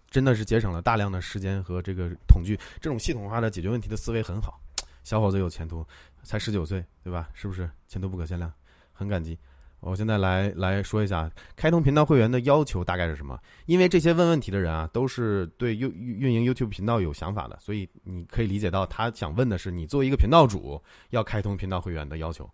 [0.09, 4.57] 真的是节省了大量的时间和这个统计，这种系统化的解决问题的思维很好，
[5.03, 5.85] 小伙子有前途，
[6.23, 7.30] 才十九岁，对吧？
[7.34, 8.51] 是不是前途不可限量？
[8.93, 9.38] 很感激。
[9.81, 13.38] 我现在来来说一下开通频道会员的要求大概是什么？
[13.65, 22.49] 因为这些问问题的人啊，都是对运运营 YouTube 频道有想法的，所以你可以理解到他想问的是你作为一个频道主要开通频道会员的要求，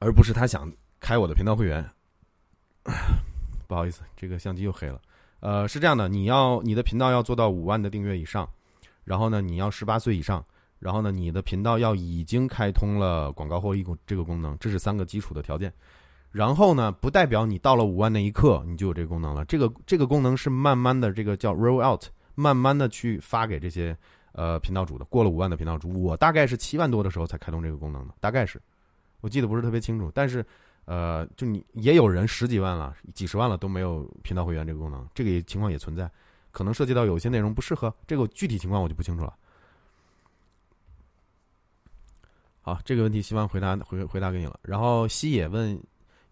[0.00, 0.70] 而不是他想
[1.00, 1.88] 开我的频道会员。
[3.74, 5.00] 不好意思，这个相机又黑了。
[5.40, 8.48] 呃，是这样的，你要你的频道要做到五万的订阅以上，
[9.02, 10.44] 然后呢，你要十八岁以上，
[10.78, 15.72] 然后呢，你的频道要已经开通了广告获益功这个功能，这是三个基础的条件。
[16.30, 19.44] 然后呢，不代表你到了五万那一刻你就有这个功能了。
[19.46, 22.04] 这个这个功能是慢慢的，这个叫 roll out，
[22.36, 23.96] 慢慢的去发给这些
[24.34, 25.04] 呃频道主的。
[25.06, 28.62] 过了五万的频道主，我大概是七万多的时候才开通这个功能的，大概是，
[29.20, 30.46] 我记得不是特别清楚，但是。
[30.86, 36.10] 呃，就你也有人十几万了、几十万了都没有频道会员这个功能，这个情况也存在，
[36.50, 39.34] 可能涉及到有些内容不适合，这个具体情况我就不清楚了。
[42.60, 44.58] 好，这个问题希望回答回回答给你了。
[44.62, 45.78] 然后西野问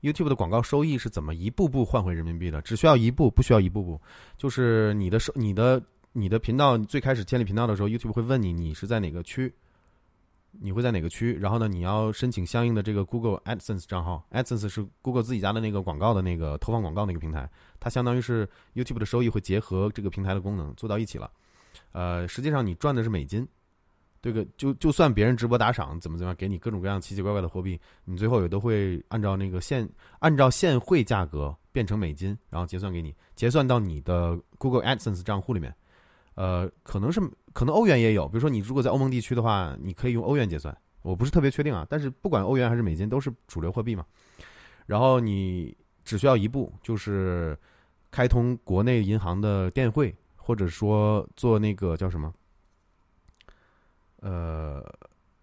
[0.01, 2.61] ，YouTube 的广告收益是怎么一步步换回人民币的？
[2.63, 4.01] 只需要一步，不需要一步步，
[4.37, 9.53] 就是你的收、你的、你的频道最开始建立频道的时候，YouTube 会问你你是在哪个区。
[10.61, 11.35] 你会在哪个区？
[11.39, 14.25] 然后呢，你要申请相应的这个 Google AdSense 账号。
[14.31, 17.51] AdSense 是 Google 自己家的那个广告的那个投放广告那个平台，
[17.81, 21.31] 它相当于是 YouTube 的收益会结合这个平台的功能做到一起了。
[21.93, 23.47] 呃，实际上你赚的是美金，
[24.21, 29.89] 这个就就算别人直播打赏怎么怎么样，给你各种各样奇奇怪怪的货币，你最后也都会按照那个现
[30.21, 35.75] 按照现汇价格变成美金，然后结算给你，结算到你的 Google AdSense 账户里面。
[36.35, 37.21] 呃，可能是
[37.53, 41.87] 可能欧元也有，比如说你如果在欧盟地区的话，你可以用欧元结算，我不是特别确定啊。
[41.89, 44.05] 但是不管欧元还是美金，都是主流货币嘛。
[44.87, 47.57] 然后你只需要一步，就是
[48.11, 52.33] 开通国内银行的电汇，或者说做那个叫什么，
[54.21, 54.85] 呃，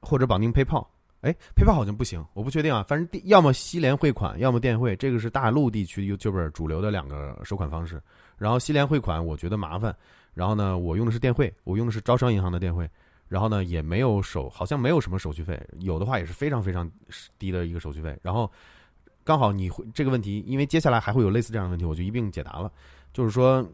[0.01, 0.85] 或者绑定 PayPal。
[1.21, 2.81] 哎，PayPal 好像不行，我不确定啊。
[2.87, 8.01] 反正要么西联汇款，要么电汇，这个是大陆地区 YouTuber 主流的两个收款方式。
[8.37, 9.93] 然后西联汇款我觉得麻烦，
[10.33, 12.89] 然后呢，我用的是电汇，我用的是招商银行的电汇，
[13.27, 16.89] 然后呢也没有手，好像没有什么手续费，有的话也是非常非常
[17.37, 18.17] 低的一个手续费。
[18.21, 18.51] 然后
[19.23, 22.71] 刚好你会这个问题，因为接下来还会有类似这样的问题，我就一并解答了。
[23.13, 23.67] 就是说，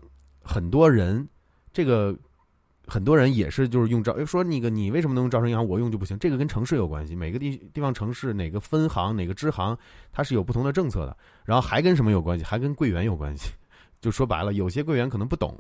[0.44, 1.28] 很多人
[1.74, 2.16] 这个。
[2.88, 6.16] 很多人也是，就是用招说那个你为什么能用招商银行，我用就不行？
[6.20, 9.76] 这个跟城市有关系，每个地地方城市哪个分行哪个支行，
[10.12, 11.18] 它是有不同的政策的。
[11.46, 12.46] 然后还跟什么有关系？
[12.46, 13.52] 还跟柜员有关系。
[14.00, 15.58] 就说白了，有些柜员可能不懂。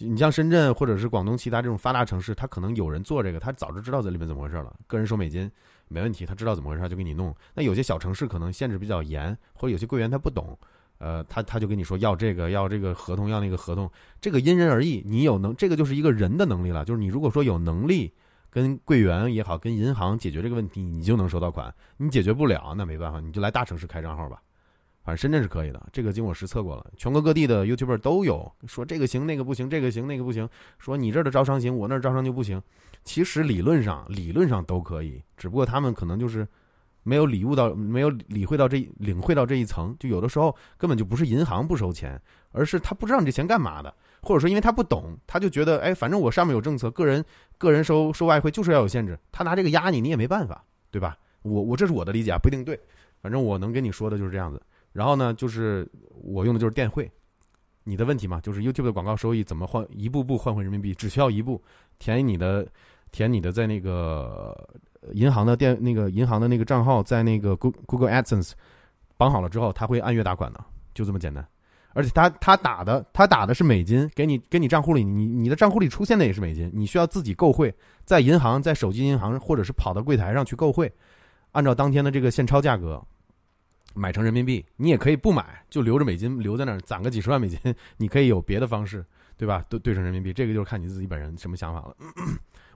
[0.00, 4.74] 你像深圳或者是广东其他这种发达城市，他可能有人做这个，他早就知道这里面怎么回事了。
[4.86, 5.50] 个人收美金
[5.88, 7.34] 没问题，他知道怎么回事就给你弄。
[7.54, 10.58] 那有些小城市可能限制比较严，或者有些柜员他不懂。
[10.98, 13.90] 呃，他他就跟你说要这个要这个合同要那个合同，
[14.20, 15.02] 这个因人而异。
[15.06, 16.84] 你有能，这个就是一个人的能力了。
[16.84, 18.12] 就是你如果说有能力
[18.50, 21.74] 跟柜员也好，跟银行解决这个问题，你就能收到款。
[21.96, 24.42] 你解决不了，那没办法，你就来大城市开账号吧。
[25.10, 26.86] 正深圳是可以的，这个经我实测过了。
[26.96, 30.48] 全国各地的 YouTuber 都有说这个行那个不行，这个行那个不行。
[30.78, 32.62] 说你这儿的招商行，我那儿招商就不行。
[33.04, 36.46] 其实理论上理论上都可以，只不过他们可能就是。
[37.02, 42.20] 没有领悟到，没有理会到这领会到这一层，就有的时候根本就不是银行不收钱，
[42.52, 47.24] 而是他不知道你这钱干嘛的，或者说因为他不懂，他就觉得哎，反正我上面有政策，个人
[47.56, 51.16] 个人收收外汇就是要有限制，他拿这个压你，你也没办法，对吧？
[51.40, 52.78] 我我这是我的理解啊，不一定对，
[53.22, 54.60] 反正我能跟你说的就是这样子。
[54.92, 55.90] 然后呢，就是
[56.22, 57.10] 我用的就是电汇，
[57.84, 61.62] 你的问题嘛，就是 YouTube 的广告收益怎么换，一步步换回人民币，只需要一步，
[61.98, 62.66] 填你的
[63.10, 64.68] 填你的在那个。
[65.14, 68.52] 银行的电那个银行的那个账号在那个 Google Google AdSense
[69.16, 70.62] 绑好了之后，他会按月打款的，
[70.92, 71.42] 就这么简单。
[71.94, 80.92] 而且他他打的他打的是美金，给你给你账户里，你你的账户里出现的也是美金，你需要自己购汇，在银行在手机银行或者是跑到柜台上去购汇，
[81.52, 83.02] 按照当天的这个现钞价格
[83.94, 84.64] 买成人民币。
[84.76, 87.58] 你也可以不买，就留着美金留在那儿，攒个几十万美金，
[87.98, 89.04] 你可以有别的方式，
[89.36, 89.64] 对吧？
[89.68, 91.96] 兑兑成人民币，这个就是看你自己本人什么想法了。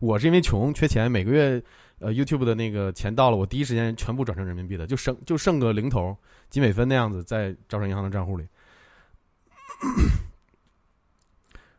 [0.01, 1.63] 我是因为穷缺钱，每个月。
[2.01, 6.15] 呃，YouTube 的那个钱到了，我第一时间全部转成人民币的，就剩就剩个零头
[6.51, 8.47] 几美分那样子，在招商银行的账户里。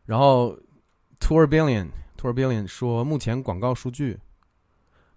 [0.06, 0.58] 然后
[1.20, 1.88] ，Tour Billion
[2.18, 4.18] Tour Billion 说，目前广告数据，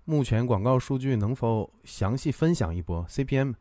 [0.03, 3.55] 目前广告数据能否详细分享一波？CPM，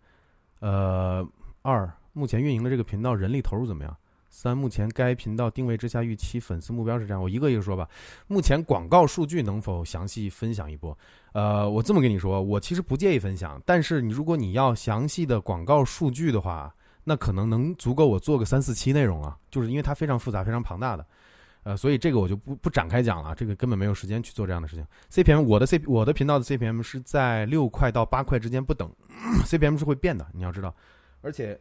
[0.61, 1.27] 呃，
[1.63, 3.97] 二，目前运营的这个频道人力投入怎么样？
[4.31, 7.89] 三，目前该频道定位之下预期粉丝目标是这样，我一个一个说吧。
[8.27, 10.97] 目前广告数据能否详细分享一波？
[11.33, 16.73] 呃，我这么跟你说，我其实不介意分享，但是你如果你要详细的广告数据的话，
[17.05, 21.07] 那可能能足够我做个三四期内容啊，就是因为它非常复杂、非常庞大的，
[21.63, 24.87] 呃，所以这个我就不不展开讲了，这个根本没有时间去做这样的事情。
[25.11, 28.91] CPM，我的 C 我的频道的 CPM 是在六块到八块之间不等
[29.45, 30.75] ，CPM 是会变的，你要知道，
[31.23, 31.59] 而且。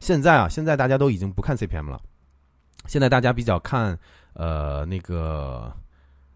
[0.00, 2.00] 现在啊，现在大家都已经不看 CPM 了，
[2.86, 3.98] 现在大家比较看
[4.34, 5.74] 呃那个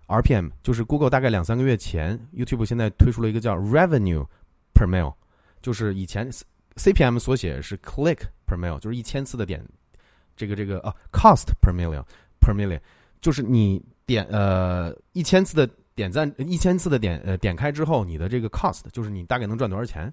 [0.09, 4.27] RPM，就是 Google 大概两三个月前，YouTube 现在推出了一个叫 Revenue
[4.75, 5.15] per mail，
[5.61, 6.31] 就是以前
[6.77, 9.63] CPM 所写是 Click per mail，就是一千次的点，
[10.35, 12.03] 这个这个啊 Cost per million
[12.45, 12.79] per million，
[13.23, 20.13] 就是你点呃一千次的点赞，一千次的点呃点开之后，你的这个 Cost 就是你大概能赚多少钱。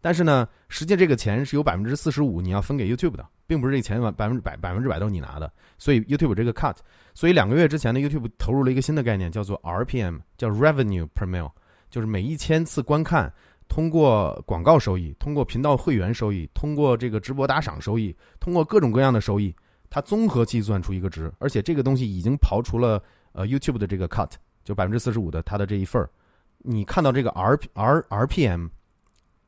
[0.00, 5.50] 但是呢，实际这个钱是有百分之四十五你要分给 YouTube 的，并不是这个钱百百分之百百分之百都是你拿的。
[5.78, 6.76] 所以 YouTube 这个 cut，
[7.14, 11.50] 所以两个月之前呢，YouTube 投入了一个新的概念，叫做 RPM，叫 Revenue per mil，
[11.90, 13.32] 就是每一千次观看，
[13.66, 19.56] 通过广告收益，通过频道会员收益，通过这个直播打赏收益，通过各种各样的收益，
[19.94, 21.32] 它综合计算出一个值。
[21.38, 23.00] 而且这个东西已经刨除了
[23.30, 24.30] 呃 YouTube 的这个 cut，
[24.64, 26.10] 就百分之四十五的它的这一份儿。
[26.58, 28.70] 你看到这个 R R RPM。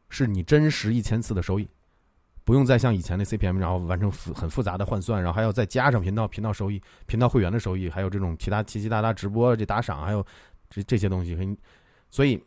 [0.09, 1.69] 是你真实一千次的收益，
[2.45, 10.25] 不用再像以前的 CPM，然后完成复很复杂的换算，然后还要再加上频道频道收益、频道会员的收益，还有这种其他七七大大直播这打赏，还有
[10.71, 11.37] 这这些东西。
[12.09, 12.41] 所以，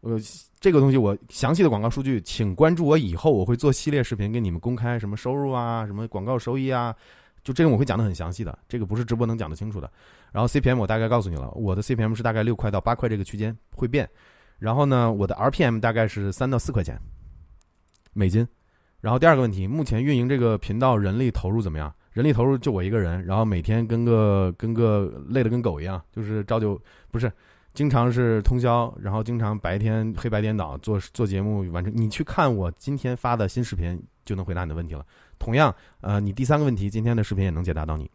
[0.00, 0.18] 呃，
[0.58, 6.96] 这个东西我详细的广告数据，请关注我以后我会做系列视频给你们公开，什么收入啊，什么广告收益啊，
[7.46, 9.88] 就这个我会讲的很详细的，这个不是直播能讲得清楚的。
[10.32, 14.10] 然后 CPM 我大概告诉你了，我的 CPM 是大概六块到八块这个区间会变。
[14.58, 17.00] 然后呢，我的 RPM 大概是三到四块钱
[18.14, 18.44] 美金。
[19.00, 21.94] 然后第二个问题，目前运营这个频道人力投入怎么样？
[22.10, 26.76] 人力投入就我一个人，然后每天跟个跟个累的跟狗一样，就是朝九
[27.12, 27.30] 不是，
[27.74, 31.92] 经常是通宵，然后经常白天黑白颠倒做做节目完成。
[31.94, 35.06] 你去看我今天发的新视频，就能回答你的问题了。
[35.38, 38.10] 同样，呃，你第三个问题，今天的视频也能解答到你。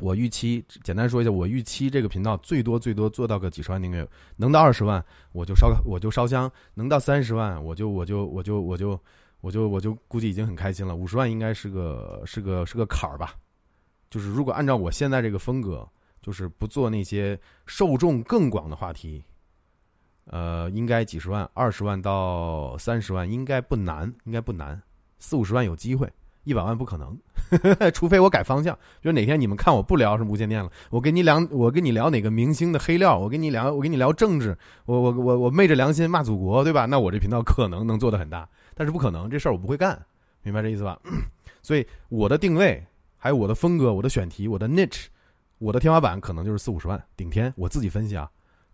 [0.00, 9.00] 我预期简单说一下，我预期这个频道最多最多做到个几十万订阅，能到二十万我就烧我就烧香，能到三十万我就我就我就我就
[9.40, 10.94] 我就我就估计已经很开心了。
[10.94, 13.34] 五十万应该是个是个是个坎儿吧，
[14.08, 15.88] 就是如果按照我现在这个风格，
[16.22, 17.36] 就是不做那些
[17.66, 19.24] 受众更广的话题，
[20.26, 24.80] 呃，应该几十万，二十万到三十万应该不难，应该不难，
[25.18, 26.10] 四五十万有机会，
[26.44, 27.16] 一百万不可能。
[27.94, 36.84] 除非我改方向，就哪天你们看我不聊什么无线电了，我跟你聊，我跟你聊哪个明星的黑料，我跟你聊，我跟你聊政治，我我我我昧着良心骂祖国，对吧？
[36.84, 40.04] 那我这频道可能能做的很大，但是不可能，这事儿我不会干，
[40.42, 41.00] 明白这意思吧？
[41.62, 42.84] 所以我的定位，
[43.16, 45.06] 还有我的风格，我的选题，我的 niche，
[45.58, 48.30] 我的天花板可能就是四五十万顶天，我自己分析啊。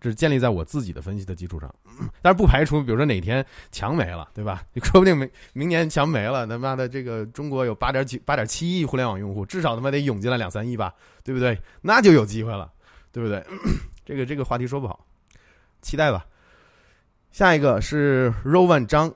[0.09, 1.75] 是建立在我自己的分析的基础上，
[2.23, 4.63] 但是不排除，比如说哪天墙没了，对吧？
[4.73, 11.59] 你说不定明明年墙没了，他妈的这个中国有八点几、八点七亿互联网用户，至少他妈得涌进来两三亿吧，对不对？
[11.81, 12.71] 那就有机会了，
[13.13, 13.45] 对不对？
[14.05, 15.05] 这个这个话题说不好，
[15.83, 16.27] 期待吧。
[17.33, 19.13] 下一个是 Rowan 张。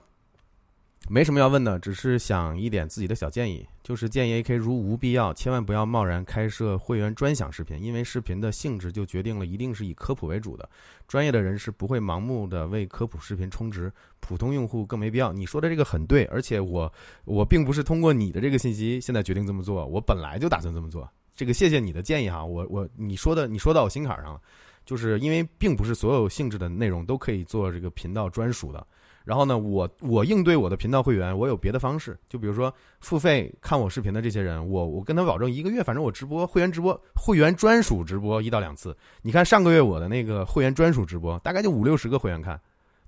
[1.10, 10.68] 没什么要问的，只是想一点自己的小建议，就是建议 AK 如无必要，千万不要贸然开设会员专享视频，因为视频的性质就决定了一定是以科普为主的，
[11.06, 13.90] 专业的人士不会盲目的为科普视频充值，
[14.20, 15.32] 普通用户更没必要。
[15.32, 16.92] 你说的这个很对，而且我
[17.24, 21.08] 我并不是通过你的这个信息现在决定这么做，我本来就打算这么做。
[21.34, 24.40] 这个谢谢你的建议哈，我我你说的你说到我心坎上了，
[24.84, 28.86] 就是因为并不是所有性质的内容都可以做这个频道专属的。
[29.28, 38.96] 然后呢，我我应对我的频道会员，我有别的方式，就比如说付费看我视频的这些人，我我跟他保证一个月，反正我直播会员直播会员专属直播一到两次。
[39.20, 42.58] 你看上个月我的那个会员专属直播，大概就五六十个会员看，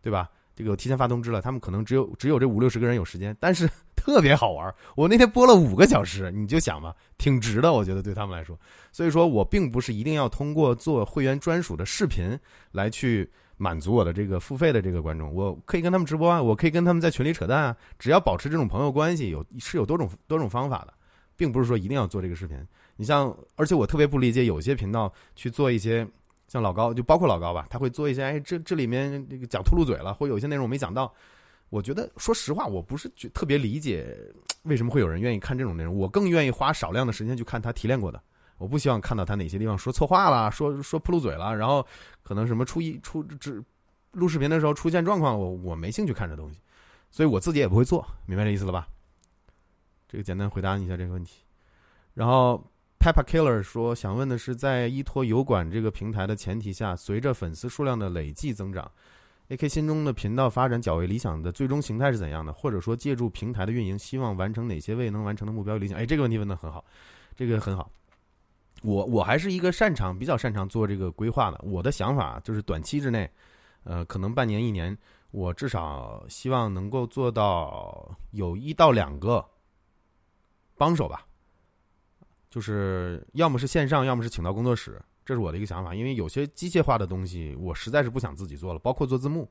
[0.03, 0.29] 对吧？
[0.55, 3.67] 这个我提前发通知了，他们可能只有只有这五六十个人有时间，但是
[3.97, 4.75] 特别好玩。
[4.97, 8.55] 我那天播了五个小时，你就想吧，挺值的，我觉得对他们来说。
[8.93, 12.39] 所以说我并不是一定要通过做会员专属的视频
[12.73, 13.27] 来去。
[13.63, 20.95] 满足我的这个付费的这个观众，我可以跟他们直播啊，我可以跟他们在群里扯淡啊，只要保持这种朋友关系，有是有多种多种方法的，
[21.37, 22.57] 并不是说一定要做这个视频。
[22.97, 26.09] 你像，而且我特别不理解有些频道去做一些
[26.49, 31.13] 像老高，就包括老高吧，他会做一些，哎，这这里面这个讲秃噜嘴了，或有些内容我没讲到。
[31.69, 34.17] 我觉得，说实话，我不是特别理解
[34.65, 38.21] 为什么会有人愿意看这种内容，我更愿意花少量的时间去看他提炼过的。
[38.61, 41.85] 我不希望看到他哪些地方说错话了，说说铺路嘴了，然后
[42.23, 43.51] 可能什么出一出这
[44.13, 46.61] 录视频的时候出现状况，我我没兴趣看这东西，
[47.11, 48.87] 所以我自己也不会做，明白这意思了吧？
[50.07, 51.43] 这个简单回答你一下这个问题。
[52.13, 52.63] 然后
[52.99, 58.91] Pepper Killer 说，想问的是，在依托油管这个平台的前提下，随着粉丝数量的累计增长
[59.49, 62.53] ，AK 心中的频道发展较为理想的最终形态是怎样的？
[62.53, 65.79] 或者说，借助平台的运营，希望完成哪些未能完成的目标？
[65.79, 65.97] 理想？
[65.97, 66.85] 哎，这个问题问的很好，
[67.35, 67.91] 这个很好。
[68.83, 71.61] 我我还是一个擅长比较擅长做这个规划的。
[71.63, 73.31] 我的想法就是短期之内，
[73.85, 74.97] 呃，可能半年一年，
[75.31, 79.45] 我至少希望能够做到有一到两个
[80.77, 81.27] 帮手吧。
[82.49, 85.95] 就是要么是线上，要么是请到工作室，这是我的一个想法。
[85.95, 89.49] 因为有些机械化的东西，我实在是不想自己做了，包括做字幕。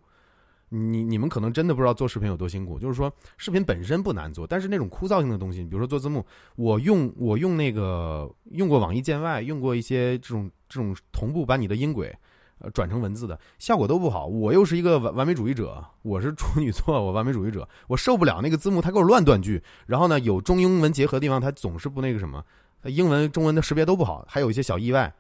[0.69, 6.23] 你你们可能真的不知道做视频有多辛苦，就是说视频本身不难做，但是那种枯燥性的东西，比如说做字幕，
[6.55, 12.15] 我用我用那个用过网易见外，用过一些这种这种同步把你的音轨
[12.59, 14.27] 呃转成文字的效果都不好。
[14.27, 22.45] 我又是一个完完美主义者，我是处女座，我完美主义者，我受不了那个字幕它给我乱断句，然后呢有中英文结合的地方它总是不那个什么，
[22.83, 25.11] 英文中文的识别都不好，还有一些小意外，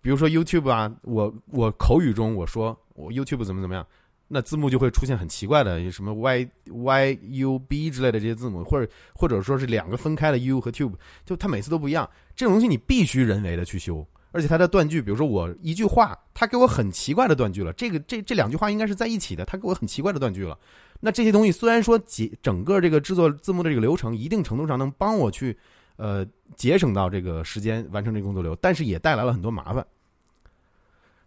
[0.00, 3.86] 比如说 YouTube 啊，我我口语中我说我 YouTube 怎么怎么样。
[4.34, 10.94] 那字幕就会出现很奇怪的，什么 y y u b 之类的这些字母，或者或者说是两个分开的 u 和 tube，
[11.24, 12.10] 就它每次都不一样。
[12.34, 17.72] 这种东西你必须人为的去修，而且它的断句，比如说我一句话，它给我很奇怪的断句了。
[17.74, 20.58] 这个这这两句话应该是在一起的，它给我很奇怪的断句了。
[20.98, 25.56] 那这些东西虽然说节整个这个制作字幕的这个流程，一定程度上能帮我去
[25.94, 29.86] 呃节省到这个时间完成这个工作流，但是也带来了很多麻烦。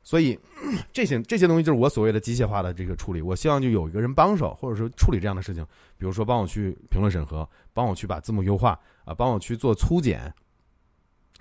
[0.08, 0.40] 所以，
[0.94, 3.22] 这些这些东西就是我所谓的机械化的这个处理。
[3.22, 5.62] 我希望就有一个人帮手，或者说处理这样的事情，
[5.98, 10.34] 比如说帮我去评论审核，帮我去把字幕优化啊，帮我去做粗剪，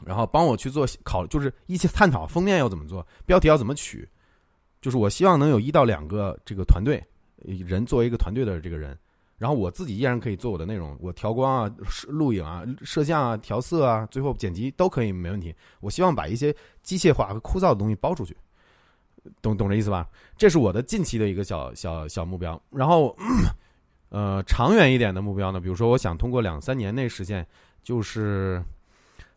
[0.04, 4.08] 然后帮我去做考，就是一起探讨封面要怎么做，标题要怎么取。
[4.80, 7.00] 就是我希望能有一到两个这个团队
[7.36, 8.98] 人作为一个团队的这个人，
[9.38, 11.72] 然后我自己依然可以做我的内容，我调光啊、
[12.08, 15.54] 录影啊、摄像啊、调色啊，最后剪辑都可以没问题。
[15.78, 16.52] 我希望把一些
[16.82, 18.36] 机械化和枯燥的东西包出去。
[19.42, 20.08] 懂懂这意思吧？
[20.36, 22.60] 这是我的近期的一个小小小目标。
[22.70, 23.16] 然后，
[24.08, 25.60] 呃，长远一点的目标呢？
[25.60, 27.46] 比如说，我想通过两三年内实现，
[27.82, 28.62] 就是，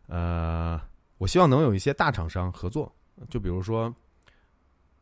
[0.06, 0.80] 呃，
[1.18, 2.90] 我希望能有一些大厂商合作，
[3.28, 3.92] 就比如说，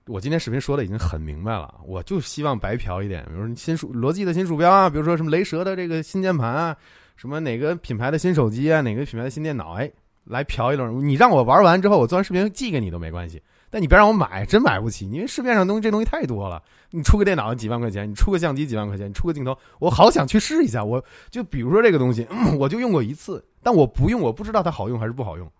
[0.07, 6.77] 我今天视频说的已经很明白了，我就希望白嫖一点，比如说新鼠罗技的新鼠标啊，比如说什么雷蛇的这个新键盘啊，
[7.17, 9.91] 什么哪个品牌的新手机啊，哪个品牌的新电脑，哎，
[10.25, 11.07] 来嫖一轮。
[11.07, 16.63] 你让我玩完之后，我做完视频寄给你都没关系，但你别让我买，真买不起，因为市面上东西这东西太多了。
[16.91, 20.83] 你出个电脑几万块钱，你出个相机几万块钱，你出个镜头，我好想去试一下。
[20.83, 22.27] 我就比如说这个东西，
[22.59, 25.51] 我就用过一次，但我不用，我不知道它好用还是不好用。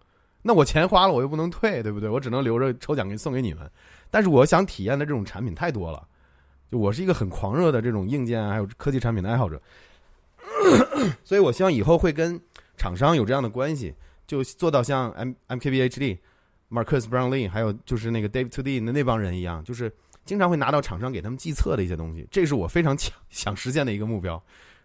[0.41, 2.09] 那我钱花了，我又不能退，对不对？
[2.09, 3.71] 我只能留着抽奖给送给你们。
[4.11, 6.03] 但是我想体验的这种产品太多了，
[6.71, 9.61] 就我是一个很狂热的这种硬件还有科技产品的爱好者，
[11.25, 12.41] 所以我希望以后会跟
[12.79, 13.95] 厂商有这样的关系，
[14.27, 16.19] 就做到像 M M K B H D、
[16.71, 19.93] Marcus Brownlee 还有就是那个 Dave To D 的那帮人一样，就是
[20.25, 24.43] 经常会拿到厂商给他们计测的一些东西，这是我非常想 想实现的一个目标。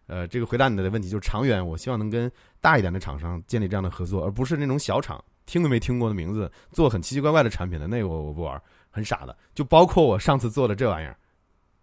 [0.07, 5.23] 呃，这个回答你的问题就是长远，我希望能跟大一点的厂商建立这样的合作，而不是那种小厂。
[5.45, 9.37] 听都没听过的名字，做很奇奇怪怪的产品的那个我我不玩，很傻的。
[9.53, 11.17] 就包括我上次做的这玩意儿，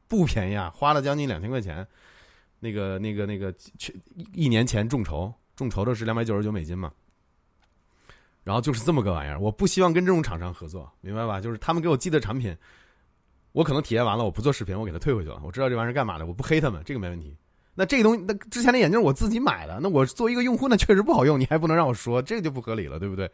[0.09, 1.86] 不便宜啊，花了将近两千块钱。
[2.59, 3.94] 那个那个那个，去
[4.32, 6.90] 一年前众筹，众筹的是两百九十九美金嘛。
[8.42, 11.40] 然后就是这么个玩意儿，我不希望跟这种厂商合作，明白吧？
[11.40, 12.56] 就是他们给我寄的产品，
[13.52, 15.40] 我可能体验完了，我不做视频，我给他退回去了。
[15.44, 17.36] 我知道这玩意儿干嘛的，我不黑他们，这个没问题。
[17.74, 23.30] 那这个东西，那之前的眼镜我自己买的，那我作为一个用户，那确实不好用，你还不能让我说，这个就不合理了，对不对？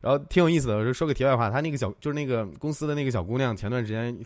[0.00, 4.16] 然后挺有意思的，我说说个题外话，他那个小就是那个公司的那个小姑娘，前段时间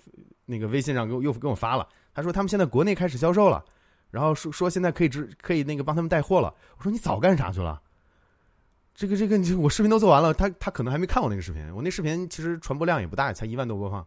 [0.45, 3.65] 那个微信上给我又给我发了，她说他们现在国内开始销售了，
[4.11, 6.55] 然后说说现在可以直可以那个帮他们带货了。
[6.79, 7.81] 我说你早干啥去了？
[8.97, 14.05] 这个这个， 我视频都做完了，他他可能还没看我那个视频，我那视频其实传播量也不大，才一万多播放。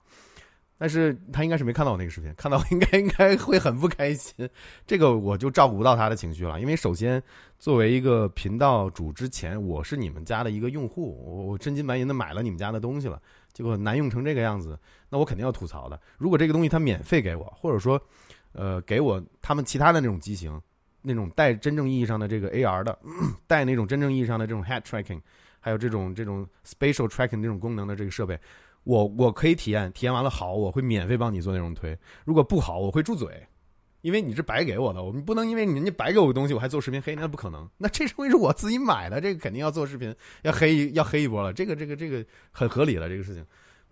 [0.82, 4.50] 但是他应该是没看到我那个视频，看到应该 应该会很不开心。
[4.88, 7.22] 这个我就照顾不到他的情绪了，因为首先
[7.60, 13.22] 作为一个频道主，之前我是你们家的一个用户，我我真金白银的买了你们家的东西了，
[13.52, 14.80] 结果难用成这个样子，
[15.10, 16.00] 那我肯定要吐槽的。
[16.18, 18.02] 如果这个东西他免费给我，或者说，
[18.54, 20.60] 呃，给我他们其他的那种机型，
[21.02, 22.98] 那种带真正意义上的这个 AR 的，
[23.48, 25.22] 带那种真正意义上的这种 head tracking，
[25.60, 28.40] 还有这种这种 spatial tracking 这种功能的这个设备。
[28.84, 31.98] 我我可以体验，体验完了好，我会免费帮你做内容推。
[32.26, 33.46] 如果不好，我会住嘴，
[34.02, 37.70] 因为你是白给我的，我们不能因为人家白给我个东西，我还做视频黑，那不可能。
[37.78, 41.52] 那这东西是我自己买的，这个肯定要做视频，要黑要黑一波了。
[41.52, 43.46] 这个这个这个很合理了，这个事情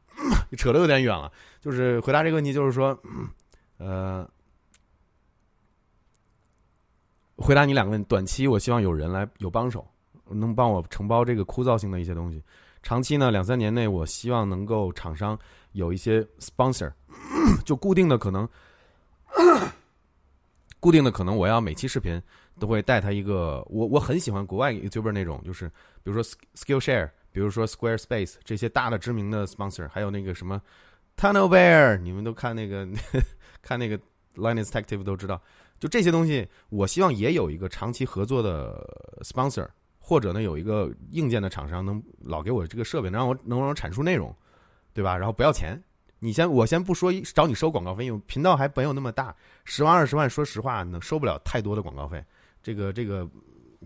[0.58, 1.32] 扯得有点远了。
[1.60, 2.98] 就是回答这个问题，就是说，
[3.78, 4.28] 呃，
[7.38, 9.88] 回答你两个问，短期我希望有人来有帮手，
[10.30, 12.44] 能帮我承包这个枯燥性的一些东西。
[12.84, 15.38] 长期呢，两三年内，我希望能够厂商
[15.74, 16.92] 有一些 sponsor，
[17.66, 18.48] 就固定的可能，
[20.80, 22.22] 固定的可能，我要每期视频
[22.60, 23.64] 都会带他一个。
[23.70, 25.68] 我我很喜欢国外 YouTuber 那种，就是
[26.02, 26.24] 比如说
[26.56, 30.62] Skillshare，比如说 Squarespace 这些大的知名的 sponsor，还有那个什么
[31.18, 32.88] Tunnel Bear，你们都看那个
[33.62, 34.00] 看那个
[34.36, 35.42] Linus Tech Tip 都知道，
[35.80, 38.88] 就这些东西，我希望也有一个长期合作的
[39.22, 39.68] sponsor。
[40.00, 44.34] 或者呢，有一个硬件的厂商能老给我这个设备，能让我能让我产出内容，
[44.94, 45.18] 对吧？
[45.18, 45.78] 然后不要钱，
[46.20, 49.36] 你先我先不说找你收广告费，因为频道还没有那么大，
[49.66, 52.24] 十万二十万，说实话能收不了太多的广告费。
[52.64, 53.30] 这个这个，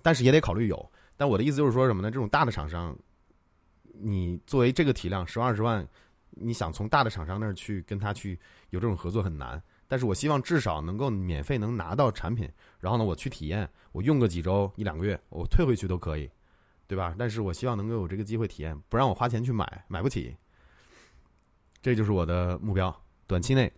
[0.03, 0.91] 但是也得考虑有。
[1.17, 2.11] 但我的意思就是说什么呢？
[2.11, 2.95] 这种大的厂商，
[3.91, 5.83] 你作为这个体量，十万二十万，
[6.29, 8.39] 你想从大的厂商那儿去跟他去
[8.69, 9.59] 有这种合作很难。
[9.91, 12.49] 但是我希望至少能够免费能拿到产品，
[12.79, 16.31] 然后呢，我去体验，我用个几周一两个月，我退回去都可以，
[16.87, 17.13] 对吧？
[17.19, 20.33] 但是我希望能够有这个机会体验，不让我花钱去买，买不起。
[21.81, 23.69] 这就是我的目标，短期内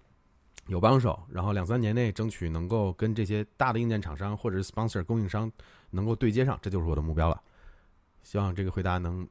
[0.67, 5.51] 有帮手，然后两三年内争取能够跟这些大的硬件厂商或者是 sponsor 供应商
[5.89, 7.41] 能够对接上，这就是我的目标了。
[8.21, 9.27] 希望这个回答能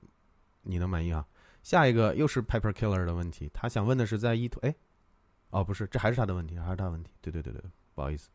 [0.62, 1.24] 你能满意啊。
[1.62, 4.74] 下一个又是 Pepper Killer 的问题，他想问的是在一图哎。
[5.52, 7.10] 哦，不是，这还是他的问题，还是他的问题。
[7.20, 7.62] 对对对对，
[7.94, 8.30] 不好意思。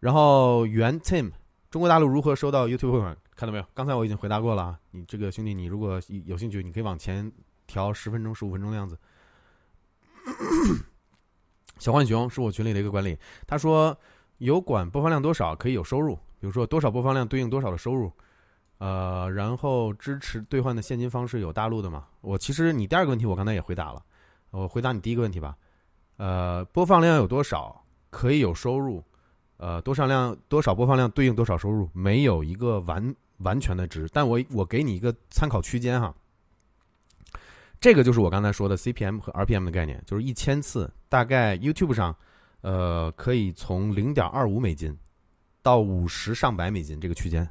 [0.00, 1.30] 然后原 Tim，
[1.70, 3.16] 中国大陆如何收到 YouTube 汇款？
[3.36, 3.64] 看到没有？
[3.72, 4.80] 刚才我已经回答过了啊。
[4.90, 7.30] 你这个兄弟，你如果有兴趣，你可以往前
[7.68, 8.98] 调十分钟、十五分钟的样子。
[11.78, 13.96] 小浣熊是我群里的一个管理，他说
[14.38, 18.10] 有管播放量多少可以有收入，比如说多少播放量对应多少的收入。
[18.78, 22.08] 呃，然后支持兑换的现金方式有大陆的吗？
[22.22, 24.02] 我其实你第二个问题我刚才也回答了，
[24.50, 25.56] 我回答你第一个问题吧。
[26.16, 29.02] 呃，播放量有多少可以有收入？
[29.58, 31.88] 呃，多少量多少播放量对应多少收入？
[31.92, 36.14] 没有一个完完全的值，但我我给你一个参考区间哈。
[37.78, 42.16] 这个就是我刚才说的 CPM 和 RPM 的概念，就是一千次大概 YouTube 上，
[42.62, 44.96] 呃，可以从零点二五美金
[45.62, 47.48] 到五十上百美金这个区间，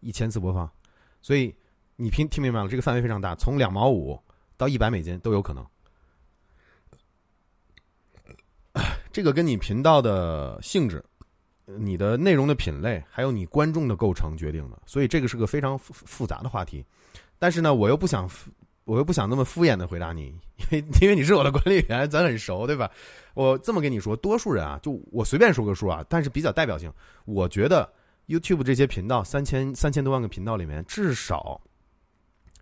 [0.00, 0.70] 一千次播放。
[1.20, 1.54] 所以
[1.96, 2.68] 你听听明白了？
[2.68, 4.18] 这个范围非常大，从两毛五
[4.56, 5.64] 到一百美金都有可能。
[9.18, 11.04] 这个跟你频道的性质、
[11.64, 16.84] 你的内容的品类，还有你观众的构成决定的，所以这个是个非常复复杂的话题。
[17.36, 18.30] 但是呢，我又不想，
[18.84, 20.26] 我又不想那么敷衍的回答你，
[20.58, 22.88] 因为因为你是我的管理员，咱很熟，对吧？
[23.34, 26.88] 我这么跟你说，多数人啊，就我随便说个数啊，但是比较代表性，
[27.24, 27.92] 我觉得
[28.28, 31.60] YouTube 这些频道三千三千多万个频道里面，至少。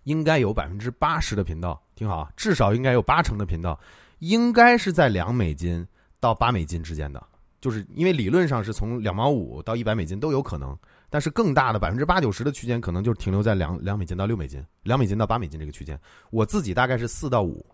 [0.04, 3.78] 应该有百分之八十的频道，听好，至少应该有八成的频道，
[4.20, 5.86] 应该是在两美金
[6.20, 7.22] 到八美金之间的，
[7.60, 10.76] 就是因为理论上是从两毛五到一百美金都有可能，
[11.10, 15.98] 但是更大的百分之八九十的区间可能就停留在两两美金到六美金，两美金到八美金这个区间。
[16.30, 17.64] 我自己大概是四到五，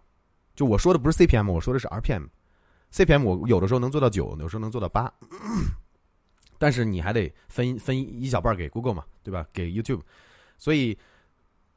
[0.54, 5.12] 就我说的不是 CPM，我说的是 RPM，CPM 我有的时候能做到九，有时候能做到八，
[6.58, 9.46] 但是你还得分分一小半给 Google 嘛，对吧？
[9.52, 10.00] 给 YouTube，
[10.58, 10.98] 所以。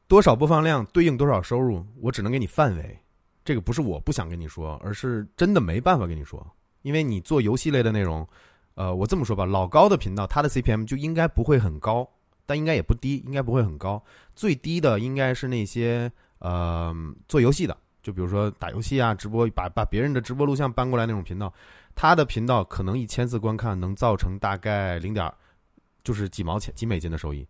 [0.08, 3.00] 多少播放量对应多少收入，我只能给你范围。
[3.46, 6.46] 这个不是我不想跟你说，而是真的没办法跟你说。
[6.82, 8.28] 因为你做游戏类的内容，
[8.74, 12.08] 呃，我这么说吧，老高的频道，它的 CPM 就应该不会很高，
[12.46, 14.04] 但应该也不低，应该不会很高。
[14.36, 16.94] 最低的应该是那些呃
[17.28, 21.54] 做游戏的，就比如说打游戏啊，直播把把别人的直播录像搬过来那种频道，
[21.96, 25.32] 他的频道可能一千次观看能造成大概零点，
[26.04, 27.48] 就是几毛钱几美金的收益。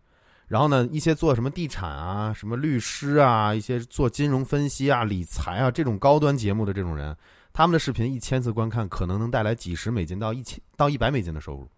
[0.48, 7.16] 然后呢，一些做什么地产啊、什么律师啊、一些做金融分析啊、理财啊这种高端节目的这种人，
[7.52, 11.68] 他们的视频一千次观看，可能能带来几十美金到一千到一百美金的收入。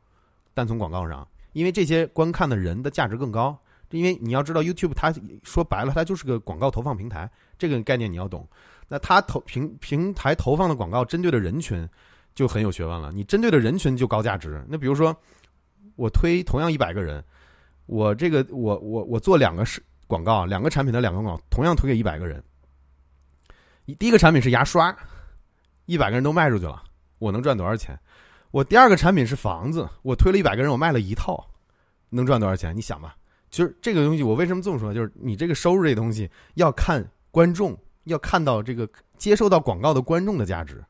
[0.53, 3.59] 但从广告上，因为这些观看的人的价值更高，
[3.89, 5.11] 因为你要知道，YouTube 它
[5.43, 8.47] 说白了，它就是个广告投放平台，这个概念你要懂。
[8.87, 11.89] 那它投平平台投放的广告针对的人群
[12.35, 14.63] 就很有学问了，你针对的人群就高价值。
[14.69, 15.17] 那比如说，
[15.97, 17.25] 我推同样一百个人。
[17.89, 22.43] 我这个我我我做两个是广告，两个产品的两个广告，同样推给一百个人。
[23.99, 24.95] 第一个产品是牙刷，
[25.87, 26.83] 一百个人都卖出去了，
[27.19, 27.99] 我能赚多少钱？
[28.51, 31.43] 我第二个产品是房子，我推了一百个人，我卖了一套，
[32.11, 32.77] 能赚多少钱？
[32.77, 33.17] 你想吧，
[33.49, 34.93] 就是这个东西，我为什么这么说？
[34.93, 37.75] 就是你这个收入这东西要看观众，
[38.05, 38.87] 要看到这个
[39.17, 40.85] 接受到广告的观众的价值。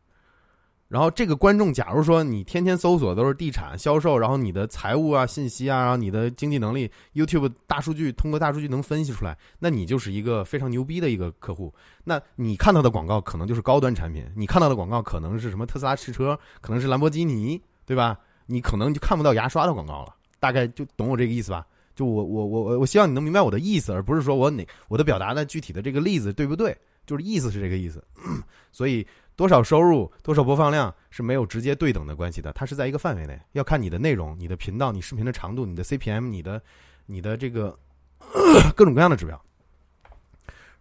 [0.89, 11.71] 然后这个观众，假如说你天天搜索都是地产销售，然后你的财务啊、信息啊，然后你的经济能力，YouTube 大数据通过大数据能分析出来，那你就是一个非常牛逼的一个客户。
[12.05, 18.19] 那你看到的广告可能就是高端产品，你看到的广告可能是什么特斯拉汽车，可能是兰博基尼，对吧？
[18.47, 20.15] 你可能就看不到牙刷的广告了。
[20.41, 21.67] 大概就懂我这个意思吧？
[21.95, 26.75] 就我我我我我希望你能明白我的意思，而不是说我哪我的表达的具体的这个例子对不对？
[27.05, 28.03] 就是意思是这个意思，
[28.73, 29.07] 所以。
[29.39, 36.61] 多少收入、多少播放量是没有直接对等的关系的，它是在一个范围内，要看你的内容、你的频道、你视频的长度、你的 CPM、你的、
[37.07, 37.79] 你的这个
[38.75, 39.41] 各种各样的指标。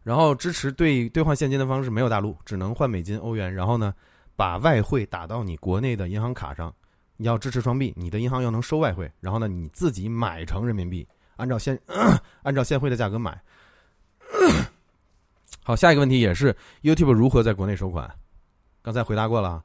[0.01, 3.53] 然后支持兑兑换现金的方式没有大陆，只能换美金、欧元。
[3.53, 3.93] 然后呢，
[4.35, 6.73] 把外汇打到你国内的银行卡上，
[7.15, 9.07] 你要支持双币，你的银行要能收外汇。
[9.19, 11.79] 然后呢，你自己买成人民币，按照现
[12.41, 13.39] 按照现汇的价格买。
[15.63, 18.11] 好，下一个问题也是 YouTube 如何在国内收款？
[18.88, 19.61] 刚才回答过了，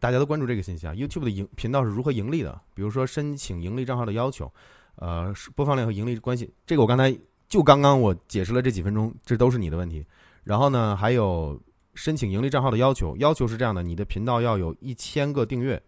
[0.00, 0.94] 大家都关注这个信息啊。
[0.94, 2.58] YouTube 的盈频道是如何盈利的？
[2.72, 4.50] 比如说申请盈利账号的要求，
[4.94, 6.50] 呃，播放量和盈利关系。
[6.64, 7.14] 这个我刚才
[7.50, 10.02] 就刚刚我解释了这几分钟，这都是你的问题。
[10.44, 11.60] 然后呢，还有
[11.92, 15.78] 申请盈利账号的要求，要求是这样的：你的频道要有一千个订阅，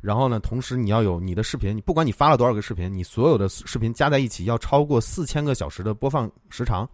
[0.00, 6.84] 然后呢，同时你要有你的视频，你不管你发了多少个视频，你所有的视频加在一起要超过四千个小时的播放时长。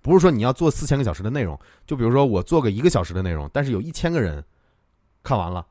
[0.00, 4.42] 不是说你要做四千个小时的内容，就比如说我做个一个小时的内容，但是有一千个人
[5.22, 5.66] 看完了，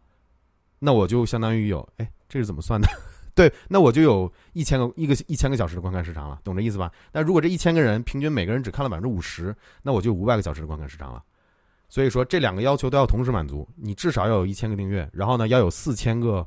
[0.79, 2.87] 那我就相当于有，哎，这是怎么算的？
[3.33, 6.91] 对，那我就有一千个一个一千个小时的观看时长了，懂这意思吧？
[7.11, 11.23] 但如果这一千个人平均每个人只看了百分之五十，那我就五百个小时的观看时长了。
[11.87, 16.45] 所以说这两个要求都要同时满足，你至少要有一千个订阅，然后呢要有四千个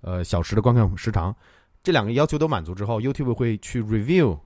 [0.00, 1.34] 呃小时的观看时长，
[1.82, 4.38] 这两个要求都满足之后，YouTube 会去 review。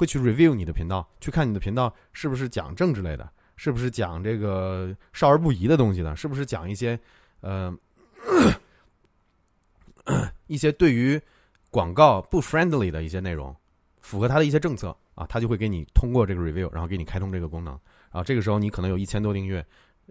[0.00, 6.98] 会去 review 你的频道，去看你的频道是不是讲政治类的，是不是讲这个少儿不宜的东西的，是不是讲一些
[7.42, 7.70] 呃
[10.46, 11.20] 一些对于
[11.70, 13.54] 广告不 friendly 的一些内容，
[14.00, 18.24] 符合他的一些政策啊，他就会给你通过这个 review，然后给你开通这个功能啊。
[18.24, 19.62] 这个时候你可能有一千多订阅，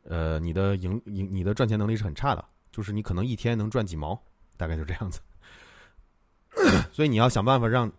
[0.03, 4.21] 呃，你的盈盈你的赚钱能力是很差的，就是你可能一天能赚几毛，
[4.55, 5.19] 大概就这样子。
[6.93, 7.91] 所以你要想办法让。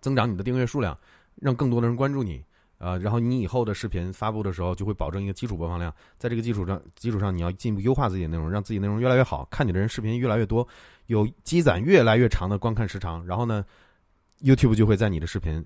[0.00, 0.96] 增长你的订阅数量，
[1.36, 2.44] 让更多的人关注你，
[2.78, 10.66] 呃，然后你以后的视频发布的时候就会保证一个基础播放量，在这个基础上，基础上你要进一步优化自己的内容，让自己内容越来越好，看你的人视频越来越多，
[11.06, 13.64] 有积攒越来越长的观看时长，然后呢
[14.40, 15.64] ，YouTube 就会在你的视频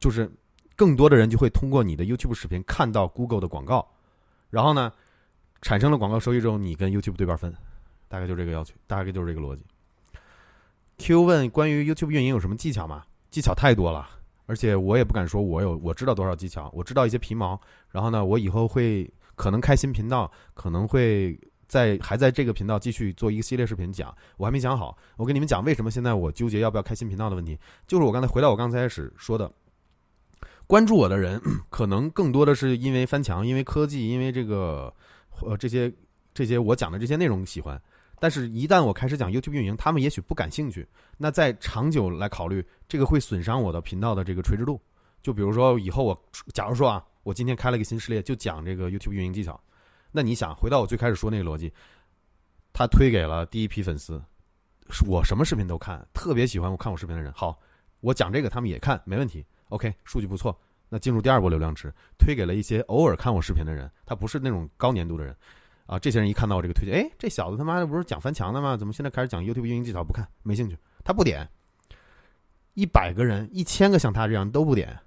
[0.00, 0.30] 就是
[0.74, 3.88] 更多的人就会通过你的 YouTube 视频看到 Google 的广告，
[4.50, 4.92] 然后呢，
[5.62, 7.54] 产生了广告收益之后，你跟 YouTube 对半分，
[8.08, 9.64] 大概就这个要求，大概就是这个逻辑。
[10.98, 13.04] Q 问关于 YouTube 运营有什么技巧吗？
[13.30, 14.08] 技巧太多了，
[14.46, 17.60] 而且我也不敢说我有我知道多少技巧，我知道一些皮毛。
[17.90, 24.96] 然后呢，我以后会可能开新频道，可能会在还在这个频道继续做一个系列视频讲，我还没想好。
[25.16, 27.58] 我跟你们讲为什么现在我纠结要不要开新频道的问题，
[27.88, 29.52] 就是我刚才回到我刚才开始说的，
[30.66, 31.40] 关注我的人
[31.70, 34.94] 可能更多的是因为翻墙，因为科技，因为这个
[35.40, 35.92] 呃这些
[36.32, 37.82] 这些我讲的这些内容喜欢。
[38.18, 40.86] 但是，一旦我开始讲 YouTube 运营，他们也许不感兴趣。
[41.18, 44.80] 那在长久来考虑，这个会损伤我的频道的这个垂直度。
[45.22, 49.58] 就比如说，以后我假如说啊，我今天开了一个新系列，就讲这个 YouTube 运营技巧。
[50.12, 51.72] 那你想，回到我最开始说那个逻辑，
[52.72, 54.22] 他推给了第一批粉丝，
[55.06, 57.32] 我什么视频都看，特别喜欢我看我视频的人。
[57.32, 57.58] 好，
[58.00, 59.44] 我讲这个他们也看，没问题。
[59.70, 60.58] OK，数据不错。
[60.88, 65.34] 那进入第二波流量池，推给了一些偶尔看我视频的人，他不是那种高年度的人。
[65.86, 68.74] 啊，这些人一看到我这个推荐，哎，这小子他妈的不是讲翻墙的吗？
[68.76, 70.02] 怎么现在开始讲 YouTube 运营技巧？
[70.02, 71.46] 不看，没兴趣，他不点。
[72.72, 74.98] 一百个人，一千个像他这样都不点，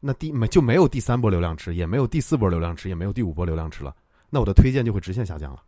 [0.00, 3.94] 那第没就没有第三波流量池，也没有第四波流量池，也没有第五波流量池了。
[4.30, 5.62] 那我的推荐就会直线下降了。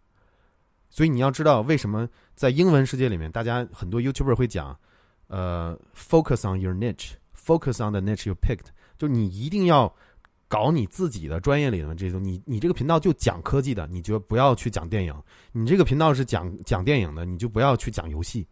[0.88, 4.74] 所以你要知道，为什么在英文世界里面，大家很多 YouTuber 会讲，
[5.28, 9.94] 呃，focus on your niche，focus on the niche you picked，就你一定要。
[10.47, 15.12] 搞你自己的专业里的这种，你你这个频道就讲科技的，你就不要去讲电影；
[15.52, 18.47] 你这个频道是讲讲电影的，你就不要去讲游戏，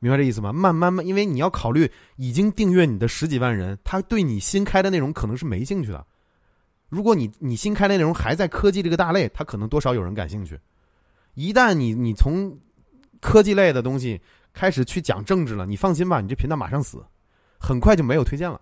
[0.00, 0.52] 明白这意思吗？
[0.52, 6.04] 慢慢慢，因为你要考虑已经订阅你的十几万人，他对你新开的内容可能是没兴趣的。
[6.88, 10.58] 如果你你新开的内容还在科技这个大类，他可能多少有人感兴趣。
[11.34, 12.58] 一旦你你从
[13.20, 14.20] 科技类的东西
[14.52, 17.04] 开始去讲政治了，你放心吧，你这频道马上死，
[17.58, 18.60] 很快就没有推荐了。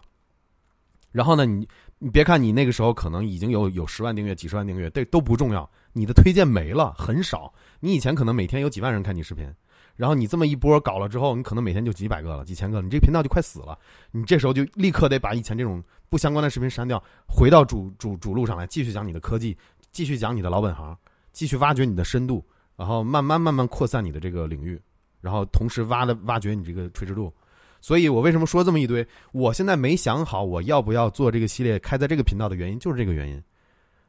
[1.13, 1.67] 然后呢，你。
[2.01, 5.69] 你别看你那个时候可能已经有有十万订阅、几十万订阅，这都不重要。
[5.93, 7.53] 你的推荐没了，很少。
[7.81, 9.53] 你以前可能每天有几万人看你视频，
[9.97, 13.77] 然后你这么一波搞了之后，你可能每天就几百个了、几千个，你这频道就快死了。
[14.13, 19.57] 你这时候就立刻得把以前这种不相关的视频删掉，回到主主主路上来，继续讲你的科技，
[19.91, 20.97] 继续讲你的老本行，
[21.33, 22.45] 继续挖掘你的深度，
[22.77, 24.81] 然后慢慢慢慢扩散你的这个领域，
[25.21, 27.33] 然后同时挖的挖掘你这个垂直度。
[27.81, 29.07] 所以我为什么说这么一堆？
[29.33, 33.43] 我现在没想好我要不要做这个系列开在这个频道的原因就是这个原因。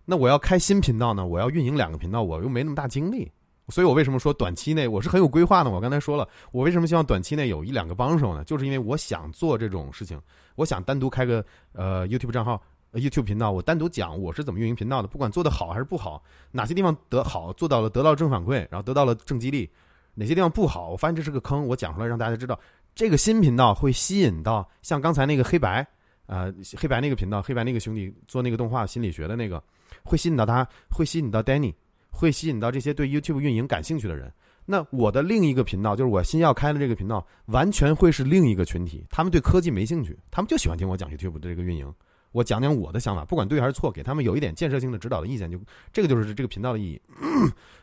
[0.06, 1.26] 那我要开新频道呢？
[1.26, 3.32] 我要运营两个频道，我又没那么大精力。
[3.68, 5.70] 所以我为什么说短期内我是很有规划的？
[5.70, 8.44] 我刚才说了，我为什么希望短期内有一两个帮手呢？
[8.44, 10.20] 就是因为我想做这种事情，
[10.56, 12.60] 我想单独开个呃 YouTube 账号、
[12.94, 19.70] YouTube 频道，我单独讲我是怎么运营频道的，不管做的好还是不好，哪些地方得好做到了得到正反馈，然后得到了正激励，
[20.16, 22.60] 哪些地方不好，我发现这是个坑，我讲出来让大家知道。
[23.00, 25.88] 这个新频道会吸引到像刚才那个黑白，
[26.26, 29.64] 呃，黑白那个频道，黑白那个兄弟做那个动画心理学的那个，
[30.04, 31.74] 会吸引到他，会吸引到 Danny，
[32.10, 34.30] 会吸引到这些对 YouTube 运营感兴趣的人。
[34.66, 41.90] 那我的另一个频道，就是我新要开的这个频道，完全会是另一个群体，他们对科技没兴趣，他们就喜欢听我讲 YouTube 的这个运营，
[42.34, 45.58] 我讲讲我的想法，不管对还是错，给他们有一点建设性的指导的意见，就
[45.94, 47.02] 这个就是这个频道的意义。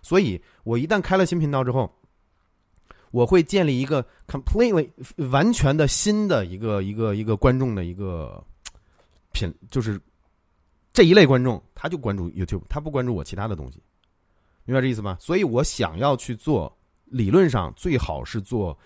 [0.02, 1.90] 所以我一旦开了新频道之后。
[3.16, 4.86] 我会建立一个 completely
[5.30, 8.44] 完全的新的一个一个一个观众的一个
[9.32, 9.98] 品，就是
[10.92, 13.82] 这一类观众，他就关注 YouTube，他不关注我其他的东西，
[14.66, 15.16] 明白这意思吗？
[15.18, 16.70] 所以我想要去做，
[17.06, 18.78] 理论上最好是做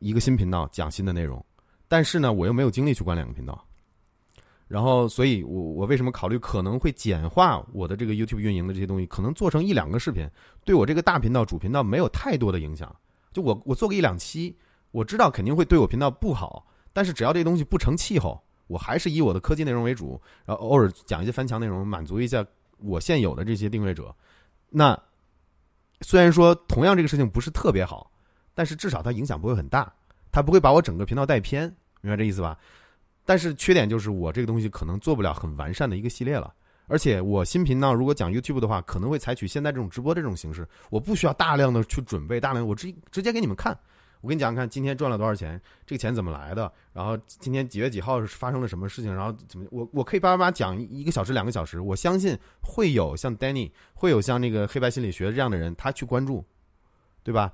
[0.00, 1.44] 一个新频道讲新的内容，
[1.86, 3.64] 但是呢，我又没有精力去管两个频道，
[4.66, 10.28] 然后，所以我我为什么考虑可能会简化我的这个 YouTube 运营的这些东西，可能做成一两个视频，
[10.64, 12.92] 对我这个大频道主频道没有太多的影响。
[13.40, 14.56] 我我做个一两期，
[14.90, 22.44] 我知道肯定会对我频道不好，但是只要这东西不成气候，我还是以我的科技内容为主，然后偶尔讲一些翻墙内容，满足一下
[22.78, 24.14] 我现有的这些订阅者。
[24.70, 24.98] 那
[26.00, 28.10] 虽然说同样这个事情不是特别好，
[28.54, 29.92] 但是至少它影响不会很大，
[30.30, 32.58] 它不会把我整个频道带偏，明白这意思吧？
[33.24, 36.54] 但是缺点就是我这个东西可能做不了很完善的一个系列了。
[36.88, 43.78] 而且我新频道如果讲 YouTube 的话，可能会采取现在这种直播这种形式，我不需要大量的去准备，大量我直直接给你们看。
[44.20, 56.44] 我跟你讲，看今天赚了多少钱，这个钱怎么来的，然后今天几月几号发生了什么事情，然后怎么我我可以叭叭叭讲一个小时两个小时，我相信会有像 Danny，会有像那个黑白心理学这样的人，他去关注，
[57.22, 57.52] 对吧？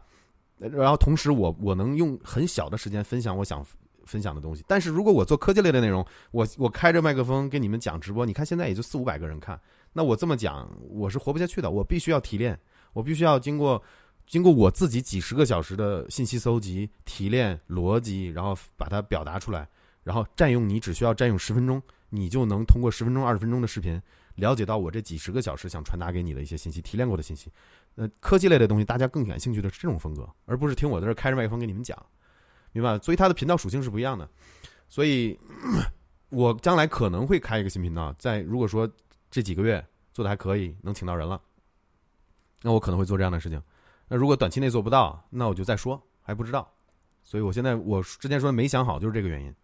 [0.57, 3.67] 然后同时我我能用很小的时间分享我想。
[4.07, 9.61] 分享的东西，但是如果我做科技类的内容，我我开着麦克风跟你们讲直播，你看现在也就四五百个人看，
[9.93, 12.59] 那我这么讲我是活不下去的，我必须要提炼，
[12.93, 13.83] 我必须要经过
[14.27, 19.69] 经过我自己几十个小时的信息搜集、提炼、逻辑，然后把它表达出来，
[20.03, 24.01] 然后占用你只需要占用十分钟，你就能通过十分钟、二十分钟的视频，
[24.37, 27.51] 了解到我这几十个小时想传达给你的一些信息，提炼过的信息。
[27.97, 31.97] 呃，科技类的东西，大家更感兴趣的是这种风格，而不是听我在这开着麦克风给你们讲，
[32.75, 32.99] 明白？
[32.99, 34.29] 所以它的频道属性是不一样的。
[34.89, 35.39] 所以，
[36.29, 38.89] 我将来可能会开一个新频道，在如果说
[39.31, 41.41] 这几个月做的还可以，能请到人了，
[42.63, 43.61] 那我可能会做这样的事情。
[44.07, 46.71] 那如果短期内做不到，那我就再说，还不知道。
[47.23, 49.55] 所以我现在我之前说没想好，就是这个原因。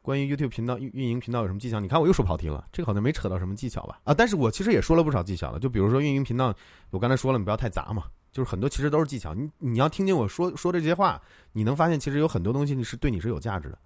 [0.00, 1.80] 关于 YouTube 频道运运营频道有什么技巧？
[1.80, 4.00] 你看我又说跑题了，这个好像没扯到什么技巧吧？
[4.04, 6.54] 啊，但是我其实也说了不少技巧了，就比如说运营频道，
[6.90, 8.04] 我刚才说了，你不要太杂嘛，
[8.36, 9.32] 就是很多其实都是技巧。
[9.32, 11.18] 你你要听见我说说这些话，
[11.52, 13.78] 你能发现其实有很多东西你是对你是有价值的。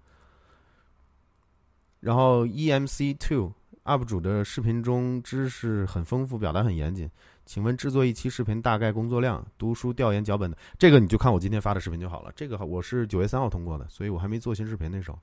[2.01, 3.53] 然后 EMC Two
[3.85, 7.09] UP 主的视频中知识很丰富，表达很严谨。
[7.45, 9.41] 请问制作一期视频大概工作量？
[9.57, 12.29] 读书、调研、脚本的这个你就看我今天发的视频就好了。
[12.35, 15.17] 这个我是九月三号通过的，所以我还没做新视频那时候。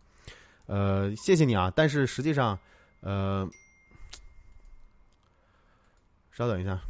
[0.64, 1.70] 呃，谢谢你啊！
[1.76, 2.58] 但是实际上，
[3.00, 3.46] 呃，
[6.30, 6.80] 稍等一下，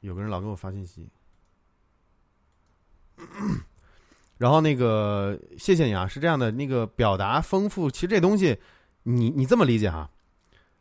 [0.00, 1.08] 有个人老给我发信息，
[4.38, 8.56] 然后那个谢谢你啊，是这样的，那个表达丰富，其实这东西，
[9.02, 10.10] 你你这么理解哈，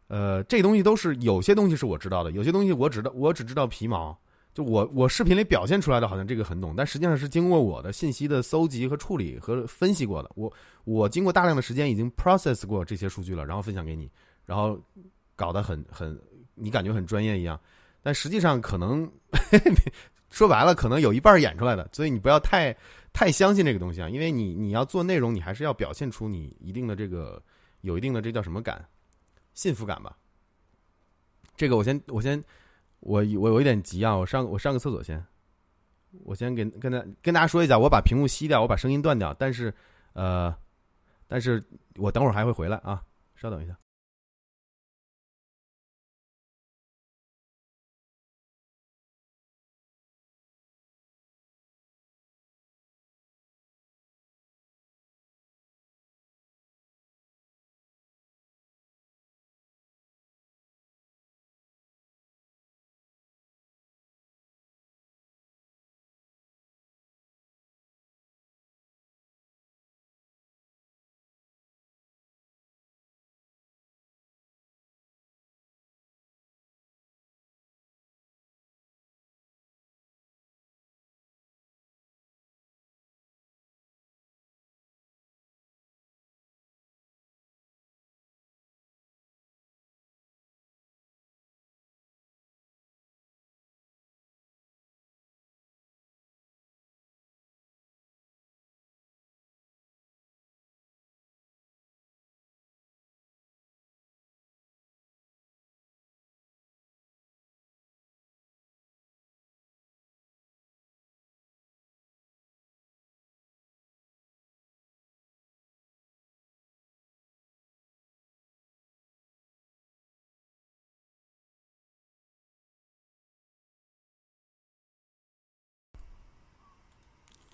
[0.08, 4.18] 呃，这东西都是有些东西是我知道的，有些东西我只道我只知道皮毛。
[4.53, 10.30] 就我我视频里表现出来的好像这个很懂，但实际上是经过我的信息的搜集和处理和分析过的。
[10.36, 10.52] 我
[10.84, 14.11] 我经过大量的时间已经 process 过这些数据了，然后分享给你，
[14.45, 14.78] 然后
[15.38, 16.20] 搞得很很
[16.53, 17.58] 你感觉很专业一样，
[18.03, 19.10] 但实际上可能
[20.32, 22.76] 说白了可能有一半演出来的，所以你不要太
[23.14, 27.40] 太相信这个东西啊，因为你你要做内容，你还是要表现出你一定的这个
[27.82, 28.84] 有一定的这叫什么感，
[29.53, 30.18] 幸福感吧。
[31.56, 32.43] 这个我先我先。
[33.03, 35.26] 我我有一点急啊，我上我上个厕所先。
[36.24, 39.34] 我先跟跟大跟大家说一下，我把屏幕熄掉，我把声音断掉。
[39.34, 39.74] 但是，
[40.14, 40.56] 呃，
[41.27, 41.64] 但是
[41.95, 43.01] 我等会儿还会回来啊，
[43.34, 43.76] 稍等一下。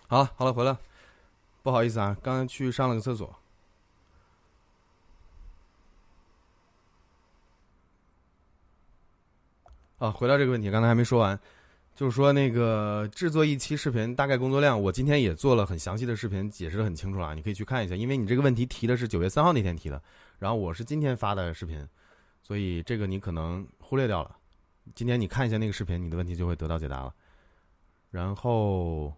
[0.10, 0.78] 好，好了，回来。
[1.64, 3.36] 不好意思啊，刚刚去上了个厕所。
[9.98, 11.38] 啊，回到这个问题，刚才还没说完，
[11.94, 17.94] 就是说那个制作一期视频大概工作量，我今天也做了很详细的视频，解释的很清楚了，你可以去看一下。
[17.94, 20.02] 因为你这个问题提的是九月三号那天提的，
[20.40, 21.86] 然后我是今天发的视频，
[22.42, 24.38] 所以这个你可能忽略掉了。
[24.96, 27.14] 今天你看一下那个视频，你的问题就会得到解答了。
[28.10, 29.14] 然后。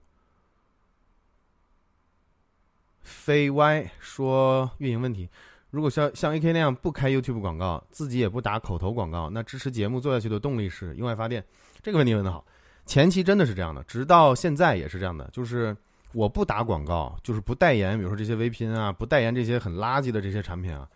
[3.10, 5.28] 非 Y 说运营问题，
[5.72, 11.44] 如果像像 AK 那样不开 YouTube 广告，自己也不打口头广告，那支持节目做下去的动力是用爱发电。
[11.82, 12.46] 这个问题问的好，
[12.86, 15.76] 前期真的是这样的，直到现在也是这样的，就是
[16.14, 20.88] 我不打广告，就是不代言，比如说这些微拼啊，不代言这些很垃圾的这些产品啊，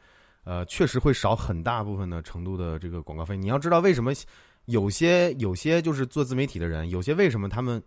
[0.44, 3.36] 呃，确实会少很大部分的程度的这个广告费。
[3.36, 4.14] 你要知道为什么
[4.66, 7.82] 有些有些就是做自媒体的人，有些为什么他们。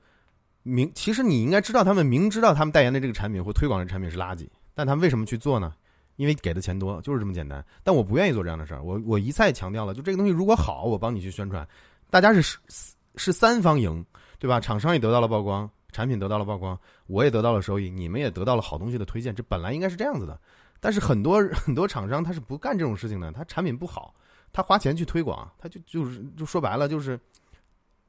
[0.66, 5.72] 明其实你应该知道，他们明知道他们代言的这个产品或推广的产品是垃圾，但他们为什么去做呢？
[6.16, 7.64] 因为给的钱多，就是这么简单。
[7.84, 8.82] 但我不愿意做这样的事儿。
[8.82, 11.64] 我我一再强调了，就这个东西如果好，我帮你去宣传，
[12.10, 12.58] 大家是
[13.14, 14.04] 是三方赢，
[14.40, 14.58] 对吧？
[14.58, 19.32] 厂商也得到了曝光，产品得到了曝光，我也得到了收益，你们也得到了好东西的推荐。
[19.32, 20.36] 这本来应该是这样子的。
[20.80, 24.12] 但是很多很多厂商他是不干这种事情的，他产品不好，
[24.52, 27.18] 他花钱去推广，他就就是就说白了就是。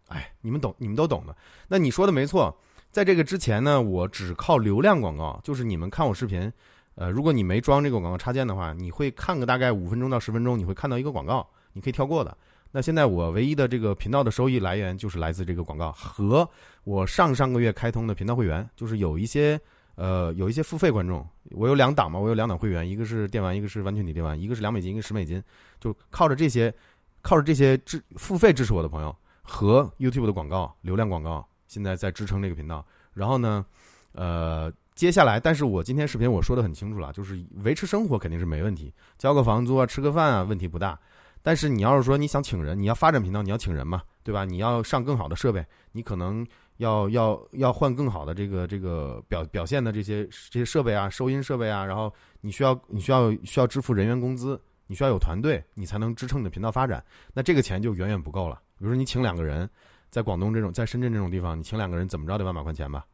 [0.08, 1.36] 哎，你们懂，你们都懂的。
[1.68, 2.56] 那你说的没错，
[2.92, 6.52] 在这个之前呢，我只靠流量广告，就是你们看我视频，
[6.96, 12.38] 呃，如果你没装这个广告插件的话，你会看个大概五分钟到十分钟，你会看到一个广告，你可以跳过的。
[12.72, 16.48] 那现在我唯一的这个频道的收益来源就是来自这个广告和
[16.84, 19.60] 我上上个月开通的频道会员，就是有一些
[19.96, 25.42] 呃有一些付费观众，我有两档嘛，我有两档会员，一个是电玩，一个是完全体电玩，一个是两美金，一个十美金，
[25.80, 26.74] 就靠着这些
[27.22, 29.16] 靠着这些支付费支持我的朋友
[29.48, 32.86] 和 YouTube 的广告流量广告，现在在支撑这个频道。
[33.14, 33.66] 然后呢，
[34.12, 41.00] 呃，接下来，但是我今天视频我说的很清楚了，就是维持生活肯定是没问题，交个房租啊，吃个饭啊，问题不大。
[41.42, 44.44] 但是你要是说你想请人，你要发展频道，你要请人嘛，对吧？
[44.44, 46.46] 你要上更好的设备，你可能
[46.78, 57.04] 要要要换更好的这个这个表表现的这些这些设备啊，收音设备啊，然后你需要你需要需要支付人员工资，你需要有团队，你才能支撑你的频道发展。
[57.34, 58.60] 那这个钱就远远不够了。
[58.80, 59.70] 比如说你请两个人，
[60.10, 63.06] 在广东这种，在深圳这种地方，你请两个人怎么着得万把块钱吧？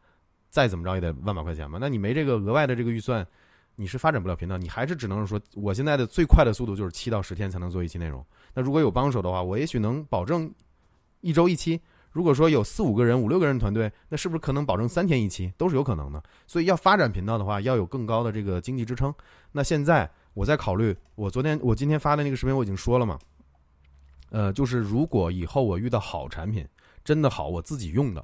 [0.50, 1.78] 再怎么着也得万把块钱吧？
[1.82, 3.26] 那你没这个额外的这个预算。
[3.76, 8.24] 你是发展不了频道，你还是只能说，我现在的最快的速度就是七到十天才能做一期内容。
[8.54, 10.54] 那如果有帮手的话，我也许能保证
[11.22, 11.82] 一周一期。
[12.12, 16.22] 如果说有四五个人、五六个人团队，那是不是可能保证三天一期都是有可能的？
[16.46, 19.12] 所以要发展频道的话，要有更高的这个经济支撑。
[19.52, 23.20] 那现在我在考虑，我昨天我今天发的那个视频我已经说了嘛，
[24.30, 26.68] 呃，就是如果以后我遇到好产品，
[27.04, 28.24] 真的好，我自己用的。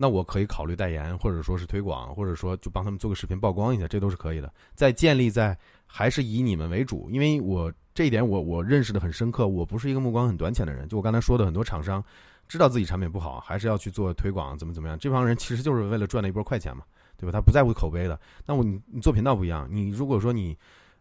[0.00, 4.52] 那我可以考虑代言，或者说是推广，或者说就帮他们做个视频曝光一下，这都是可以的。
[4.76, 9.48] 在建立在还是以你们为主，因为我这一点我我认识的很深刻。
[9.48, 12.04] 我不是一个目光很短浅的人，就我刚才说的很多厂商
[12.46, 14.96] 知道自己产品不好，还是要去做推广，怎么怎么样？
[15.00, 16.84] 这帮人其实就是为了赚了一波快钱嘛，
[17.16, 17.32] 对吧？
[17.32, 18.20] 他不在乎口碑的。
[18.46, 20.56] 那我你你做频道不一样，你如果说你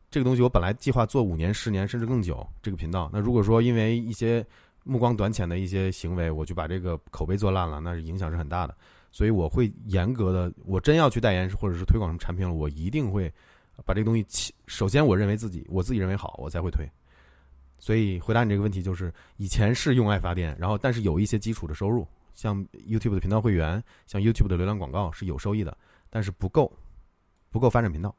[0.09, 4.45] 这个东西我本来计划做五年、十年甚至更久这个频道，那如果说因为一些
[4.83, 8.75] 目光短浅的一些行为，我就把这个口碑做烂了，那是影响是很大的。
[9.11, 13.31] 所以我会严格的，我真要去代言或者是推广什么产品了，我一定会
[13.85, 16.89] 把这个东西起，首先我认为自己我自己认为好，我才会推。
[17.79, 25.77] 所以回答你这个问题就是，以前是用爱发电，然后但是有一些基础的收入，像 YouTube 的频道会员，像 YouTube 的流量广告是有收益的，
[26.09, 26.71] 但是不够，
[27.49, 28.15] 不够发展频道。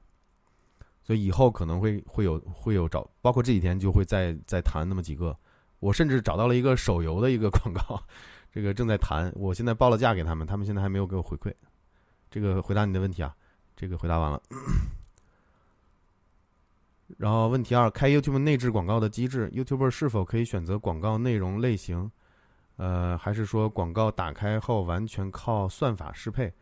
[1.09, 5.35] 所以以后可能会会有会有找，包括这几天就会再再谈那么几个。
[5.79, 7.99] 我甚至找到了一个手游的一个广告，
[8.53, 9.33] 这个正在谈。
[9.35, 11.51] 我现在报了价给他们，他们现在还没有给我回馈。
[12.31, 13.35] 这个回答你的问题啊，
[13.75, 14.43] 这个回答完了。
[17.17, 22.13] 然后问题二：开 YouTube 内置广告的机制，YouTube 是否可以选择广告内容类型？
[22.77, 26.53] 呃，还是说广告打开后完全靠算法适配？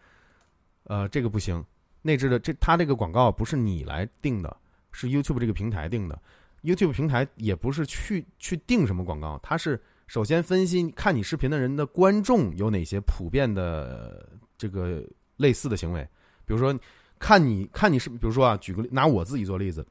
[0.85, 1.65] 呃，这个不行。
[2.07, 4.57] 内置的这，它这个广告不是你来定的，
[4.93, 6.19] 是 YouTube 这个平台定的。
[6.63, 15.05] YouTube 平台也不是去去定什么广告，它是首先分析看你视频的人的观众有哪些普遍的这个
[15.37, 16.03] 类似的行为，
[16.45, 16.77] 比如说
[17.19, 19.87] 看你看你是，比如说啊，举个拿我自己做例子，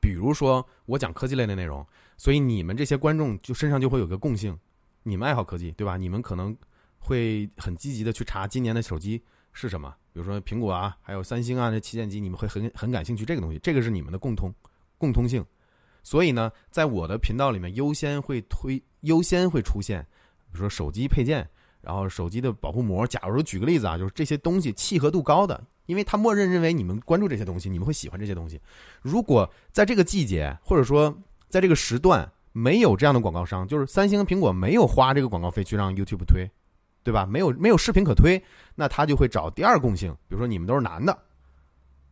[0.00, 1.86] 比如说我讲科技类的内容，
[2.16, 4.58] 所以你们这些观众就身上就会有个共性，
[5.02, 5.96] 你们爱好科技，对吧？
[5.96, 6.54] 你们可能
[6.98, 14.54] 会很积极的去查今年的手机是什么，比如说苹果啊，还有三星啊这旗舰机，你们会很很感兴趣这个东西，这个是你们的共通。
[15.00, 15.46] 共通性，
[16.02, 20.04] 所以呢，在我的频道里面优先会推优先会出现，
[20.50, 21.48] 比如说手机配件，
[21.80, 23.06] 然后手机的保护膜。
[23.06, 28.60] 假如举个例子啊，就是这些东西契合度高的，因为他默认认为你们关注这些东西，你们会喜欢这些东西。
[29.02, 31.16] 如果在这个季节或者说
[31.48, 36.50] 在这个时段没有这样的广告商，就是三星、苹果没有花这个广告费去让 YouTube 推，
[37.08, 37.24] 对吧？
[37.24, 38.38] 没有没有视频可推，
[38.74, 41.18] 那他就会找第二共性，比如说你们都是男的，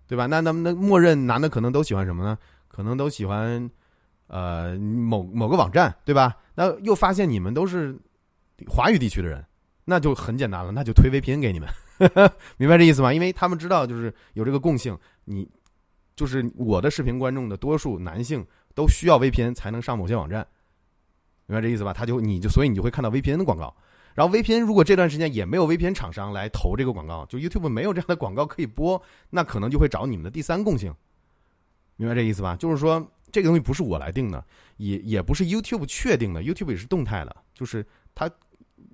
[0.07, 0.25] 对吧？
[0.25, 2.39] 那那那默认男的可能都喜欢什么呢？
[2.67, 3.71] 可能都喜欢，
[4.29, 6.35] 呃，某某个网站，对吧？
[6.55, 7.95] 那又发现你们都是
[8.67, 9.45] 华语地区的人，
[9.85, 11.69] 那就很简单了，那就推 VPN 给你们，
[12.57, 13.13] 明白这意思吗？
[13.13, 15.47] 因为他们知道，就是有这个共性，你
[16.15, 18.43] 就是我的视频观众的多数男性
[18.75, 20.47] 都需要 VPN 才能上某些网站，
[21.45, 21.93] 明白这意思吧？
[21.93, 23.77] 他就你就所以你就会看到 VPN 的广告，
[24.17, 30.93] 然后 VPN 如果这段时间也没有 VPN 厂商来投这个广告，就 YouTube 没有这样的广告可以播，那可能就会找你们的第三共性。
[31.97, 32.57] 明白这意思吧？
[32.57, 34.43] 就是说，这个东西不是我来定的，
[34.79, 38.31] 也也不是 YouTube 确定的，YouTube 也是动态的，就是它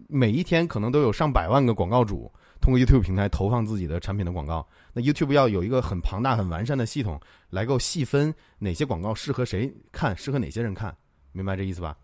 [0.09, 4.67] 每一天可能都有上百万个广告主通过 YouTube 平台投放自己的产品的广告。
[4.93, 10.97] 那 YouTube 要有一个很庞大、很完善的系统，来够细分哪些广告适合谁看，适合哪些人看，
[11.31, 11.97] 明白这意思吧？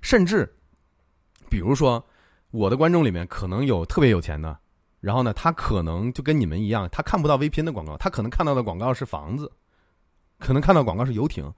[0.00, 0.52] 甚至，
[1.50, 2.04] 比如说，
[2.50, 4.58] 我的观众里面可能有特别有钱的。
[5.00, 9.50] 然后呢，他可能就跟你们一样，他看不到 VPN 的广告，他可能看到的广告是房子，
[10.38, 11.52] 可能看到广告是游艇。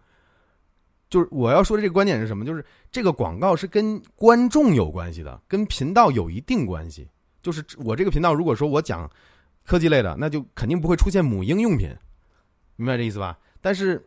[1.09, 2.45] 就是我要说的这个观点是什么？
[2.45, 2.63] 就是
[2.93, 7.09] 这个广告是跟观众有关系的，跟频道有一定关系。
[7.43, 9.11] 就是我这个频道，如果说我讲
[9.65, 11.97] 科技类的，那就肯定不会出现母婴用品，
[12.77, 13.39] 明白这意思吧？
[13.63, 14.07] 但是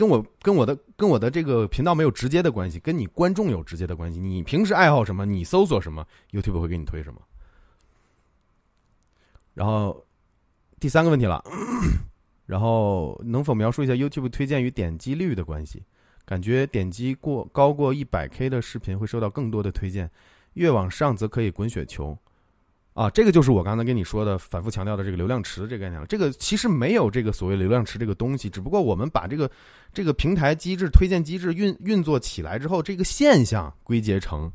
[0.00, 4.18] 跟我跟我的跟我的这个频道没有直接的关系，跟你观众有直接的关系。
[4.18, 7.20] 你平时爱好什么，你搜索什么，YouTube 会给你推什么。
[9.52, 10.06] 然后
[10.78, 11.44] 第三个问题了，
[12.46, 15.82] 然后能否描述一下 YouTube 推荐与点击率的关系？
[16.24, 20.10] 感觉点击过高过一百 K 的视频会收到更多的推荐，
[20.54, 22.16] 越往上则可以滚雪球。
[22.92, 26.06] 啊，这个就是我刚才跟你说的，反复强调的这个流量池这个概念了。
[26.06, 29.50] 这个其实没有这个所谓流量池这个东西，只不过我们把这个
[29.92, 34.50] 这个平台机制、推荐机制运运作起来之后，这个现象归结成。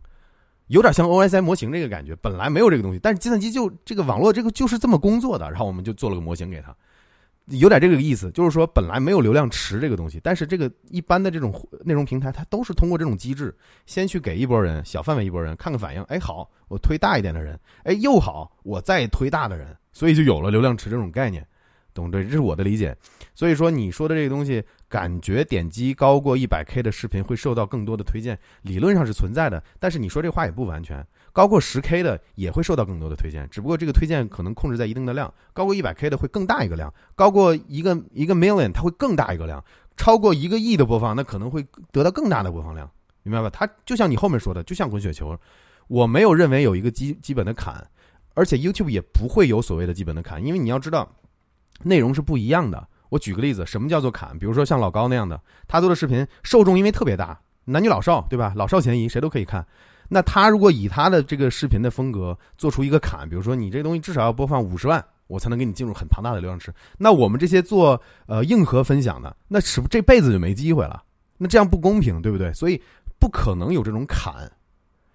[0.68, 6.76] 有点像 OSI 模型这个感觉，本来没有这个东西，但是计算机就这个网络这个就是这么工作的，然后我们就做了个模型给他，
[7.48, 21.46] 有点这个意思，就是说本来没有流量池这个东西，但是这个一般的这种内容平台，它都是通过这种机制，先去给一波人小范围一波人看看反应，哎好，我推大一点的人，哎又好，我再推大的人，所以就有了流量池这种概念。
[21.94, 22.94] 懂对，这是我的理解。
[23.34, 29.64] 所以说你说的这个东西，感觉点击高过一百 K 的视频会受到更多的推荐，理论上是存在的。
[29.80, 35.32] 但是你说这话也不完全，高过十 K 的也会受到更多的推荐，只不过这个推荐可能控制在一定的量。
[35.52, 39.62] 高过一百 K 的会更大一个量，高过一个一个 million 它会更大一个量，
[39.98, 42.90] 超过一个亿的播放那可能会得到更大的播放量，
[43.24, 43.50] 明白吧？
[43.50, 45.38] 它就像你后面说的，就像滚雪球，
[45.90, 47.86] 我没有认为有一个基基本的坎，
[48.34, 51.08] 而且 YouTube 也不会有所谓的基本的坎，因为你要知道。
[51.84, 52.88] 内容是不一样的。
[53.10, 54.40] 我举个例子，什么叫做坎？
[54.40, 58.54] 比如说像老高那样的，他做的视频受众因为特别大，男女老少，对吧？
[58.56, 59.68] 老少咸宜，谁都可以看。
[60.08, 66.74] 那他如果以他的这个视频的风格做出一个坎，比如说你这东西至少要播放五十万，我才能给你进入很庞大的流量池。
[66.98, 71.04] 那我们这些做呃硬核分享的，那是不这辈子就没机会了？
[71.38, 72.54] 那这样不公平，对不对？
[72.54, 72.82] 所以
[73.20, 74.50] 不可能有这种坎，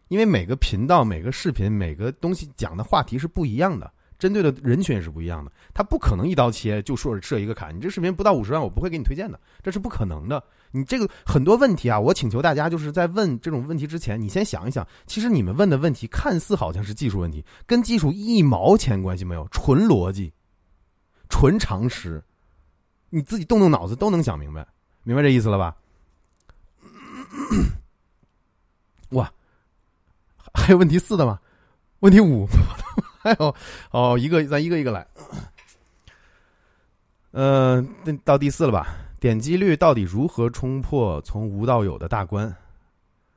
[0.08, 3.90] 因为每个频道、每个视频、每个东西讲的话题是不一样的。
[4.18, 7.74] 针对的人群也是不一样的，他不可能一刀切就说设一个坎。
[7.74, 10.44] 你这视频不到五十万，我不会给你推荐的，这是不可能的。
[10.72, 20.32] 你这个很多问题啊，我请求大家就是在问这种问题之前，你先想一想，其实你们问的问题看似好像是技术问题，跟技术一毛钱关系没有，纯逻辑，
[21.28, 22.22] 纯常识，
[23.08, 24.66] 你自己动动脑子都能想明白，
[25.02, 25.76] 明白这意思了吧？
[29.10, 29.32] 哇，
[30.54, 31.40] 还有问题四的吗？
[32.00, 32.46] 问题五。
[33.22, 33.54] 还有
[33.90, 35.06] 哦，一个咱一个一个来。
[37.32, 37.86] 呃，
[38.24, 38.96] 到第四了吧？
[39.20, 42.56] 点击率到底如何冲破从无到有的大关？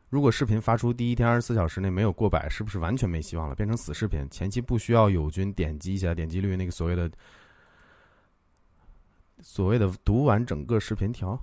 [0.09, 4.25] 如果视频发出第一天二十四小时内没有过百，是不是完全没希望了，变成死视频？
[4.29, 7.11] 前期不需要友军点击一下点击率，那个所谓的
[9.41, 11.37] 所谓的读完整个视频条。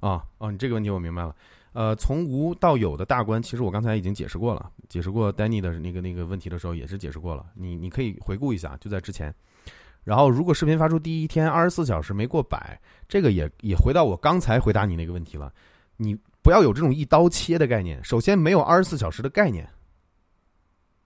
[0.00, 1.36] 啊哦，你这个问题我明白了。
[1.74, 4.72] 呃，从无到有的大关，其实我刚才已经解释过了。
[4.88, 7.44] 解释过 Danny 的那个那个问题的时候，也是解释过了。
[7.54, 9.34] 你你可以回顾一下，就在之前。
[10.04, 15.52] 然后，如果视频发出第一天二十四小时没过百，这个也也回到我刚才回答你那个问题了。
[15.96, 18.02] 你不要有这种一刀切的概念。
[18.04, 19.68] 首先，没有二十四小时的概念，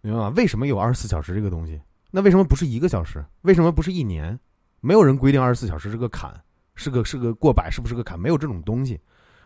[0.00, 0.32] 明白吗？
[0.36, 1.80] 为什么有二十四小时这个东西？
[2.10, 3.24] 那为什么不是一个小时？
[3.42, 4.38] 为什么不是一年？
[4.80, 6.32] 没有人规定二十四小时是个坎，
[6.74, 8.18] 是个是个过百，是不是个坎？
[8.18, 8.98] 没有这种东西。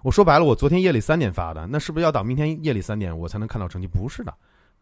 [0.02, 3.86] 我说白了，我昨天夜里三点发的，那是不是要到明天夜里三点我才能看到成绩？
[3.86, 4.34] 不是的，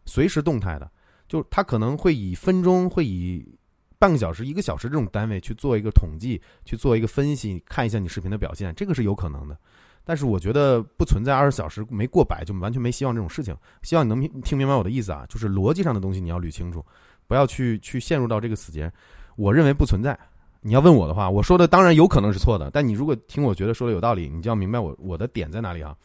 [0.05, 0.89] 随时动态的，
[1.27, 3.57] 就他可能会以分钟，会以
[4.01, 9.55] 半个小时、一个小时这种单位去做一个统计，去做一个分析，看一下你视频的表现，这个是有可能的。
[10.03, 13.55] 但是我觉得不存在二十小时没过百就完全没希望这种事情。
[13.83, 16.83] 希望你能听明白我的意思啊，就是逻辑上的东西你要捋清楚，
[17.27, 18.91] 不要去去陷入到这个死结。
[19.35, 20.17] 我认为不存在。
[20.61, 25.95] 你要问我的话，我说的当然有可能是错的，但你如果听我觉得说的有道理，你就要明白我我的点在哪里啊？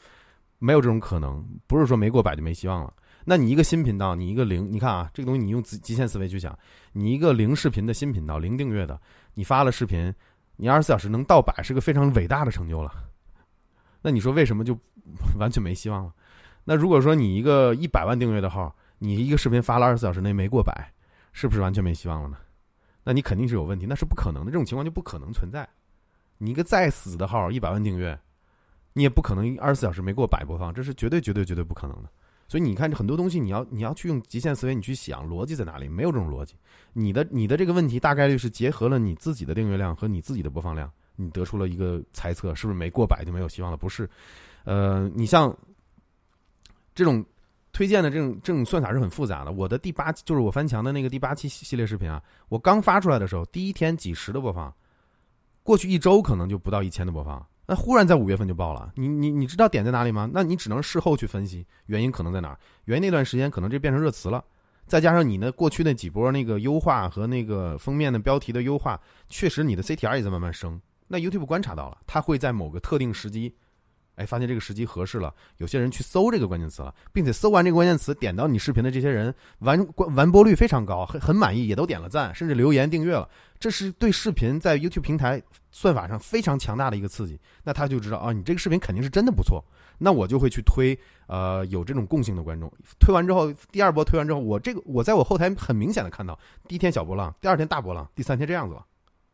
[0.58, 2.92] 没有这种可能，不是说没过百就没希望了。
[3.28, 6.56] 那你一个新频道，你一个零，你看啊，这个东西你用极极限思维去想，
[6.92, 9.00] 你一个零视频的新频道，零订阅的，
[9.34, 10.14] 你发了视频，
[10.54, 12.92] 你二十四小时能到百，是个非常伟大的成就了。
[14.00, 14.78] 那你说为什么就
[15.40, 16.14] 完全没希望了？
[16.64, 20.92] 那如果说你一个一百万订阅的号，你一个视频发了二十四小时内没过百，
[21.32, 22.36] 是不是完全没希望了呢？
[23.02, 25.68] 那你肯定是有问题，那是不可能的，这种情况就不可能存在。
[26.38, 28.16] 你一个再死的号，一百万订阅，
[28.92, 32.08] 你也不可能二十四小时没过百播放，这是绝对绝对绝对不可能的。
[32.48, 35.88] 所以你看，很多东西你要你要去用极限思维，你去想逻辑在哪里？
[35.88, 36.54] 没有这种逻辑。
[36.92, 43.76] 你的你的这个问题大概率是结合了你自己的订阅量和你自己的播放量，你得出了一个猜测，是不是没过百就没有希望了？
[43.76, 44.08] 不是，
[44.64, 45.56] 呃，你像
[46.94, 47.24] 这种。
[47.72, 49.52] 推荐的这种这种算法是很复杂的。
[49.52, 54.74] 我的第八就是我翻墙的那个第八期系列视频啊，我刚发出来的时候，第一天几十的播放，
[55.62, 58.92] 过去一周可能就不到一千的播放，那忽然在五月份就爆了。
[58.94, 60.30] 你你你知道点在哪里吗？
[60.32, 62.58] 那你只能事后去分析原因可能在哪儿。
[62.84, 64.44] 原因那段时间可能这变成热词了，
[64.86, 70.80] 再加上你那过去那几波那个优化和那个封面的标题的优化，确实你的 CTR 也在慢慢升。
[71.08, 73.54] 那 YouTube 观察到了，它会在某个特定时机，
[74.14, 83.28] 哎，发现这个时机合适了，有些人去搜这个关键词了，并且搜完这个关键词，点到你视频的这些人完完播率非常高，很很满意，也都点了赞，甚至留言订阅了。
[83.58, 85.42] 这是对视频在 YouTube 平台
[85.76, 87.38] 算法上非常强大的一个刺激。
[87.64, 89.62] 那他就知道啊，你这个视频肯定是真的不错。
[89.98, 92.72] 那我就会去推，呃，有这种共性的观众。
[92.98, 98.86] 推完之后，第二波推完之后，我这个我在我后台很明显的看到，第一天小波浪，第二天大波浪，第三天这样子了。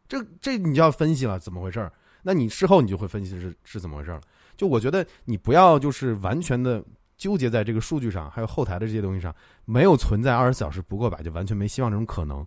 [0.08, 1.92] 这这你就要分析了，怎么回事儿？
[2.22, 4.22] 那你事后你就会分析是是怎么回事儿了。
[4.56, 6.84] 就我觉得你不要就是完全的
[7.16, 12.44] 纠结在这个数据上，还有后台的这些东西上，没有存在二十四小时不过百就完全没希望这种可能，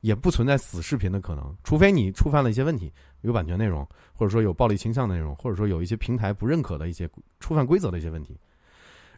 [0.00, 2.92] 也不存在死视频的可能，除非你触犯了一些问题。
[3.22, 7.10] 有版权内容，或者说有暴力倾向的内容，或者说有一些平台不认可的一些
[7.40, 8.38] 触犯规则的一些问题。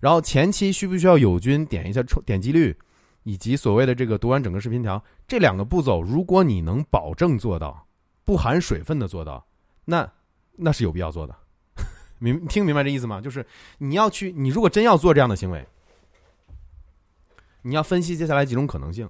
[0.00, 2.74] 然后前期需不需要友军点一下点击率，
[3.24, 7.86] 以及所谓的这个读完整个视频条这两个步骤，如果你能保证做到，
[8.24, 9.46] 不含水分的做到，
[9.84, 10.10] 那
[10.56, 11.36] 那是有必要做的。
[12.18, 13.20] 明听明白这意思吗？
[13.20, 13.44] 就是
[13.76, 15.66] 你要去，你如果真要做这样的行为，
[17.60, 19.06] 你要分析接下来几种可能性。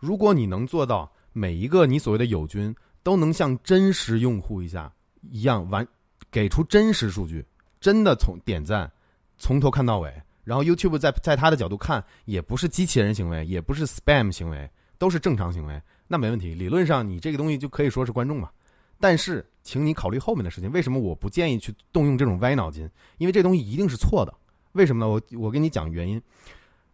[0.00, 2.74] 如果你能做到每一个你所谓的友军。
[3.02, 4.92] 都能像真实用户一下
[5.30, 5.88] 一样完，
[6.30, 7.42] 给出真实数据，
[7.80, 8.92] 真的从点赞
[9.38, 10.12] 从头看到尾，
[10.44, 16.54] 然后 YouTube 在在他的角度看，也不是机器人行为，也不是 spam 行为，都是正常行为，那没问题。
[16.54, 18.50] 理论上你这个东西就可以说是观众嘛。
[18.98, 20.70] 但是，请你考虑后面的事情。
[20.70, 22.86] 为什么我不建议去动用这种歪脑筋？
[23.16, 24.34] 因为这东西一定是错的。
[24.72, 25.10] 为什么呢？
[25.10, 26.20] 我我跟你讲原因。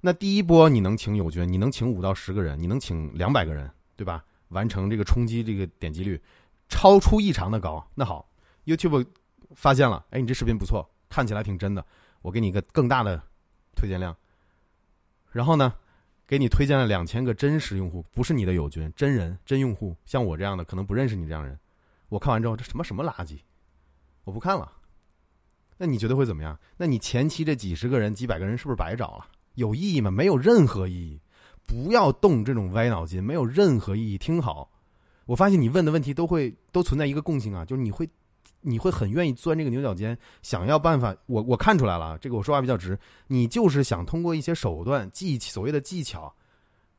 [0.06, 4.24] 那第一波你能请友军，你能请五到十个人，你能请两百个人，对吧？
[4.50, 6.22] 完成这个冲击，这个点击率
[6.68, 7.84] 超出异常的高。
[7.92, 8.30] 那好
[8.66, 9.04] ，YouTube
[9.56, 11.84] 发现了，哎，你这视频不错，看起来挺真的，
[12.22, 13.20] 我给你一个更大的
[13.74, 14.16] 推荐量。
[15.32, 15.74] 然后呢，
[16.24, 21.58] 给你推荐了两千个真实用户，不是你的友军，真人真用户，像我这样的，可能不认识你这样人。
[22.10, 23.40] 我看完之后，这什么什么垃圾，
[24.22, 24.70] 我不看了。
[25.78, 26.56] 那你觉得会怎么样？
[26.76, 29.26] 那你前期这几十个人、几百个人是不是白找了？
[29.56, 30.10] 有意义吗？
[30.10, 31.20] 没有任何意义。
[31.66, 34.16] 不要动这种歪脑筋，没有任何意义。
[34.16, 34.70] 听好，
[35.24, 38.08] 我发现你问的问题都会都存在一个共性啊，就是你会，
[38.60, 41.12] 你会很愿意钻这个牛角尖，想要办法。
[41.26, 46.32] 我我看出来了，这个我说话比较直，你就是想通过一些手段技所谓的技巧，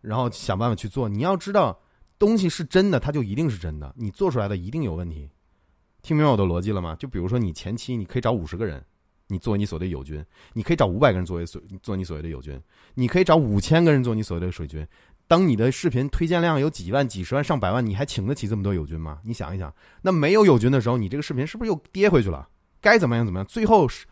[0.02, 1.08] 然后想办法去做。
[1.08, 1.80] 你要知道，
[2.20, 5.30] 东西是真的，它就一定是真的，你做出来的一定有问题。
[6.02, 6.94] 听明白我的逻辑了吗？
[7.00, 8.84] 就比如说你前期你可以找五十个人。
[9.28, 10.24] 你作为你所谓的友军，
[10.54, 12.58] 你可以找五百个人作为所做你所谓的友军，
[12.94, 14.88] 你可以找五千个人做你所谓的水军。
[15.28, 19.20] 当你的视频推荐量有几万、几十万、上百万，你还请得起这么多友军吗？
[19.26, 22.48] 你想一想，那没有友军的时候，你这个视频是不是又跌回去了？
[22.80, 23.46] 该怎么样怎么样？
[23.46, 24.06] 最后是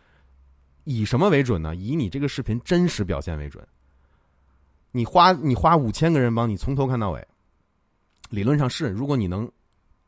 [0.84, 1.74] 以什么为准呢？
[1.74, 3.66] 以你这个视频真实表现为准。
[4.92, 7.26] 你花你花五千个人帮你从头看到尾，
[8.30, 9.50] 理论上是，如果你能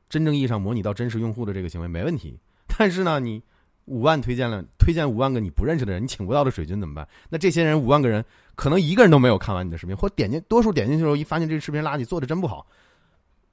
[0.10, 2.38] 真正意义上模拟到真实用户的这个行为，没问题。
[2.68, 3.42] 但是呢，你。
[3.88, 7.08] 五万推荐了，推荐五万个你不认识的人，你请不到的水军怎么办？
[7.30, 8.24] 那这些人五万个人，
[8.56, 12.66] 可能一个人都没有看完你的视频，或点进，多数点进去之后一发现这个视频垃圾，做的真不好，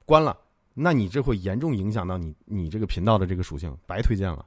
[0.05, 0.37] 关了。
[0.73, 4.45] 那你这会严重影响到你你这个频道的这个属性，白推荐了。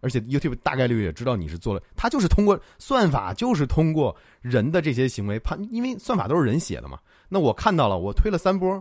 [0.00, 6.98] 而且 YouTube 大概率也知道你是做了，他就是通过算法，就是通过人的这些行为判，因为算法都是人写的嘛。
[7.28, 8.80] 那我看到了，我推了三波。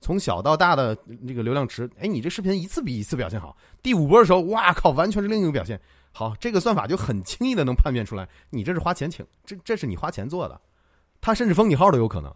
[0.00, 3.56] 从小到大的那个流量池，哎，你这视频一次比一次表现好。
[3.82, 5.80] 第五波的时候，哇靠，完全是另一个表现。
[6.12, 10.60] 好，这个算法就很轻易的能判别出来，你这是花钱请，这这是你花钱做的，
[11.20, 12.34] 他甚至封你号都有可能，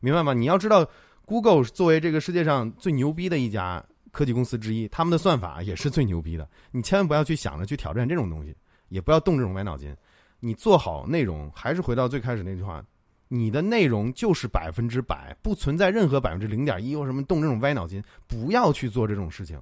[0.00, 0.32] 明白吗？
[0.32, 0.86] 你要知道
[1.26, 6.48] ，Google 作为这个世界上最牛逼的一家科技公司之一，他们的算法也是最牛逼的。
[6.70, 8.56] 你千万不要去想着去挑战这种东西，
[8.88, 9.94] 也不要动这种歪脑筋。
[10.40, 12.84] 你做好内容，还是回到最开始那句话。
[13.28, 19.60] 你的内容就是百分之百，不存在任何百分之零点一或什么动这种歪脑筋，不要去做这种事情。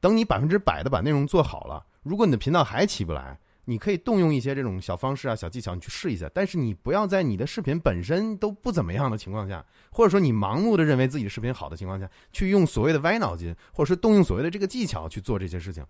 [0.00, 6.30] 等你百分之百的把内容做好了，如果你的频道还起不来，你可以动用一些这种小方式啊、小技巧，你去试一下。
[6.34, 15.84] 但是你不要在你的视频本身都不怎么样的情况下，或者说你盲目的认为自己的视频好的情况下去用所谓的歪脑筋，或者是动用所谓的这个技巧去做这些事情。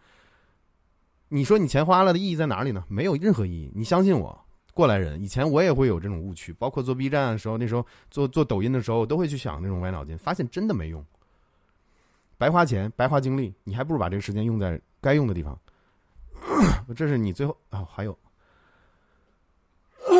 [1.28, 2.84] 你说你钱花了的意义在哪里呢？
[2.88, 3.72] 没有任何意义。
[3.74, 4.45] 你相信我。
[4.76, 11.02] 过来人，以前我也会有这种误区，包括做 B 站的时候，那时候做做抖音的时候，都会去想那种歪脑筋，发现真的没用，
[12.36, 15.58] 白花钱，白花精力，你还不如把这个时间用在该用的地方。
[16.94, 18.18] 这是你最后啊，还有，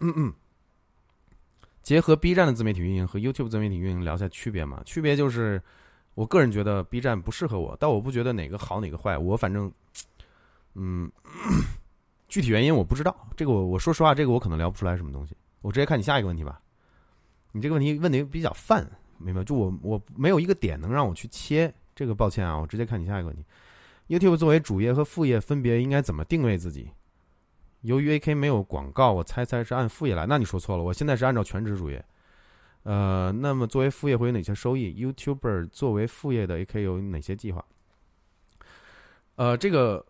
[0.00, 0.32] 嗯嗯，
[1.80, 4.82] 结合 B 站的自媒体运营和 YouTube 自媒体运营聊下区别嘛？
[4.84, 5.62] 区别就是，
[6.14, 9.70] 我个人觉得 B 站不适合我，但我不觉得哪个好哪个坏，我反正，
[10.74, 11.08] 嗯。
[12.28, 15.36] 具体原因我不知道，这个我我说实话，这个我可能聊不出来什么东西。
[15.60, 16.60] 我直接看你下一个问题吧。
[17.52, 18.84] 你这个问题问的比较泛，
[19.18, 19.44] 明白？
[19.44, 23.44] 就我我没有一个点能让我去切，这个抱歉啊，我直接看你下一个问题。
[24.08, 26.90] YouTube 作为主业和副业分别应该怎么定位自己？
[27.82, 30.26] 由于 AK 没有广告，我猜猜是按副业来。
[30.26, 32.04] 那你说错了，我现在是按照全职主业。
[32.82, 37.64] 呃，那么作为副业会有哪些收益？YouTuber 作为副业的 AK 有哪些计划？
[39.36, 40.04] 呃，这个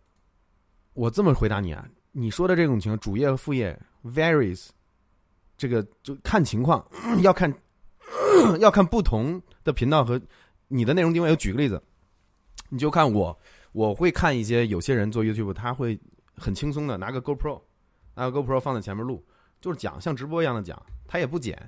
[0.92, 1.86] 我这么回答你啊，
[2.16, 4.68] 你说的这种情况，主业和副业 varies，
[5.56, 6.84] 这个就看情况，
[7.22, 7.52] 要看
[8.60, 10.20] 要看不同的频道和
[10.68, 11.30] 你的内容定位。
[11.30, 11.82] 我举个例子，
[12.68, 13.36] 你就看我，
[13.72, 15.98] 我会看一些有些人做 YouTube，他会
[16.36, 17.60] 很轻松的拿个 GoPro，
[18.14, 19.24] 拿个 GoPro 放在前面录，
[19.60, 21.58] 就是讲像直播一样的讲，他也不剪，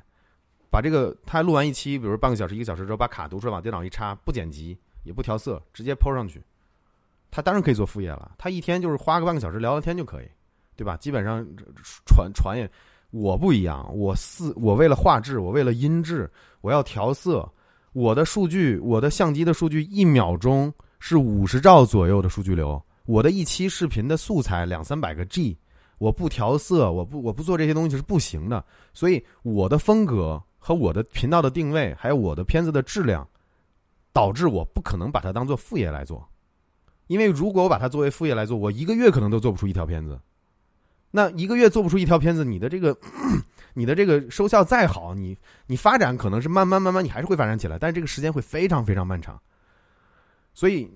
[0.70, 6.40] 把这个他录完一期，比如半个小时、一个小时之后，把卡读出来往电脑一插，不剪辑也不调色，直接抛上去。
[7.28, 10.28] 他当然可以做副业了，他一天就是花个半个小时聊聊天就可以，
[10.76, 10.96] 对吧？
[10.98, 11.44] 基本上
[12.04, 12.70] 传传也，
[13.10, 16.30] 我不一样，我四我为了画质，我为了音质，
[16.60, 17.50] 我要调色，
[17.92, 25.56] 我的数据，我的相机的数据一秒钟是五十兆左右的数据流，我的一期视频的素材两三百个 G，
[25.98, 33.26] 我不调色，我不我不做这些东西是不行的，所以我的风格和我的频道的定位，还有我的片子的质量，
[34.12, 36.26] 导致我不可能把它当做副业来做。
[37.06, 40.20] 因为如果我把它作为副业来做，我一个月可能都做不出一条片子。
[41.16, 42.94] 那一个月做不出一条片子，你的这个，
[43.72, 45.34] 你的这个收效再好，你
[45.68, 49.40] 你发展可能是慢慢慢慢，你还是会发展起来，但是这个时间会非常非常漫长。
[50.52, 50.90] 所以，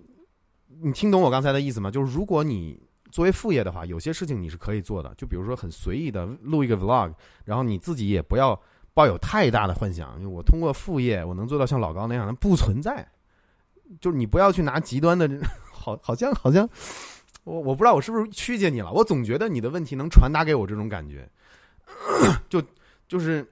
[0.82, 1.90] 你听懂我刚才的意思吗？
[1.90, 2.78] 就是如果你
[3.10, 7.14] 作为副业的话，有些事情你是可以做的，就比如说很随意的录一个 vlog，
[7.46, 8.60] 然后你自己也不要
[8.92, 13.08] 抱有太大的幻想，我通过副业我能做到像老高那样的，不存在。
[13.98, 15.26] 就是你不要去拿极端的。
[15.80, 16.68] 好，好像好像，
[17.44, 18.92] 我我不知道我是不是曲解你了。
[18.92, 21.28] 我总觉得你的问题能传达给我这种感觉，
[22.48, 22.62] 就
[23.08, 23.46] 就是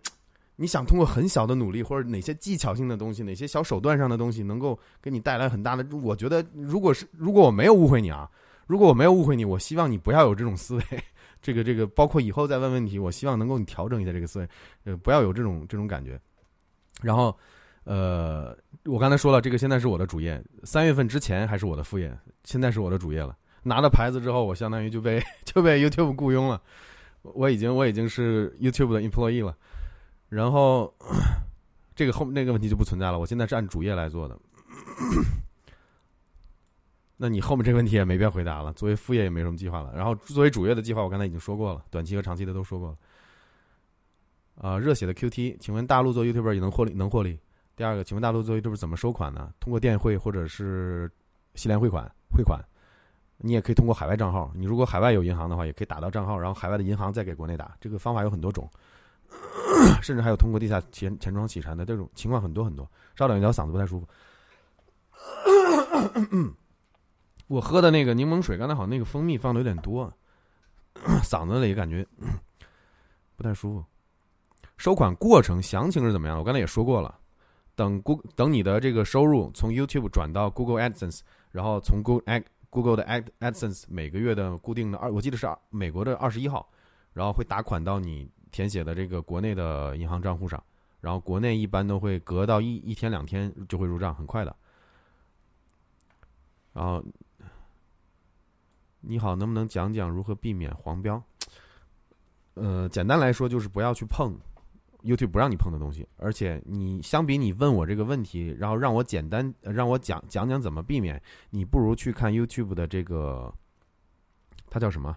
[0.56, 5.84] 你想通过很小的努力或者哪些技巧性的东西，哪些小手段上的东西，能够给你带来很大的。
[5.96, 8.30] 我觉得，如果是如果我没有误会你啊，
[8.66, 10.82] 如果我没有误会你，我希望你不要有这种思维。
[11.40, 14.48] 这个这个，包括以后再问问题，我希望能够你调整一下这个思维，
[14.84, 16.20] 呃，不要有这种这种感觉。
[17.00, 17.36] 然后。
[17.84, 20.44] 呃，我刚才说了，这个现在是我的主业。
[20.62, 23.34] 三月份之前还是我的副业，现在是我的主业了。
[23.68, 26.60] 拿了牌子之后，我相当于就被 就被 YouTube 雇佣了。
[27.22, 29.56] 我已经我已经是 YouTube 的 employee 了。
[30.28, 30.92] 然后
[31.94, 33.18] 这个后那个问题就不存在了。
[33.18, 34.38] 我现在是按主业来做的。
[37.20, 38.72] 那你后面这个问题也没必要回答了。
[38.74, 39.92] 作为副业也没什么计划了。
[39.94, 42.96] 然后作为主业的计划，我刚才已经说过了，短期和长期的都说过了。
[44.60, 46.94] 啊，热血的 QT，请问大陆做 YouTuber 也能获利？
[46.94, 47.38] 能获利？
[47.74, 49.52] 第二个，请问大陆做 YouTuber 怎么收款呢？
[49.58, 51.10] 通过电汇或者是
[51.54, 52.60] 西联汇款汇款，
[53.38, 54.50] 你也可以通过海外账号。
[54.54, 57.76] 你如果海外有银行的话，也可以打到账号，然后海外的银行再给国内打。
[57.80, 58.68] 这个方法有很多种，
[60.02, 62.88] 甚至还有通过地下钱钱庄洗钱的这种情况很多很多。
[63.16, 64.08] 稍等一下，我嗓子不太舒服。
[67.46, 70.12] 我喝的那个柠檬水，刚才好像那个蜂蜜放的有点多，
[71.22, 72.06] 嗓子里感觉
[73.36, 73.84] 不太舒服。
[74.76, 76.38] 收款过程详情是怎么样？
[76.38, 77.18] 我刚才也说过了。
[77.74, 81.20] 等 goog 等你的这个收入从 YouTube 转到 Google AdSense，
[81.52, 86.68] 然后从 Google Google 的 Ad AdSense 每个月的固定的二，我记得是美国的二十一号，
[87.12, 90.62] 然后会打款到你填写的这个国内的银行账户上，
[91.00, 94.54] 然后国内一般都会隔到一一天两天就会入账，很快的。
[96.72, 97.02] 然后
[99.00, 101.22] 你好，能不能讲讲如何避免黄标？
[102.54, 104.38] 呃，简单来说就是不要去碰。
[105.02, 113.52] YouTube 不让你碰的东西，而且你相比你问我这个问题，然后让我简单让我讲讲讲怎么避免，你不如去看 YouTube 的这个，
[114.68, 115.16] 它叫什么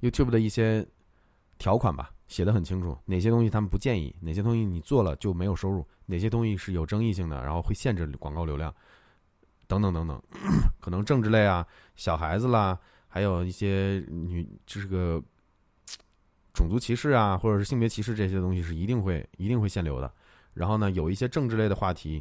[0.00, 0.86] ？YouTube 的一些
[1.58, 8.72] 条款吧，写的很清楚，哪些东西他们不建议，哪些东西你做了就没有收入，哪些东西是有争议性的，然后会限制广告流量，
[9.66, 10.22] 等等等等，
[10.80, 11.66] 可能政治类啊，
[11.96, 15.20] 小孩子啦，还有一些女这是个。
[16.58, 20.12] 种族歧视啊，或者是性别歧视这些东西是一定会一定会限流的。
[20.54, 22.20] 然后呢，有一些政治类的话题，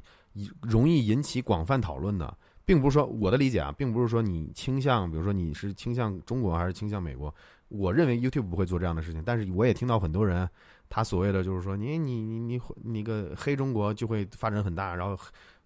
[0.62, 7.34] 容易引起广泛讨论的，并不是说我的理解啊，并不是说你倾向，比如说你是倾向中国还是倾向美国。
[7.70, 10.48] 我认为 YouTube 不会做这样的事情，但是我也听到很多人，
[10.88, 15.18] 他所谓的就是说，你你你你你个黑中国就会发展很大，然后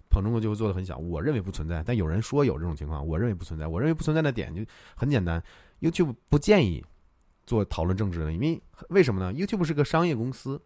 [0.10, 0.98] 捧中国就会做的很小。
[0.98, 3.68] 我认为不存在，但有人说有这种情况，我认为不存在。
[3.68, 4.64] 我认为不存在的点就
[4.96, 5.44] 很简单
[5.82, 6.84] ，YouTube 不建议。
[7.52, 10.58] 做讨论政治的，因为为什么呢？YouTube 是个商业公司，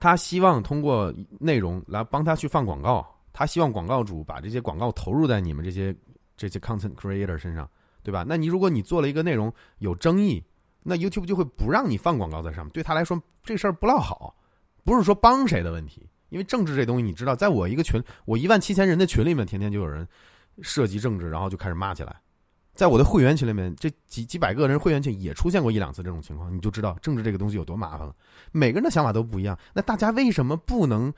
[0.00, 5.94] 他希望通过内容来帮他去放广告，他希望广告主把这些广告投入在你们这些
[6.38, 7.68] 这些 content creator 身上，
[8.02, 8.24] 对吧？
[8.26, 10.42] 那你如果你做了一个内容有争议，
[10.82, 12.72] 那 YouTube 就会不让你放广告在上面。
[12.72, 14.34] 对他来说，这事儿不落好，
[14.84, 16.08] 不是说帮谁的问题。
[16.30, 20.08] 因为政治这东西，你知道，在我一个群，我一万七千人的群里面，天天就有人
[20.62, 22.16] 涉及政治，然后就开始骂起来。
[22.74, 28.14] 在我的会员群里面，这几几百个人会员群也出现过一两次这种情况，你就知道政治这个东西有多麻烦了。
[28.50, 31.12] 每个人的想法都不一样，那大家为什么不能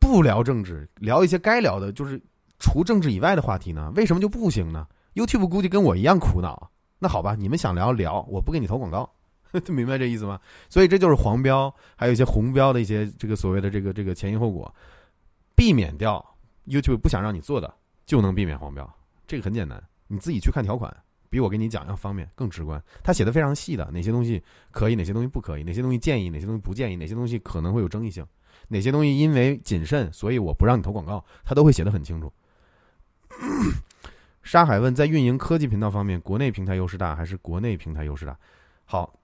[0.00, 2.20] 不聊政治，聊一些该聊的，就是
[2.58, 3.92] 除政治以外的话题呢？
[3.94, 6.70] 为什么就不行呢？YouTube 估计跟我一样苦恼。
[6.98, 9.08] 那好吧，你们想聊聊，我不给你投广告，
[9.68, 10.40] 明白这意思吗？
[10.68, 14.74] 所以这就是黄标，还有一些红标的一些这个所谓的这个这个前因后果，
[15.54, 16.24] 避免掉
[16.66, 17.72] YouTube 不想让你做的，
[18.06, 18.90] 就能避免黄标。
[19.26, 19.80] 这个很简单。
[20.06, 20.94] 你自己去看条款，
[21.30, 22.82] 比我跟你讲要方便更直观。
[23.02, 28.26] 他写的非常细的，哪些东西可以，哪些东西不可以，哪些东西建议，哪些东西不建议，哪些东西可能会有争议性，
[28.68, 32.32] 哪些东西因为谨慎，所以我不让你投广告，他都会写的很清楚。
[34.42, 38.38] 沙海问，在运营科技频道方面，国内平台优势大还是国内平台优势大？
[38.84, 39.18] 好，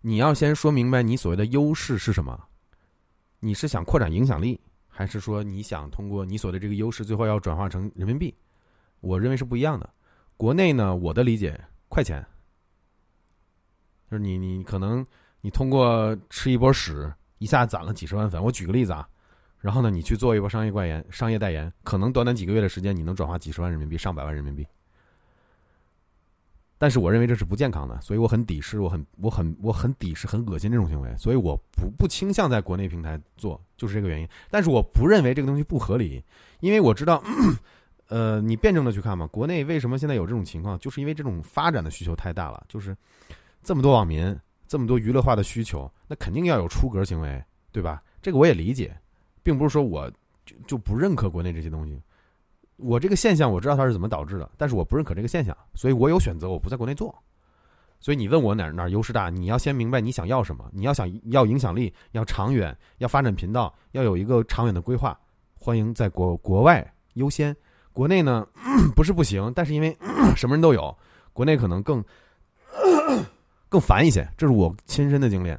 [0.00, 2.38] 你要先说明白你所谓的优势是什么。
[3.38, 8.34] 你是想扩展影响力，还是说你想通过你所的这个优势，最后要转化成人民币？
[9.00, 9.88] 我认为是不一样的。
[10.36, 12.24] 国内呢，我的理解，快钱，
[14.10, 15.04] 就是你你可能
[15.42, 18.42] 你通过吃一波屎，一下攒了几十万粉。
[18.42, 19.06] 我举个例子啊，
[19.58, 24.66] 然后呢，你去做一波商业代言，商业代言，可能短短几个月的时间，你能转化几十万人民币、上百万人民币。
[26.78, 34.28] 但是我认为这是不健康的，所以我很鄙视，我很我很我很鄙视、很恶心这种行为，所以我不不倾向在国内平台做，就是这个原因。
[34.50, 36.24] 但是我不认为这个东西不合理，
[36.60, 37.22] 因为我知道。
[38.10, 40.76] 呃，你辩证的去看嘛，国内为什么现在有这种情况？
[40.80, 42.94] 就是因为这种发展的需求太大了，就是
[43.62, 47.40] 这么多网民，这么多娱乐化的需求，那肯定要有出格行为，
[47.70, 48.02] 对吧？
[48.20, 48.92] 这个我也理解，
[49.44, 50.10] 并不是说我
[50.44, 52.02] 就就不认可国内这些东西。
[52.78, 57.14] 我这个现象我知道它是怎么导致的，但是我不认可这个现象，所以我有选择，我不在国内做。
[58.00, 65.16] 所以你问我哪哪优势大，你要先明白你想要什么，你要想要影响力，要长远，要发展频道，要有一个长远的规划，
[65.54, 67.54] 欢迎在国国外优先。
[67.92, 68.46] 国内呢
[68.94, 69.96] 不是不行，但是因为
[70.36, 70.96] 什么人都有，
[71.32, 72.02] 国内可能更
[73.68, 75.56] 更烦一些，这是我亲身的经历。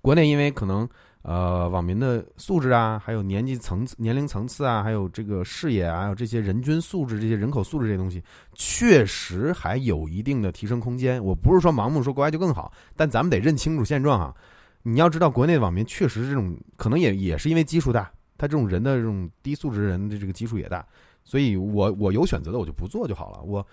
[0.00, 0.86] 国内因为可能
[1.22, 8.22] 呃网民的素质啊，还有年纪层次、年龄层次啊，还有这个视野啊，还有这些人均素质、这些人口素质这些东西，
[8.54, 11.24] 确实还有一定的提升空间。
[11.24, 14.34] 我不是说盲目说国外就更好，但咱们得认清楚现状啊。
[14.82, 18.12] 你要知道，国内的网民确实这种可能也也是因为基数大。
[18.36, 20.86] 他这种人的这种低素质人的这个基数也大，
[21.22, 23.42] 所以我我有选择的我就不做就好了。
[23.42, 23.66] 我，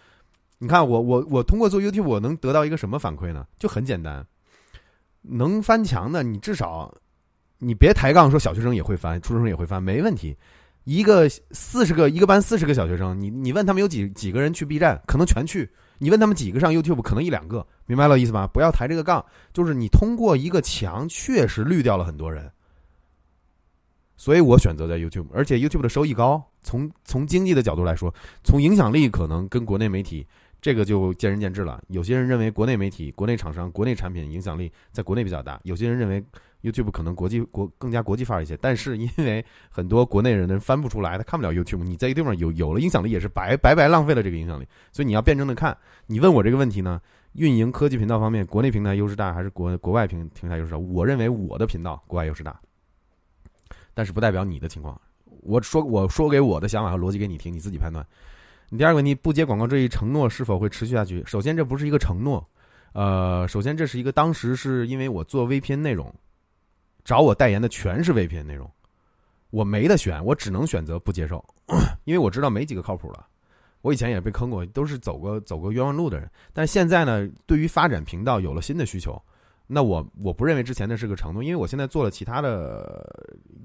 [0.59, 3.45] 你看我我我通过做 YouTube 我能得到一个什么反馈呢？
[3.57, 4.25] 就很简单，
[5.21, 6.93] 能翻墙的你至少
[7.57, 10.35] 你别抬杠说小学生也会翻，初中生也会翻，没问题。
[10.83, 15.63] 一个四十个一个班四十个小学生，你你问他们有几几个人去 B 站，可能全去；
[15.99, 17.65] 你问他们几个上 YouTube，可能一两个。
[17.85, 18.47] 明白了意思吧？
[18.47, 19.23] 不要抬这个杠，
[19.53, 22.51] 就是你通过一个墙确实滤掉了很多人。
[24.21, 26.39] 所以我选择在 YouTube，而且 YouTube 的收益高。
[26.61, 30.27] 从从经济的角度来说，从影响力可能跟国内媒体
[30.61, 31.81] 这个就见仁见智了。
[31.87, 36.23] 有些人认为国内媒体、国内厂商、国内产品影响力在国内比较大；有些人认为
[36.61, 38.55] YouTube 可能国际国更加国际范一些。
[38.57, 44.67] 但是因为很多国内人呢翻不出来，他看不了 YouTube，你在一个地方有有了影响力也是白白白浪费了这个影响力。
[44.91, 45.75] 所以你要辩证的看。
[46.05, 47.01] 你问我这个问题呢，
[47.33, 50.77] 运营科技频道方面，国内平台优势大还是国国外平平台优势大？
[50.77, 52.61] 我认为我的频道国外优势大。
[53.93, 54.99] 但是不代表你的情况，
[55.41, 58.05] 我说我说给我的想法和逻辑给你听，你自己判断。
[58.69, 61.21] 你第二个问题，不接广告这一承诺是否会持续下去？
[61.25, 62.49] 首先，这不是一个承诺，
[62.93, 66.13] 呃，首先这是一个当时是因为我做 VPN 内容，
[67.03, 68.71] 找我代言的全是 VPN 内容，
[69.49, 71.43] 我没得选，我只能选择不接受，
[72.05, 73.21] 因为我知道没几个靠谱的，
[73.81, 76.31] 我以前也被坑过，都是走过走过冤枉路的人。
[76.53, 79.21] 但现在呢，对于发展频道有了新的需求。
[79.73, 83.09] 那我我不认为之前那是个承诺，因为我现在做了其他的，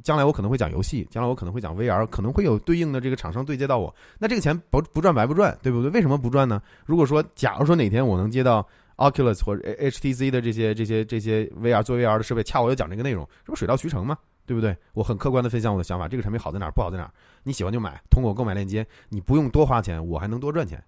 [0.04, 5.90] 将来我可能会讲游戏，将来我可能会讲 VR，可能会有对应的这个厂商对接到我，那这个钱不不赚白不赚，对不对？
[5.90, 6.62] 为什么不赚呢？
[6.84, 8.64] 如果说假如说哪天我能接到
[8.98, 14.16] Oculus 或者 HTC 的这些这些这些 VR 做 VR 的设备，恰我要讲这个内容，这不水到渠成吗？
[14.46, 14.76] 对不对？
[14.92, 17.10] 我很客观的分享我的想法，这个产品好在哪儿，不好在哪儿，
[17.42, 20.80] 你喜欢就买，通过我购买链接，你不用多花钱，我还能多赚钱，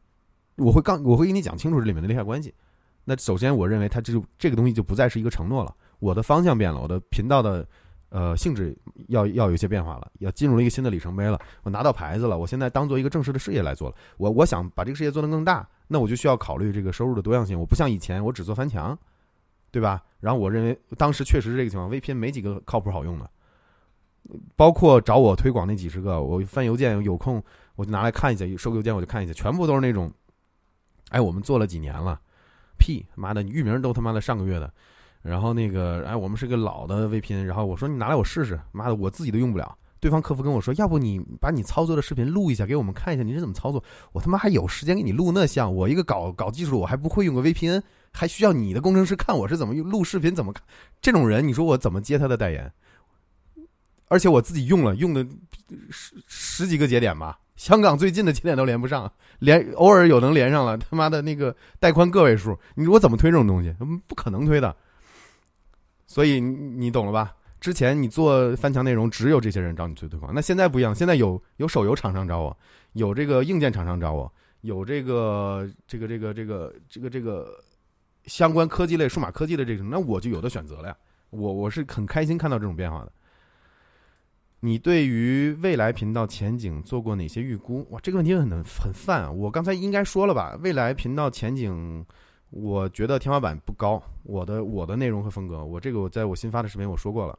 [0.55, 2.55] 我会刚我会给你讲清楚这里面的利害关系。
[3.11, 7.67] 那首先，我认为它这这个东西就不再是一个承诺了，我的方向变了，我的频道的
[8.11, 11.41] 呃性质要要有些变化了，要进入了一个新的里程碑了。
[11.63, 13.97] 我拿到牌子了，我现在当做一个正式的事业来做了。
[14.19, 17.59] 我我想把这个事业做得更大，那我就需要考虑这个收入的多样性。
[17.59, 18.95] 我不像以前，我只做翻墙，
[19.71, 20.03] 对吧？
[20.21, 23.31] 然后我认为当时确实是这个情况，VPN 没几个靠谱好用的，
[24.55, 27.43] 包括找我推广那几十个，我翻邮件有空
[27.75, 30.13] 我就拿来看一下，收个邮件我就看一下，全部都是那种，
[31.09, 32.21] 哎，我们做了几年了。
[32.79, 34.73] 屁，妈的，你域名都他妈的上个月的。
[35.21, 39.77] 然后那个，哎，我们是个老的 VPN，然后我说你拿来我试试，妈的，我自己都用不了。
[40.01, 43.83] 对方客服跟我说，要不你把你操作的视频录一下给我们看一下，你是怎么操作？
[44.13, 45.75] 我他妈还有时间给你录那像？
[45.75, 47.83] 我一个搞搞技术，我还不会用个 VPN，
[48.13, 50.63] 还需要你的工程师看我是怎么用录视频怎么看？
[51.01, 52.73] 这种人，你说我怎么接他的代言？
[54.07, 55.27] 而且我自己用了，用的
[55.91, 63.75] 十十几个节点吧，香港最近的节点都连不上，连偶尔有能连上了，他妈的那个带宽个位数，你说我怎么推这种东西？
[64.07, 64.75] 不可能推的。
[66.07, 67.35] 所以你懂了吧？
[67.61, 70.33] 之前你做翻墙内容，只有这些人找你去推广。
[70.33, 72.57] 那现在不一样，现在有有手游厂商找我，
[72.93, 77.59] 有这个硬件厂商找我，有这个这个这个这个这个这个
[78.27, 80.97] 相关科技类、数码科技的这种，那我就有的选择了呀。
[81.31, 83.13] 我我是很开心看到这种变化的。
[84.61, 87.87] 你对于未来频道前景做过哪些预估？
[87.91, 89.35] 哇，这个问题很很泛！
[89.37, 90.59] 我刚才应该说了吧？
[90.63, 92.05] 未来频道前景。
[92.51, 97.39] 我觉得天花板不高，我的我的内容和风格，我这个我在我新发的视频我说过了。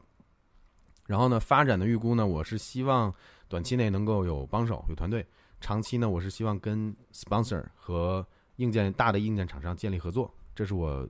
[1.04, 3.12] 然后呢，发展的预估呢，我是希望
[3.48, 5.20] 短期内能够有帮手、有团队；
[5.60, 8.24] 长期呢，我是希望跟 sponsor 和
[8.58, 10.32] 硬件大的硬件厂商建立合作。
[10.54, 11.04] 这是我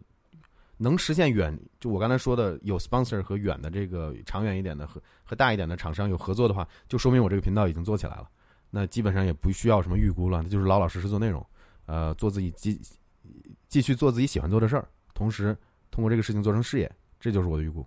[0.83, 8.28] 能实现远，就我刚才说的有 sponsor 和远的这个长远一点的和和大一点的厂商有合作的话，就说明我这个频道已经做起来了。
[8.70, 11.44] 那基本上也不需要什么预估了，那就是老老实实做内容，
[11.86, 12.81] 呃，做自己继。
[13.68, 15.57] 继续做自己喜欢做的事儿，同时
[15.92, 17.86] 通过这个事情做成事业，这就是我的预估。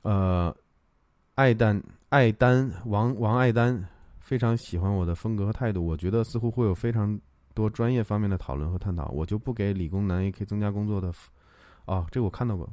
[0.00, 0.54] 呃，
[1.34, 3.86] 爱丹爱丹王王爱丹
[4.20, 7.20] 非常喜欢我的风格和态度，我觉得似乎会有非常
[7.58, 11.12] 多专业方面的讨论和探讨，我就不给理工男 A K 增加工作的。
[11.86, 12.68] 哦，这我看到过。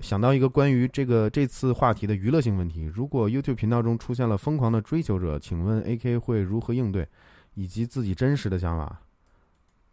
[0.00, 7.06] 想到一个关于这个这次话题的娱乐性问题：如果 YouTube 频道中出现了疯狂的追求者，请问 AK 会如何应对，
[7.54, 9.00] 以及自己真实的想法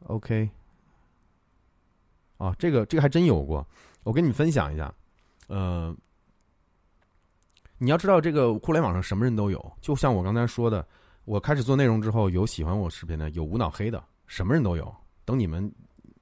[0.08, 0.50] ？OK，
[2.38, 3.68] 啊，这个这个还真有过，
[4.04, 4.92] 我跟你分享一下。
[5.48, 5.96] 呃，
[7.78, 10.88] 你要知道，这个互联网上什么人都有，就像我刚才说的，
[11.26, 14.94] 我开始做内容之后，有喜欢我视频的，有无脑黑的，什么人都有。
[15.26, 15.72] 等你们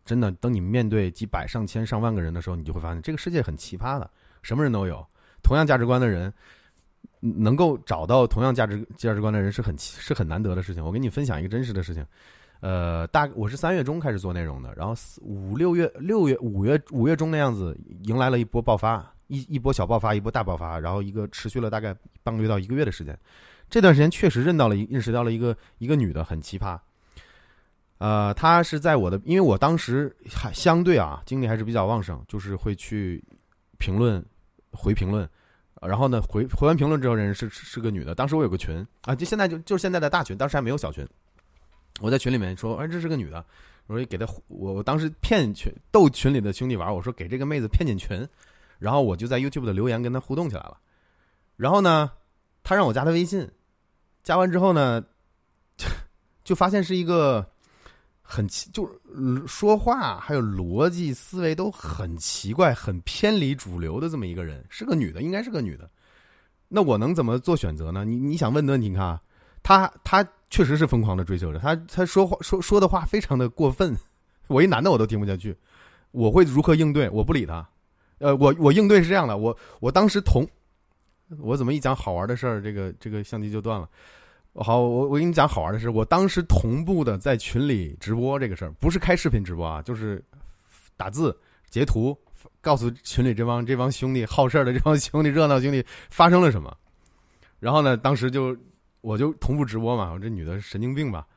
[0.05, 4.09] 真的，等你们面对几百上千上万个人的时候，你就会发现，这个世界很奇葩的，
[4.41, 5.05] 什么人都有。
[5.41, 6.33] 同样价值观的人，
[7.19, 10.83] 能够找到同样价值价值观的人是很是很难得的事情。
[10.83, 12.05] 我跟你分享一个真实的事情。
[12.61, 23.17] 呃，大我是三月中开始做内容的，然后四五六月六月五月五月中的样子，迎来了一波爆发，一一波小爆发，一波大爆发，然后一个持续了大概半个月到一个月的时间。
[23.69, 26.79] 这段时间确实认到了认识到了一个一个女的很奇葩，
[28.03, 33.23] 呃，她是在我的，因为我当时还相对啊精力还是比较旺盛，就是会去
[33.77, 34.21] 评论
[34.71, 35.29] 回评论，
[35.81, 41.07] 然后呢回回完评论之后，人是是个女的，当时我有个群啊，就现在就就是现在的大群，当时还没有小群。
[42.01, 43.45] 我在群里面说，哎，这是个女的，
[43.87, 48.27] 我说给她，我我当时骗群逗群里的兄弟玩，我说给这个妹子骗进群，
[48.79, 50.77] 然后我就在 YouTube 的留言跟她互动起来了，
[51.55, 52.11] 然后呢，
[52.63, 53.49] 她让我加她微信，
[54.23, 55.01] 加完之后呢，
[56.43, 57.52] 就发现是一个
[58.33, 65.89] 很奇，就是说话还有逻辑思维都很奇怪、很偏离主流的这么一个人，是个女的，应该是个女的，
[66.67, 68.03] 那我能怎么做选择呢？
[68.03, 69.21] 你你想问的问题，你看啊，
[69.61, 70.27] 她她。
[70.53, 73.97] 确实是疯狂的追求者，他他说话说说的话非常的过分，
[74.45, 75.57] 我一男的我都听不下去，
[76.11, 77.09] 我会如何应对？
[77.09, 77.67] 我不理他，
[78.19, 80.47] 呃，我我应对是这样的，我我当时同，
[81.39, 83.89] 我怎么一讲好玩的事儿，这个这个相机就断了。
[84.55, 90.23] 好，我我给你讲好玩的事，我当时同步的在群里直播这个事儿，不是开视频直播啊，就是
[90.95, 91.35] 打字
[91.69, 92.17] 截图，
[92.61, 96.75] 告诉群里这帮这帮兄弟好事的这帮兄弟热闹兄弟发生了什么，
[97.59, 98.55] 然后呢，当时就。
[99.03, 101.27] 我就同步直播嘛，我这女的是神经病吧。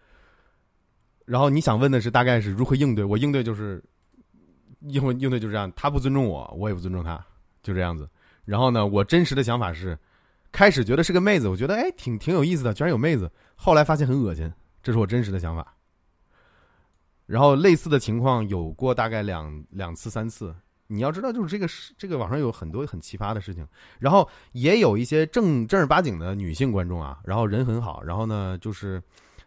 [1.24, 3.04] 然后你想问的是大概是如何应对？
[3.04, 3.82] 我应对就是
[4.82, 7.20] 应应对就是这样，他不尊重我，我也不尊重他，
[7.64, 8.08] 就这样子。
[8.44, 9.98] 然后呢，我真实的想法是，
[10.56, 13.30] 开始觉得是个妹子，我觉得哎挺挺有意思的，居然有妹子。
[13.56, 14.50] 后来发现很恶心，
[14.82, 15.76] 这是我真实的想法。
[17.26, 20.56] 然后类似的情况有过大概两两次三次。
[20.86, 23.68] 你要知道，就是这个是这个网上有很多很奇葩的事情，
[23.98, 29.02] 然后也有一些正正儿八经的女性观众啊，然后人很好，然后呢就是，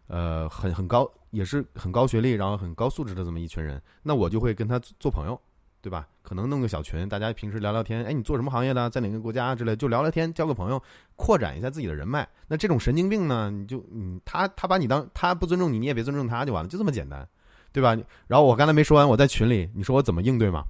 [0.05, 5.41] 呃，很很高，也是很高学历，然后很高素质的这么一群人，那我就会跟他做朋友，
[5.81, 6.07] 对吧？
[6.21, 10.81] 可能弄个小群，大家平时聊聊天，哎，你做什么行业的，在哪个国家之类，就聊聊天，交个朋友，
[11.15, 12.27] 扩展一下自己的人脉。
[12.47, 17.27] 那这种神经病呢，你就嗯，他他把你当他不尊重你，你也别尊重他就完了，就这么简单，
[17.71, 17.97] 对吧？
[18.27, 20.65] 然后我刚才没说完，我在群里，你说我怎么应对嘛？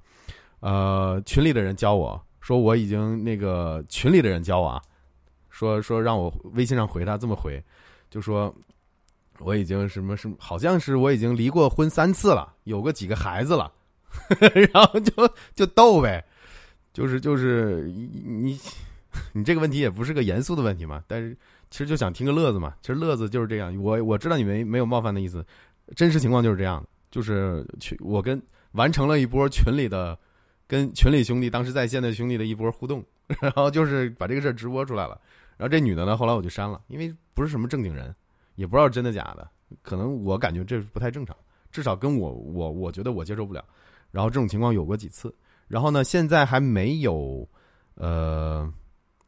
[0.60, 4.82] 呃，群里的人教我说我已经那个群里的人教我啊，
[5.48, 7.62] 说说让我微信上回他这么回，
[8.10, 8.54] 就说
[9.38, 13.72] 我已经什么什么，好像是我已经离过婚三次了，有个几个孩子了，
[14.72, 15.12] 然后就
[15.54, 16.24] 就逗呗，
[16.92, 18.58] 就是就是你
[19.32, 21.36] 你这个问题也不是个严肃的问题嘛，但是
[21.70, 25.44] 其实就想听个乐子嘛，其实乐子就是这样，我我知道你没没有冒犯的意思，
[25.94, 28.40] 真实情况就是这样，就是群我跟
[28.72, 30.18] 完成了一波群里的
[30.66, 33.04] 跟群里兄弟当时在线的兄弟的一波互动，
[33.40, 35.20] 然后就是把这个事儿直播出来了，
[35.56, 38.14] 然后这女的呢后来我就删了，因为不是什么正经人。
[38.56, 39.48] 也不知道真的假的，
[39.80, 41.34] 可能我感觉这不太正常，
[41.72, 43.64] 至少跟我我我觉得我接受不了。
[44.10, 45.34] 然后这种情况有过几次，
[45.68, 47.48] 然后呢，现在还没有，
[47.94, 48.72] 呃，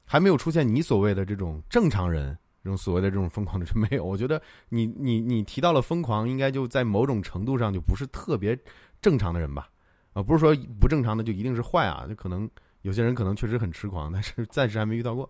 [0.05, 4.05] 还没有出现你所谓的这种正常人，这种所谓的这种疯狂的人没有。
[4.05, 8.59] 我觉得你你你提到了疯狂，应该就在某种程度上就不是特别
[9.01, 9.69] 正常的人吧？
[10.13, 12.49] 啊，不是说不正常的就一定是坏啊，就可能
[12.83, 15.29] 有些人可能确实很痴狂，但是暂时还没遇到过。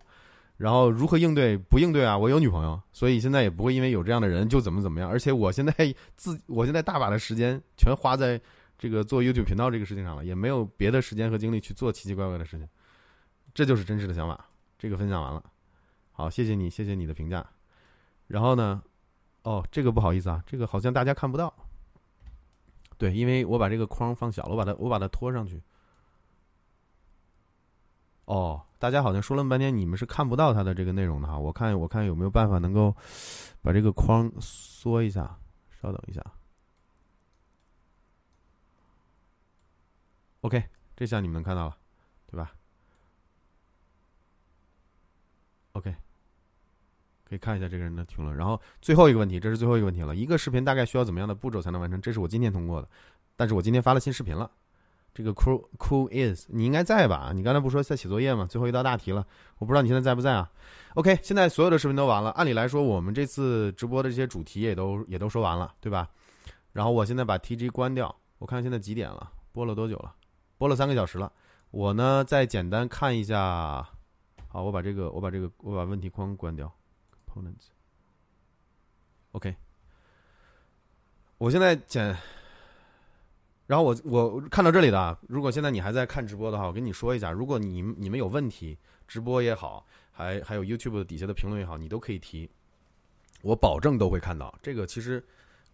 [0.55, 1.57] 然后如何应对？
[1.57, 2.15] 不应对啊！
[2.15, 5.09] 我有女朋友，所以现在也不会因为有这样的人就怎么怎么样。
[5.09, 5.73] 而且我现在
[6.15, 8.39] 自，我现在大把的时间全花在
[8.83, 12.67] 这个做 YouTube 频道这个事情上了，也没有别的时间和精力去做奇奇怪怪的事情。
[13.53, 14.45] 这就是真实的想法。
[14.77, 15.41] 这个分享完了，
[16.11, 17.49] 好，谢谢你，谢谢你的评价。
[18.27, 18.83] 然后呢？
[19.43, 21.53] 哦，这个不好意思啊，这个好像大家看不到。
[22.97, 25.63] 对，因为我把这个框放小了，我把它我把它拖上去。
[28.25, 28.61] 哦。
[28.79, 31.39] 大家好像说了半天，你们是看不到它的这个内容的哈。
[31.39, 32.93] 我看，我看有没有办法能够
[33.61, 35.39] 把这个框缩一下。
[35.81, 36.21] 稍等一下。
[40.43, 40.61] OK，
[40.93, 41.77] 这下你们能看到了，
[42.29, 42.53] 对吧
[45.71, 45.95] ？OK，
[47.23, 48.35] 可以看一下这个人的评论。
[48.35, 50.13] 然后最后一个问题，这是最后一个问题了。
[50.17, 52.01] 一个视频大概需要怎么样的步骤才能完成？
[52.01, 52.89] 这是我今天通过的，
[53.37, 54.51] 但是我今天发了新视频了。
[55.13, 57.31] 这个 cool cool is 你应该在吧？
[57.33, 58.45] 你刚才不说在写作业吗？
[58.45, 59.25] 最后一道大题了，
[59.59, 60.51] 我不知道你现在在不在啊
[60.95, 62.31] ？OK，现在所有的视频都完了。
[62.31, 66.09] 按理来说，我们这次直播的这些主题也都也都说完了，对吧？
[66.73, 69.31] 然后我现在把 TG 关掉，我看现在几点了？
[69.53, 70.13] 播了多久了？
[70.63, 71.29] 播了三个小时了。
[71.71, 73.85] 我呢再简单看一下。
[74.47, 76.73] 好，我把这个我把这个我把问题框关掉。
[77.27, 77.67] Components。
[79.33, 79.53] OK。
[81.37, 82.17] 我现在简。
[83.67, 92.49] 然后我我看到这里的，如果现在你还在看直播的话，我跟你说一下，如果你你们有问题，直播也好，还还有 YouTube 底下的评论也好，你都可以提，
[93.41, 94.57] 我保证都会看到。
[94.61, 95.21] 这个其实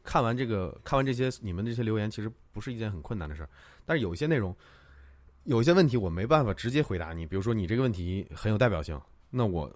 [0.03, 3.49] 看完这个看完这些你们这些留言，其实不是一件很困难的事儿。
[3.85, 4.55] 但是有一些内容，
[5.43, 9.67] 有一些问题我没办法直接回答你，比如说你这个问题很有代表性，那我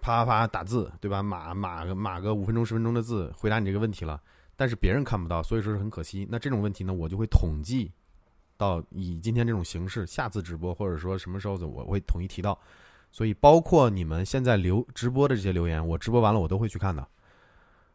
[0.00, 1.22] 啪啪啪打字，对吧？
[1.22, 4.20] 码码个码个五分钟十分钟的字回答你这个问题了。
[4.56, 6.26] 但是别人看不到，所以说是很可惜。
[6.30, 7.90] 那这种问题呢，我就会统计
[8.56, 12.58] 到以今天这种形式，下次直播或者说什么时候的，我会统一提到。
[13.10, 17.06] 所以包括你们现在留直播的这些留言，我直播完了我都会去看的。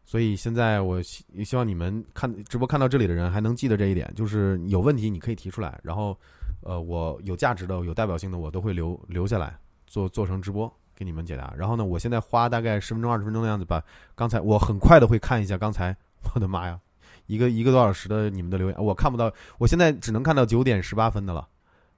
[0.09, 6.17] 所以现在我希希望你们看直播看到这里的人还能记得这一点，就是有问题你可以提出来，然后
[6.61, 9.55] 呃我有价值的、有代表性的我都会留留下来
[9.85, 11.53] 做做成直播给你们解答。
[11.55, 13.79] 然后呢，我现在花大概十分钟、二十分钟的样子，把
[14.15, 15.95] 刚才我很快的会看一下刚才。
[16.33, 16.79] 我的妈呀，
[17.27, 21.47] 一个一个多小时的你们的留言，我看不到，我现在只能看到九点十八分的了，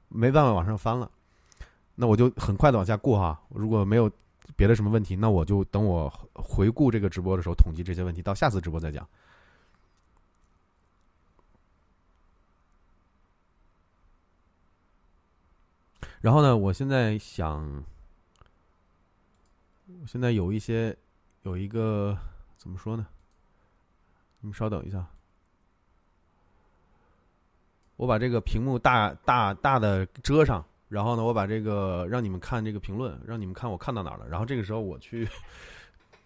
[0.10, 1.10] 没办法往上翻了。
[1.96, 4.12] 那我就很快的往下过哈，如果没有
[4.56, 9.08] 别的什么问题，那我就等我回顾这个直播的时候统计这些问题，到下次直播再讲。
[16.22, 17.84] 然后呢，我现在想，
[20.02, 20.95] 我现在有一些
[21.42, 22.16] 有一个
[22.58, 23.08] 怎么说呢？
[24.40, 25.08] 你们稍等一下，
[27.95, 34.28] 我把这个屏幕大大大的遮上，然后呢，我把这个让你们看这个评论，让你们看我看到哪儿了。
[34.28, 35.26] 然后这个时候我去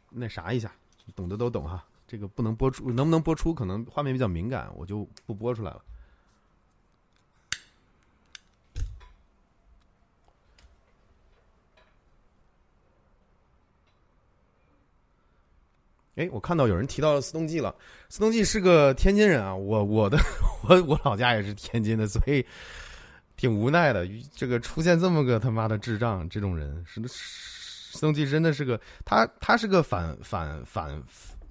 [0.10, 0.72] 那啥一下，
[1.16, 1.85] 懂的都懂哈。
[2.08, 3.53] 这个不能播出，能不能播出？
[3.53, 5.84] 可能画面比较敏感，我就不播出来了。
[16.16, 17.76] 哎，我看到有人提到了司东记了。
[18.10, 20.18] 司东记是个天津人啊，我我的
[20.68, 22.44] 我我老家也是天津的，所以
[23.36, 24.08] 挺无奈的。
[24.36, 31.02] 这个出现这么个他妈的智障这种人，是司东记真的是个他他是个反反反，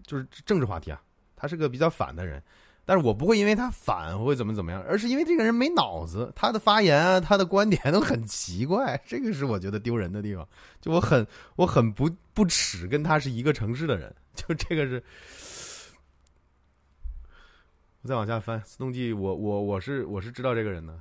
[0.06, 1.00] 就是政治话题啊，
[1.36, 2.42] 他是个比较反的人。
[2.86, 10.46] 但是我不会因为他反会怎么怎么样，而是因为这个人没脑子，他的发言啊，他的观点都很奇怪，这个是我觉得丢人的地方。
[10.82, 14.14] 就我很我很不不耻跟他是一个城市的人。
[14.34, 15.02] 就这个是，
[18.02, 21.00] 我再往下翻，司东记，我我我是我是知道这个人的。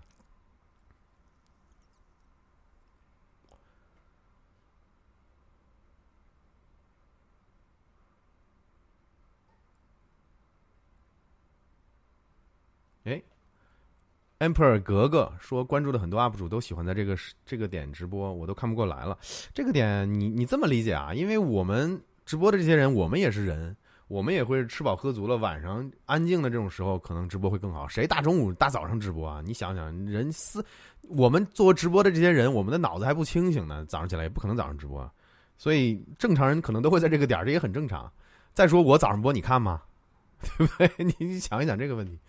[14.43, 17.15] Emperor 格格说，关注的很多 UP 主都喜欢在这个
[17.45, 19.17] 这个点直播，我都看不过来了。
[19.53, 21.13] 这个点，你你这么理解啊？
[21.13, 23.75] 因为我们直播的这些人，我们也是人，
[24.07, 27.87] 我们也会吃饱喝足了，晚上安静的这种时候，可能直播会更好。
[27.87, 29.41] 谁大中午、大早上直播啊？
[29.45, 30.65] 你想想，人思
[31.03, 35.09] 我们做直播的这些人，我们的脑子还不清醒呢，早上起来也不可能早上直播，
[35.57, 38.11] 所以正常人可能都会在这个点这也很正常。
[38.53, 39.81] 再说我早上播，你看吗？
[40.57, 40.91] 对不对？
[40.97, 42.19] 你你想一想这个问题。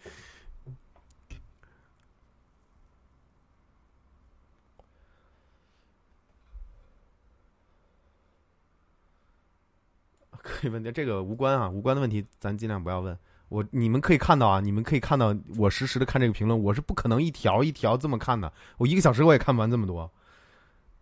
[10.44, 13.16] 可以问的，这个无关啊，无关的问题咱尽量不要问。
[13.48, 20.10] 我你们可以看到啊，你们可以看到我实时的看这个评论，我是不可能一条一条这么看的，我一个小时我也看不完这么多，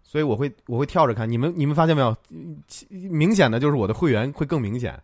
[0.02, 1.30] 所以我会我会跳着看。
[1.30, 2.14] 你们你们发现没有？
[2.88, 5.00] 明显的就是我的会员会更明显。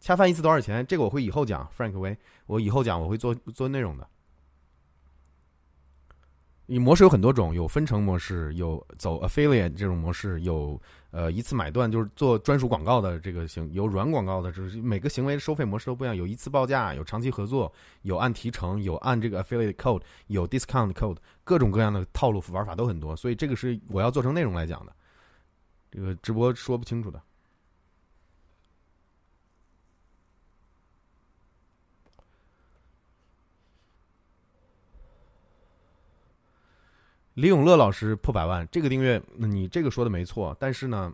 [0.00, 0.86] 恰饭一次多少钱？
[0.86, 4.06] 这个我会以后讲，Frank 威，我以后讲，我会做做内容的。
[6.66, 17.70] 你模式有很多种，有分成模式，有走 affiliate 这种模式，有呃一次买断，就是做专属广告的这个行，有软广告的，就是每个行为收费模式都不一样，有一次报价，有长期合作，
[18.00, 24.92] 有按提成，有按这个 affiliate code，有 discount code，各种各样的套路玩法都很多，所以这个是我要做成内容来讲的，
[25.90, 27.20] 这个直播说不清楚的。
[37.34, 41.12] 李永乐老师破百万，这个订阅，你这个说的没错，但是呢，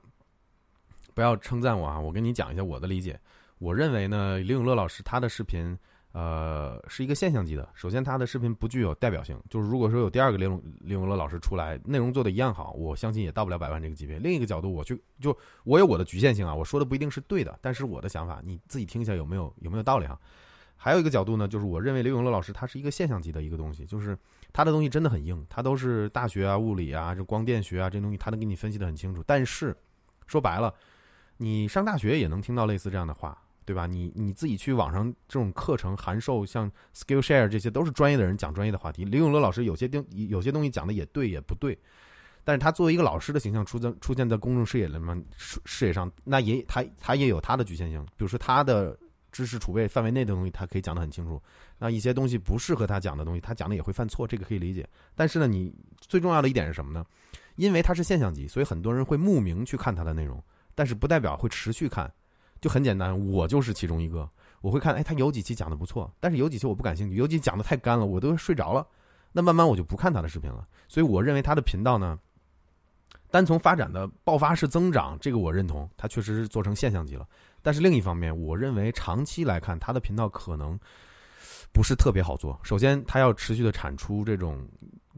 [1.14, 1.98] 不要称赞我啊！
[1.98, 3.18] 我跟你讲一下我的理解。
[3.58, 5.74] 我认为呢，李永乐老师他的视频，
[6.12, 7.66] 呃，是一个现象级的。
[7.74, 14.18] 首先，他的视频不具有代表性，就是如果说有第二个李永李永乐老师出来，内容做的一样好，我相信也到不了百万这个级别。
[14.18, 15.34] 另一个角度，我去就
[15.64, 20.20] 我有我的局限性啊，我说的不一定是对的，但是我的想法你自己听一下有没有有没有道理哈？
[20.76, 24.18] 还有一个角度呢，就是我认为李永乐老师他是一个现象级的一个东西，就是。
[24.52, 29.22] 他的东西真的很硬，他都是大学啊、物理啊、这光电学啊这东西，他能给你分析的很清楚。
[29.26, 29.76] 但是
[30.26, 30.74] 说白了，
[31.36, 33.86] 你上大学也能听到类似这样的话，对吧？
[33.86, 39.04] 你你自己去网上这种课程函授，像 Skillshare 这些都是专业的人讲专业的话题。
[39.04, 41.78] 李永乐老师有些东有些东西讲的也对也不对，
[42.44, 48.98] 但是他作为一个老师的形象出在出现在公众视野里面视视野上，那也他他也有他的局限性，比如说他的。
[49.32, 51.40] 知识储备范围内的东西，他可以讲得很清楚。
[51.80, 54.86] 那一些东西不适合他讲的东西，他讲的也会犯错，这个可以理解。
[55.16, 57.04] 但是呢，你最重要的一点是什么呢？
[57.56, 60.40] 因为他是现象级，所以很多人会慕名去看他的内容，
[60.74, 62.12] 但是不代表会持续看。
[62.60, 64.28] 就很简单，我就是其中一个。
[64.60, 68.86] 我会看，哎，他有几期讲的不错，但是有几期我不感兴趣，有几讲的太干了，我都睡着了。
[69.32, 70.68] 那慢慢我就不看他的视频了。
[70.86, 72.18] 所以我认为他的频道呢，
[73.30, 77.26] 单从发展的爆发式增长，这个我认同，他确实是做成现象级了。
[77.62, 80.78] 但是另一方面，我认为长期来看，他的频道可能
[81.72, 82.58] 不是特别好做。
[82.62, 84.66] 首先，他要持续的产出这种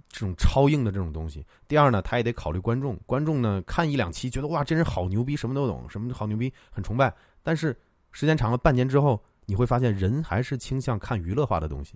[0.09, 2.97] 这种超硬的这种东西；第二呢，他也得考虑观众。
[3.07, 7.15] 观众呢，看一两期觉得哇，这人好牛逼，什么都懂，什么好牛逼，很崇拜。
[7.43, 7.77] 但是
[8.11, 11.95] 时间长了，半年之后，你会发现人还是倾向看娱乐化的东西。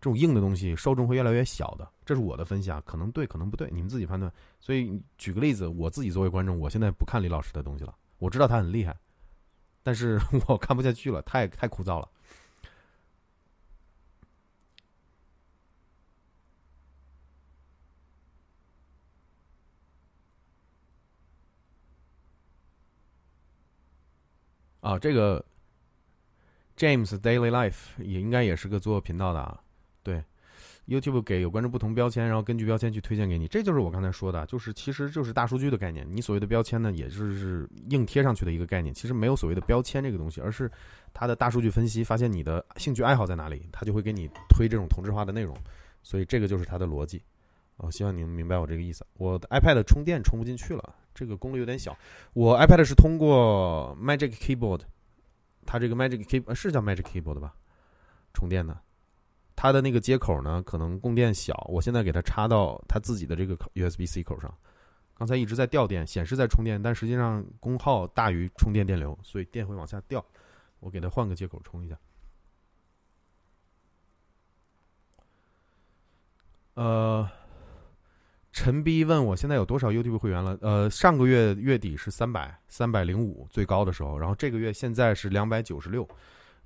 [0.00, 1.88] 这种硬的东西，受众会越来越小的。
[2.04, 4.32] 这是我的分析啊，可能对，可能不对，你们自己判断。
[4.58, 7.94] 所以举个例子，我自己作为观众，我现在不看李老师的东西了。
[8.18, 8.96] 我知道他很厉害。
[9.84, 12.08] 但是 我看不下去了，太太枯燥了。
[24.82, 25.42] 啊，这个
[26.76, 29.58] James Daily Life 也应该也是个做频道的啊，
[30.02, 30.22] 对。
[30.88, 36.04] YouTube 给有关注不同标签，然后根据标签去推荐给你，这就是我刚才说的，就是其实就是大数据的概念。
[36.10, 38.92] 你所谓的标签呢，也就是硬贴上去的一个概念。
[38.92, 40.68] 其实没有所谓的标签这个东西，而是
[41.14, 45.56] 它的大数据分析，发现你的兴趣爱好在哪里，它就会给你推这种同质化的内容。
[46.02, 47.22] 所以这个就是它的逻辑。
[47.76, 49.04] 哦，希望你们明白我这个意思。
[49.14, 51.96] 我的 iPad 充电充不进去了，这个功率有点小。
[52.32, 54.82] 我 iPad 是通过 Magic Keyboard，
[55.66, 57.54] 它这个 Magic Key 是叫 Magic Keyboard 吧？
[58.32, 58.78] 充电的。
[59.54, 64.52] 它的那个接口呢，可能供电小，我现在给它插到它自己的这个 USB C 口上。
[65.14, 70.24] 刚才一直在掉电，显示在充电，但实际上功耗大于充电电流，所以电会往下掉。
[70.80, 71.96] 我给它换个接口充一下。
[76.74, 77.28] 呃，
[78.52, 80.56] 陈逼问我现在有多少 YouTube 会员了？
[80.60, 86.06] 呃，上个月月底是三百三百零五最高的时候，然后这个月现在是两百九十六。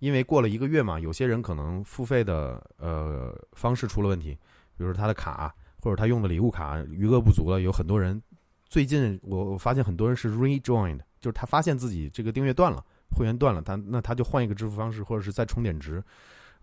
[0.01, 4.37] 因为过了一个月嘛，有些人可能付费的呃方式出了问题，
[4.77, 7.61] 比如他的卡或者他用的礼物卡余额不足了。
[7.61, 8.21] 有很多人
[8.69, 12.85] 最近我我发现很多人是 rejoined，就是他发现自己这个订阅断了，
[13.17, 16.03] 会员断了，他那他就换一个支付方式或者是再充点值，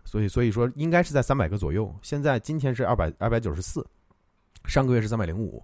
[0.04, 1.92] 所以所以说应该是在三百个左右。
[2.02, 3.84] 现在今天是二百二百九十四，
[4.64, 5.62] 上个月是三百零五。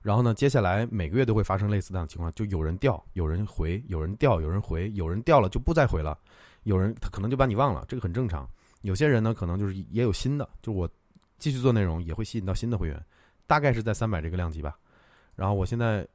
[0.00, 6.16] 然后呢，接下来每个月都会发生类似这样的情况，就有人掉，有人回，有人掉，有人回，有人掉了就不再回了，
[6.62, 8.48] 有人他可能就把你忘了，这个很正常。
[8.82, 10.88] 有些人呢，可能就是也有新的，就我
[11.36, 13.04] 继续做内容也会吸引到新的会员，
[13.46, 14.78] 大概是在三百这个量级吧。
[15.34, 16.06] 然后我现在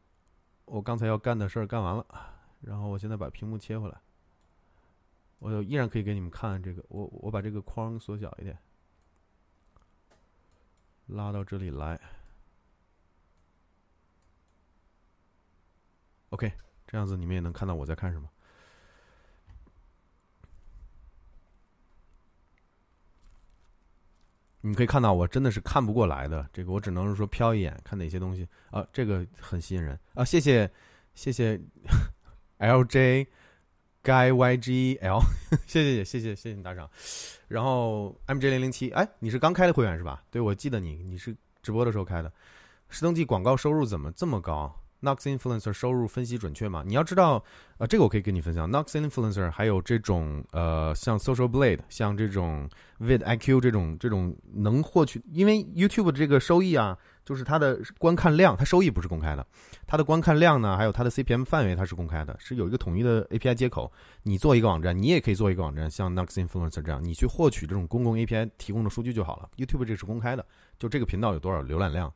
[0.64, 2.06] 我刚才要干的事儿干完了，
[2.62, 3.96] 然后我现在把屏幕切回来，
[5.40, 8.58] 我依然可以给你们看这个，我我把这个框缩小一点，
[11.08, 12.00] 拉到这里来。
[16.34, 16.52] OK，
[16.88, 18.28] 这样子你们也能看到我在看什么。
[24.62, 30.26] 你可以看到我真的是看不过来的，这个我只能是说瞟一眼看哪些东西啊，这个很吸引人啊！
[30.26, 30.68] 谢谢
[31.14, 31.56] 谢谢
[32.58, 33.28] LJ
[34.04, 35.20] Guy YGL，
[35.68, 36.90] 谢谢谢谢谢谢你打赏。
[37.48, 40.24] 然后 MJ 零零七，哎，你是刚开的会员是吧？
[40.32, 42.34] 对，我记得你你是直播的时候开的。
[42.90, 46.84] 石登记广告收入怎么这么高？Nox influencer 收入分析准确吗？
[46.86, 47.44] 你要知道，
[47.78, 48.70] 呃，这个我可以跟你分享。
[48.72, 59.46] Nox influencer 还有这种呃，像 Social Blade，像这种 vidIQ 这种这种能获取，因为 YouTube 这个收益啊，就是它的观看量，它收益不是公开的，
[59.86, 63.92] 它的观看量呢，还有它的 CPM 范围，它是公开的，是有一个统一的 API 接口。
[64.24, 69.50] 你做一个网站，你也可以做一个网站，像 Nox influencer 这样，你去获取这种公共 API 提供的数据就好了。
[69.58, 70.46] YouTube 这是公开的，
[70.80, 72.14] 就这个频道有多少浏览量，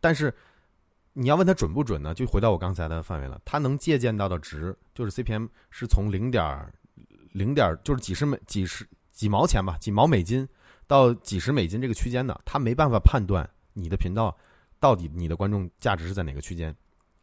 [0.00, 0.34] 但是。
[1.16, 2.12] 你要问它准不准呢？
[2.12, 3.40] 就回到我刚才的范围了。
[3.44, 6.72] 它能借鉴到的值，就是 CPM 是从零点
[7.32, 10.46] 零点，就是几十美、几十几毛钱吧，几毛美金
[10.88, 12.38] 到几十美金这个区间的。
[12.44, 14.36] 它没办法判断你的频道
[14.80, 16.74] 到底你的观众价值是在哪个区间，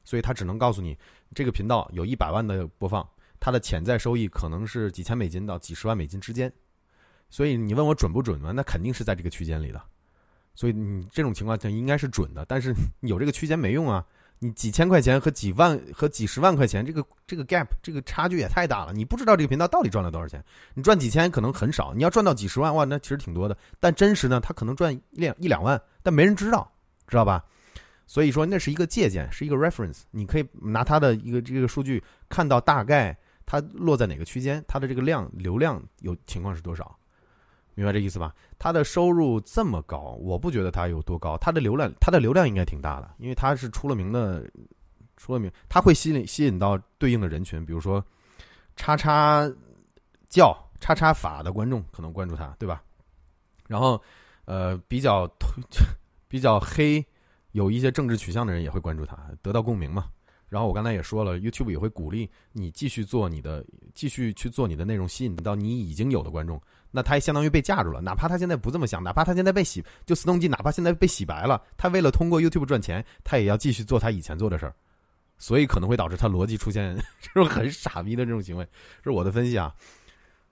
[0.05, 0.97] 所以它只能告诉你
[1.35, 3.05] 这个频道有一百万的播放，
[3.41, 6.51] 它的潜在收益可能是几千美金到几十万美金之间。
[7.29, 8.53] 所以你问我准不准呢？
[8.53, 9.81] 那肯定是在这个区间里的。
[10.53, 14.05] 所以你这种情况下应该是准的，但是有这个区间没用啊！
[14.43, 18.91] 你几千块钱和几万和几十万块钱，这个这个 gap 这个差距也太大了。
[18.91, 23.55] 你不知道这个频道到底赚了多少钱，你赚几千可能很少，你要赚到几十万，哇，那其实挺多的。
[23.79, 26.71] 但真实呢，他可能赚一两一两万，但没人知道，
[27.07, 27.45] 知道吧？
[28.07, 33.15] 所以说那是一个借鉴，是一个 reference，你可以拿它的一个这个数据看到大概
[33.45, 36.97] 它落在哪个区间，它的这个量流量有情况是多少。
[37.73, 38.33] 明白这意思吧？
[38.59, 41.37] 他的收入这么高，我不觉得他有多高。
[41.37, 44.45] 他的流量，他的流量应该挺大的，因为他是出了名的，
[45.17, 48.03] 出了名，他会吸引吸引到对应的人群，比如说
[48.75, 49.49] 叉叉
[50.29, 52.83] 教、叉叉法的观众可能关注他，对吧？
[53.67, 54.01] 然后，
[54.45, 55.25] 呃，比较
[56.27, 57.05] 比较黑，
[57.53, 60.07] 有一些政治取向的人也会关注他，得到共鸣嘛。
[60.49, 66.61] 然后我刚才也说了，YouTube 也会鼓励你继续做你的，继续去做你的内容，吸引到你已经有的观众。
[66.91, 74.75] 那他相当于被架住了，哪怕他现在不这么想，哪怕他现在被洗，就斯通基，哪怕现在被洗白了，他为了通过 YouTube 赚钱，他也要继续做他以前做的事儿，
[75.37, 78.67] 所以可能会导致他逻辑出现 这种很傻逼的这种行为，
[79.01, 79.73] 这是我的分析啊。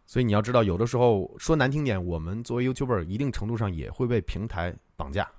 [0.05, 5.29] 所以你要知道，有的时候说难听点，我们作为 YouTuber，一定程度上也会被平台绑架。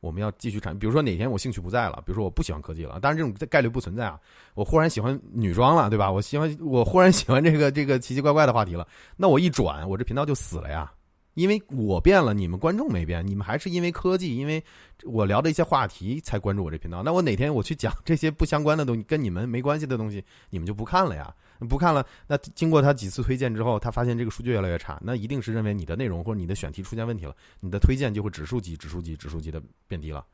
[0.00, 4.18] 我们要继续产，比如说哪天我兴趣不在了，比如说我不喜欢科技了，当然这种概率不存在啊。
[4.54, 6.10] 我忽然喜欢女装了，对吧？
[6.10, 8.86] 我喜欢我忽然喜欢这个这个奇奇怪怪的话题了，
[9.16, 10.92] 那我一转，我这频道就死了呀。
[11.34, 14.60] 因为我变了，你们观众没变，你们还是因为科技，因为
[15.04, 17.00] 我聊的一些话题才关注我这频道。
[17.00, 21.32] 那我哪天我去讲这些不相关的东西，跟你们没关系的东西，你们就不看了呀？
[21.66, 30.24] 不看了，那经过他几次推荐之后，他发现这个数据越来越差，那一定是认为你的内容或者你的选题出现问题了，你的推荐就会指数级、指数级、指数级的变低了。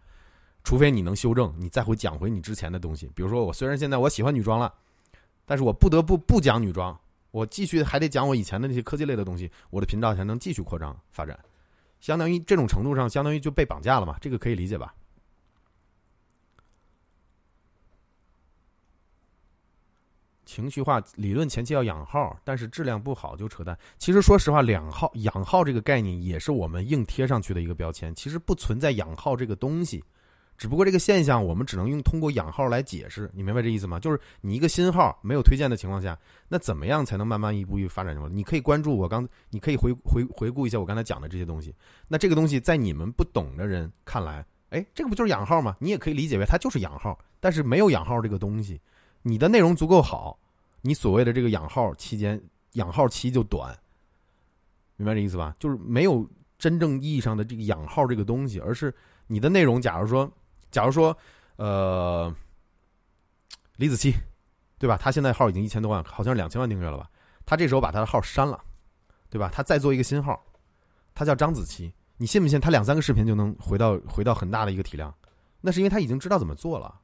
[0.64, 3.10] 除非你能修正，你再回讲回你之前的东西。
[3.14, 4.72] 比如说，我虽然现在我喜欢女装了，
[5.44, 6.98] 但是我不得不不讲女装。
[7.30, 11.38] 我继续还得讲我以前的那些科技类的东西，我的频道才能继续扩张发展，
[12.00, 14.16] 相当于这种程度上，相当于就被绑架了嘛？
[14.20, 14.94] 这个可以理解吧？
[20.44, 23.78] 情绪化理论前期要养号，但是质量不好就扯淡。
[23.98, 30.02] 其实说实话，养号养号这个概念也是我们硬贴上去的一个标签，其实不存在养号这个东西。
[30.56, 33.98] 只不过这个现象，我们只能用通过养号来解释，你明白这意思吗？
[33.98, 36.16] 就是你一个新号没有推荐的情况下，
[36.48, 38.28] 那怎么样才能慢慢一步一步发展出来？
[38.28, 41.74] 你可以关注我刚，你可以回回回顾一下我刚才讲的这些东西。
[42.06, 45.76] 那这个东西在你们不懂的人看来，哎，这个不就是养号吗？
[45.80, 48.80] 你也可以理解为它就是养号，但是没有养号这个东西。
[49.24, 50.38] 你的内容足够好，
[50.82, 52.40] 你所谓的这个养号期间，
[52.74, 53.76] 养号期就短，
[54.94, 55.56] 明白这意思吧？
[55.58, 56.24] 就是没有
[56.56, 58.94] 真正意义上的这个养号这个东西，而是
[59.26, 60.30] 你的内容，假如说。
[60.70, 61.16] 假如说，
[61.54, 62.34] 呃，
[63.76, 64.12] 李子柒，
[64.76, 64.96] 对吧？
[64.96, 67.08] 他现在号已经一千多万，好像是两千万订阅了吧？
[67.46, 68.60] 他这时候把他的号删了，
[69.30, 69.48] 对吧？
[69.54, 70.44] 他再做一个新号，
[71.14, 75.14] 他叫张子琪，你信不信他两三个视频就能回到回到很大的一个体量？
[75.60, 77.00] 那是因为他已经知道怎么做了，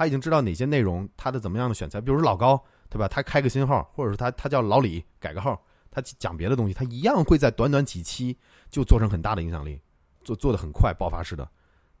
[0.00, 3.06] 他已经知道哪些内容他的怎么样的选材，比如说老高，对吧？
[3.06, 8.34] 他开个新号，或者是他他叫老李改个号，他讲别的东西，他一样会在短短几期
[8.70, 9.78] 就做成很大的影响力，
[10.24, 11.46] 做做的很快爆发式的。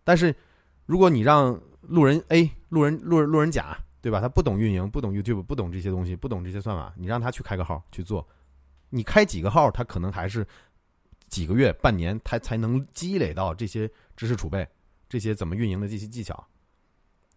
[0.02, 0.34] 但是
[0.86, 4.18] 如果你让路人 A、路人路人路人甲，对吧？
[4.18, 8.26] 他不懂运营，不懂 YouTube，不懂这些东西，不懂这些算法，你让他去开个号去做，
[8.88, 10.46] 你开几个号，他可能还是
[11.28, 14.66] 几个月、半年，他才能积累到这些知识储备，
[15.06, 16.42] 这些怎么运营的这些技巧，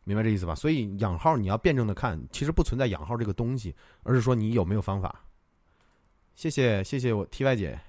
[0.03, 0.53] 明白这意思吧？
[0.53, 3.73] 所以养号你要辩证的看，其实不存在养号这个东西，
[4.03, 5.23] 而是说你有没有方法。
[6.35, 7.79] 谢谢谢谢我 T Y 姐，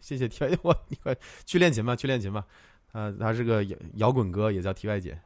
[0.00, 2.44] 谢谢 T Y 我你快去练琴吧，去练琴吧。
[2.92, 5.18] 他他是个摇摇滚哥，也叫 T Y 姐。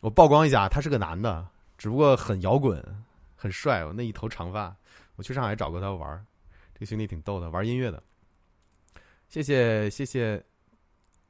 [0.00, 2.80] 我曝光一下，他是个男的，只不过很摇滚，
[3.34, 3.84] 很帅。
[3.84, 4.76] 我那一头长发，
[5.16, 6.24] 我去上海找过他玩
[6.72, 8.02] 这个兄弟挺逗的，玩音乐的。
[9.28, 10.42] 谢谢谢谢，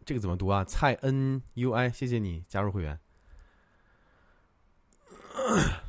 [0.05, 0.65] 这个怎么读啊？
[0.65, 2.99] 蔡 N U I，谢谢你加入会员。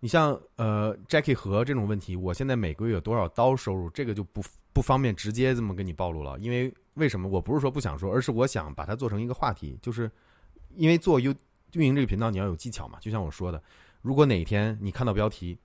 [0.00, 3.88] 你像呃 Jackie 和这种问题，我现在每个月有多少刀收入？
[3.90, 7.26] 这个就不不方便直接这么跟你暴露了，因为为什么？
[7.26, 10.10] 我不是说不想说，而是我想把它做成一个话题，就是
[10.76, 11.34] 因为做 U
[11.72, 12.98] 运营这个频道，你要有技巧嘛。
[13.00, 13.62] 就像我说的，
[14.02, 15.58] 如果哪一天你看到标题，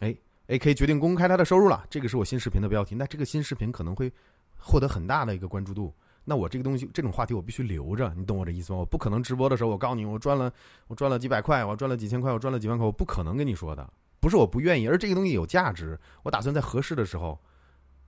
[0.00, 0.14] 哎
[0.48, 4.12] ，AK 决定公开他的收入了，这个是我新视频的标题，那这个新视频可能会
[4.58, 5.94] 获得很大的一个关注度。
[6.24, 8.78] 那我这个东西，这种话题我必须留着，你懂我这意思吗？
[8.78, 10.52] 我不可能直播的时候我告诉你我赚了，
[10.86, 13.92] 我赚了几百块，我赚了几千块，我赚了几万块，我不可能跟你说的。
[14.20, 17.36] 不是我不愿意，而这个东西有价值，我打算在合适的时候，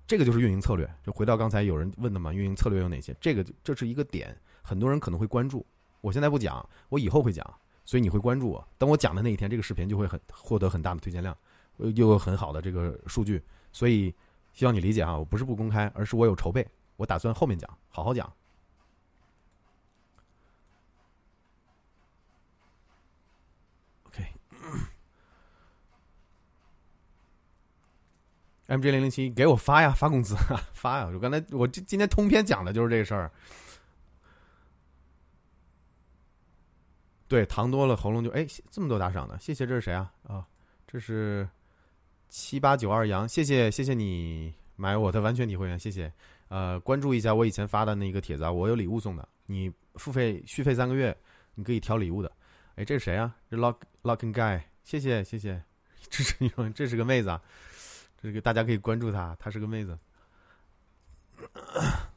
[0.06, 0.88] 这个就是运营策略。
[1.02, 3.12] 就回到刚才有人问的嘛，运营策略有哪些？
[3.20, 5.66] 这个这是一个点，很多人可能会关注。
[6.00, 7.44] 我现在不讲，我以后会讲，
[7.84, 8.64] 所以你会关注我。
[8.78, 11.36] 等我讲的那一天，这个视频就会很获得很大的推荐量，
[11.78, 13.42] 又有很好的这个数据。
[13.72, 14.14] 所以
[14.52, 16.64] 希望你理解啊，我不是不公开，而是我有筹备，
[16.96, 18.32] 我打算后面讲，好好讲。
[28.66, 31.10] OK，MJ 零零七给我发呀，发工资啊，发呀！
[31.12, 33.30] 我刚才我今今天通篇讲的就是这个事儿。
[37.26, 39.66] 对，糖多了喉咙就哎，这么多打赏的，谢谢。
[39.66, 40.12] 这是谁啊？
[40.22, 40.46] 啊，
[40.86, 41.48] 这是
[42.28, 46.12] 七八九二羊，谢谢谢谢你买我的完全体会员，谢谢。
[46.48, 51.16] 呃，关注一下我以前发的那个帖子啊，我有礼物送的，你付费续费三个月，
[51.54, 52.30] 你可以挑礼物的。
[52.76, 53.34] 哎，这是谁啊？
[53.50, 55.62] 这 Lock Locking Guy，谢谢谢谢，
[56.10, 57.40] 支持 你们，这是个妹子啊。
[58.20, 59.98] 这个大家可以关注她，她是个妹子。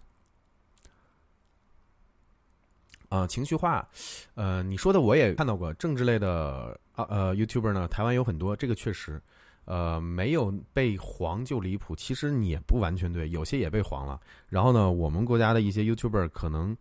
[3.10, 3.88] 啊，情绪化，
[4.36, 9.22] 呃，你说的我也看到过，政治类的啊呃，YouTuber 呢，台湾有很多，这个确实，
[9.68, 11.94] 呃，没有被黄就离谱。
[11.94, 14.18] 其实你也不完全对，有些也被黄了。
[14.48, 16.76] 然后呢，我们国家的一些 YouTuber 可能，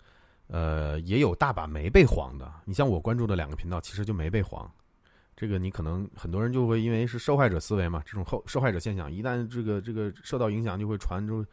[0.47, 2.49] 呃，也有大把没被黄的。
[2.65, 4.71] 你像我关注的两个频道，其实就没被黄。
[5.35, 11.45] 这个你可能很多人就会因为是受害者思维嘛，这种后受害者现象，一旦这个这个受到影响，就会传出。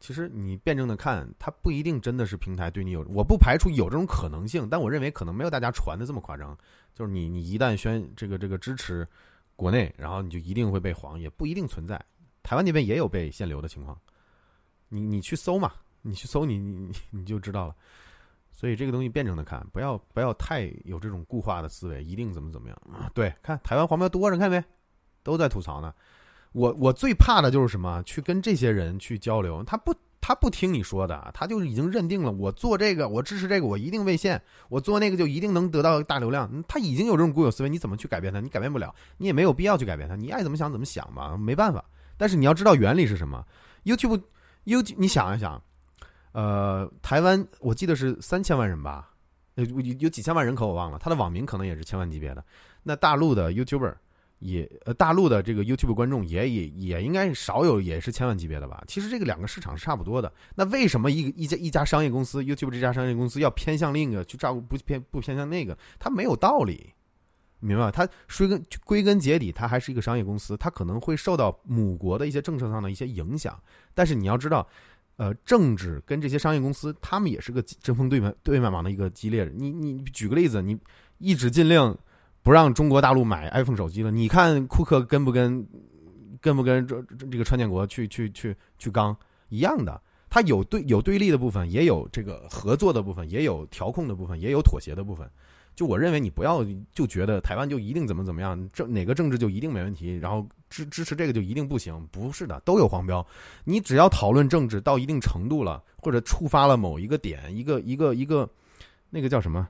[0.00, 6.58] 其实你辩证的看，它不一定真的是平台对你有，我不排除有这种可能性，但我认为可能没有大家传的这么夸张。
[6.92, 9.06] 就是你你一旦宣这个这个支持
[9.62, 12.04] 国内，然后你就一定会被黄，也不一定存在。
[12.42, 13.96] 台湾那边也有被限流的情况，
[14.88, 17.76] 你你去搜嘛，你去搜你你你就知道了。
[18.50, 23.10] 所以这个东西辩证的看，不要不要太有这种固化的思维，一定怎么怎么样？
[23.14, 24.62] 对，看台湾黄标多着，看没？
[25.22, 25.94] 都在吐槽呢。
[26.50, 28.02] 我我最怕的就是什么？
[28.02, 36.48] 去跟这些人去交流，他不他不听你说的，他就已经认定了我做这个，我支持这个，我一定为线，我做那个就一定能得到大流量。
[36.68, 38.38] 他已经有这种固有思维，你怎么去改变他？
[38.40, 40.14] 你改变不了，你也没有必要去改变他。
[40.14, 41.84] 你爱怎么想怎么想吧，没办法。
[42.16, 43.44] 但是你要知道原理是什么
[43.84, 45.60] ？YouTube，You，你想一想。
[46.30, 49.10] 呃，台湾我记得是三千万人吧，
[49.56, 49.64] 有
[49.98, 52.44] 有几千万人口我忘了，他的网民可能也是千万级别的。
[52.84, 53.94] 那大陆的 YouTuber
[54.42, 58.82] 也呃，大陆的这个 YouTube 观众也也也应该少有也是千万级别的吧？
[58.86, 60.32] 其实这个两个市场是差不多的。
[60.54, 65.78] 那为什么一一家一家商业公司 YouTube 这家商业公司要偏向另一个去照顾不偏不偏向那个？
[65.98, 66.92] 它没有道理，
[67.60, 67.90] 明白吧？
[67.90, 73.58] 它归根归根结底，它还是一个商业公司，它可能会受到母国的一些政策上的一些影响。
[73.94, 74.66] 但是你要知道。
[75.16, 79.48] 呃，政治跟这些商业公司，他们也是个针锋对面对面芒的一个激烈。
[79.54, 80.76] 你你举个例子，你
[81.18, 81.96] 一纸禁令
[82.42, 85.66] 不让中国大陆买 iPhone 手机了，你看库克跟不跟
[86.40, 89.16] 跟不跟这这个川建国去去去去刚
[89.48, 90.00] 一样的？
[90.28, 95.30] 他有对有对立的部分，也有这个合作的部分，也有调控的部分，也有妥协的部分。
[95.74, 103.26] 就我认为，你不要就觉得台湾就一定怎么怎么样，政哪个政治就一定没问题，然后支支持这个就一定不行，不是的，都有黄标。
[103.64, 108.48] 你只要讨论政治到一定程度了，或者触发了某一个点，一个一个一个，
[109.10, 109.68] 那个叫什么？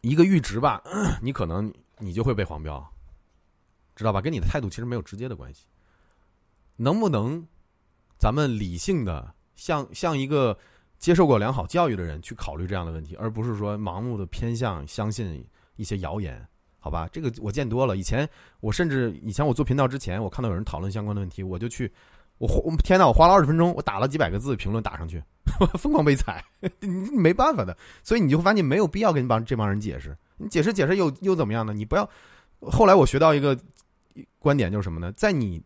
[0.00, 0.82] 一个阈值吧，
[1.22, 2.84] 你可能你就会被黄标，
[3.94, 4.20] 知道吧？
[4.20, 5.66] 跟你的态度其实没有直接的关系。
[6.76, 7.46] 能不能
[8.18, 10.56] 咱们理性的，像像一个
[10.98, 16.46] 接受过良好教育的人去考虑这样的问题，而不是说盲目的偏向相信一些谣言？
[16.78, 17.96] 好吧，这个我见多了。
[17.96, 18.28] 以前
[18.60, 21.92] 我甚至以前我做频道之前，我看到有人讨论相关的问题，我就去，
[22.38, 25.22] 我我天呐，我花了二十分钟，我打了几百个字评论打上去，
[25.78, 26.44] 疯狂被踩，
[26.80, 27.76] 你没办法的。
[28.02, 31.72] 所以你就发现没有必要跟你帮这帮人解释，你解释解释又又怎么样呢？
[31.72, 32.08] 你不要。
[32.60, 33.58] 后来我学到一个
[34.38, 35.10] 观点，就是什么呢？
[35.12, 35.62] 在你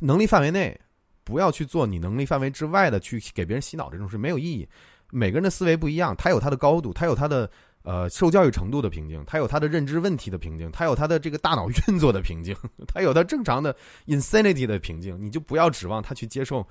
[0.00, 0.80] 能力范围内，
[1.24, 4.68] 不要去做你能力范围之外的去给别人洗脑这种事，没有意义。
[5.10, 7.50] 每个人的思维不一样，他有他的高度，他有他的。
[7.82, 12.54] 呃，受教育程度的瓶颈，他有他的认知问题的瓶颈，他有他的这个大脑运作的瓶颈，
[12.86, 13.74] 他有他正常的
[14.06, 16.66] insanity 的瓶颈，你就不要指望他去接受。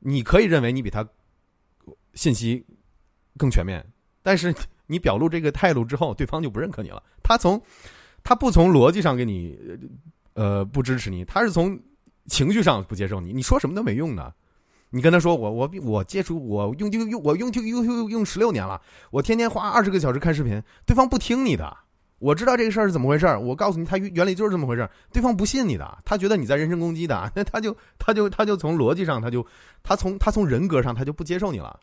[0.00, 1.06] 你可以认为你比他
[2.14, 2.64] 信息
[3.36, 3.84] 更全面，
[4.22, 4.54] 但是
[4.86, 7.02] 你表露这个态度之后，对方就不认可你了。
[7.22, 7.60] 他从
[8.24, 9.58] 他不从逻辑上给你
[10.34, 11.78] 呃不支持你，他是从
[12.26, 14.34] 情绪上不接受你，你说什么都没用的。
[14.90, 21.76] 你跟他说我我我接触我用就用我用 Q Q Q 用十六年了，我天天花二十个小时看视频，对方不听你的。
[22.18, 24.90] 我知道这个事儿是怎么回事儿，我告诉你，他原理就是这么回事儿。
[25.12, 29.46] 对方不信你的，他觉得你在人身攻击的，那他就他就他就从逻辑上，他就
[29.84, 31.78] 他从他从人格上，他就不接受你了。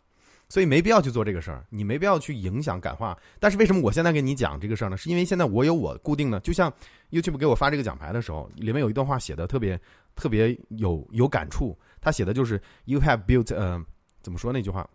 [0.48, 3.16] 所以没必要去做这个事儿，你没必要去影响感化。
[3.40, 4.96] 但是为什么我现在跟你讲这个事儿呢？
[4.96, 6.72] 是因为现在我有我固定的，就像
[7.10, 9.80] YouTube 给我发这个奖牌的时候，里面有一段话写的特别
[10.14, 11.76] 特别有有感触。
[12.06, 13.84] 他写的就是 “You have built”，呃，
[14.22, 14.88] 怎么说那句话？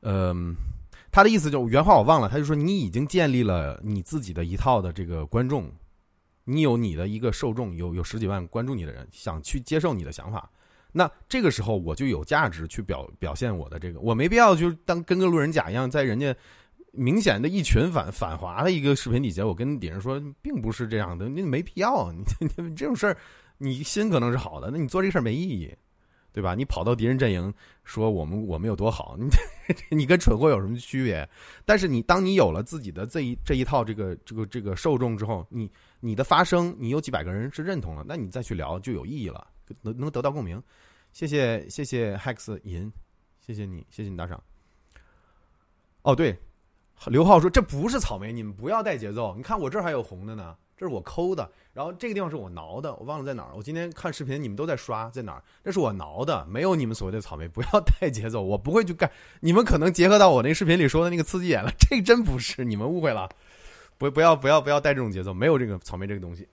[0.00, 0.56] 嗯，
[1.12, 5.70] 他的意思就原话我忘了，他就说你已经建立了你自己的一套的这个观众，
[6.44, 10.50] 你有你的一个受众，有有十几万关注你的人，想去接受你的想法。
[10.90, 16.34] 那这个时候我就有价值去表表现我的这个，我没必要就当跟个路人甲一样，在人家
[16.92, 22.24] 明显的一群反反华的一个视频底下，我跟底下说，并不是这样的，你没必要，你
[22.56, 23.18] 你这种事儿。
[23.58, 25.74] 你心可能是好的，那你做这事儿没意义，
[26.32, 26.54] 对吧？
[26.54, 27.52] 你跑到敌人阵营
[27.84, 29.28] 说我们我们有多好，你
[29.96, 31.26] 你跟蠢货有什么区别？
[31.64, 35.70] 但是你当你有了自己的这一这一套这个这个这个受众之后，你
[36.00, 39.46] 你的发声，你有几百个人是认同了，那你再去聊就有意义了，
[39.80, 40.62] 能能得到共鸣。
[41.12, 42.92] 谢谢谢谢 Hex 银，
[43.40, 44.38] 谢谢你谢谢你打赏。
[46.02, 46.38] 哦对，
[47.06, 50.54] 刘浩说这不是草莓，你们不要带节奏，你看我这儿还有红的呢。
[50.78, 53.48] 这是我抠的，然后这个地方是我挠的，我忘了在哪儿。
[53.56, 55.42] 我今天看视频，你们都在刷，在哪儿？
[55.64, 59.10] 这是我挠的，没有你们所谓的草莓，不要带节奏，我不会去干。
[59.40, 63.26] 你们可能结合到我那视频里说的那个刺激眼了，这真不是，你们误会了。
[63.96, 66.46] 不，不要，不要，不要带这种节奏，没有这个草莓这个东西。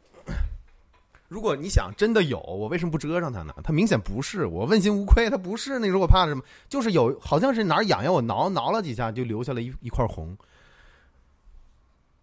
[1.27, 3.53] 如果你想真的有，我为什么不遮上它呢？
[3.61, 5.80] 它明显不是，我问心无愧，它不是。
[5.80, 6.42] 那时候我怕什么？
[6.69, 10.38] 就是有，好像是哪儿痒痒，我挠挠了几下，就留下了一一块红。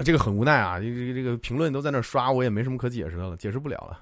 [0.04, 0.78] 这个很无奈啊！
[0.78, 4.00] 这个这个评论都在那刷，我也没什么可解释的了，解释不了了。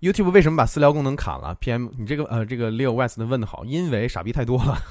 [0.00, 4.82] YouTube 为什么把私聊功能砍了？PM，你这个呃，这个 Leo West 的问的好，因为傻逼太多了。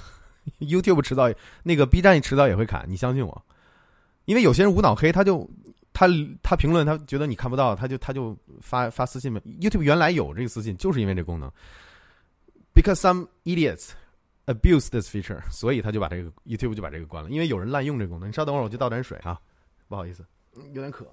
[0.60, 1.30] YouTube 迟早
[1.64, 3.46] 那个 B 站迟早也会砍，你相信我。
[4.26, 5.50] 因为有些人无脑黑，他就
[5.92, 6.08] 他
[6.44, 9.42] 他评论，他觉得你看不到，他就他就发发私信呗。
[9.60, 11.52] YouTube 原来有这个私信，就是因为这功能。
[12.76, 13.90] Because some idiots.
[14.54, 18.30] Abuse this feature，所以他就把这个 YouTube 就把这个关了，因为有人滥用这个功能。
[18.30, 19.40] 你稍等会儿，我去倒点水啊，
[19.88, 20.26] 不好意思，
[20.74, 21.08] 有点渴。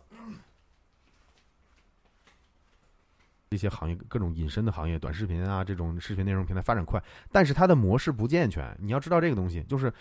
[3.50, 8.76] 这些行业，各种隐身的行业，短视频啊，这种视频内容平台发展快，但是它的模式不健全。
[8.80, 9.92] 你要知道这个东西，就是。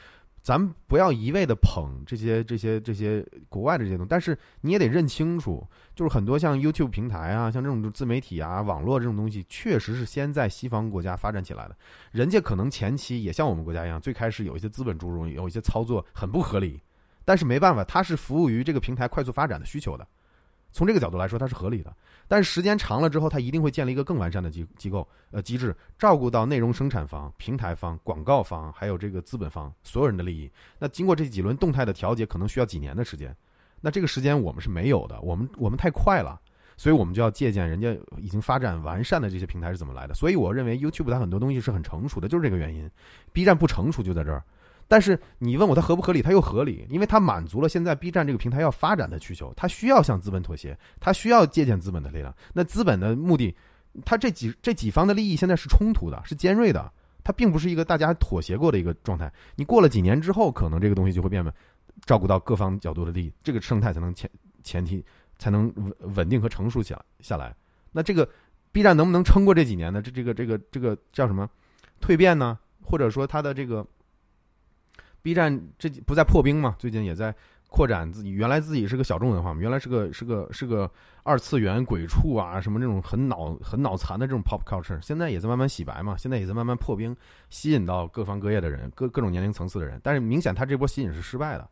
[0.45, 11.75] 咱不要一味的捧这些这些这些国外的这些东西，但是你也得认清楚，就是很多像 YouTube 平台啊，像这种自媒体啊、网络这种东西，确实是先在西方国家发展起来的。
[12.11, 16.79] 人家可能前期也像我们国家一样，最开始有一些资本注入，有一些操作很不合理，
[17.25, 20.07] 但是没办法，它是服务于这个平台快速发展的需求的。
[20.75, 21.95] 从这个角度来说，它是合理的。
[22.27, 30.51] 但是时间长了之后，它一定会建立一个更完善的机机构呃机制，照顾到内容生产方、平台方、广告方，还有这个资本方所有人的利益。
[30.77, 33.33] 那经过这几轮动态的调节，可能需要几年的时间。
[33.79, 36.37] 那这个时间我们是没有的，我们我们太快了，
[36.75, 40.13] 所以我们就要借鉴人家已经发展完善的这些平台是怎么来的。
[40.13, 42.89] 所以我认为 YouTube 它很多东西是很成熟的，就是这个原因。
[43.31, 44.43] B 站不成熟就在这儿。
[44.87, 46.21] 但是你问我它合不合理？
[46.21, 52.33] 它又合理，因为它满足了现在 B 站这个平台要发展的需求，它需要向资本妥协，它需要借鉴资本的力量。
[52.53, 53.55] 那资本的目的，
[54.05, 56.91] 它这几这几方的利益现在是冲突的，是尖锐的，
[57.23, 59.31] 它并不是一个大家妥协过的一个状态。
[59.55, 61.53] 你过了几年之后，可能这个东西就会变得
[62.05, 64.29] 照顾到各方角度的利益，这个生态才能前
[64.63, 65.03] 前提
[65.37, 67.55] 才能稳稳定和成熟起来下来。
[67.91, 68.29] 那这个
[68.71, 70.01] B 站能不能撑过这几年呢？
[70.01, 71.49] 这这个这个这个叫什么
[71.99, 72.59] 蜕变呢？
[72.83, 73.85] 或者说它的这个
[75.25, 76.75] B 站这不在破冰嘛？
[76.77, 77.33] 最近也在
[77.67, 80.89] 扩展自己，原来自己是个小众文化嘛，原来是个是个是个
[81.23, 87.17] 二次元鬼畜啊，什么这种很脑很脑残的这种 pop culture，现在也在慢慢洗白嘛，现在也在慢慢破冰，
[87.49, 89.99] 吸引到各方各业的人，各各种年龄层次的人。
[90.03, 91.67] 但是明显他这波吸引是失败的，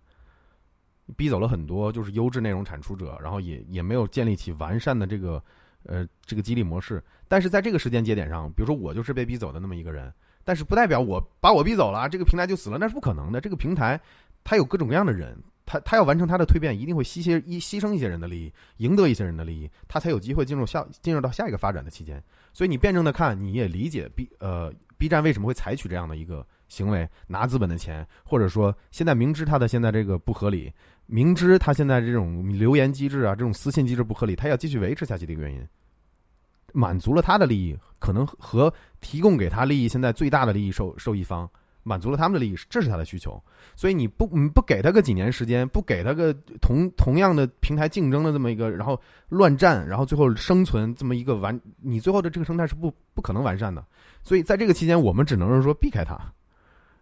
[1.16, 5.42] 逼走了很多就是优质内容产出者，然后也也没有建立起完善的这个
[5.84, 7.04] 呃这个激励模式。
[7.28, 10.12] 但是在这个时间节点上，比如说我就是被逼走的那么一个人。
[10.44, 13.40] 但是不代表我把我逼走了，这个平台就死了，那是不可能的。
[13.40, 14.00] 这个平台
[14.44, 22.22] 它有各种各样的人，他他要完成他的蜕变，一定会牺牲一牺牲一些人的利益，赢得一些人的利益，他才有机会进入下进入到下一个发展的期间。
[22.52, 30.72] 所以你辩证的看，你也理解 B 呃 B 站为什么会采取这样的一个行为，拿资本的钱，或者说现在明知他的现在这个不合理，
[31.06, 35.66] 明知他现在这种留言机制啊，这种私信机制不合理，他要继续维持下去的一个原因。
[36.74, 41.50] 满足了他的利益，可能和提供给他利益现在最大的利益受受益方
[41.84, 43.42] 满足了他们的利益，这是他的需求。
[43.76, 53.86] 所以你不你不给他个几年时间，不给他个同同样的平台竞争的这么一个，然后乱战，然后最后生存这么一个完，你最后的这个生态是不不可能完善的。
[54.24, 56.18] 所以在这个期间，我们只能是说避开它。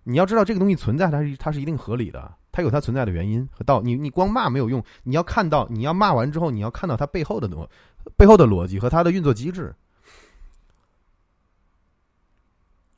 [0.03, 3.83] 你要知道这个东西存在，它是它是一定合理的，它有它存在的原因和道。
[3.83, 7.69] 你你光骂没有用，你要看到你要骂完之后，你要看到它背后的东。
[8.17, 9.73] 背后的逻辑和它的运作机制，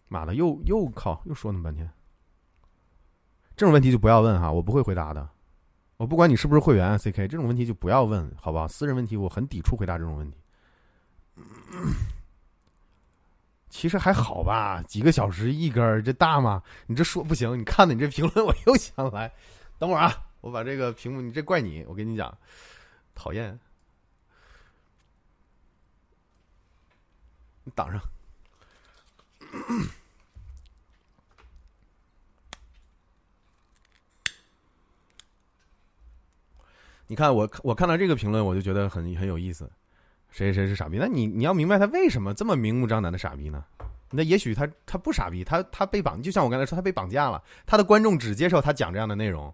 [0.07, 1.89] 妈的，又又靠，又说那么半天，
[3.55, 5.27] 这种问题就不要问哈，我不会回答的。
[5.97, 8.67] 我不管你是不是会员，CK 这种问题就不要问，好吧？
[8.67, 10.37] 私人问题我很抵触回答这种问题。
[13.69, 16.61] 其实还好吧，几个小时一根，这大吗？
[16.87, 19.31] 你这说不行，你看的你这评论， 我又想来。
[19.79, 22.35] 等会儿啊，我把这个屏幕，你这怪你，我跟你讲，
[23.15, 23.57] 讨厌。
[27.63, 28.01] 你挡上。
[37.05, 39.69] 你看我，我看到这个评论，我就觉得很很有意思。
[40.31, 40.97] 谁谁是傻逼？
[40.97, 43.63] 那你你要明白他为什么这么明目张胆的傻逼呢？
[44.09, 47.43] 那也许他他不傻逼，他他被绑，就像我刚才说，他被绑架了。
[47.67, 49.53] 他的观众只接受他讲这样的内容，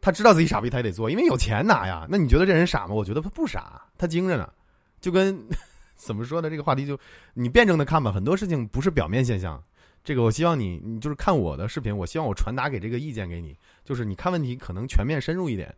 [0.00, 2.06] 他知道自己傻逼，他也得做，因为有钱拿呀。
[2.10, 2.94] 那你觉得这人傻吗？
[2.94, 4.52] 我觉得他不傻，他精着呢，
[5.00, 5.42] 就跟。
[5.94, 6.50] 怎么说呢？
[6.50, 6.98] 这个话题就
[7.32, 8.12] 你辩证的看吧。
[8.12, 9.62] 很多事情不是表面现象。
[10.02, 15.74] 这个我希望你，你就是看我的视频，我希望我传达给这个意见给你，就是你看问题可能全面深入一点。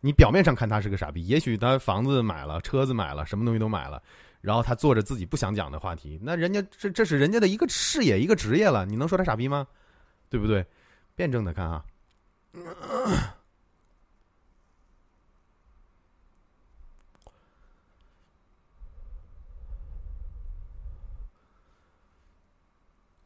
[0.00, 4.02] 你表面上看他是个傻逼，也许他房子买了，车子买了，什么东西都买了，
[4.40, 9.66] 然后他做着自己不想讲的话题，那人家这这是人家的一个事业，一个职业了，你能说他傻逼吗？
[10.30, 10.64] 对不对？
[11.14, 11.84] 辩证的看啊。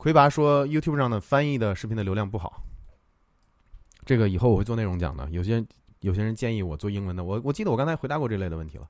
[0.01, 2.63] 魁拔说：“YouTube 上的翻译的视频的流量不好，
[4.05, 5.29] 这个以后我会做内容讲的。
[5.31, 5.65] 有些
[6.01, 8.87] 有些人建议我做英文的，我我记得我刚才回答过这类的问题了。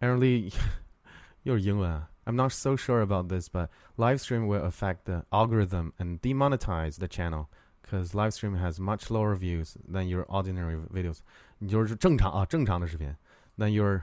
[0.00, 0.52] Aaron Lee
[1.44, 2.10] 又是英文啊？
[2.24, 7.06] I'm not so sure about this, but live stream will affect the algorithm and demonetize the
[7.06, 7.46] channel
[7.82, 11.18] because live stream has much lower views than your ordinary videos。
[11.58, 13.14] 你就是正常啊，正常的视频，
[13.56, 14.02] than your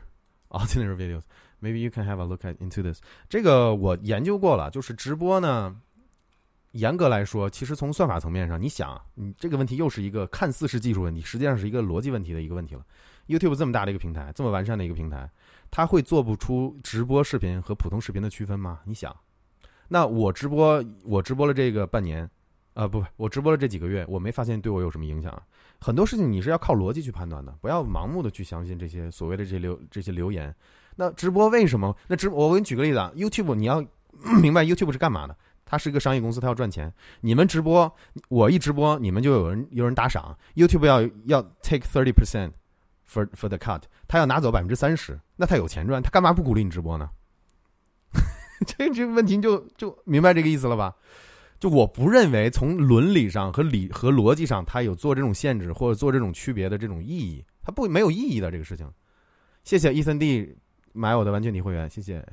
[0.50, 1.24] ordinary videos。”
[1.63, 3.01] Maybe you can have a look at into this。
[3.29, 5.77] 这个我研究过了，就是直播呢，
[6.73, 12.85] 严格来说，其实从算法层面上，你想，你这个问题又是一个看似是技术问题，实际上是一个逻辑问题的一个问题了。
[13.29, 15.31] YouTube 这么大的一个平台，这么完善的一个平台，
[15.71, 18.81] 它会做不出直播视频和普通视频的区分吗？
[18.85, 19.17] 你想，
[19.87, 22.29] 那我直播，我直播了这个半年，
[22.75, 25.41] 啊不，我直播了这几个月，我没发现对我有什么影响。
[25.79, 30.55] 很多事情你是要靠逻辑去判断的，不要盲目的去相信这些所谓的这些留这些留言。
[30.97, 31.97] 那直播为什么？
[32.09, 33.85] 那直我给你举个例子啊，YouTube 你要
[34.43, 35.37] 明白 YouTube 是干嘛的？
[35.65, 36.93] 它是一个商业公司，它要赚钱。
[37.23, 37.91] 你们直播，
[38.29, 40.37] 我一直播，你们就有人有人打赏。
[40.55, 42.51] YouTube 要要 take thirty percent
[43.11, 47.09] for for the cut，他要拿走百分之三十，那他有钱赚，他干嘛不鼓励你直播呢？
[48.67, 50.95] 这这个问题就就明白这个意思了吧？
[51.59, 58.87] 就我不认为从伦理上和理和逻辑上，他有做这种限制或者做这种区别的这种意义，它不没有意义的这个事情。
[59.65, 60.57] 谢谢 Ethan D。
[60.93, 62.25] 买我的完全体会员，谢谢，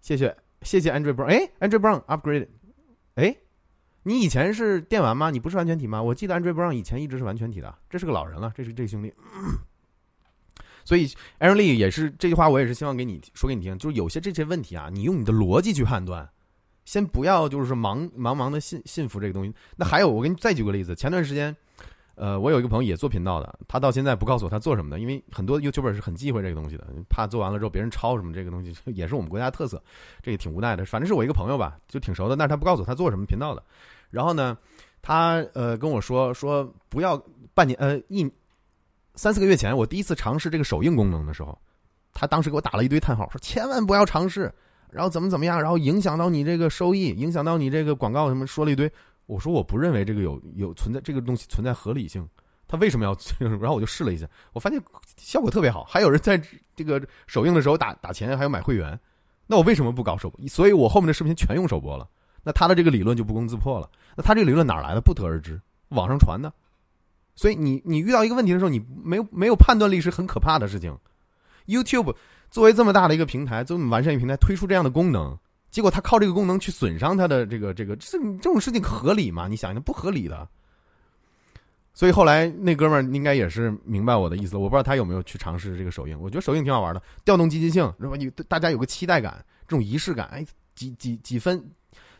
[0.00, 1.26] 谢谢，谢谢 Andrew Brown。
[1.26, 2.48] 哎，Andrew Brown upgrade。
[3.14, 3.36] 哎，
[4.04, 5.30] 你以前是电玩吗？
[5.30, 6.02] 你不是完全体吗？
[6.02, 7.74] 我记得 Andrew Brown 以前一直是完全体的。
[7.90, 9.12] 这是个老人了，这是这兄弟。
[10.84, 11.06] 所以
[11.40, 13.76] Aaron Lee 也是这句话，我也是希望给你说给你听。
[13.76, 16.26] 就是有些这些问题啊，你用你的逻辑去判断，
[16.86, 19.54] 先不要就是说盲盲盲的信信服这个东西。
[19.76, 20.94] 那还有，我给你再举个例子。
[20.94, 21.54] 前段时间，
[22.18, 29.82] 呃，我有一个朋友也做频道的，他到现在不告诉我他做什么的，因为很多 YouTuber 是很忌讳这个东西的，怕做完了之后别人抄什么这个东西， 也是我们国家特色，
[30.20, 30.84] 这也挺无奈的。
[30.84, 33.62] 反正是我一个朋友吧，就挺熟的，但是他不告诉我他做什么频道的。
[34.10, 34.58] 然后呢，
[35.00, 37.22] 他呃跟我说说不要
[37.54, 38.28] 半年呃一
[39.14, 41.56] 三四个月前我第一次尝试这个首映功能的时候，
[42.12, 44.52] 他当时给我打了一堆叹号，说千万不要尝试，
[44.90, 48.90] 然后怎么怎么样，然后影响到你这个收益，影响到你这个广告什么，说了一堆。
[49.28, 52.26] 我说我不认为这个有有存在这个东西存在合理性，
[52.66, 53.14] 他为什么要？
[53.60, 54.82] 然后我就试了一下，我发现
[55.18, 56.40] 效果特别好，还有人在
[56.74, 58.98] 这个首映的时候打打钱，还有买会员。
[59.46, 60.48] 那我为什么不搞首播？
[60.48, 62.08] 所以我后面的视频全用首播了。
[62.42, 63.90] 那他的这个理论就不攻自破了。
[64.16, 65.00] 那他这个理论哪来的？
[65.02, 66.50] 不得而知，网上传的。
[67.34, 70.96] 所以你你遇到一个问题的时候，你没有没有判断力是很可怕的事情。
[71.66, 72.16] YouTube
[72.50, 75.38] 作为这么大的一个平台，这么完善一个平台，推出这样的功能。
[75.70, 79.46] 结果他靠这个功能去损伤他的这个这个这这种事情合理吗？
[79.48, 80.48] 你想想不合理的。
[81.92, 86.16] 所以后来那哥们儿应该也是明白我的意思，我不知道他有没有去尝试这个首映。
[86.20, 88.14] 我觉得首映挺好玩的，调动积极性，是吧？
[88.16, 90.26] 你大家有个期待感，这种仪式感。
[90.28, 91.60] 哎，几几几分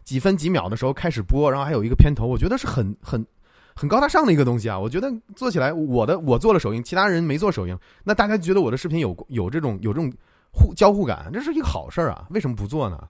[0.02, 3.24] 几分几秒的时候开始播，然后还有一个片头，我觉得是很很
[3.72, 4.76] 很高大上的一个东西啊。
[4.76, 10.12] 我觉得做起来，我的我做了首映，其他人没做首映，那大家觉得我的视频有有这种有这种
[10.52, 12.26] 互交互感，这是一个好事儿啊。
[12.30, 13.08] 为什么不做呢？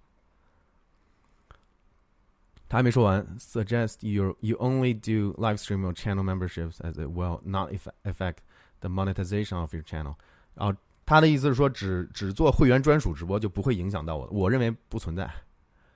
[2.70, 7.72] 他还没说完，suggest you you only do live stream or channel memberships as it will not
[8.03, 8.38] affect
[8.80, 10.16] the monetization of your channel。
[10.56, 14.28] 然后他的意思是说，只只做会员专属直播就不会影响到我。
[14.32, 15.32] 我认为不存在，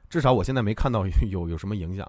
[0.10, 2.06] 至少我现在没看到有有什么影响。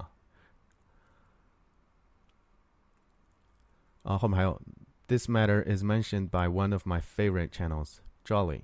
[4.03, 4.61] 啊，后面还有，
[5.07, 8.63] this matter is mentioned by one of my favorite channels, Jolly.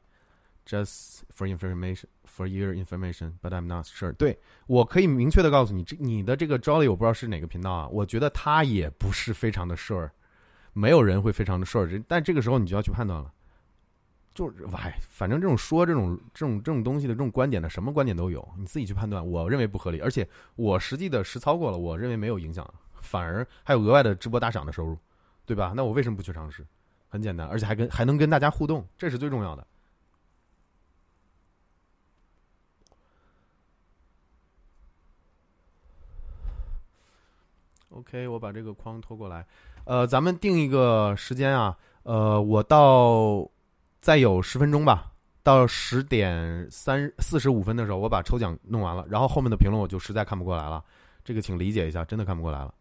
[0.70, 4.12] Just for information, for your information, but I'm not sure.
[4.14, 7.88] 对我可以明确的告诉你，这你的这个 Jolly 我不知道是哪个频道啊。
[7.88, 10.08] 我觉得他也不是非常的 sure，
[10.74, 12.04] 没有人会非常的 sure。
[12.08, 13.34] 但这个时候你就要去判断了，
[14.36, 19.28] 就是哎，反正这种说这种这种这种东西的这种观点的，什么观点都有，你自己去判断。
[19.28, 24.96] 我认为不合理，而且我实际的实操过了，我认为没有影响，反而还有额外的直播打赏的收入，
[25.48, 25.74] 对吧？
[25.76, 26.64] 那我为什么不去尝试？
[27.08, 29.66] 很简单，而且还跟还能跟大家互动，这是最重要的。
[37.90, 39.46] OK，我把这个框拖过来。
[39.86, 41.76] 呃，咱们定一个时间啊。
[42.04, 43.48] 呃，我到
[44.02, 45.12] 再有十分钟吧，
[45.44, 49.06] 到十点三四十五分的时候，我把抽奖弄完了。
[49.10, 50.84] 然后后面的评论我就实在看不过来了，
[51.24, 52.74] 这个请理解一下，真的看不过来了。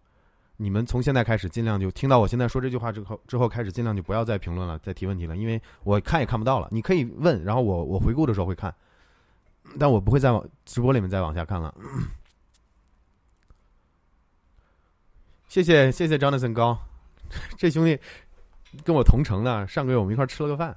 [0.56, 6.68] 你们从现在开始尽量就听到我现在说这句话之后，之后开始尽量就不要再评论了，再提问题了，因为我看也看不到了。
[6.70, 8.74] 你可以问，然后我我回顾的时候会看，
[9.78, 11.74] 但我不会再往直播里面再往下看了。
[15.48, 16.78] 谢谢谢谢 Jonathan 高，
[17.56, 17.98] 这兄弟
[18.84, 20.76] 跟我同城的，上个月我们一块吃了个饭。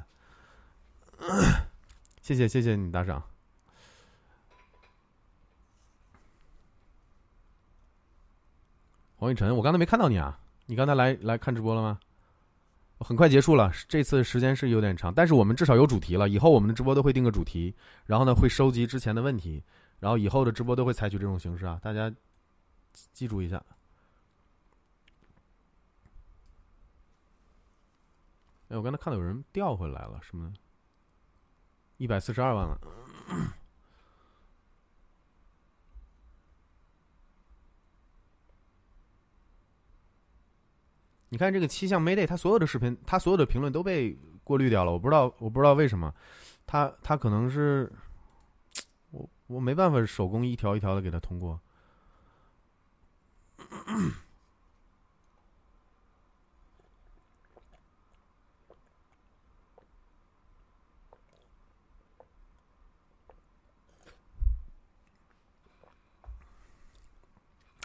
[2.21, 3.21] 谢谢谢谢你打赏。
[9.17, 11.99] 黄雨晨，我刚才没看到你啊，你刚才来来看直播了吗？
[12.99, 16.29] 很快结束了，这次时间是有点长，但是我们至少有主题了。
[16.29, 17.75] 以后我们的直播都会定个主题，
[18.05, 19.61] 然后呢会收集之前的问题，
[19.99, 22.11] 然后以后的直播都会采取这种形式啊，大家
[23.11, 23.61] 记住一下。
[28.71, 30.53] 哎，我刚才看到有人调回来了，什么？
[31.97, 32.79] 一百四十二万了。
[41.27, 44.91] 你看这个七项 Mayday，他所有的视频，他所有的评论都被过滤掉了。
[44.93, 46.15] 我不知道，我不知道为什么。
[46.65, 47.91] 他他可能是
[49.09, 51.59] 我我没办法手工一条一条的给他通过。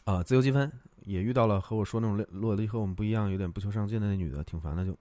[0.07, 0.71] 啊，自由积分
[1.05, 4.85] 也遇到了和我说那种落的和我们不一样，有点不求上进的那女的，挺烦的。
[4.85, 4.97] 就，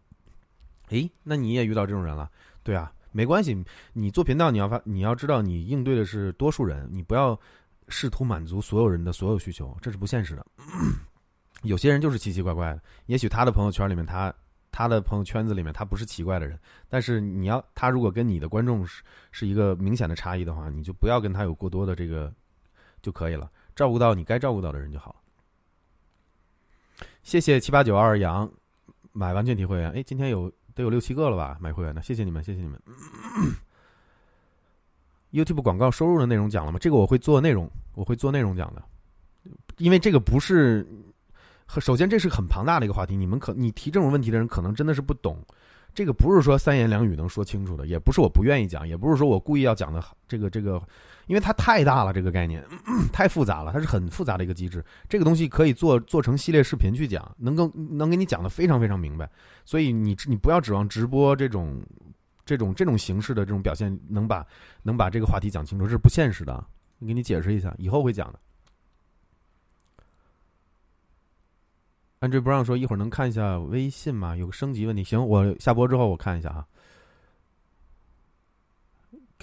[0.90, 2.28] 诶，那你也遇到这种人了？
[2.64, 3.56] 对啊，没关系。
[3.94, 7.40] 你做频道，你要发，你要知道，你应对的是多数人，你不要
[7.88, 10.44] 试图满足所有人的所有需求，这是不现实的。
[11.62, 14.34] 有些人就是奇奇怪怪的，也许他的朋友圈里面，他
[14.72, 16.60] 他的朋友圈子里面，他不是奇怪的人，
[16.90, 22.34] 但是你要他如果跟你的观众是是一个明显的差异的话，你就不要跟他有过多的这个
[23.04, 23.52] 就可以了。
[23.76, 25.16] 照顾到你该照顾到的人就好。
[27.24, 28.50] 谢谢七八九二杨
[29.12, 31.58] 买完全体会员，哎，今天有得有六七个了吧？
[31.60, 32.80] 买会员的，谢谢你们，谢谢你们。
[35.34, 36.80] YouTube 广告收入的内容讲了吗？
[36.80, 38.82] 这个我会做内容，我会做内容讲的，
[39.78, 40.88] 因为这个不是
[41.80, 45.44] 首先这是很庞大的一个话题，你们可你提这种问题的人可能真的是不懂。
[45.94, 50.82] 这个不是说三言两语能说清楚的，也不是我不愿意讲，也不是说我故意要讲的这个这个，
[51.28, 52.64] 因为它太大了，这个概念
[53.12, 54.84] 太复杂了，它是很复杂的一个机制。
[55.10, 59.30] 这个东西可以做做成系列视频去讲，能够能给你讲的非常非常明白。
[59.66, 61.82] 所以你你不要指望直播这种
[62.46, 64.46] 这种这种形式的这种表现能把
[64.84, 66.54] 能把这个话题讲清楚，这是不现实的。
[67.00, 68.40] 我给你解释一下，以后会讲的。
[72.22, 74.36] Andrew Brown 说：“一会儿能看一下微信吗？
[74.36, 75.04] 有个升级问题。
[75.04, 76.66] 行，我下播之后我看一下啊。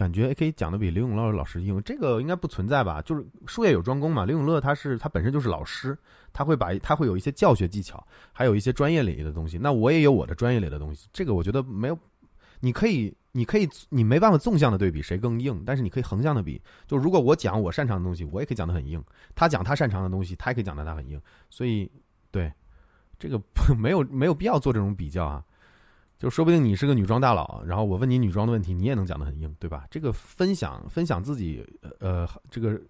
[0.02, 3.00] 感觉 A K 讲的比刘永乐老师硬，这个应该不存在吧？
[3.02, 4.24] 就是术业有专攻嘛。
[4.24, 5.96] 刘永乐他是他本身就是老师，
[6.32, 9.58] 他会把他会有一些教学技巧，还有一些专业领域的东西。
[9.58, 11.08] 那我也有我的专业里的东西。
[11.12, 11.96] 这个我觉得没有，
[12.58, 16.60] 你可以，你可以，你没办法纵向的对比谁更硬，但是你可以横向的比。
[16.88, 19.00] 就如果我讲我擅长的东西，我也可以讲的很硬；
[19.36, 21.20] 他讲他擅长的东西，他也可以讲的他很硬。
[21.48, 21.88] 所以，
[22.30, 22.52] 对。”
[23.22, 23.40] 这个
[23.78, 25.44] 没有没有必要做这种比较啊，
[26.22, 29.88] 就说不定你是个女装大佬，然后我问你女装的问题，你也能讲得很硬，对吧？
[29.90, 31.68] 这个分享分享自己
[31.98, 32.80] 呃这个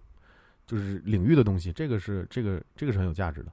[0.67, 3.51] 就是领域的东西，这个是这个这个是很有价值的。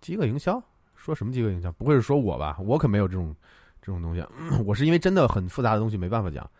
[0.00, 0.60] 饥饿营销
[0.96, 1.70] 说什么饥饿营销？
[1.70, 2.58] 不会是说我吧？
[2.58, 3.32] 我可没有这种
[3.80, 4.26] 这种东西，
[4.66, 6.50] 我是因为真的很复杂的东西没办法讲。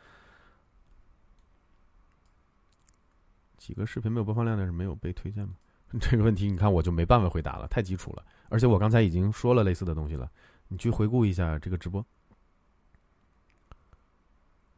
[3.59, 5.55] 几个视频没有播放量但是没有被推荐吗？
[6.01, 8.25] 这个问题，你看我就没办法回答了，太基础了。
[8.49, 10.31] 而且我刚才已经说了类似的东西了，
[10.69, 12.05] 你去回顾一下这个直播。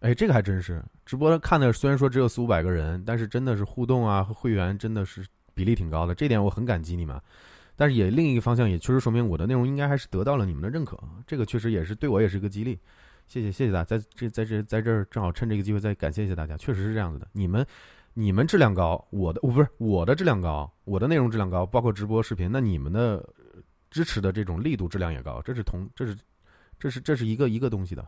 [0.00, 7.20] 哎，这个还真是，直播看的虽然说只有四五百个人，但是真的是互动啊和会员真的是比例挺高的，这点我很感激你们。
[7.75, 12.78] 但是也另一个方向也确实说明我的内容应该还是得到了你们的认可，这个确实也是对我也是一个激励。
[13.26, 17.67] 谢谢谢谢大家，在这在这在这儿正好趁这个机会再感谢一下大家，确实是这样子的，你们。
[18.15, 23.25] 你们质量高，我的我不是我的质量高，我的内容质量高，包括直播视频，那你们的
[23.91, 26.17] 支持的这种力度质量也高，这是同这是
[26.78, 28.07] 这是这是一个一个东西的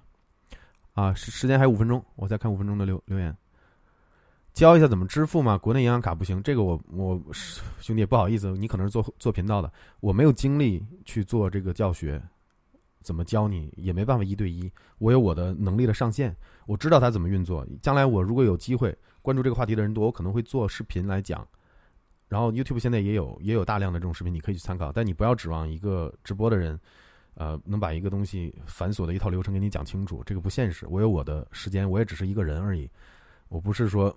[0.93, 1.13] 啊。
[1.15, 3.37] 时时间还有五分钟，我再看五分钟的留留言，
[4.53, 5.57] 教一下怎么支付嘛？
[5.59, 7.21] 国内银行卡不行，这个我我
[7.81, 12.23] 兄弟不好意思，你可能是做做频道的，我没有精力去做这个教学，
[13.01, 16.35] 怎么教你也没办法一对一，我有我的能力的上限，
[16.67, 18.97] 我知道它怎么运作，将来我如果有机会。
[19.23, 21.47] 关注这个话题的人多，我可能会做视频来讲。
[22.31, 24.93] 然后 YouTube 现在也有也有大量的这种视频，你可以去参考。
[24.93, 26.79] 但你不要指望一个直播的人，
[27.35, 30.87] 呃，能把一个东西繁琐的一套流程给你讲清楚，这个不现实。
[30.89, 32.89] 我有我的时间，我也只是一个人而已。
[33.49, 34.17] 我不是说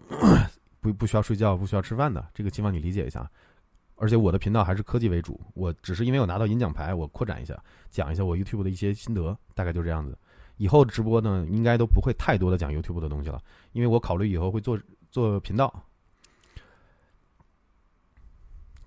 [0.80, 3.28] 不不需要睡觉、不需要吃饭的，这个希望你理解一下。
[3.96, 7.60] 而且我的频道还是科技为主，我只是因为我拿到银奖牌，我扩展一下，
[7.90, 10.16] 讲一下我 YouTube 的一些心得，大概就这样子。
[10.58, 15.84] 以后直播呢，应该都不会太多的讲 YouTube 的东西了，因为我考虑以后会做做频道。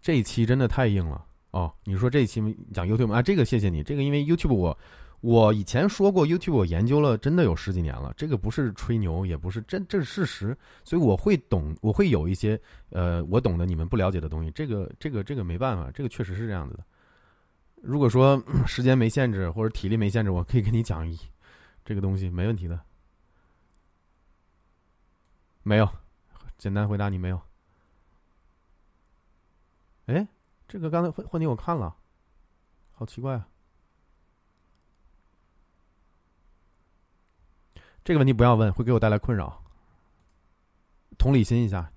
[0.06, 1.74] 这一期真的太硬了哦！
[1.82, 2.40] 你说这一期
[2.72, 3.20] 讲 YouTube 啊？
[3.20, 4.78] 这个谢谢你，这个因为 YouTube 我
[5.20, 12.56] 我以前说过 YouTube 我研究了真的有十几年了，这个不是吹牛，也不是真，这是事实，所以我会懂，我会有一些
[12.90, 16.84] 呃我懂的你们不了解的东西，这个这个这个没办法，这个确实是这样子的。
[17.82, 21.18] 如果说 时间没限制或者体力没限制，我可以跟你讲一。
[21.84, 22.78] 这个东西没问题的，
[25.64, 25.88] 没有，
[26.58, 27.40] 简单回答你没有。
[30.06, 30.26] 哎，
[30.66, 31.96] 这个刚才问问题我看了，
[32.92, 33.48] 好奇怪啊！
[38.04, 39.62] 这个问题不要问，会给我带来困扰。
[41.18, 41.90] 同理心一下，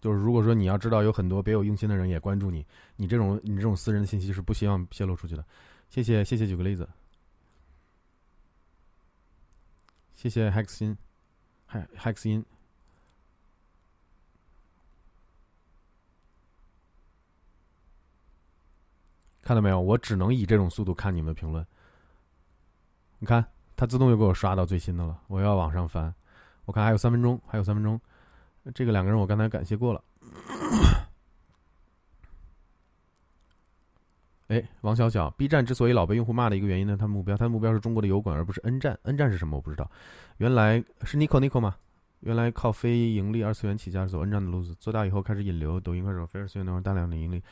[0.00, 2.66] 就是如果说你要知道有很多别有用心的人也关注你，
[2.96, 5.44] 你这种你这种私人的信息是不希望泄露出去的。
[5.90, 6.88] 谢谢谢谢，举个例子。
[10.14, 10.96] 谢谢 Hex 心
[11.68, 12.44] ，Hex 音，
[19.50, 19.80] 看到没有？
[19.80, 21.66] 我只能以这种速度看你们的评论。
[23.18, 25.20] 你看，它自动又给我刷到最新的了。
[25.26, 26.14] 我要往上翻，
[26.66, 28.00] 我看还有三分钟，还有三分钟。
[28.72, 30.04] 这个两个人我刚才感谢过了。
[34.46, 38.96] 哎，王小小，B 站之所以老被用户骂的一个原因呢，他目标，他的目标是中国的油管，而不是 N 站。
[39.02, 39.56] N 站是什么？
[39.56, 39.90] 我不知道。
[40.36, 41.74] 原来是 Nico Nico 吗？
[42.20, 47.42] 原来靠非盈利二次元起家，走 N 站的路子，做大以后开始引流，抖音、快手、非二次元等大量的盈利，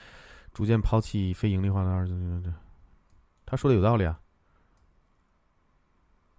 [0.52, 2.54] 逐渐抛弃非盈利化的二次元。
[3.46, 4.18] 他说的有道理啊。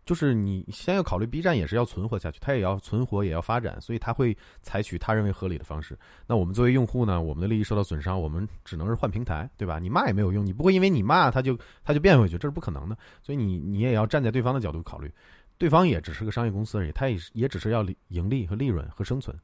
[0.06, 5.96] 就是你先要考虑 B 站也是要存活下去，它也要存活，也要发展，所以他会采取他认为合理的方式。
[6.26, 9.78] 那我们作为用户呢，我们的利益受到损伤，我们只能是换平台，对吧？
[9.78, 12.98] 你骂也没有用，你不会因为你骂他就他就变回去，这是不可能的。
[13.22, 15.14] 所以你你也要站在对方的角度考虑，
[15.60, 19.40] 对方也只是个商业公司而已，他也也只是要盈利和利润和生存。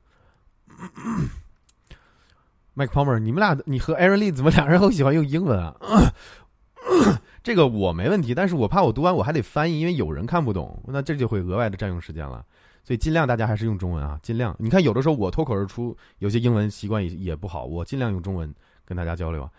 [2.76, 5.76] Mike Palmer，你们俩，你和 Aaron Lee 怎么俩人都喜欢用英文啊？
[7.42, 12.46] 这个我没问题，但是我怕我读完我还得翻译，因为有人看不懂，那这就会额外的占用时间了。
[12.84, 14.56] 所以尽量大家还是用中文啊，尽量。
[14.60, 19.50] 你看有的时候我脱口而出，有些英文习惯也也不好，我尽量用中文跟大家交流。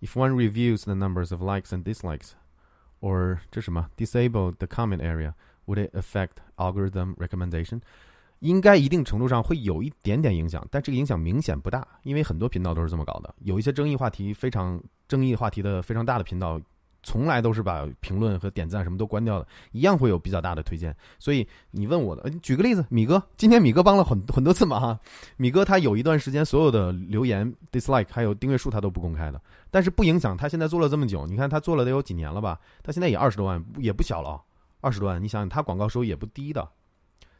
[0.00, 2.30] If one reviews the numbers of likes and dislikes,
[3.00, 5.34] or 这什么 disable the comment area,
[5.66, 7.80] would it affect algorithm recommendation？
[8.44, 13.34] 应该一定程度上会有一点点影响，但这个影响明显不大，因为很多频道都是这么搞的。
[13.40, 16.60] 有一些争议话题非常争议话题的非常大的频道。
[17.06, 20.96] 从来都是把评论和点赞什么都关掉的，一样会有比较大的推荐。
[21.18, 24.98] 所以你问我的，举个例子，米哥，今天米哥帮了很很多次忙哈。
[25.36, 29.38] 米哥他有一段时间所有的留言、dislike 还有订阅数他都不公开的，
[29.70, 31.26] 但是不影响他现在做了这么久。
[31.26, 32.58] 你看他做了得有几年了吧？
[32.82, 34.40] 他现在也二十多万，也不小了，
[34.80, 35.22] 二十多万。
[35.22, 36.66] 你想想，他广告收入也不低的。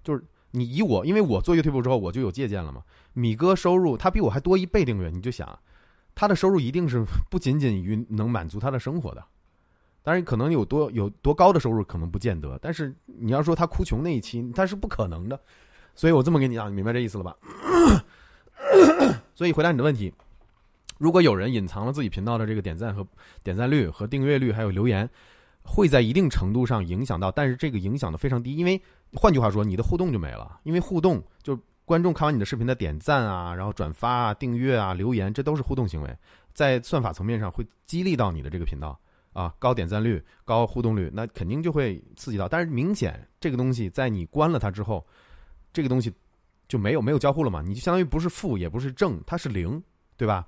[0.02, 0.22] 就是
[0.54, 2.82] 你以我，因为我做 YouTube 之后我就有借鉴了嘛。
[3.12, 5.58] 米哥收入他比我还多一倍订阅，你就想，
[6.14, 9.24] 他的收入一定是不仅仅于能满足他的生活的。
[10.02, 15.40] 当然，可能有多有多高的收入可能不见得，但是你要说他哭穷那一期，他是不可能的。
[15.94, 17.36] 所以我这么跟你讲，你明白这意思了吧？
[19.34, 20.12] 所以回答你的问题，
[20.98, 23.06] 如果有人隐藏了自己频道的这个点赞和
[23.42, 25.08] 点赞率和订阅率，还有留言，
[25.64, 28.80] 会在一定程度上影响到，但是这个影响的非常低，因为
[29.14, 30.60] 换句话说，你的互动就没了。
[30.62, 36.16] 因为互动就观众看完你的视频的点赞啊，然后转发啊、订阅啊、留言，这都是互动行为，
[36.52, 38.98] 在算法层面上会激励到你的这个频道。
[39.32, 42.46] 啊，高点赞率、高互动率，那肯定就会刺激到。
[42.46, 45.04] 但是明显这个东西在你关了它之后，
[45.72, 46.12] 这个东西
[46.68, 47.60] 就没有没有交互了嘛？
[47.60, 49.82] 你就相当于不是负也不是正，它是零，
[50.16, 50.46] 对吧？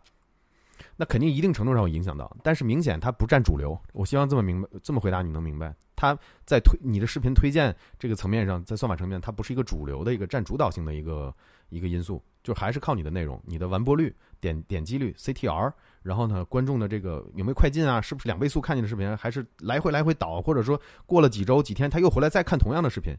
[0.97, 2.35] 那肯定一定程度上会影响到。
[2.43, 3.79] 但是明显它不占主流。
[3.93, 5.75] 我希望这么明白，这么回答你能明白。
[5.95, 11.35] 它在推你的视频推荐这个层面上，在算法层面，它不是一个主流的一个占主导性的一个
[11.71, 15.73] 一个因素，就还是靠你的内容、你的完播率、点点击率、CTR。
[16.03, 18.01] 然后呢，观众的这个有没有快进啊？
[18.01, 20.41] 是不是两倍速看你的视频，还是来回来回倒？
[20.43, 23.15] 或者说过了几周几天他又回来再看同样的视频？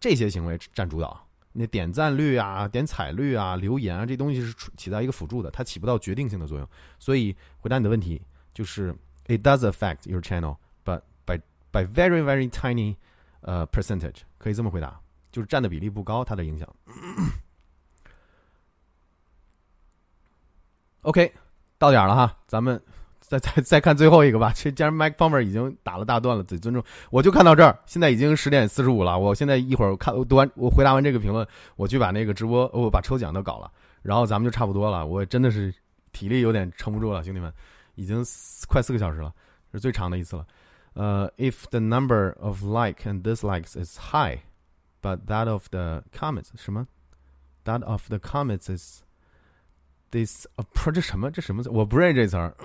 [0.00, 1.26] 这些行为占主导。
[1.52, 6.68] 那点赞率啊、点彩率啊、留言啊，这东西是起到一个辅助的，它起不到决定性的作用。
[6.98, 8.20] 所以回答你的问题，
[8.54, 8.94] 就是
[9.26, 12.96] it does affect your channel，but by by very very tiny
[13.40, 16.68] 呃 percentage，可以这么回答，就是占的比例不高，它的影响。
[21.02, 21.32] OK。
[21.78, 22.78] 到点了哈，咱们
[23.30, 24.52] 再 再再看最后一个吧。
[24.52, 26.82] 这既然 Mike Palmer 已经打了大段了，得尊重。
[27.10, 29.16] 我就看到这儿，现在已经十点四十五了。
[29.16, 33.70] 我现在一会儿看读完，我回答完这个评论，我去把那个直播，我把抽奖都搞了，
[34.02, 35.06] 然后咱们就差不多了。
[35.06, 35.72] 我真的是
[36.10, 37.52] 体力有点撑不住了，兄弟们，
[37.94, 38.24] 已经
[38.66, 39.32] 快四个小时了，
[39.72, 40.44] 是最长的一次了。
[40.94, 44.40] 呃，If the number of like and dislikes is high,
[45.00, 46.88] but that of the comments 什么
[47.64, 49.02] ？That of the comments is
[50.11, 51.29] This 啊，不是这什么？
[51.29, 51.69] 这什么字？
[51.69, 52.55] 我不认识这词儿。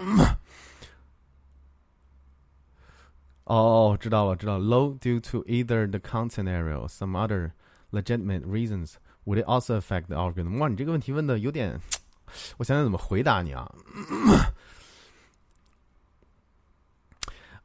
[3.44, 4.58] 哦，知道了，知道。
[4.58, 7.50] Low due to either the content area or some other
[7.90, 10.58] legitimate reasons, would it also affect the algorithm?
[10.58, 11.80] 哇，你这个问题问的有点，
[12.58, 13.68] 我想想怎么回答你啊。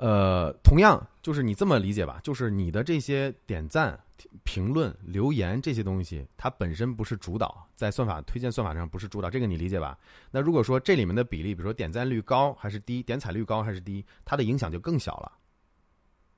[0.01, 3.99] 呃，同样就是你这么理解吧，就是你的这些点赞。
[4.45, 9.99] 评论、留言这些东西，它本身不是主导，在算法推荐算法上不是主导，这个你理解吧？
[10.31, 15.33] 那如果说这里面的比例，比如说点赞率高还是低，点彩率高还是低，它的影响就更小了。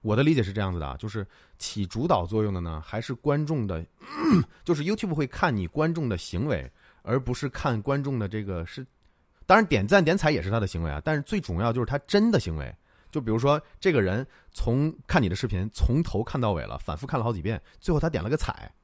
[0.00, 1.26] 我的理解是这样子的啊，就是
[1.58, 3.84] 起主导作用的呢，还是观众的，
[4.64, 6.70] 就是 YouTube 会看你观众的行为，
[7.02, 8.86] 而不是看观众的这个是，
[9.44, 12.72] 当然点赞点彩也是他的行为啊，但是最重要就是他真的行为。
[13.12, 18.74] 就比如说，这个人从看你的视频从头看到尾了，反复看了好几遍，最后他点了个彩。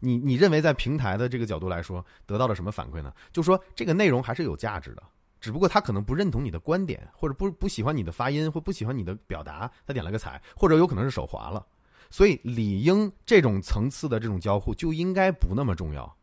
[0.00, 3.12] 你你认为在平台的这个角度来说，得到了什么反馈呢？
[3.32, 5.02] 就说这个内容还是有价值的，
[5.40, 11.64] 只不过他可能不认同你的观点，或者不不喜欢你的发音，或不喜欢你的表达，他点了个彩，或者有可能是手滑了。
[12.08, 16.16] 所以理应这种层次的这种交互就应该不那么重要，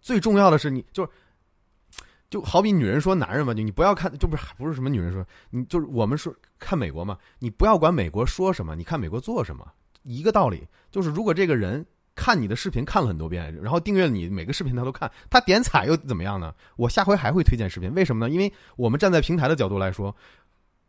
[0.00, 1.10] 最重要的是你就是。
[2.30, 9.66] 就好比女人说男人嘛，就你不要看，就不是不是什么女人说，你就是我们说看美国嘛，你不要管美国说什么，你看美国做什么，
[10.04, 10.66] 一个道理。
[10.90, 11.84] 就是如果这个人
[12.14, 16.22] 看你的视频看了很多遍，然后订阅你每个视频他都看，他点彩又怎么。
[16.22, 16.54] 样呢？
[16.76, 18.26] 我下回还会推荐视频，为什么。
[18.26, 18.32] 呢？
[18.32, 20.14] 因为我们站在平台的角度来说，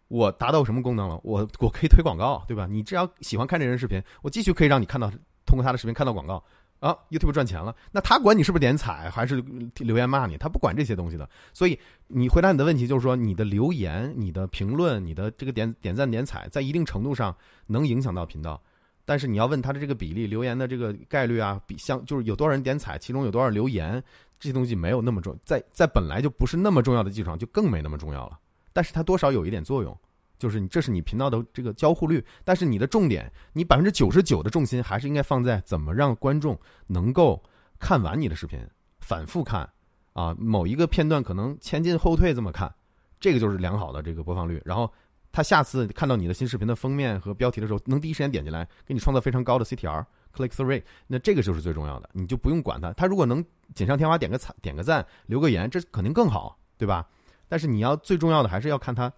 [0.09, 1.19] 我达到什么功能了？
[1.23, 2.67] 我我可以推广告，对吧？
[2.69, 5.09] 你只要喜欢看这人视频，我继续可以让你看到
[5.45, 6.43] 通过他的视频看到广告。
[6.81, 9.41] 啊，YouTube 赚钱了，那他管你是不是点彩，还是
[9.77, 11.29] 留言骂你，他不管这些东西的。
[11.53, 11.77] 所以
[12.07, 17.33] 你回答你的问题就是说，你的留言、你的评论、你的这个点点赞点彩，在一定程度上
[17.67, 18.59] 能影响到频道，
[19.05, 24.03] 但是你要问他的这个比例、留言的这个概率啊，比相就是有多少人点彩，其中有多少留言，
[24.39, 28.39] 这些东西没有那么重，在在本来就不是那么重要的基础上，就更没那么重要了。
[28.73, 29.95] 但是它多少有一点作用，
[30.41, 37.39] 就是你这是你频道的这个交互率，但是你的重点，你百分之九十九的重心还是应该放在怎么让观众能够
[37.79, 38.59] 看完你的视频，
[39.01, 39.69] 反复看
[40.13, 42.73] 啊，某一个片段可能前进后退这么看，
[43.19, 44.59] 这个就是良好的这个播放率。
[44.65, 44.91] 然后
[45.31, 50.03] 他下次看到你的新视频的封面和标题的时候，能第一时间点进来，给你创造非常高的 CTR。
[50.33, 52.93] click through rate，那这个就是最重要的，你就不用管它。
[52.93, 53.43] 它如果能
[53.75, 57.05] 锦上添花，点个赞、点个赞、留个言，这肯定更好，对吧？
[57.49, 59.11] 但是你要最重要的还是要看它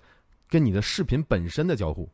[0.53, 2.07] 跟你的视频本身的交互。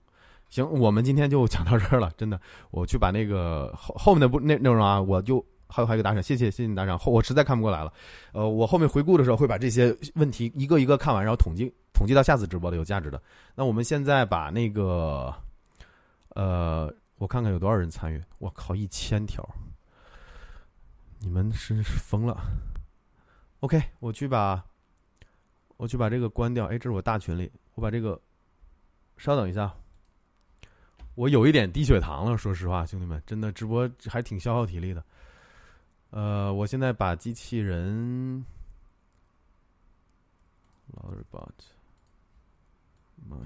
[0.48, 2.40] 行，我们今天就讲到这儿了， 真的，
[2.72, 7.92] 我去把那个后后面的不内内容啊，我就还有还有个打赏，谢谢谢谢你打赏，后我实在看不过来了，
[8.32, 13.22] 呃，我后面回顾的时候会把这些问题一个一个看完，然后统计统计到下次直播的有价值的。
[13.56, 15.34] 那我们现在把那个
[16.30, 16.90] 呃。
[17.20, 19.46] 我看看有多少人参与，我靠，一千条！
[21.20, 22.40] 你们是疯了。
[23.60, 24.64] OK，我去把，
[25.76, 26.68] 我去把这个关掉。
[26.68, 28.18] 哎，这是我大群里，我把这个，
[29.20, 29.72] 稍等一下，
[31.16, 32.38] 我有一点低血糖了。
[32.38, 35.04] 说实话，兄弟们，真的直播还挺消耗体力的。
[36.12, 38.44] 呃，我现在把机器人，
[40.94, 41.52] 老是 bot，
[43.28, 43.38] 妈。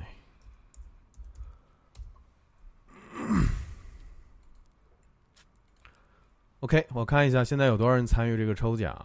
[6.60, 8.95] OK，我看一下现在有多少人参与这个抽奖。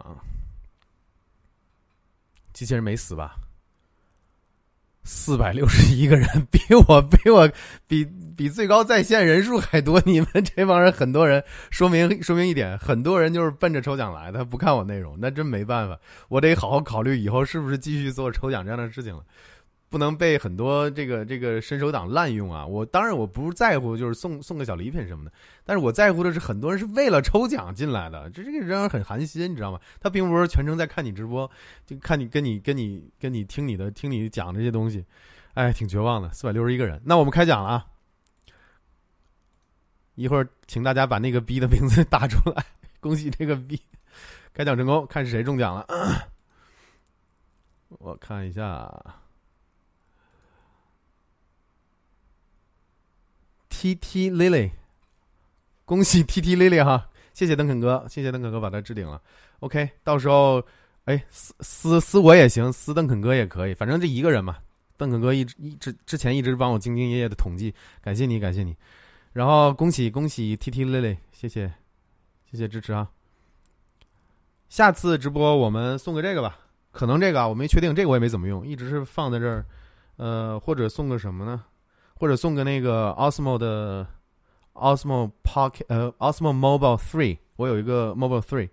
[2.52, 3.36] 机器人没死吧？
[5.10, 7.50] 四百六十一个人， 比我比我
[7.86, 8.06] 比
[8.36, 9.98] 比最高在线人数还多。
[10.04, 19.22] 你们这帮人很多人，说明说明一点，很多人就是奔着抽奖来的，不看我内容，那真没办法，我得好好考虑以后是不是继续做抽奖这样的事情了。
[19.90, 22.66] 不能被很多这个这个伸手党滥用啊！
[22.66, 25.32] 我当然我不在乎，就是送送个小礼品什么的，
[25.64, 29.80] 但是我在乎的是很多人是为了抽奖进来的，这这个让人很寒心，你知道吗？
[29.98, 31.50] 他并不是全程在看你直播，
[31.86, 35.04] 就看你跟你跟你跟你听你的听你讲这些东西，
[35.54, 36.30] 哎，挺绝望的。
[36.34, 37.86] 四百六十一个人，那我们开奖了啊！
[40.16, 42.62] 一会儿请大家把那个 B 的名字打出来，
[43.00, 43.80] 恭喜这个 B
[44.52, 45.86] 开奖成功，看是谁中奖了。
[47.88, 48.92] 我看一下。
[53.78, 54.72] T T Lily，
[55.84, 57.08] 恭喜 T T Lily 哈！
[57.32, 59.22] 谢谢邓肯哥，谢谢邓肯哥把他置顶了。
[59.60, 60.60] OK，到时候
[61.04, 64.56] 哎私私私我也行，私邓肯哥也可以，反正这一个人嘛。
[64.96, 68.74] 邓肯哥一直一直之前一直帮我兢兢业业的统计，感谢你，感谢你。
[69.32, 71.72] 然后恭喜恭喜 T T Lily，谢谢
[72.50, 73.08] 谢谢支持啊！
[74.68, 76.58] 下次直播我们送个这个吧，
[76.90, 79.64] 可能这个啊我没确定，这个我也没怎么用，一直是放在这儿。
[80.16, 81.64] 呃，或者送个什么呢？
[82.18, 84.06] 或者送个那个 Osmo 的
[84.74, 88.68] Osmo Pocket 呃 Osmo Mobile Three，我有一个 Mobile Three，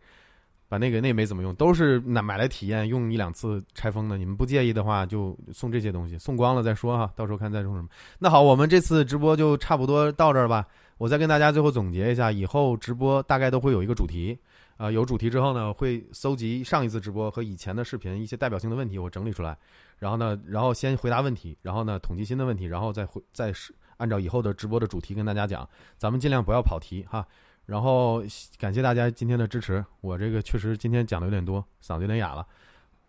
[0.68, 4.18] 把那个那没怎么用，都是买买来体验用一两次拆封的。
[4.18, 7.88] 你们不介意的话，就送这些东西，送光了再说哈，到时候看再送什么。
[8.20, 10.66] 那好，我们这次直播就差不多到这儿吧。
[10.98, 14.38] 我再跟大家最后总结一下，以后直播大概都会有一个主题。
[14.78, 19.58] 啊，有主题之后呢，会搜集上一次直播和以前的视频一些代表性的问题，我整理出来，
[19.98, 25.68] 然后呢，然后先回答问题，然后呢，统计新的问题，然后再回再是按照以后的直播的主题跟大家讲，
[25.98, 27.26] 咱们尽量不要跑题哈。
[27.66, 28.22] 然后
[28.60, 32.46] 感谢大家今天的支持，我这个确实今天讲的有点多，嗓子有点哑了，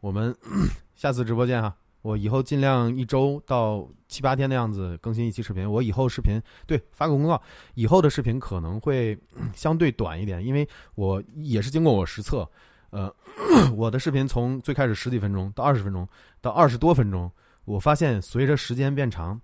[0.00, 0.34] 我们
[0.96, 1.74] 下次直播见哈。
[2.02, 5.68] 我以后尽量一周到七八天的样子更新一期视频。
[5.68, 7.42] 我以后视频对发个公告，
[7.74, 9.18] 以后的视频可能会
[9.54, 12.48] 相对短一点，因为我也是经过我实测，
[12.90, 13.12] 呃，
[13.76, 16.08] 我的视频从最开始十几分钟到二十分钟
[16.40, 17.30] 到二十多分钟，
[17.64, 19.40] 我发现随着时间变长，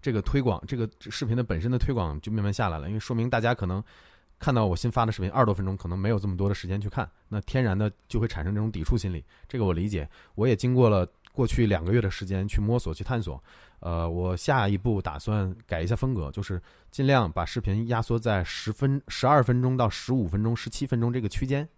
[0.00, 3.82] 这个推广这个视频的本身的推广就慢慢下来了，因为说明大家可能
[4.38, 9.24] 看到我新发的视频二十多分钟，可能没有这么多的时间去看，那天然的就会产生这种抵触心理。
[9.48, 11.08] 这个我理解，我也经过了。
[11.34, 13.42] 过去两个月的时间去摸索、去探索，
[13.80, 21.68] 呃，我下一步打算改一下风格，就是尽量把视频压缩在十分、十二分钟到十五分钟、十七分钟这个区间，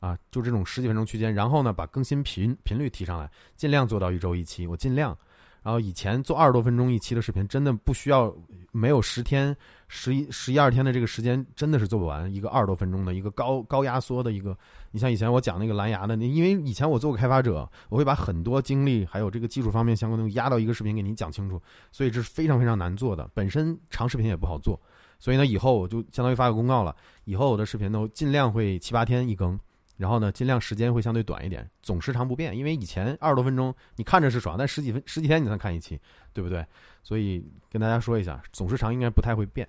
[0.00, 1.34] 啊，就这种十几分钟区间。
[1.34, 4.66] 然后呢，把更新频频率提上来，尽量做到一周一期。
[4.66, 5.16] 我尽量。
[5.62, 8.32] 然后以前做二十多分钟一期的视频，真的不需要
[8.70, 9.56] 没有十天、
[9.88, 14.56] 十一、十一二天的这个时间，真的是做不完一个二十多分钟的一个高高压缩的一个。
[14.92, 21.60] 你像以前我讲那个蓝牙的，那因为以前我做过开发者，我会把很多精力还有这个技术方面相关东西压到一个视频给你讲清楚，
[21.90, 23.28] 所以这是非常非常难做的。
[23.34, 24.80] 本身长视频也不好做，
[25.18, 26.94] 所以呢，以后我就相当于发个公告了，
[27.24, 29.58] 以后我的视频都尽量会七八天一更。
[29.96, 32.56] 然后呢，尽量时间会相对短一点，总时长不变。
[32.56, 36.00] 因为以前二十多分钟你看着是爽，但十几分十几天你才看一期，
[36.32, 36.64] 对不对？
[37.02, 39.68] 所以跟大家说一下，总时长应该不太会变。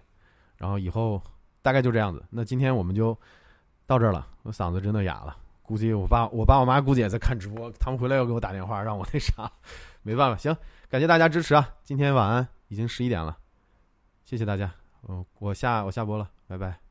[0.57, 1.22] 然后以后
[1.61, 2.25] 大概就这样子。
[2.30, 3.17] 那今天我们就
[3.85, 5.38] 到这儿了，我嗓子真的哑了。
[5.61, 9.51] 估计我爸、我爸、我妈估计也在看直播，他们回来要给我打电话，让我那啥，
[10.01, 10.38] 没办法。
[10.38, 10.56] 行，
[10.89, 11.69] 感谢大家支持啊！
[11.83, 13.38] 今天晚安，已经十一点了，
[14.23, 14.72] 谢谢大家。
[15.09, 16.86] 嗯，我下我下播了，拜拜。